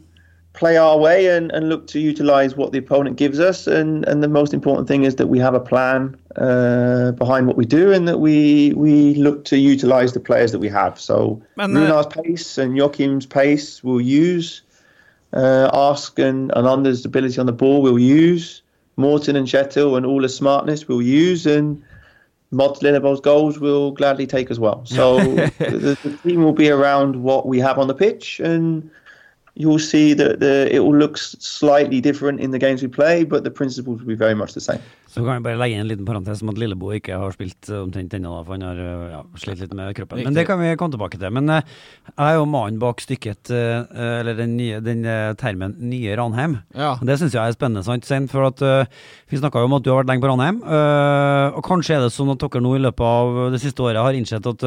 play 0.55 0.77
our 0.77 0.97
way 0.97 1.37
and, 1.37 1.51
and 1.51 1.69
look 1.69 1.87
to 1.89 1.99
utilize 1.99 2.57
what 2.57 2.73
the 2.73 2.79
opponent 2.79 3.17
gives 3.17 3.41
us. 3.41 3.67
And, 3.67 4.07
and 4.07 4.23
the 4.23 4.29
most 4.29 4.55
important 4.55 4.87
thing 4.87 5.03
is 5.03 5.17
that 5.17 5.27
we 5.27 5.39
have 5.41 5.55
a 5.55 5.61
plan 5.61 6.17
uh, 6.37 7.11
behind 7.13 7.49
what 7.49 7.57
we 7.57 7.67
do 7.67 7.93
and 7.93 8.09
that 8.09 8.19
we 8.19 8.73
we 8.75 9.15
look 9.15 9.45
to 9.47 9.59
utilize 9.59 10.13
the 10.13 10.21
players 10.21 10.53
that 10.53 10.61
we 10.61 10.69
have. 10.69 10.99
So 10.99 11.43
eh, 11.59 11.67
Runar's 11.67 12.07
pace 12.07 12.57
and 12.57 12.79
Joachim's 12.79 13.27
pace 13.27 13.83
we'll 13.83 14.01
use. 14.01 14.63
Uh, 15.35 15.69
Ask 15.73 16.19
and, 16.19 16.53
and 16.55 16.67
Anders' 16.67 17.05
ability 17.05 17.39
on 17.39 17.47
the 17.47 17.53
ball 17.53 17.83
we'll 17.83 17.99
use. 17.99 18.63
Morton 18.97 19.35
and 19.35 19.47
Chettil 19.49 19.97
and 19.97 20.07
Ola's 20.07 20.37
smartness 20.37 20.87
we'll 20.87 21.03
use. 21.03 21.45
And 21.47 21.83
Mod 22.53 22.79
Linnebow's 22.81 23.21
goals 23.21 23.59
will 23.59 23.91
gladly 23.91 24.27
take 24.27 24.51
as 24.51 24.61
well. 24.61 24.87
So 24.87 25.19
the, 25.59 25.99
the 26.03 26.19
team 26.23 26.45
will 26.45 26.53
be 26.53 26.71
around 26.71 27.23
what 27.23 27.47
we 27.47 27.59
have 27.59 27.79
on 27.79 27.89
the 27.89 27.95
pitch 27.95 28.41
and 28.41 28.89
you'll 29.57 29.79
see 29.79 30.15
that 30.15 30.41
the, 30.41 30.69
it 30.75 30.81
will 30.81 30.97
look 30.97 31.17
slightly 31.19 32.01
different 32.01 32.41
in 32.41 32.51
the 32.51 32.59
games 32.59 32.83
we 32.83 32.89
play, 32.89 33.25
but 33.25 33.45
the 33.45 33.51
principles 33.51 34.01
will 34.01 34.09
be 34.09 34.17
very 34.17 34.35
much 34.35 34.53
the 34.55 34.61
same. 34.61 34.81
Så 35.15 35.23
kan 35.23 35.37
jeg 35.37 35.45
bare 35.45 35.59
legge 35.61 35.77
inn 35.77 35.85
en 35.85 35.87
liten 35.93 36.07
parentes 36.09 36.41
om 36.43 36.49
at 36.51 36.57
Lillebo 36.59 36.89
ikke 36.91 37.15
har 37.23 37.31
spilt 37.37 37.69
eh, 37.71 37.79
omtrent 37.79 38.17
ennå, 38.17 38.33
for 38.43 38.57
han 38.57 38.65
har 38.67 38.81
eh, 38.83 39.13
ja, 39.13 39.21
slitt 39.39 39.61
litt 39.63 39.75
med 39.79 39.93
kroppen. 39.95 40.25
Men 40.27 40.35
det 40.35 40.43
kan 40.49 40.59
vi 40.59 40.73
komme 40.75 40.91
tilbake 40.91 41.21
til. 41.21 41.31
Men 41.37 41.53
eh, 41.55 41.77
jeg 42.11 42.33
er 42.33 42.41
jo 42.41 42.49
mannen 42.51 42.81
bak 42.83 42.99
stykket, 43.05 43.53
eller 43.55 44.35
den, 44.35 44.57
nye, 44.59 44.81
den 44.83 45.07
termen 45.39 45.77
'nye 45.79 46.17
Ranheim'. 46.19 46.57
Ja. 46.75 46.97
Det 46.99 47.21
syns 47.21 47.37
jeg 47.37 47.47
er 47.47 47.55
spennende, 47.55 47.85
sant, 47.87 48.05
Sein? 48.09 48.27
For 48.29 48.49
at 48.49 48.59
vi 49.31 49.39
snakka 49.39 49.63
jo 49.63 49.71
om 49.71 49.79
at 49.79 49.85
du 49.87 49.93
har 49.93 50.03
vært 50.03 50.11
lenge 50.11 50.25
på 50.27 50.33
Ranheim. 50.33 50.59
eh, 50.67 51.55
og 51.55 51.63
kanskje 51.63 51.95
er 51.95 52.03
det 52.03 52.11
sånn 52.15 52.35
at 52.35 52.43
dere 52.43 52.65
nå 52.65 52.75
i 52.75 52.83
løpet 52.83 53.07
av 53.07 53.53
det 53.55 53.63
siste 53.63 53.87
året 53.87 54.03
har 54.03 54.19
innsett 54.19 54.51
at 54.51 54.67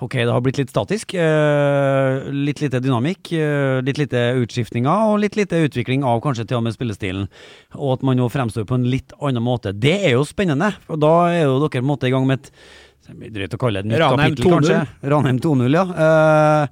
Ok, 0.00 0.16
det 0.16 0.32
har 0.32 0.40
blitt 0.40 0.58
litt 0.58 0.70
statisk. 0.72 1.14
eh, 1.14 2.30
litt 2.32 2.60
lite 2.60 2.80
dynamikk, 2.80 3.32
eh, 3.36 3.82
litt 3.84 3.98
lite 3.98 4.34
utskiftninger 4.40 5.12
og 5.12 5.20
litt 5.20 5.36
lite 5.36 5.60
utvikling 5.68 6.02
av 6.02 6.20
kanskje 6.24 6.46
til 6.48 6.56
og 6.56 6.64
med 6.64 6.74
spillestilen. 6.74 7.28
Og 7.76 7.98
at 7.98 8.02
man 8.02 8.16
nå 8.16 8.30
fremstår 8.32 8.64
på 8.66 8.74
en 8.74 8.88
litt 8.90 9.12
annen 9.20 9.44
måte. 9.44 9.72
Det 9.78 10.00
er 10.06 10.16
jo 10.16 10.24
spennende, 10.24 10.72
for 10.86 10.96
da 10.96 11.12
er 11.28 11.44
jo 11.44 11.60
dere 11.60 11.76
på 11.76 11.84
en 11.84 11.90
måte 11.92 12.08
i 12.08 12.14
gang 12.14 12.26
med 12.26 12.40
et 12.40 12.50
drøyt 13.32 13.54
å 13.54 13.60
kalle 13.60 13.82
det 13.82 13.86
et 13.86 13.92
nytt 13.92 14.00
Ranheim 14.00 14.34
kapittel, 14.34 14.52
kanskje. 14.56 15.10
Ranheim 15.12 15.38
2.0, 15.38 15.76
ja. 15.76 15.84
Eh, 15.84 16.66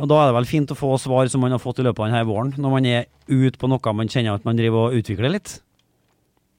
og 0.00 0.08
da 0.08 0.22
er 0.22 0.26
det 0.30 0.36
vel 0.36 0.48
fint 0.48 0.72
å 0.72 0.76
få 0.76 0.96
svar 1.00 1.28
som 1.32 1.40
man 1.40 1.54
har 1.54 1.62
fått 1.62 1.80
i 1.80 1.86
løpet 1.86 2.02
av 2.02 2.10
denne 2.10 2.26
våren, 2.28 2.52
når 2.56 2.70
man 2.70 2.86
er 2.86 3.06
ute 3.28 3.58
på 3.58 3.68
noe 3.68 3.94
man 3.96 4.08
kjenner 4.08 4.34
at 4.34 4.44
man 4.44 4.56
driver 4.58 4.88
og 4.90 4.98
utvikler 4.98 5.32
litt. 5.32 5.60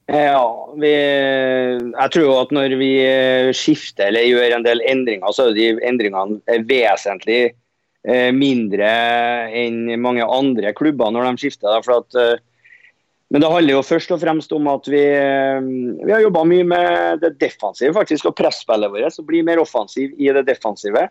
Ja, 0.08 0.40
vi, 0.80 0.88
jeg 0.88 2.12
tror 2.14 2.30
at 2.38 2.52
når 2.56 2.74
vi 2.80 2.92
eh, 3.04 3.50
skifter 3.52 4.08
eller 4.08 4.24
gjør 4.24 4.54
en 4.56 4.64
del 4.64 4.80
endringer, 4.88 5.34
så 5.36 5.50
er 5.50 5.56
de 5.58 5.66
endringene 5.84 6.62
vesentlig 6.64 7.40
eh, 8.08 8.30
mindre 8.32 8.88
enn 9.52 9.82
mange 10.00 10.24
andre 10.24 10.72
klubber 10.76 11.12
når 11.12 11.28
de 11.28 11.42
skifter. 11.42 11.76
At, 11.76 12.16
eh, 12.16 12.40
men 13.28 13.44
det 13.44 13.50
handler 13.52 13.76
jo 13.76 13.84
først 13.84 14.14
og 14.16 14.22
fremst 14.22 14.54
om 14.56 14.70
at 14.72 14.88
vi, 14.88 15.02
vi 16.00 16.14
har 16.14 16.24
jobba 16.24 16.46
mye 16.48 16.64
med 16.72 17.20
det 17.26 17.34
defensive, 17.44 17.92
faktisk, 17.92 18.30
og 18.30 18.38
presspillet 18.40 18.94
vårt. 18.94 19.12
Så 19.12 19.26
bli 19.28 19.44
mer 19.44 19.60
offensiv 19.60 20.16
i 20.16 20.32
det 20.32 20.46
defensive. 20.48 21.04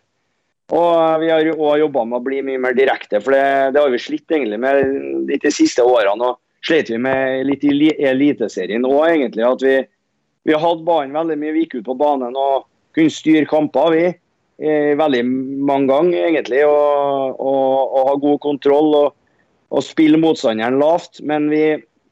Og 0.74 1.22
vi 1.22 1.30
har 1.30 1.54
òg 1.54 1.84
jobba 1.86 2.02
med 2.10 2.18
å 2.18 2.26
bli 2.26 2.42
mye 2.50 2.66
mer 2.66 2.74
direkte, 2.76 3.22
for 3.22 3.38
det, 3.38 3.78
det 3.78 3.86
har 3.86 3.94
vi 3.94 4.02
slitt 4.02 4.34
egentlig 4.34 4.58
med 4.66 5.30
de 5.30 5.54
siste 5.54 5.86
årene. 5.86 6.34
og 6.34 6.42
slet 6.66 6.90
vi 6.90 6.98
med 6.98 7.46
litt 7.48 7.64
i 7.64 7.74
li- 7.74 7.98
Eliteserien 8.10 8.86
òg, 8.88 9.04
egentlig. 9.12 9.44
At 9.46 9.62
vi, 9.62 9.76
vi 10.48 10.54
hadde 10.58 10.86
banen 10.88 11.14
veldig 11.18 11.38
mye. 11.42 11.54
Vi 11.54 11.66
gikk 11.66 11.76
ut 11.82 11.86
på 11.90 11.98
banen 12.00 12.36
og 12.38 12.66
kunne 12.98 13.14
styre 13.14 13.46
kamper, 13.50 13.92
vi. 13.94 14.06
eh, 14.64 14.94
Veldig 14.98 15.24
mange 15.28 15.88
ganger, 15.92 16.28
egentlig. 16.32 16.64
Og, 16.66 17.36
og, 17.40 17.98
og 17.98 18.08
ha 18.10 18.16
god 18.24 18.40
kontroll 18.42 18.96
og, 19.04 19.14
og 19.70 19.84
spille 19.86 20.18
motstanderen 20.22 20.80
lavt. 20.82 21.22
Men 21.22 21.50
vi, 21.52 21.66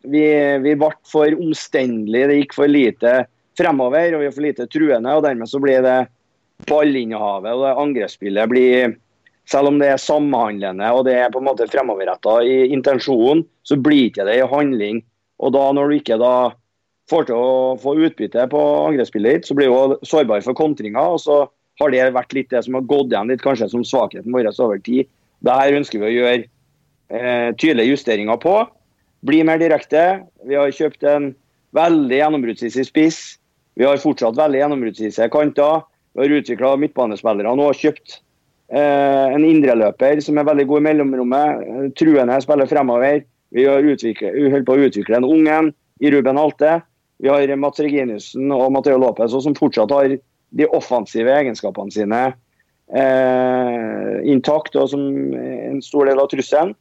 vi, 0.06 0.26
vi 0.62 0.76
ble 0.78 0.92
for 1.10 1.32
omstendelige. 1.42 2.28
Det 2.30 2.38
gikk 2.44 2.54
for 2.60 2.68
lite 2.70 3.16
fremover, 3.58 4.14
og 4.14 4.22
vi 4.22 4.28
var 4.30 4.36
for 4.36 4.46
lite 4.46 4.68
truende. 4.68 5.16
og 5.16 5.24
Dermed 5.24 5.48
så 5.50 5.62
blir 5.64 5.82
det 5.86 6.00
ballinnehavet 6.70 7.52
og 7.52 7.66
det 7.66 7.74
angrepsspillet 7.82 8.48
blir 8.52 8.94
selv 9.50 9.70
om 9.70 9.80
det 9.82 9.92
er 9.94 10.02
samhandlende 10.02 10.88
og 10.94 11.06
det 11.08 11.16
er 11.20 11.32
på 11.34 11.42
en 11.42 11.48
måte 11.48 11.68
fremoverretta 11.70 12.40
i 12.46 12.66
intensjonen, 12.74 13.44
så 13.66 13.78
blir 13.78 14.10
ikke 14.10 14.26
det 14.28 14.40
i 14.40 14.48
handling. 14.50 15.04
Og 15.44 15.54
da 15.54 15.68
når 15.76 15.92
du 15.92 15.98
ikke 16.00 16.18
da 16.22 16.36
får 17.10 17.28
til 17.28 17.38
å 17.38 17.76
få 17.82 17.94
utbytte 18.08 18.48
på 18.50 18.64
angrepsspillet 18.88 19.38
ditt, 19.38 19.50
så 19.50 19.58
blir 19.58 19.70
du 19.70 19.98
sårbar 20.08 20.42
for 20.46 20.58
kontringer. 20.58 21.14
Og 21.16 21.22
så 21.22 21.44
har 21.82 21.94
det 21.94 22.08
vært 22.16 22.34
litt 22.34 22.52
det 22.54 22.64
som 22.66 22.78
har 22.78 22.88
gått 22.90 23.14
igjen 23.14 23.30
litt 23.30 23.44
kanskje 23.46 23.70
som 23.72 23.86
svakheten 23.86 24.34
vår 24.34 24.50
over 24.54 24.82
tid. 24.86 25.10
Dette 25.46 25.78
ønsker 25.78 26.02
vi 26.02 26.10
å 26.10 26.16
gjøre 26.16 26.38
eh, 26.42 27.50
tydelige 27.60 27.94
justeringer 27.94 28.40
på. 28.42 28.58
Bli 29.26 29.44
mer 29.46 29.62
direkte. 29.62 30.24
Vi 30.48 30.58
har 30.58 30.74
kjøpt 30.74 31.06
en 31.10 31.34
veldig 31.76 32.22
gjennombruddshissig 32.22 32.88
spiss. 32.88 33.20
Vi 33.76 33.86
har 33.86 34.02
fortsatt 34.02 34.38
veldig 34.40 34.64
gjennombruddshissige 34.64 35.30
kanter. 35.34 35.84
Vi 36.16 36.24
har 36.24 36.38
utvikla 36.40 36.78
midtbanespillere 36.80 37.52
og 37.52 37.76
kjøpt 37.78 38.22
en 38.76 39.46
indreløper 39.48 40.20
som 40.24 40.38
er 40.38 40.48
veldig 40.48 40.66
god 40.68 40.82
i 40.82 40.86
mellomrommet. 40.90 41.62
eh, 41.64 41.90
Truende 41.96 42.40
spiller 42.44 42.68
fremover. 42.68 43.24
Vi 43.56 43.66
holder 43.66 44.66
på 44.68 44.76
å 44.76 44.88
utvikle 44.88 45.20
en 45.20 45.28
ungen 45.28 45.74
i 46.04 46.12
Ruben 46.12 46.38
Alte. 46.38 46.82
Vi 47.24 47.30
har 47.32 47.56
Mats 47.56 47.80
Reginiussen 47.80 48.52
og 48.52 48.74
Mateo 48.76 48.98
Lopez 49.00 49.32
som 49.32 49.56
fortsatt 49.56 49.94
har 49.96 50.18
de 50.56 50.68
offensive 50.76 51.32
egenskapene 51.32 51.94
sine 51.94 52.22
eh, 52.92 54.18
intakt 54.28 54.76
og 54.76 54.90
som 54.92 55.06
en 55.36 55.82
stor 55.84 56.10
del 56.10 56.20
av 56.20 56.28
trusselen. 56.32 56.76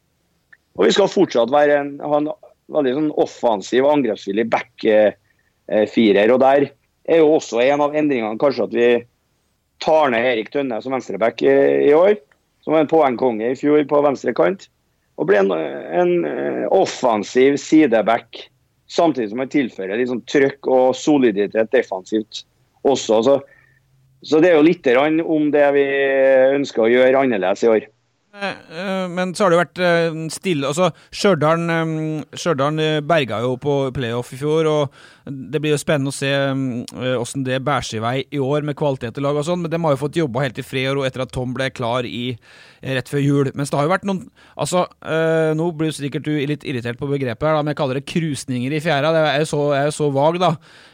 Og 0.75 0.89
vi 0.89 0.91
skal 0.91 1.11
fortsatt 1.11 1.53
være 1.53 1.79
en, 1.79 1.93
ha 2.03 2.19
en 2.19 2.31
veldig 2.75 2.95
sånn 2.97 3.11
offensiv, 3.23 3.87
angrepsvillig 3.87 4.49
backfirer. 4.51 5.15
Eh, 6.25 6.33
og 6.33 6.41
der 6.43 6.69
er 7.07 7.21
jo 7.21 7.35
også 7.37 7.61
en 7.63 7.83
av 7.85 7.95
endringene 7.95 8.41
kanskje 8.41 8.67
at 8.67 8.75
vi 8.75 8.89
tar 9.83 10.11
ned 10.13 10.25
Erik 10.29 10.51
Tønne 10.53 10.79
som 10.83 10.95
venstreback 10.95 11.43
i, 11.45 11.51
i 11.89 11.93
år. 11.95 12.15
Som 12.65 12.73
var 12.73 12.85
en 12.85 12.91
poengkonge 12.91 13.51
i 13.51 13.57
fjor 13.59 13.83
på 13.89 14.01
venstre 14.05 14.33
kant. 14.37 14.67
Og 15.21 15.29
blir 15.29 15.43
en, 15.43 15.53
en 15.55 16.13
eh, 16.27 16.65
offensiv 16.73 17.59
sideback. 17.61 18.45
Samtidig 18.91 19.31
som 19.31 19.41
han 19.41 19.51
tilfører 19.53 19.97
litt 19.97 20.11
sånn 20.11 20.25
trøkk 20.29 20.69
og 20.69 20.87
soliditet 20.97 21.71
defensivt 21.73 22.43
også. 22.85 23.21
Så, 23.25 23.39
så 24.25 24.41
det 24.43 24.51
er 24.51 24.59
jo 24.59 24.67
litt 24.67 24.89
om 24.95 25.51
det 25.53 25.65
vi 25.77 25.85
ønsker 26.55 26.85
å 26.85 26.91
gjøre 26.91 27.25
annerledes 27.25 27.65
i 27.65 27.71
år. 27.71 27.89
Eh, 28.35 29.09
Men 29.09 29.33
så 29.35 29.45
har 29.45 29.51
det 29.51 29.55
jo 29.55 29.63
vært 29.63 29.81
eh, 29.81 30.17
stille 30.33 30.67
altså, 30.67 30.89
Stjørdal 31.15 31.69
eh, 31.71 32.97
eh, 32.97 33.03
berga 33.05 33.39
jo 33.45 33.55
på 33.61 33.77
playoff 33.95 34.33
i 34.35 34.39
fjor, 34.39 34.67
og 34.67 35.05
det 35.25 35.57
blir 35.61 35.73
jo 35.73 35.79
spennende 35.81 36.11
å 36.11 36.15
se 36.15 36.29
eh, 36.29 37.15
åssen 37.17 37.45
det 37.45 37.57
bærer 37.65 37.85
seg 37.87 37.97
i 37.97 38.03
vei 38.03 38.15
i 38.37 38.41
år 38.41 38.65
med 38.67 38.77
kvalitet 38.77 39.17
i 39.17 39.23
lag 39.25 39.37
og 39.39 39.45
sånn, 39.47 39.63
men 39.63 39.71
de 39.73 39.79
har 39.81 39.95
jo 39.95 40.01
fått 40.03 40.19
jobba 40.19 40.43
helt 40.43 40.59
i 40.61 40.65
fred 40.65 40.91
og 40.91 40.99
ro 40.99 41.05
etter 41.07 41.23
at 41.23 41.31
Tom 41.33 41.55
ble 41.55 41.71
klar 41.73 42.05
i 42.05 42.35
eh, 42.35 42.91
rett 42.93 43.09
før 43.09 43.23
jul. 43.23 43.49
Mens 43.57 43.73
det 43.73 43.79
har 43.79 43.87
jo 43.87 43.93
vært 43.95 44.05
noen 44.05 44.21
Altså, 44.55 44.85
øh, 45.01 45.51
nå 45.57 45.65
blir 45.75 45.93
sikkert 45.95 46.27
du 46.27 46.33
litt 46.47 46.63
irritert 46.67 46.99
på 46.99 47.09
begrepet 47.09 47.47
her, 47.47 47.57
da, 47.57 47.63
men 47.63 47.73
jeg 47.73 47.79
kaller 47.79 47.99
det 47.99 48.05
krusninger 48.07 48.75
i 48.75 48.81
fjæra. 48.83 49.11
Det 49.15 49.23
er 49.31 49.41
jo 49.41 49.47
så, 49.49 49.61
er 49.75 49.89
så 49.95 50.09
vag, 50.13 50.37
da. 50.41 50.51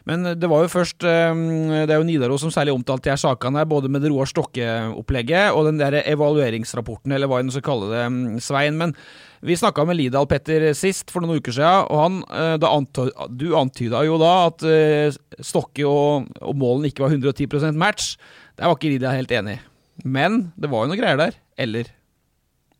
Men 0.09 0.31
det 0.39 0.49
var 0.49 0.63
jo 0.63 0.71
først 0.71 1.05
øh, 1.05 1.43
Det 1.85 1.91
er 1.91 1.99
jo 1.99 2.07
Nidaros 2.07 2.45
som 2.45 2.53
særlig 2.53 2.73
omtalte 2.73 3.09
de 3.09 3.13
her 3.13 3.21
sakene, 3.21 3.61
her, 3.61 3.69
både 3.69 3.91
med 3.91 4.05
det 4.05 4.13
Roar 4.13 4.29
Stokke-opplegget 4.31 5.51
og 5.51 5.67
den 5.67 5.81
der 5.81 5.99
evalueringsrapporten, 6.05 7.13
eller 7.13 7.29
hva 7.29 7.41
en 7.43 7.51
skal 7.53 7.67
kalle 7.67 7.91
det, 7.91 8.07
mm, 8.07 8.39
Svein. 8.41 8.79
Men 8.79 8.95
vi 9.41 9.57
snakka 9.57 9.85
med 9.89 9.97
Lidal 9.97 10.27
Petter 10.29 10.67
sist, 10.77 11.09
for 11.09 11.23
noen 11.23 11.41
uker 11.41 11.55
siden, 11.55 11.87
og 11.89 11.97
han, 11.97 12.19
eh, 12.29 12.57
da 12.61 12.69
anto, 12.75 13.07
du 13.29 13.47
antyda 13.57 14.03
jo 14.05 14.19
da 14.21 14.33
at 14.51 14.65
eh, 14.67 15.15
Stokke 15.41 15.87
og, 15.87 16.29
og 16.41 16.59
Målen 16.61 16.85
ikke 16.91 17.05
var 17.05 17.15
110% 17.15 17.79
match. 17.79 18.13
Der 18.59 18.69
var 18.69 18.77
ikke 18.77 18.93
Lidal 18.93 19.17
helt 19.17 19.33
enig. 19.33 19.57
Men 20.05 20.51
det 20.57 20.69
var 20.69 20.85
jo 20.85 20.91
noe 20.93 20.99
greier 20.99 21.19
der. 21.19 21.39
Eller? 21.61 21.89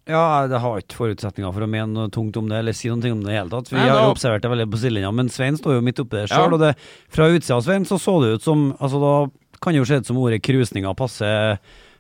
Ja, 0.10 0.48
jeg 0.50 0.62
har 0.64 0.82
ikke 0.82 0.98
forutsetninger 0.98 1.54
for 1.54 1.66
å 1.66 1.70
mene 1.70 1.94
noe 1.94 2.12
tungt 2.14 2.38
om 2.40 2.48
det, 2.50 2.62
eller 2.62 2.76
si 2.76 2.90
noe 2.90 3.14
om 3.14 3.22
det 3.26 3.34
i 3.34 3.38
hele 3.38 3.52
tatt. 3.54 3.70
Vi 3.70 3.78
Nei, 3.78 3.86
har 3.90 4.08
jo 4.08 4.16
observert 4.16 4.44
det 4.44 4.52
veldig 4.52 4.70
på 4.72 4.82
sidelinja, 4.82 5.12
men 5.14 5.30
Svein 5.34 5.60
står 5.60 5.78
jo 5.78 5.86
midt 5.86 6.02
oppi 6.02 6.18
det 6.18 6.26
Ja. 6.32 6.42
Og 6.48 6.58
det, 6.62 6.74
fra 7.14 7.30
utsida 7.30 7.60
av 7.60 7.66
Svein 7.66 7.86
så 7.86 8.00
så 8.02 8.18
det 8.24 8.36
ut 8.38 8.46
som 8.46 8.72
Altså, 8.80 9.02
da 9.02 9.58
kan 9.62 9.78
jo 9.78 9.86
se 9.86 10.02
ut 10.02 10.10
som 10.10 10.18
ordet 10.18 10.42
krusninger 10.42 10.94
passer 10.98 11.60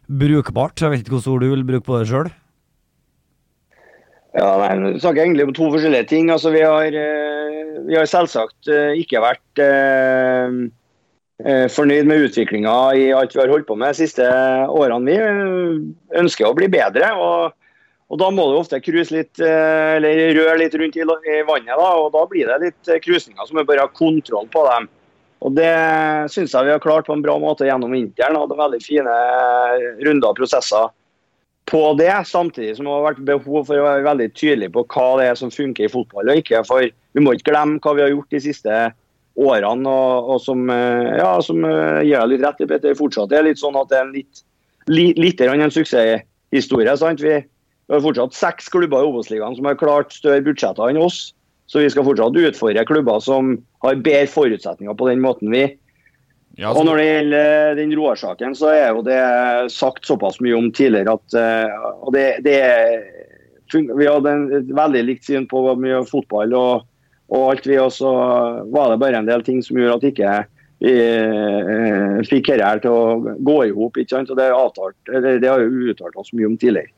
brukbart. 0.09 0.82
Jeg 0.82 0.91
vet 0.91 1.03
ikke 1.03 1.14
hvilket 1.16 1.32
ord 1.32 1.45
du 1.45 1.49
vil 1.51 1.68
bruke 1.68 1.86
på 1.86 1.99
det 1.99 2.09
sjøl. 2.09 2.32
Ja, 4.32 4.51
nei, 4.61 4.93
Vi 4.93 4.99
snakker 4.99 5.25
egentlig 5.25 5.49
om 5.49 5.55
to 5.55 5.67
forskjellige 5.73 6.07
ting. 6.07 6.29
Altså, 6.32 6.53
vi, 6.55 6.61
har, 6.63 6.95
eh, 6.95 7.79
vi 7.88 7.97
har 7.97 8.07
selvsagt 8.07 8.69
eh, 8.71 8.93
ikke 9.01 9.23
vært 9.23 9.63
eh, 9.63 10.61
fornøyd 11.73 12.07
med 12.07 12.29
utviklinga 12.29 12.75
i 12.95 13.09
alt 13.17 13.34
vi 13.36 13.41
har 13.41 13.51
holdt 13.51 13.67
på 13.67 13.75
med 13.75 13.91
de 13.91 14.05
siste 14.05 14.27
årene. 14.71 15.09
Vi 15.09 16.21
ønsker 16.21 16.47
å 16.47 16.55
bli 16.55 16.69
bedre. 16.71 17.09
og, 17.17 17.57
og 18.07 18.21
Da 18.21 18.29
må 18.32 18.45
du 18.47 18.59
ofte 18.59 18.79
litt, 18.79 19.41
eller 19.41 20.21
røre 20.38 20.59
litt 20.61 20.77
rundt 20.79 20.95
i, 20.95 21.03
vannet. 21.03 21.75
Da, 21.75 21.89
og 21.97 22.13
da 22.13 22.23
blir 22.29 22.47
det 22.47 22.59
litt 22.61 22.91
krusninger 23.03 23.49
som 23.49 23.57
vi 23.57 23.67
bare 23.67 23.88
har 23.88 23.97
kontroll 23.97 24.47
på 24.53 24.63
dem. 24.69 24.88
Og 25.41 25.57
Det 25.57 25.73
syns 26.29 26.53
jeg 26.53 26.69
vi 26.69 26.75
har 26.77 26.79
klart 26.79 27.09
på 27.09 27.17
en 27.17 27.25
bra 27.25 27.39
måte 27.41 27.65
gjennom 27.65 27.91
vinteren. 27.91 28.38
Hadde 28.38 28.61
veldig 28.61 28.84
fine 28.86 29.17
runder 30.05 30.29
og 30.29 30.38
prosesser 30.38 30.93
på 31.70 31.82
det, 31.99 32.12
samtidig 32.28 32.76
som 32.78 32.88
det 32.88 32.93
har 32.93 33.05
vært 33.05 33.26
behov 33.28 33.68
for 33.68 33.78
å 33.78 33.86
være 33.86 34.07
veldig 34.07 34.28
tydelig 34.36 34.72
på 34.76 34.84
hva 34.91 35.05
det 35.20 35.30
er 35.30 35.38
som 35.39 35.53
funker 35.53 35.88
i 35.88 35.91
fotball 35.91 36.32
og 36.32 36.41
ikke. 36.41 36.64
For 36.68 36.88
vi 36.89 37.24
må 37.24 37.36
ikke 37.36 37.51
glemme 37.51 37.80
hva 37.84 37.93
vi 37.95 38.03
har 38.03 38.12
gjort 38.12 38.34
de 38.34 38.41
siste 38.43 38.80
årene, 39.39 39.88
og, 39.88 40.32
og 40.34 40.41
som, 40.43 40.66
eh, 40.74 41.18
ja, 41.22 41.32
som 41.45 41.64
eh, 41.68 42.01
deg 42.03 42.32
litt 42.34 42.43
rett 42.43 42.64
i 42.64 42.68
Petter. 42.68 42.97
Fortsatt 42.97 43.32
det 43.32 43.39
er 43.39 43.47
litt 43.47 43.62
sånn 43.62 43.80
at 43.80 43.91
det 43.91 43.99
er 43.99 44.07
en 44.07 44.16
litt, 44.16 44.43
li, 44.91 45.12
litt 45.20 45.39
grann 45.39 45.64
en 45.64 45.74
suksesshistorie. 45.74 46.97
sant? 46.99 47.24
Vi 47.24 47.38
har 47.39 48.03
fortsatt 48.03 48.36
seks 48.36 48.72
klubber 48.72 49.03
i 49.03 49.12
Obos-ligaen 49.12 49.55
som 49.55 49.70
har 49.70 49.80
klart 49.80 50.16
større 50.16 50.43
budsjetter 50.45 50.91
enn 50.91 50.99
oss. 51.01 51.30
Så 51.72 51.80
vi 51.80 51.91
skal 51.91 52.03
fortsatt 52.03 52.36
utfordre 52.36 52.84
klubber 52.84 53.22
som 53.24 53.53
har 53.86 54.01
bedre 54.03 54.28
forutsetninger 54.28 54.97
på 54.97 55.07
den 55.07 55.22
måten 55.24 55.53
vi. 55.53 55.70
Og 56.60 56.84
når 56.86 56.99
det 56.99 57.08
gjelder 57.08 57.76
den 57.80 57.93
Roar-saken, 57.95 58.56
så 58.60 58.72
er 58.76 58.89
jo 58.91 59.04
det 59.06 59.20
sagt 59.72 60.06
såpass 60.06 60.41
mye 60.43 60.58
om 60.58 60.68
tidligere 60.76 61.16
at 61.16 61.36
eh, 61.39 61.76
og 62.04 62.12
det, 62.16 62.26
det 62.43 62.58
Vi 63.72 64.08
hadde 64.08 64.34
en, 64.36 64.47
veldig 64.76 65.04
likt 65.08 65.30
syn 65.30 65.47
på 65.47 65.64
mye 65.80 66.02
fotball 66.10 66.52
og, 66.60 66.88
og 67.32 67.45
alt, 67.54 67.70
vi. 67.70 67.78
Og 67.80 67.93
så 67.95 68.12
var 68.68 68.91
det 68.91 68.99
bare 68.99 69.22
en 69.22 69.30
del 69.30 69.45
ting 69.47 69.62
som 69.64 69.80
gjorde 69.80 70.02
at 70.02 70.10
ikke 70.12 70.34
vi 70.82 70.95
eh, 70.97 72.18
fikk 72.28 72.49
dette 72.52 72.66
her 72.68 72.82
til 72.84 72.91
å 72.91 73.36
gå 73.39 73.58
i 73.68 73.72
hop. 73.76 73.95
det, 74.02 74.43
er 74.43 74.58
avtalt, 74.58 74.97
eller 75.14 75.39
det 75.39 75.49
har 75.49 75.62
jo 75.62 75.93
uttalt 75.93 76.18
oss 76.18 76.34
mye 76.34 76.49
om 76.49 76.58
tidligere. 76.58 76.91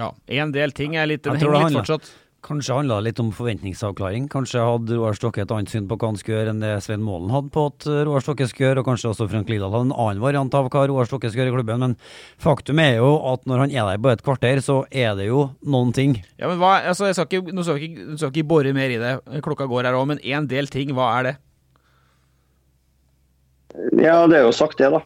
Ja, 0.00 0.10
en 0.26 0.52
del 0.54 0.72
ting 0.72 0.96
er 0.96 1.06
litt, 1.06 1.26
Jeg 1.26 1.38
tror 1.38 1.52
det 1.52 1.60
henger 1.60 1.68
litt 1.68 1.76
handler- 1.76 1.84
fortsatt. 1.84 2.12
Kanskje 2.42 2.74
handla 2.74 2.96
det 2.98 3.06
litt 3.06 3.20
om 3.22 3.28
forventningsavklaring. 3.30 4.24
Kanskje 4.32 4.64
hadde 4.66 4.96
Roar 4.96 5.14
Stokke 5.14 5.44
et 5.44 5.52
annet 5.54 5.70
syn 5.70 5.84
på 5.86 5.94
hva 5.94 6.08
han 6.10 6.16
skulle 6.18 6.40
gjøre 6.40 6.50
enn 6.50 6.62
det 6.64 6.72
Svein 6.82 7.04
Målen 7.06 7.30
hadde 7.30 7.52
på 7.54 7.68
at 7.70 7.86
eh, 7.86 8.00
Roar 8.08 8.24
Stokke 8.24 8.48
skulle 8.50 8.72
gjøre, 8.72 8.82
og 8.82 8.88
kanskje 8.88 9.12
også 9.12 9.28
Frank 9.30 9.52
Lidahl 9.52 9.70
hadde 9.70 9.86
en 9.92 9.94
annen 9.94 10.22
variant 10.24 10.56
av 10.58 10.66
hva 10.66 10.82
Roar 10.90 11.06
Stokke 11.06 11.30
skulle 11.30 11.46
gjøre 11.46 11.54
i 11.54 11.58
klubben. 11.60 11.84
Men 11.84 11.94
faktum 12.42 12.82
er 12.82 12.96
jo 12.96 13.12
at 13.30 13.46
når 13.46 13.62
han 13.62 13.76
er 13.76 13.86
der 13.92 14.02
på 14.02 14.10
et 14.10 14.24
kvarter, 14.26 14.62
så 14.66 14.80
er 14.90 15.14
det 15.20 15.28
jo 15.28 15.44
noen 15.62 15.94
ting. 15.94 16.16
Ja, 16.34 16.50
men 16.50 16.58
hva, 16.58 16.72
altså, 16.90 17.06
jeg 17.12 17.20
skal 17.20 17.30
ikke, 17.30 17.54
Nå 17.54 17.62
skal 17.62 17.78
vi 17.78 17.92
ikke, 17.92 18.08
skal 18.16 18.34
ikke 18.34 18.48
bore 18.56 18.74
mer 18.74 18.90
i 18.90 18.98
det, 18.98 19.14
klokka 19.46 19.70
går 19.70 19.86
her 19.86 20.00
òg, 20.00 20.10
men 20.10 20.24
en 20.34 20.50
del 20.50 20.66
ting, 20.72 20.90
hva 20.98 21.12
er 21.20 21.30
det? 21.30 21.36
Ja, 24.02 24.18
det 24.26 24.40
er 24.40 24.48
jo 24.48 24.52
sagt, 24.56 24.82
det, 24.82 24.90
da. 24.90 25.04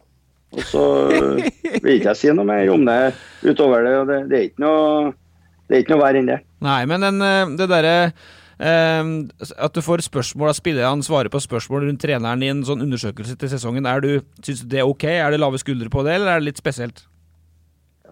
Og 0.56 0.64
så 0.64 0.82
vil 1.12 1.92
ikke 1.98 2.14
jeg 2.14 2.22
si 2.22 2.32
noe 2.32 2.48
mer 2.48 2.72
om 2.72 2.88
det 2.88 2.98
utover 3.44 3.84
det. 3.84 3.94
og 4.00 4.08
Det, 4.08 4.18
det 4.32 4.40
er 4.40 4.48
ikke 4.48 4.64
noe 4.64 5.14
det 5.66 5.76
er 5.76 5.82
ikke 5.82 5.96
noe 5.96 6.04
verre 6.04 6.22
enn 6.22 6.30
det. 6.30 6.40
Nei, 6.64 6.80
men 6.88 7.02
den, 7.02 7.20
eh, 7.24 7.52
det 7.58 7.68
derre 7.70 7.94
eh, 8.06 9.10
At 9.58 9.74
du 9.74 9.82
får 9.84 10.04
spørsmål 10.06 10.52
av 10.52 10.58
spillerne, 10.58 11.06
svarer 11.06 11.32
på 11.32 11.42
spørsmål 11.42 11.88
rundt 11.88 12.02
treneren 12.02 12.44
i 12.44 12.50
en 12.52 12.64
sånn 12.66 12.84
undersøkelse 12.86 13.36
til 13.40 13.52
sesongen, 13.52 13.88
er 13.90 14.04
du, 14.04 14.10
syns 14.42 14.62
du 14.62 14.70
det 14.72 14.82
er 14.82 14.88
ok? 14.88 15.08
Er 15.10 15.34
det 15.34 15.42
lave 15.42 15.60
skuldre 15.62 15.90
på 15.92 16.06
det, 16.06 16.18
eller 16.18 16.34
er 16.34 16.42
det 16.42 16.52
litt 16.52 16.62
spesielt? 16.62 17.04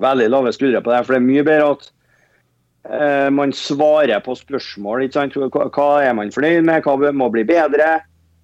Veldig 0.03 0.31
lave 0.33 0.55
skuldre 0.55 0.83
på 0.83 0.91
det. 0.91 1.05
For 1.07 1.15
det 1.15 1.21
er 1.21 1.29
mye 1.29 1.47
bedre 1.47 1.71
at 1.77 1.87
eh, 2.91 3.29
man 3.31 3.55
svarer 3.55 4.25
på 4.25 4.35
spørsmål. 4.39 5.07
Hva, 5.15 5.89
er 6.03 6.19
man 6.19 6.35
fornøyd 6.35 6.67
med? 6.67 6.83
Hva 6.83 7.15
må 7.15 7.31
bli 7.31 7.47
bedre? 7.47 8.01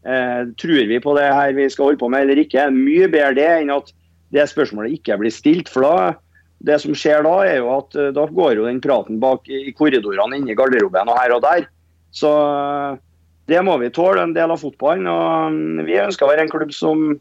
Eh, 0.06 0.42
tror 0.56 0.86
vi 0.88 1.02
på 1.02 1.12
det 1.18 1.26
her 1.28 1.52
vi 1.58 1.66
skal 1.68 1.90
holde 1.90 2.00
på 2.00 2.08
med 2.08 2.24
eller 2.24 2.40
ikke? 2.46 2.70
Mye 2.72 3.10
bedre 3.10 3.34
det 3.36 3.50
enn 3.58 3.74
at 3.74 3.90
det 4.30 4.46
spørsmålet 4.48 5.00
ikke 5.00 5.18
blir 5.18 5.34
stilt. 5.34 5.68
for 5.68 5.82
da 5.82 6.14
det 6.66 6.76
som 6.82 6.96
skjer 6.96 7.24
da, 7.24 7.34
er 7.46 7.60
jo 7.62 7.70
at 7.78 7.96
eh, 7.96 8.12
da 8.16 8.26
går 8.28 8.58
jo 8.58 8.66
den 8.68 8.82
praten 8.84 9.20
bak 9.22 9.48
i 9.48 9.72
korridorene 9.76 10.40
inne 10.40 10.52
i 10.52 10.58
garderoben 10.58 11.08
og 11.08 11.16
her 11.16 11.34
og 11.36 11.44
der. 11.44 11.66
Så 12.12 12.30
eh, 12.30 13.00
det 13.50 13.62
må 13.66 13.78
vi 13.80 13.90
tåle, 13.94 14.22
en 14.22 14.36
del 14.36 14.52
av 14.52 14.60
fotballen. 14.60 15.08
og 15.08 15.56
mm, 15.56 15.84
Vi 15.88 16.00
ønsker 16.02 16.26
å 16.26 16.30
være 16.32 16.46
en 16.46 16.52
klubb 16.52 16.74
som 16.76 17.14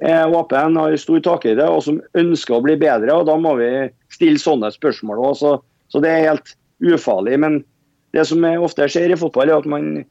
er 0.00 0.32
åpen, 0.34 0.78
har 0.80 0.96
stor 0.98 1.20
takhøyde 1.22 1.66
og 1.68 1.84
som 1.86 2.00
ønsker 2.18 2.56
å 2.56 2.64
bli 2.64 2.76
bedre. 2.80 3.14
og 3.14 3.28
Da 3.30 3.36
må 3.38 3.54
vi 3.60 3.70
stille 4.12 4.42
sånne 4.42 4.72
spørsmål 4.74 5.22
òg. 5.22 5.38
Så, 5.38 5.54
så 5.92 6.02
det 6.02 6.10
er 6.10 6.28
helt 6.32 6.54
ufarlig. 6.82 7.38
Men 7.40 7.60
det 8.16 8.26
som 8.26 8.42
ofte 8.50 8.90
skjer 8.90 9.14
i 9.14 9.20
fotball, 9.20 9.52
er 9.52 9.62
at 9.62 9.70
man 9.70 10.02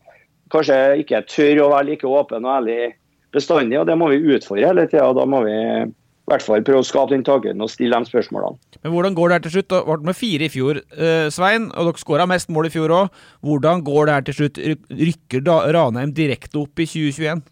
kanskje 0.53 0.79
ikke 1.03 1.25
tør 1.29 1.65
å 1.65 1.71
være 1.75 1.91
like 1.91 2.07
åpen 2.07 2.47
og 2.47 2.55
ærlig 2.61 2.93
bestandig. 3.35 3.79
og 3.81 3.89
Det 3.89 3.97
må 3.99 4.09
vi 4.13 4.23
utfordre 4.37 4.71
hele 4.71 4.87
tida. 4.87 5.11
Da 5.13 5.27
må 5.27 5.43
vi 5.45 5.57
i 5.57 6.31
hvert 6.31 6.45
fall 6.45 6.65
prøve 6.65 6.83
å 6.83 6.87
skape 6.87 7.15
den 7.15 7.25
takhøyden 7.25 7.65
og 7.65 7.71
stille 7.73 7.97
de 7.97 8.09
spørsmålene. 8.09 8.57
Men 8.83 8.93
hvordan 8.93 9.15
går 9.17 9.27
det 9.27 9.35
her 9.35 9.45
til 9.45 9.55
slutt? 9.57 9.69
Det 9.73 9.79
ble 9.87 10.07
med 10.07 10.15
fire 10.15 10.45
i 10.47 10.51
fjor, 10.53 10.79
eh, 10.95 11.27
Svein, 11.35 11.67
og 11.75 11.89
dere 11.89 11.99
skåra 11.99 12.27
mest 12.29 12.51
mål 12.53 12.69
i 12.69 12.73
fjor 12.73 12.93
òg. 12.95 13.09
Hvordan 13.43 13.83
går 13.83 14.05
det 14.05 14.13
her 14.15 14.27
til 14.29 14.37
slutt? 14.37 14.61
Rykker 15.01 15.43
da 15.43 15.57
Ranheim 15.75 16.13
direkte 16.15 16.61
opp 16.61 16.79
i 16.79 16.87
2021? 16.87 17.43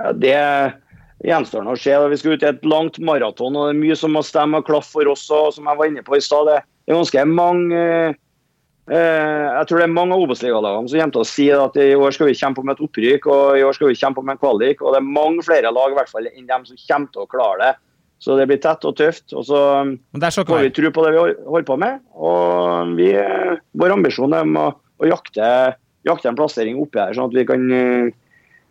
Ja, 0.00 0.12
det 0.12 0.38
gjenstår 1.24 1.64
nå 1.64 1.74
å 1.76 1.80
se. 1.80 1.94
Vi 2.10 2.18
skal 2.20 2.36
ut 2.36 2.44
i 2.44 2.50
et 2.50 2.66
langt 2.66 2.98
maraton, 2.98 3.56
og 3.56 3.68
det 3.68 3.76
er 3.76 3.82
mye 3.82 3.96
som 3.98 4.16
må 4.16 4.24
stemme 4.24 4.60
og 4.60 4.66
klaffe 4.66 4.96
for 4.96 5.12
oss. 5.12 5.28
Og 5.30 5.52
som 5.56 5.68
jeg 5.68 5.80
var 5.80 5.92
inne 5.92 6.04
på 6.06 6.16
i 6.16 6.24
stad, 6.24 6.48
det 6.48 6.58
er 6.60 6.96
ganske 6.96 7.24
mange 7.28 7.80
eh, 7.84 9.44
Jeg 9.54 9.68
tror 9.68 9.80
det 9.80 9.86
er 9.86 9.94
mange 9.94 10.16
av 10.16 10.24
Obos-ligalagene 10.24 10.88
som 10.88 11.00
kommer 11.00 11.14
til 11.14 11.24
å 11.24 11.28
si 11.28 11.46
at 11.52 11.78
i 11.80 11.94
år 11.96 12.16
skal 12.16 12.28
vi 12.28 12.36
kjempe 12.36 12.60
om 12.60 12.72
et 12.72 12.82
opprykk 12.84 13.28
og 13.32 13.56
i 13.56 13.64
år 13.64 13.76
skal 13.76 13.88
vi 13.88 13.96
kjempe 14.00 14.20
om 14.20 14.32
en 14.32 14.40
kvalik. 14.40 14.82
Og 14.82 14.92
det 14.92 15.00
er 15.00 15.14
mange 15.20 15.44
flere 15.46 15.72
lag 15.72 15.92
i 15.92 15.98
hvert 16.00 16.12
fall 16.12 16.28
enn 16.32 16.48
dem 16.48 16.68
som 16.68 16.80
kommer 16.88 17.12
til 17.12 17.24
å 17.24 17.30
klare 17.30 17.60
det. 17.60 17.74
Så 18.22 18.36
det 18.38 18.46
blir 18.48 18.60
tett 18.62 18.84
og 18.88 18.96
tøft. 18.96 19.26
Og 19.36 19.44
så 19.44 19.60
får 20.14 20.62
vi 20.62 20.72
tro 20.74 20.90
på 20.94 21.04
det 21.04 21.12
vi 21.12 21.22
holder 21.22 21.66
på 21.68 21.78
med. 21.80 22.00
Og 22.14 22.94
vi, 22.98 23.10
eh, 23.20 23.56
vår 23.76 23.96
ambisjon 23.98 24.36
er 24.36 24.48
å, 24.48 24.68
å 24.72 25.10
jakte, 25.10 25.48
jakte 26.08 26.30
en 26.30 26.38
plassering 26.38 26.80
oppi 26.80 27.02
her, 27.02 27.12
sånn 27.16 27.28
at 27.28 27.36
vi 27.36 27.44
kan 27.48 27.66
eh, 27.74 28.08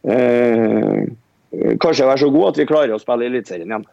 eh, 0.09 1.03
kanskje 1.83 2.09
være 2.09 2.23
så 2.23 2.31
gode 2.33 2.53
at 2.53 2.61
vi 2.63 2.69
klarer 2.69 2.95
å 2.95 3.01
spille 3.01 3.27
i 3.27 3.31
Eliteserien 3.33 3.69
igjen. 3.69 3.87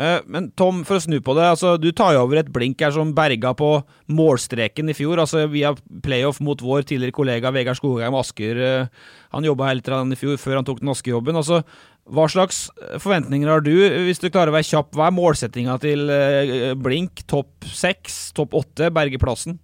Eh, 0.00 0.20
Men 0.26 0.48
Tom, 0.56 0.80
for 0.88 0.96
å 0.96 1.02
snu 1.04 1.18
på 1.20 1.34
det, 1.36 1.44
altså, 1.44 1.74
du 1.80 1.90
tar 1.92 2.14
jo 2.16 2.22
over 2.24 2.40
et 2.40 2.50
blink 2.52 2.80
her 2.80 2.92
som 2.94 3.12
berga 3.16 3.52
på 3.56 3.70
målstreken 4.08 4.88
i 4.88 4.96
fjor. 4.96 5.20
altså 5.20 5.44
Via 5.52 5.74
playoff 6.02 6.40
mot 6.40 6.60
vår 6.60 6.86
tidligere 6.88 7.16
kollega 7.16 7.52
Vegard 7.52 7.76
Skogheim 7.76 8.16
Asker. 8.16 8.56
eh, 8.56 8.86
Han 9.32 9.44
jobba 9.44 9.68
helt 9.68 9.86
litt 9.86 10.16
i 10.16 10.20
fjor, 10.20 10.36
før 10.40 10.56
han 10.56 10.64
tok 10.64 10.80
den 10.80 10.88
Asker-jobben. 10.88 11.36
altså 11.36 11.62
Hva 12.10 12.26
slags 12.28 12.70
forventninger 12.98 13.46
har 13.46 13.60
du, 13.60 13.74
hvis 14.06 14.18
du 14.18 14.30
klarer 14.30 14.48
å 14.48 14.56
være 14.56 14.70
kjapp? 14.70 14.94
Hva 14.96 15.06
er 15.10 15.18
målsettinga 15.18 15.78
til 15.80 16.08
eh, 16.10 16.74
Blink? 16.74 17.26
Topp 17.26 17.68
seks? 17.68 18.32
Topp 18.32 18.54
åtte? 18.54 18.90
Berge 18.90 19.20
plassen? 19.20 19.58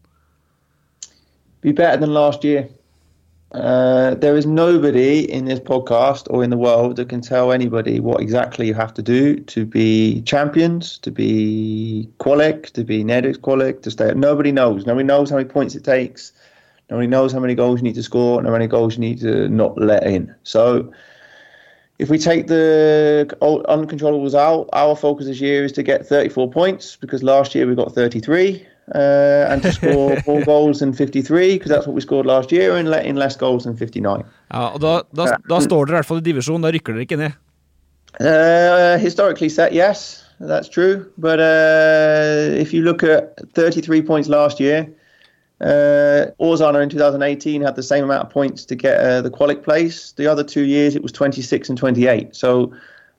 Be 1.62 1.72
better 1.72 1.98
than 1.98 2.12
last 2.12 2.44
year. 2.44 2.68
Uh, 3.56 4.14
there 4.16 4.36
is 4.36 4.44
nobody 4.44 5.20
in 5.20 5.46
this 5.46 5.58
podcast 5.58 6.26
or 6.28 6.44
in 6.44 6.50
the 6.50 6.58
world 6.58 6.96
that 6.96 7.08
can 7.08 7.22
tell 7.22 7.52
anybody 7.52 8.00
what 8.00 8.20
exactly 8.20 8.66
you 8.66 8.74
have 8.74 8.92
to 8.92 9.02
do 9.02 9.40
to 9.40 9.64
be 9.64 10.20
champions, 10.22 10.98
to 10.98 11.10
be 11.10 12.06
qualic, 12.18 12.70
to 12.72 12.84
be 12.84 13.02
Nedix 13.02 13.38
qualic, 13.38 13.80
to 13.80 13.90
stay. 13.90 14.12
Nobody 14.14 14.52
knows. 14.52 14.84
Nobody 14.84 15.04
knows 15.04 15.30
how 15.30 15.36
many 15.36 15.48
points 15.48 15.74
it 15.74 15.84
takes. 15.84 16.32
Nobody 16.90 17.06
knows 17.06 17.32
how 17.32 17.40
many 17.40 17.54
goals 17.54 17.80
you 17.80 17.84
need 17.84 17.94
to 17.94 18.02
score 18.02 18.38
and 18.38 18.46
how 18.46 18.52
many 18.52 18.66
goals 18.66 18.96
you 18.96 19.00
need 19.00 19.20
to 19.20 19.48
not 19.48 19.78
let 19.78 20.06
in. 20.06 20.34
So, 20.42 20.92
if 21.98 22.10
we 22.10 22.18
take 22.18 22.48
the 22.48 23.26
uncontrollables 23.40 24.34
out, 24.34 24.68
our 24.74 24.94
focus 24.94 25.26
this 25.26 25.40
year 25.40 25.64
is 25.64 25.72
to 25.72 25.82
get 25.82 26.06
34 26.06 26.50
points 26.50 26.96
because 26.96 27.22
last 27.22 27.54
year 27.54 27.66
we 27.66 27.74
got 27.74 27.92
33. 27.92 28.66
Uh, 28.94 29.50
and 29.50 29.62
to 29.62 29.72
score 29.78 30.16
more 30.26 30.44
goals 30.44 30.78
than 30.78 30.92
53 30.92 31.56
because 31.56 31.70
that's 31.70 31.88
what 31.88 31.94
we 31.94 32.00
scored 32.00 32.24
last 32.24 32.52
year 32.52 32.76
and 32.76 32.88
let 32.88 33.04
in 33.04 33.16
less 33.16 33.34
goals 33.36 33.64
than 33.64 33.76
59. 33.76 34.22
Ja, 34.52 34.68
og 34.68 34.80
da, 34.80 35.00
da, 35.10 35.26
da 35.48 35.58
står 35.58 35.88
dere 35.88 35.96
i 35.96 35.98
hvert 35.98 36.06
fall 36.06 36.20
i 36.22 36.26
divisjon, 36.28 36.62
da 36.62 36.70
rykker 36.70 36.94
dere 36.94 37.02
ikke 37.08 37.18
ned. 37.18 37.34
Uh, 38.20 38.96
historically 39.02 39.48
set, 39.48 39.74
yes, 39.74 40.24
that's 40.38 40.68
true. 40.68 41.04
But 41.18 41.40
uh, 41.40 42.54
if 42.54 42.72
you 42.72 42.82
look 42.82 43.02
at 43.02 43.40
33 43.54 44.02
points 44.02 44.28
last 44.28 44.60
year, 44.60 44.86
uh, 45.60 46.30
Orzana 46.40 46.82
in 46.82 46.88
2018 46.88 47.62
had 47.62 47.76
the 47.76 47.82
same 47.82 48.04
amount 48.04 48.26
of 48.26 48.30
points 48.30 48.64
to 48.66 48.74
get 48.74 49.00
uh, 49.00 49.20
the 49.20 49.30
qualic 49.30 49.62
place. 49.62 50.12
The 50.12 50.26
other 50.26 50.44
two 50.44 50.64
years 50.64 50.94
it 50.94 51.02
was 51.02 51.12
26 51.12 51.68
and 51.68 51.78
28. 51.78 52.36
So 52.36 52.72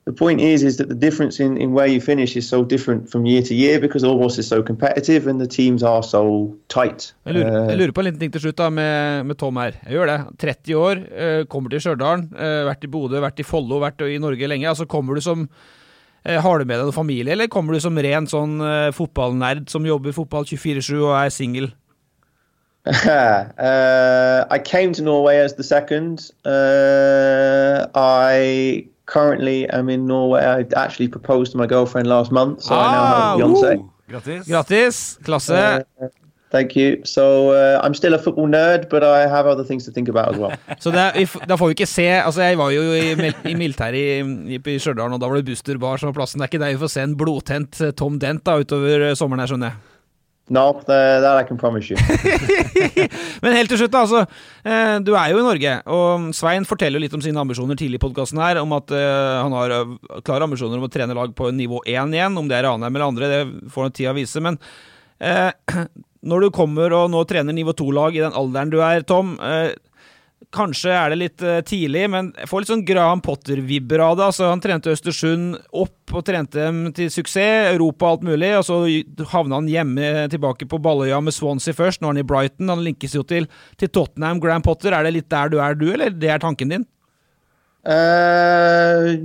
the 0.08 0.14
point 0.24 0.40
is, 0.40 0.62
is 0.62 0.78
that 0.78 0.88
the 0.88 0.94
difference 1.06 1.38
in, 1.38 1.58
in 1.60 1.74
where 1.76 1.86
you 1.86 2.00
finish 2.00 2.34
is 2.34 2.48
so 2.48 2.64
different 2.64 3.10
from 3.10 3.26
year 3.26 3.42
to 3.42 3.54
year 3.54 3.78
because 3.78 4.02
Orbos 4.02 4.38
is 4.38 4.48
so 4.48 4.62
competitive 4.62 5.26
and 5.26 5.38
the 5.38 5.46
teams 5.46 5.82
are 5.82 6.02
so 6.02 6.22
tight. 6.68 7.12
Jeg 7.26 7.34
lurer, 7.34 7.48
Uh, 7.48 7.68
jeg 7.68 7.78
lurer 7.78 7.92
på 7.92 8.00
en 8.00 8.08
liten 8.08 8.22
ting 8.22 8.32
til 8.32 8.46
slutt 8.46 8.56
da 8.56 8.70
med, 8.72 9.26
med 9.28 9.36
Tom 9.36 9.60
her. 9.60 9.76
Jeg 9.84 9.98
gjør 9.98 10.08
det. 10.08 10.18
30 10.40 10.76
år, 10.80 11.02
eh, 11.12 11.44
kommer 11.52 11.68
til 11.70 11.82
Stjørdal, 11.84 12.24
eh, 12.32 12.62
vært 12.70 12.88
i 12.88 12.90
Bodø, 12.94 13.20
vært 13.20 13.42
i 13.44 13.44
Follo, 13.44 13.82
vært 13.84 14.00
i 14.08 14.16
Norge 14.18 14.48
lenge. 14.48 14.68
Altså 14.68 14.88
Kommer 14.88 15.14
du 15.14 15.20
som 15.20 15.44
eh, 16.24 16.40
Har 16.40 16.58
du 16.58 16.64
med 16.64 16.78
deg 16.78 16.88
noen 16.88 16.96
familie, 16.96 17.32
eller 17.32 17.52
kommer 17.52 17.76
du 17.76 17.80
som 17.80 17.96
ren 17.96 18.26
sånn 18.26 18.56
fotballnerd 18.96 19.68
som 19.68 19.84
jobber 19.84 20.16
fotball 20.16 20.48
24-7 20.48 20.94
og 21.02 21.16
er 21.20 21.34
singel? 21.34 21.68
uh, 22.88 24.46
I 24.50 24.58
came 24.58 24.94
to 24.94 25.02
Norway 25.02 25.36
as 25.36 25.56
the 25.56 25.64
second. 25.64 26.30
Uh, 26.46 27.86
I 27.94 28.88
currently 29.14 29.58
am 29.78 29.88
in 29.88 30.06
Norway. 30.06 30.42
I 30.44 30.64
actually 30.84 31.08
proposed 31.08 31.52
to 31.52 31.58
my 31.58 31.66
girlfriend 31.66 32.06
last 32.08 32.30
month, 32.30 32.62
so 32.62 32.74
I 32.74 32.92
now 32.92 33.04
have 33.06 33.20
a 33.34 33.36
fiance. 33.38 33.72
Grattis. 34.08 34.46
Grattis! 34.48 34.96
Klasse! 35.26 35.50
Uh, 36.00 36.08
thank 36.50 36.76
you. 36.76 37.02
So 37.04 37.24
uh, 37.52 37.80
I'm 37.84 37.94
still 37.94 38.14
a 38.14 38.18
football 38.18 38.48
nerd, 38.48 38.88
but 38.88 39.02
I 39.04 39.26
have 39.28 39.46
other 39.46 39.64
things 39.64 39.84
to 39.86 39.90
think 39.92 40.08
about 40.08 40.28
as 40.34 40.38
well. 40.38 40.52
Så 40.84 40.90
er- 40.90 41.46
da 41.48 41.56
får 41.56 41.66
vi 41.66 41.76
ikke 41.76 41.86
se 41.86 42.06
Altså 42.22 42.42
Jeg 42.42 42.58
var 42.58 42.70
jo 42.70 42.82
i, 42.92 43.12
i 43.50 43.54
militæret 43.54 43.94
i, 43.94 44.54
i, 44.54 44.60
i 44.74 44.78
Stjørdal, 44.78 45.12
og 45.12 45.20
da 45.20 45.26
var 45.28 45.36
det 45.40 45.44
Buster 45.50 45.78
Bar 45.78 45.96
som 46.00 46.06
var 46.12 46.16
plassen. 46.22 46.40
Det 46.40 46.48
er 46.48 46.52
ikke 46.52 46.64
der 46.64 46.72
vi 46.76 46.82
får 46.84 46.94
se 46.94 47.02
en 47.04 47.16
blodtent 47.16 47.80
eh, 47.80 47.92
Tom 47.92 48.18
Dent 48.20 48.44
da 48.46 48.56
utover 48.60 49.14
sommeren 49.14 49.40
her, 49.44 49.52
skjønner 49.52 49.72
jeg. 49.72 49.87
No, 50.50 50.80
that, 50.86 51.24
I 51.24 51.44
can 51.44 51.58
promise 51.60 51.90
you. 51.90 51.96
Men 53.42 53.56
helt 53.56 53.68
til 53.68 53.82
slutt. 53.82 53.96
Altså, 54.00 54.22
eh, 54.64 54.96
du 55.04 55.12
er 55.12 55.32
jo 55.32 55.40
i 55.42 55.44
Norge, 55.44 55.74
og 55.92 56.28
Svein 56.36 56.66
forteller 56.68 56.96
jo 56.96 57.04
litt 57.04 57.16
om 57.18 57.24
sine 57.24 57.40
ambisjoner 57.42 57.76
tidlig 57.78 58.00
i 58.00 58.04
podkasten 58.06 58.40
her. 58.40 58.62
Om 58.62 58.72
at 58.78 58.94
eh, 58.96 59.36
han 59.42 59.56
har 59.56 59.76
eh, 59.76 59.96
klare 60.24 60.48
ambisjoner 60.48 60.80
om 60.80 60.88
å 60.88 60.92
trene 60.92 61.16
lag 61.16 61.34
på 61.36 61.50
nivå 61.52 61.82
1 61.84 62.16
igjen. 62.16 62.38
Om 62.40 62.48
det 62.48 62.58
er 62.58 62.68
Ranheim 62.68 62.96
eller 62.96 63.10
andre, 63.10 63.32
det 63.32 63.72
får 63.74 63.92
tida 63.98 64.16
vise. 64.16 64.40
Men 64.44 64.56
eh, 65.20 65.52
når 66.28 66.46
du 66.46 66.54
kommer 66.54 66.96
og 66.96 67.12
nå 67.12 67.22
trener 67.28 67.56
nivå 67.56 67.76
2-lag 67.76 68.16
i 68.16 68.24
den 68.24 68.36
alderen 68.36 68.72
du 68.72 68.80
er, 68.80 69.04
Tom. 69.06 69.36
Eh, 69.44 69.74
Kanskje 70.54 70.92
er 70.94 71.12
det 71.12 71.16
litt 71.20 71.42
eh, 71.44 71.58
tidlig, 71.66 72.06
men 72.08 72.30
jeg 72.38 72.48
får 72.48 72.62
litt 72.62 72.70
sånn 72.70 72.84
Graham 72.88 73.20
Potter-vibber 73.20 74.00
av 74.00 74.14
det. 74.16 74.28
Altså, 74.30 74.46
han 74.48 74.62
trente 74.64 74.94
Østersund 74.94 75.58
opp 75.76 76.14
og 76.16 76.24
trente 76.24 76.62
dem 76.62 76.92
til 76.96 77.10
suksess, 77.12 77.74
Europa 77.74 78.06
og 78.06 78.14
alt 78.14 78.28
mulig. 78.30 78.52
Og 78.56 78.64
så 78.64 78.78
havna 79.34 79.58
han 79.60 79.68
hjemme 79.68 80.28
tilbake 80.32 80.68
på 80.70 80.80
Balløya 80.80 81.20
med 81.20 81.36
Swansea 81.36 81.76
først. 81.76 82.00
Nå 82.00 82.08
er 82.08 82.16
han 82.16 82.22
i 82.22 82.28
Brighton. 82.30 82.72
Han 82.72 82.86
linkes 82.86 83.18
jo 83.18 83.26
til, 83.28 83.50
til 83.76 83.92
Tottenham. 83.92 84.40
Graham 84.40 84.64
Potter, 84.64 84.96
er 84.96 85.04
det 85.04 85.18
litt 85.18 85.28
der 85.34 85.52
du 85.52 85.58
er, 85.60 85.76
du, 85.76 85.90
eller 85.92 86.16
det 86.16 86.32
er 86.32 86.40
tanken 86.40 86.72
din? 86.72 86.88
Uh, 87.88 89.16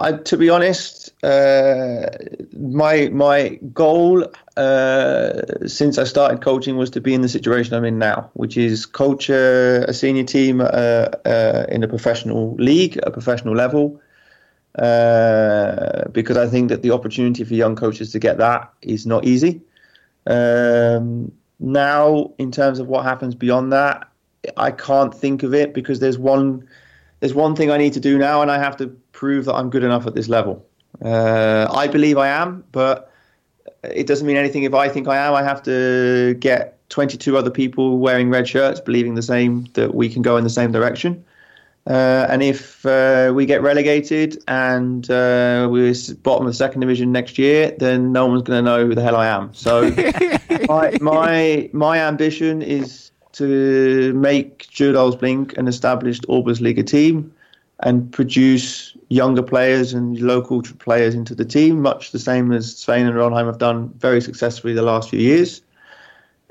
I, 0.00 0.12
to 0.24 0.36
be 0.36 0.50
honest, 0.50 1.14
uh, 1.22 2.10
my 2.58 3.08
my 3.10 3.60
goal 3.72 4.26
uh, 4.56 5.42
since 5.68 5.98
I 5.98 6.04
started 6.04 6.42
coaching 6.42 6.76
was 6.76 6.90
to 6.90 7.00
be 7.00 7.14
in 7.14 7.20
the 7.20 7.28
situation 7.28 7.74
I'm 7.74 7.84
in 7.84 8.00
now, 8.00 8.28
which 8.34 8.56
is 8.56 8.86
coach 8.86 9.30
a, 9.30 9.92
senior 9.92 10.24
team 10.24 10.60
uh, 10.60 10.64
uh, 10.64 11.66
in 11.68 11.84
a 11.84 11.88
professional 11.88 12.56
league, 12.56 12.98
a 13.04 13.12
professional 13.12 13.54
level. 13.54 14.00
Uh, 14.76 16.08
because 16.10 16.36
I 16.36 16.48
think 16.48 16.70
that 16.70 16.82
the 16.82 16.90
opportunity 16.90 17.44
for 17.44 17.54
young 17.54 17.76
coaches 17.76 18.10
to 18.12 18.18
get 18.18 18.38
that 18.38 18.68
is 18.82 19.06
not 19.06 19.26
easy. 19.26 19.60
Um, 20.26 21.30
now, 21.60 22.32
in 22.38 22.50
terms 22.50 22.80
of 22.80 22.88
what 22.88 23.04
happens 23.04 23.36
beyond 23.36 23.72
that, 23.72 24.08
I 24.56 24.72
can't 24.72 25.14
think 25.14 25.44
of 25.44 25.54
it 25.54 25.72
because 25.72 26.00
there's 26.00 26.18
one 26.18 26.68
there's 27.20 27.34
one 27.34 27.56
thing 27.56 27.70
I 27.70 27.76
need 27.76 27.92
to 27.94 28.00
do 28.00 28.18
now, 28.18 28.42
and 28.42 28.50
I 28.50 28.58
have 28.58 28.76
to 28.78 28.88
prove 29.12 29.46
that 29.46 29.54
I'm 29.54 29.70
good 29.70 29.84
enough 29.84 30.06
at 30.06 30.14
this 30.14 30.28
level. 30.28 30.64
Uh, 31.04 31.66
I 31.70 31.88
believe 31.88 32.18
I 32.18 32.28
am, 32.28 32.64
but 32.72 33.12
it 33.82 34.06
doesn't 34.06 34.26
mean 34.26 34.36
anything 34.36 34.64
if 34.64 34.74
I 34.74 34.88
think 34.88 35.08
I 35.08 35.16
am. 35.18 35.34
I 35.34 35.42
have 35.42 35.62
to 35.64 36.34
get 36.34 36.78
22 36.90 37.36
other 37.36 37.50
people 37.50 37.98
wearing 37.98 38.30
red 38.30 38.48
shirts 38.48 38.80
believing 38.80 39.14
the 39.14 39.22
same 39.22 39.66
that 39.74 39.94
we 39.94 40.08
can 40.08 40.22
go 40.22 40.36
in 40.36 40.44
the 40.44 40.50
same 40.50 40.72
direction. 40.72 41.24
Uh, 41.86 42.26
and 42.28 42.42
if 42.42 42.84
uh, 42.84 43.32
we 43.34 43.46
get 43.46 43.62
relegated 43.62 44.42
and 44.46 45.10
uh, 45.10 45.66
we're 45.70 45.94
bottom 46.22 46.46
of 46.46 46.52
the 46.52 46.56
second 46.56 46.80
division 46.82 47.12
next 47.12 47.38
year, 47.38 47.74
then 47.78 48.12
no 48.12 48.26
one's 48.26 48.42
going 48.42 48.62
to 48.62 48.70
know 48.70 48.86
who 48.86 48.94
the 48.94 49.02
hell 49.02 49.16
I 49.16 49.28
am. 49.28 49.54
So 49.54 49.90
my, 50.68 50.98
my 51.00 51.70
my 51.72 51.98
ambition 52.00 52.60
is 52.60 53.07
to 53.38 54.12
make 54.14 54.68
Judos 54.70 55.18
Blink 55.18 55.56
an 55.56 55.68
established 55.68 56.26
Obersliga 56.28 56.86
team 56.86 57.32
and 57.80 58.12
produce 58.12 58.96
younger 59.08 59.42
players 59.42 59.94
and 59.94 60.18
local 60.20 60.62
players 60.62 61.14
into 61.14 61.34
the 61.34 61.44
team, 61.44 61.80
much 61.80 62.10
the 62.10 62.18
same 62.18 62.52
as 62.52 62.76
Svein 62.76 63.06
and 63.06 63.14
Ronheim 63.14 63.46
have 63.46 63.58
done 63.58 63.88
very 63.98 64.20
successfully 64.20 64.74
the 64.74 64.82
last 64.82 65.10
few 65.10 65.20
years. 65.20 65.62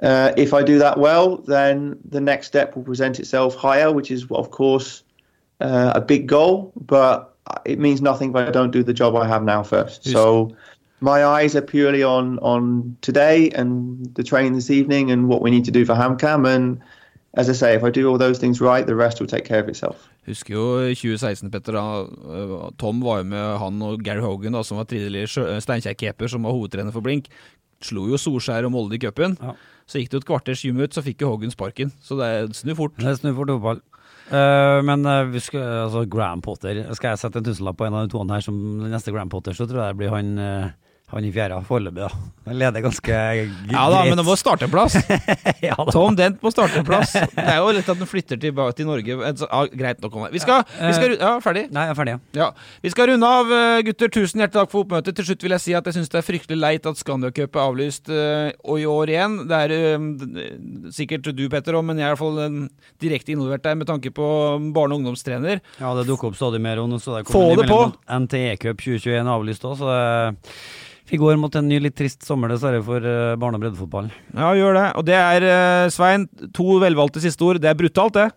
Uh, 0.02 0.32
if 0.38 0.54
I 0.54 0.64
do 0.64 0.78
that 0.80 0.98
well, 1.00 1.38
then 1.38 1.98
the 2.10 2.22
next 2.22 2.48
step 2.48 2.76
will 2.76 2.84
present 2.84 3.20
itself 3.20 3.56
higher, 3.56 3.92
which 3.92 4.12
is, 4.12 4.26
of 4.32 4.52
course, 4.52 5.04
uh, 5.60 5.92
a 5.96 6.02
big 6.02 6.28
goal, 6.28 6.72
but 6.76 7.36
it 7.66 7.80
means 7.80 8.02
nothing 8.02 8.30
if 8.30 8.36
I 8.36 8.52
don't 8.52 8.72
do 8.72 8.84
the 8.84 8.94
job 8.94 9.16
I 9.16 9.28
have 9.28 9.44
now 9.44 9.64
first. 9.64 10.06
Yes. 10.06 10.14
So 10.14 10.56
my 11.00 11.24
eyes 11.24 11.56
are 11.56 11.62
purely 11.62 12.04
on 12.04 12.40
on 12.40 12.98
today 13.02 13.50
and 13.56 13.70
the 14.16 14.24
training 14.24 14.54
this 14.54 14.70
evening 14.70 15.12
and 15.12 15.28
what 15.28 15.42
we 15.42 15.52
need 15.52 15.66
to 15.66 15.72
do 15.72 15.86
for 15.86 15.96
HamCam. 15.96 16.48
And 16.48 16.82
as 17.34 17.50
I 17.50 17.54
say, 17.54 17.76
if 17.76 17.84
I 17.84 17.90
do 17.90 18.10
all 18.10 18.18
those 18.18 18.40
things 18.40 18.62
right, 18.62 18.86
the 18.86 18.96
rest 18.96 19.20
will 19.20 19.28
take 19.28 19.46
care 19.46 19.60
of 19.60 19.70
itself. 19.70 20.10
Husker 20.26 20.54
jo 20.54 20.64
2016, 20.96 21.52
Petter. 21.52 21.72
da 21.72 22.04
øh, 22.04 22.72
Tom 22.78 23.02
var 23.02 23.18
jo 23.18 23.24
med 23.24 23.58
han 23.58 23.82
og 23.82 24.04
Gary 24.04 24.20
Hogan, 24.20 24.54
da, 24.54 24.64
som 24.64 24.78
var 24.78 24.84
tidligere 24.84 25.62
Steinkjer-keeper, 25.62 26.28
som 26.28 26.44
var 26.44 26.52
hovedtrener 26.52 26.92
for 26.92 27.02
Blink. 27.02 27.30
Slo 27.82 28.08
jo 28.10 28.18
Solskjær 28.18 28.66
og 28.66 28.72
Molde 28.72 28.96
i 28.96 29.00
cupen. 29.00 29.38
Så 29.88 30.02
gikk 30.02 30.10
det 30.12 30.18
jo 30.18 30.24
et 30.24 30.28
kvarters 30.28 30.64
gym 30.66 30.82
ut, 30.82 30.94
så 30.94 31.02
fikk 31.06 31.22
jo 31.22 31.30
Hogan 31.30 31.54
sparken. 31.54 31.94
Så 32.02 32.18
det 32.20 32.56
snur 32.58 32.76
fort. 32.76 32.98
Det 33.00 33.20
snur 33.20 33.38
fort 33.38 33.54
fotball. 33.54 33.80
Uh, 34.28 34.84
men 34.84 35.06
uh, 35.06 35.24
vi 35.32 35.40
skal, 35.40 35.62
altså 35.86 36.02
Graham 36.12 36.42
Potter 36.44 36.82
Skal 36.98 37.14
jeg 37.14 37.20
sette 37.22 37.40
en 37.40 37.46
tusenlapp 37.46 37.78
på 37.80 37.86
en 37.88 37.96
av 37.96 38.04
de 38.04 38.12
toene 38.12 38.36
her 38.36 38.44
som 38.44 38.58
neste 38.84 39.14
Graham 39.16 39.32
Potter, 39.32 39.56
så 39.56 39.64
tror 39.64 39.86
jeg 39.86 39.94
det 39.94 40.00
blir 40.02 40.12
han 40.12 40.34
eh, 40.44 40.74
han 41.08 41.24
i 41.24 41.30
fjerde 41.32 41.58
foreløpig, 41.64 42.02
da. 42.04 42.10
Han 42.50 42.58
leder 42.60 42.84
ganske 42.84 43.08
greit. 43.08 43.52
Ja 43.72 43.86
da, 43.92 44.02
men 44.04 44.20
det 44.20 44.26
må 44.28 44.34
starte 44.36 44.68
en 44.68 44.72
plass. 44.74 44.98
ja. 45.64 45.76
Tom 45.94 46.18
Dent 46.20 46.42
må 46.44 46.52
starte 46.52 46.82
plass. 46.88 47.14
Det 47.38 47.46
er 47.46 47.62
jo 47.62 47.70
lett 47.78 47.88
at 47.88 48.02
han 48.02 48.10
flytter 48.12 48.40
tilbake 48.44 48.76
til 48.76 48.90
Norge. 48.90 49.16
Ja, 49.16 49.62
greit 49.72 50.02
nok 50.04 50.18
om 50.18 50.26
det. 50.26 50.34
Vi 50.36 50.42
skal, 50.44 50.66
vi 50.68 50.92
skal 50.98 51.14
Ja, 51.16 51.30
ferdig? 51.44 51.70
Nei, 51.72 51.86
jeg 51.88 51.94
er 51.94 52.00
ferdig. 52.00 52.16
Ja. 52.36 52.50
Vi 52.84 52.92
skal 52.92 53.08
runde 53.14 53.30
av, 53.38 53.54
eh, 53.56 53.78
gutter. 53.88 54.12
Tusen 54.18 54.44
hjertelig 54.44 54.58
takk 54.60 54.74
for 54.74 54.84
oppmøtet. 54.84 55.16
Til 55.16 55.30
slutt 55.30 55.46
vil 55.48 55.56
jeg 55.56 55.64
si 55.64 55.76
at 55.80 55.88
jeg 55.88 55.96
syns 55.96 56.12
det 56.12 56.20
er 56.20 56.28
fryktelig 56.28 56.60
leit 56.60 56.90
at 56.92 57.00
Scandia 57.00 57.32
Cup 57.40 57.56
er 57.56 57.64
avlyst 57.70 58.12
eh, 58.12 58.52
og 58.68 58.84
i 58.84 58.88
år 58.92 59.14
igjen. 59.16 59.38
Det 59.48 59.62
er 59.64 59.76
eh, 59.78 60.52
sikkert 60.98 61.32
du, 61.32 61.46
Petter, 61.54 61.80
òg, 61.80 61.88
men 61.88 62.04
jeg 62.04 62.10
er 62.10 62.12
i 62.12 62.18
hvert 62.18 62.24
fall 62.26 62.42
eh, 62.44 62.60
direkte 63.04 63.32
involvert 63.36 63.64
der 63.64 63.80
med 63.80 63.88
tanke 63.88 64.12
på 64.12 64.28
barne- 64.76 64.92
og 64.92 65.00
ungdomstrener. 65.06 65.64
Ja, 65.80 65.96
det 65.96 66.04
dukker 66.12 66.34
opp 66.34 66.40
stadig 66.40 66.60
mer. 66.68 66.84
Og 66.84 66.92
nå 66.92 67.00
så 67.00 67.16
det 67.16 67.30
Få 67.32 67.48
det 67.56 67.70
på! 67.72 67.80
NTE 68.28 68.58
Cup 68.60 68.84
2021 68.84 69.32
avlyst 69.38 69.72
òg, 69.72 69.80
så 69.80 69.88
det 69.88 70.04
vi 71.10 71.18
går 71.22 71.38
mot 71.40 71.54
en 71.56 71.68
ny 71.70 71.80
litt 71.80 71.96
trist 71.98 72.26
sommer, 72.28 72.52
dessverre, 72.52 72.82
for 72.84 72.98
eh, 73.04 73.36
barne- 73.40 73.56
og 73.60 73.64
breddefotballen. 73.64 74.12
Ja, 74.34 74.52
gjør 74.58 74.74
det. 74.80 74.88
Og 75.00 75.06
det 75.08 75.16
er, 75.16 75.46
eh, 75.48 75.90
Svein, 75.94 76.28
to 76.54 76.80
velvalgte 76.84 77.24
siste 77.24 77.46
ord. 77.48 77.62
Det 77.64 77.70
er 77.72 77.80
brutalt, 77.80 78.14
det. 78.20 78.28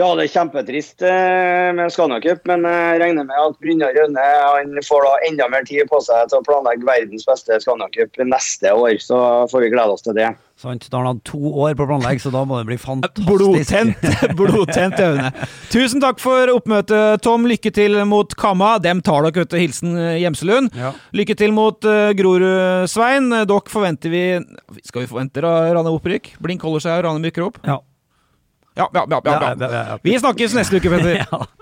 Ja, 0.00 0.06
det 0.16 0.24
er 0.24 0.32
kjempetrist 0.32 1.02
eh, 1.04 1.68
med 1.76 1.92
Scania 1.92 2.16
Cup, 2.24 2.46
men 2.48 2.64
jeg 2.64 3.00
regner 3.02 3.26
med 3.28 3.36
at 3.36 3.58
Brynjar 3.60 3.92
Rønne 3.98 4.22
han 4.24 4.78
får 4.86 5.04
da 5.04 5.10
enda 5.28 5.48
mer 5.52 5.66
tid 5.68 5.84
på 5.90 6.00
seg 6.00 6.30
til 6.30 6.40
å 6.40 6.46
planlegge 6.46 6.88
verdens 6.88 7.28
beste 7.28 7.58
Scania 7.60 7.90
Cup 7.92 8.16
neste 8.24 8.72
år. 8.72 8.96
Så 9.04 9.18
får 9.52 9.66
vi 9.66 9.68
glede 9.74 9.92
oss 9.92 10.06
til 10.06 10.16
det. 10.16 10.30
Sant? 10.62 10.86
Da 10.88 10.96
har 10.96 11.04
han 11.04 11.18
hatt 11.18 11.28
to 11.28 11.52
år 11.64 11.76
på 11.76 11.84
å 11.84 11.90
planlegge, 11.90 12.22
så 12.24 12.32
da 12.32 12.44
må 12.48 12.62
det 12.62 12.68
bli 12.70 12.78
fantastisk. 12.80 13.28
Blodtent, 13.28 14.08
blodtent 14.38 15.00
øyne. 15.02 15.28
Tusen 15.72 16.00
takk 16.00 16.20
for 16.22 16.54
oppmøtet, 16.54 17.20
Tom. 17.24 17.44
Lykke 17.50 17.72
til 17.74 18.00
mot 18.08 18.32
Kamma. 18.38 18.76
Dem 18.80 19.04
tar 19.04 19.26
dere, 19.26 19.44
vet 19.44 19.52
du. 19.52 19.60
Hilsen 19.60 19.96
eh, 19.98 20.18
Gjemselund. 20.22 20.72
Ja. 20.78 20.92
Lykke 21.12 21.36
til 21.36 21.52
mot 21.52 21.84
uh, 21.84 22.10
Grorud, 22.16 22.88
Svein. 22.88 23.28
Eh, 23.32 23.46
Dere 23.48 23.72
forventer 23.72 24.12
vi 24.12 24.24
Skal 24.86 25.04
vi 25.04 25.10
forvente 25.10 25.42
Rane 25.44 25.92
opprykk? 25.92 26.36
Blink 26.40 26.64
holder 26.64 26.88
seg, 26.88 27.00
og 27.00 27.10
Rane 27.10 27.24
mykker 27.28 27.50
opp? 27.50 27.60
Ja. 27.66 27.82
Ja, 28.76 28.88
ja, 28.94 29.06
ja, 29.24 29.68
ja. 29.70 29.98
Vi 30.02 30.18
snakkes 30.18 30.54
neste 30.54 30.76
uke, 30.80 30.90
Petter. 30.90 31.26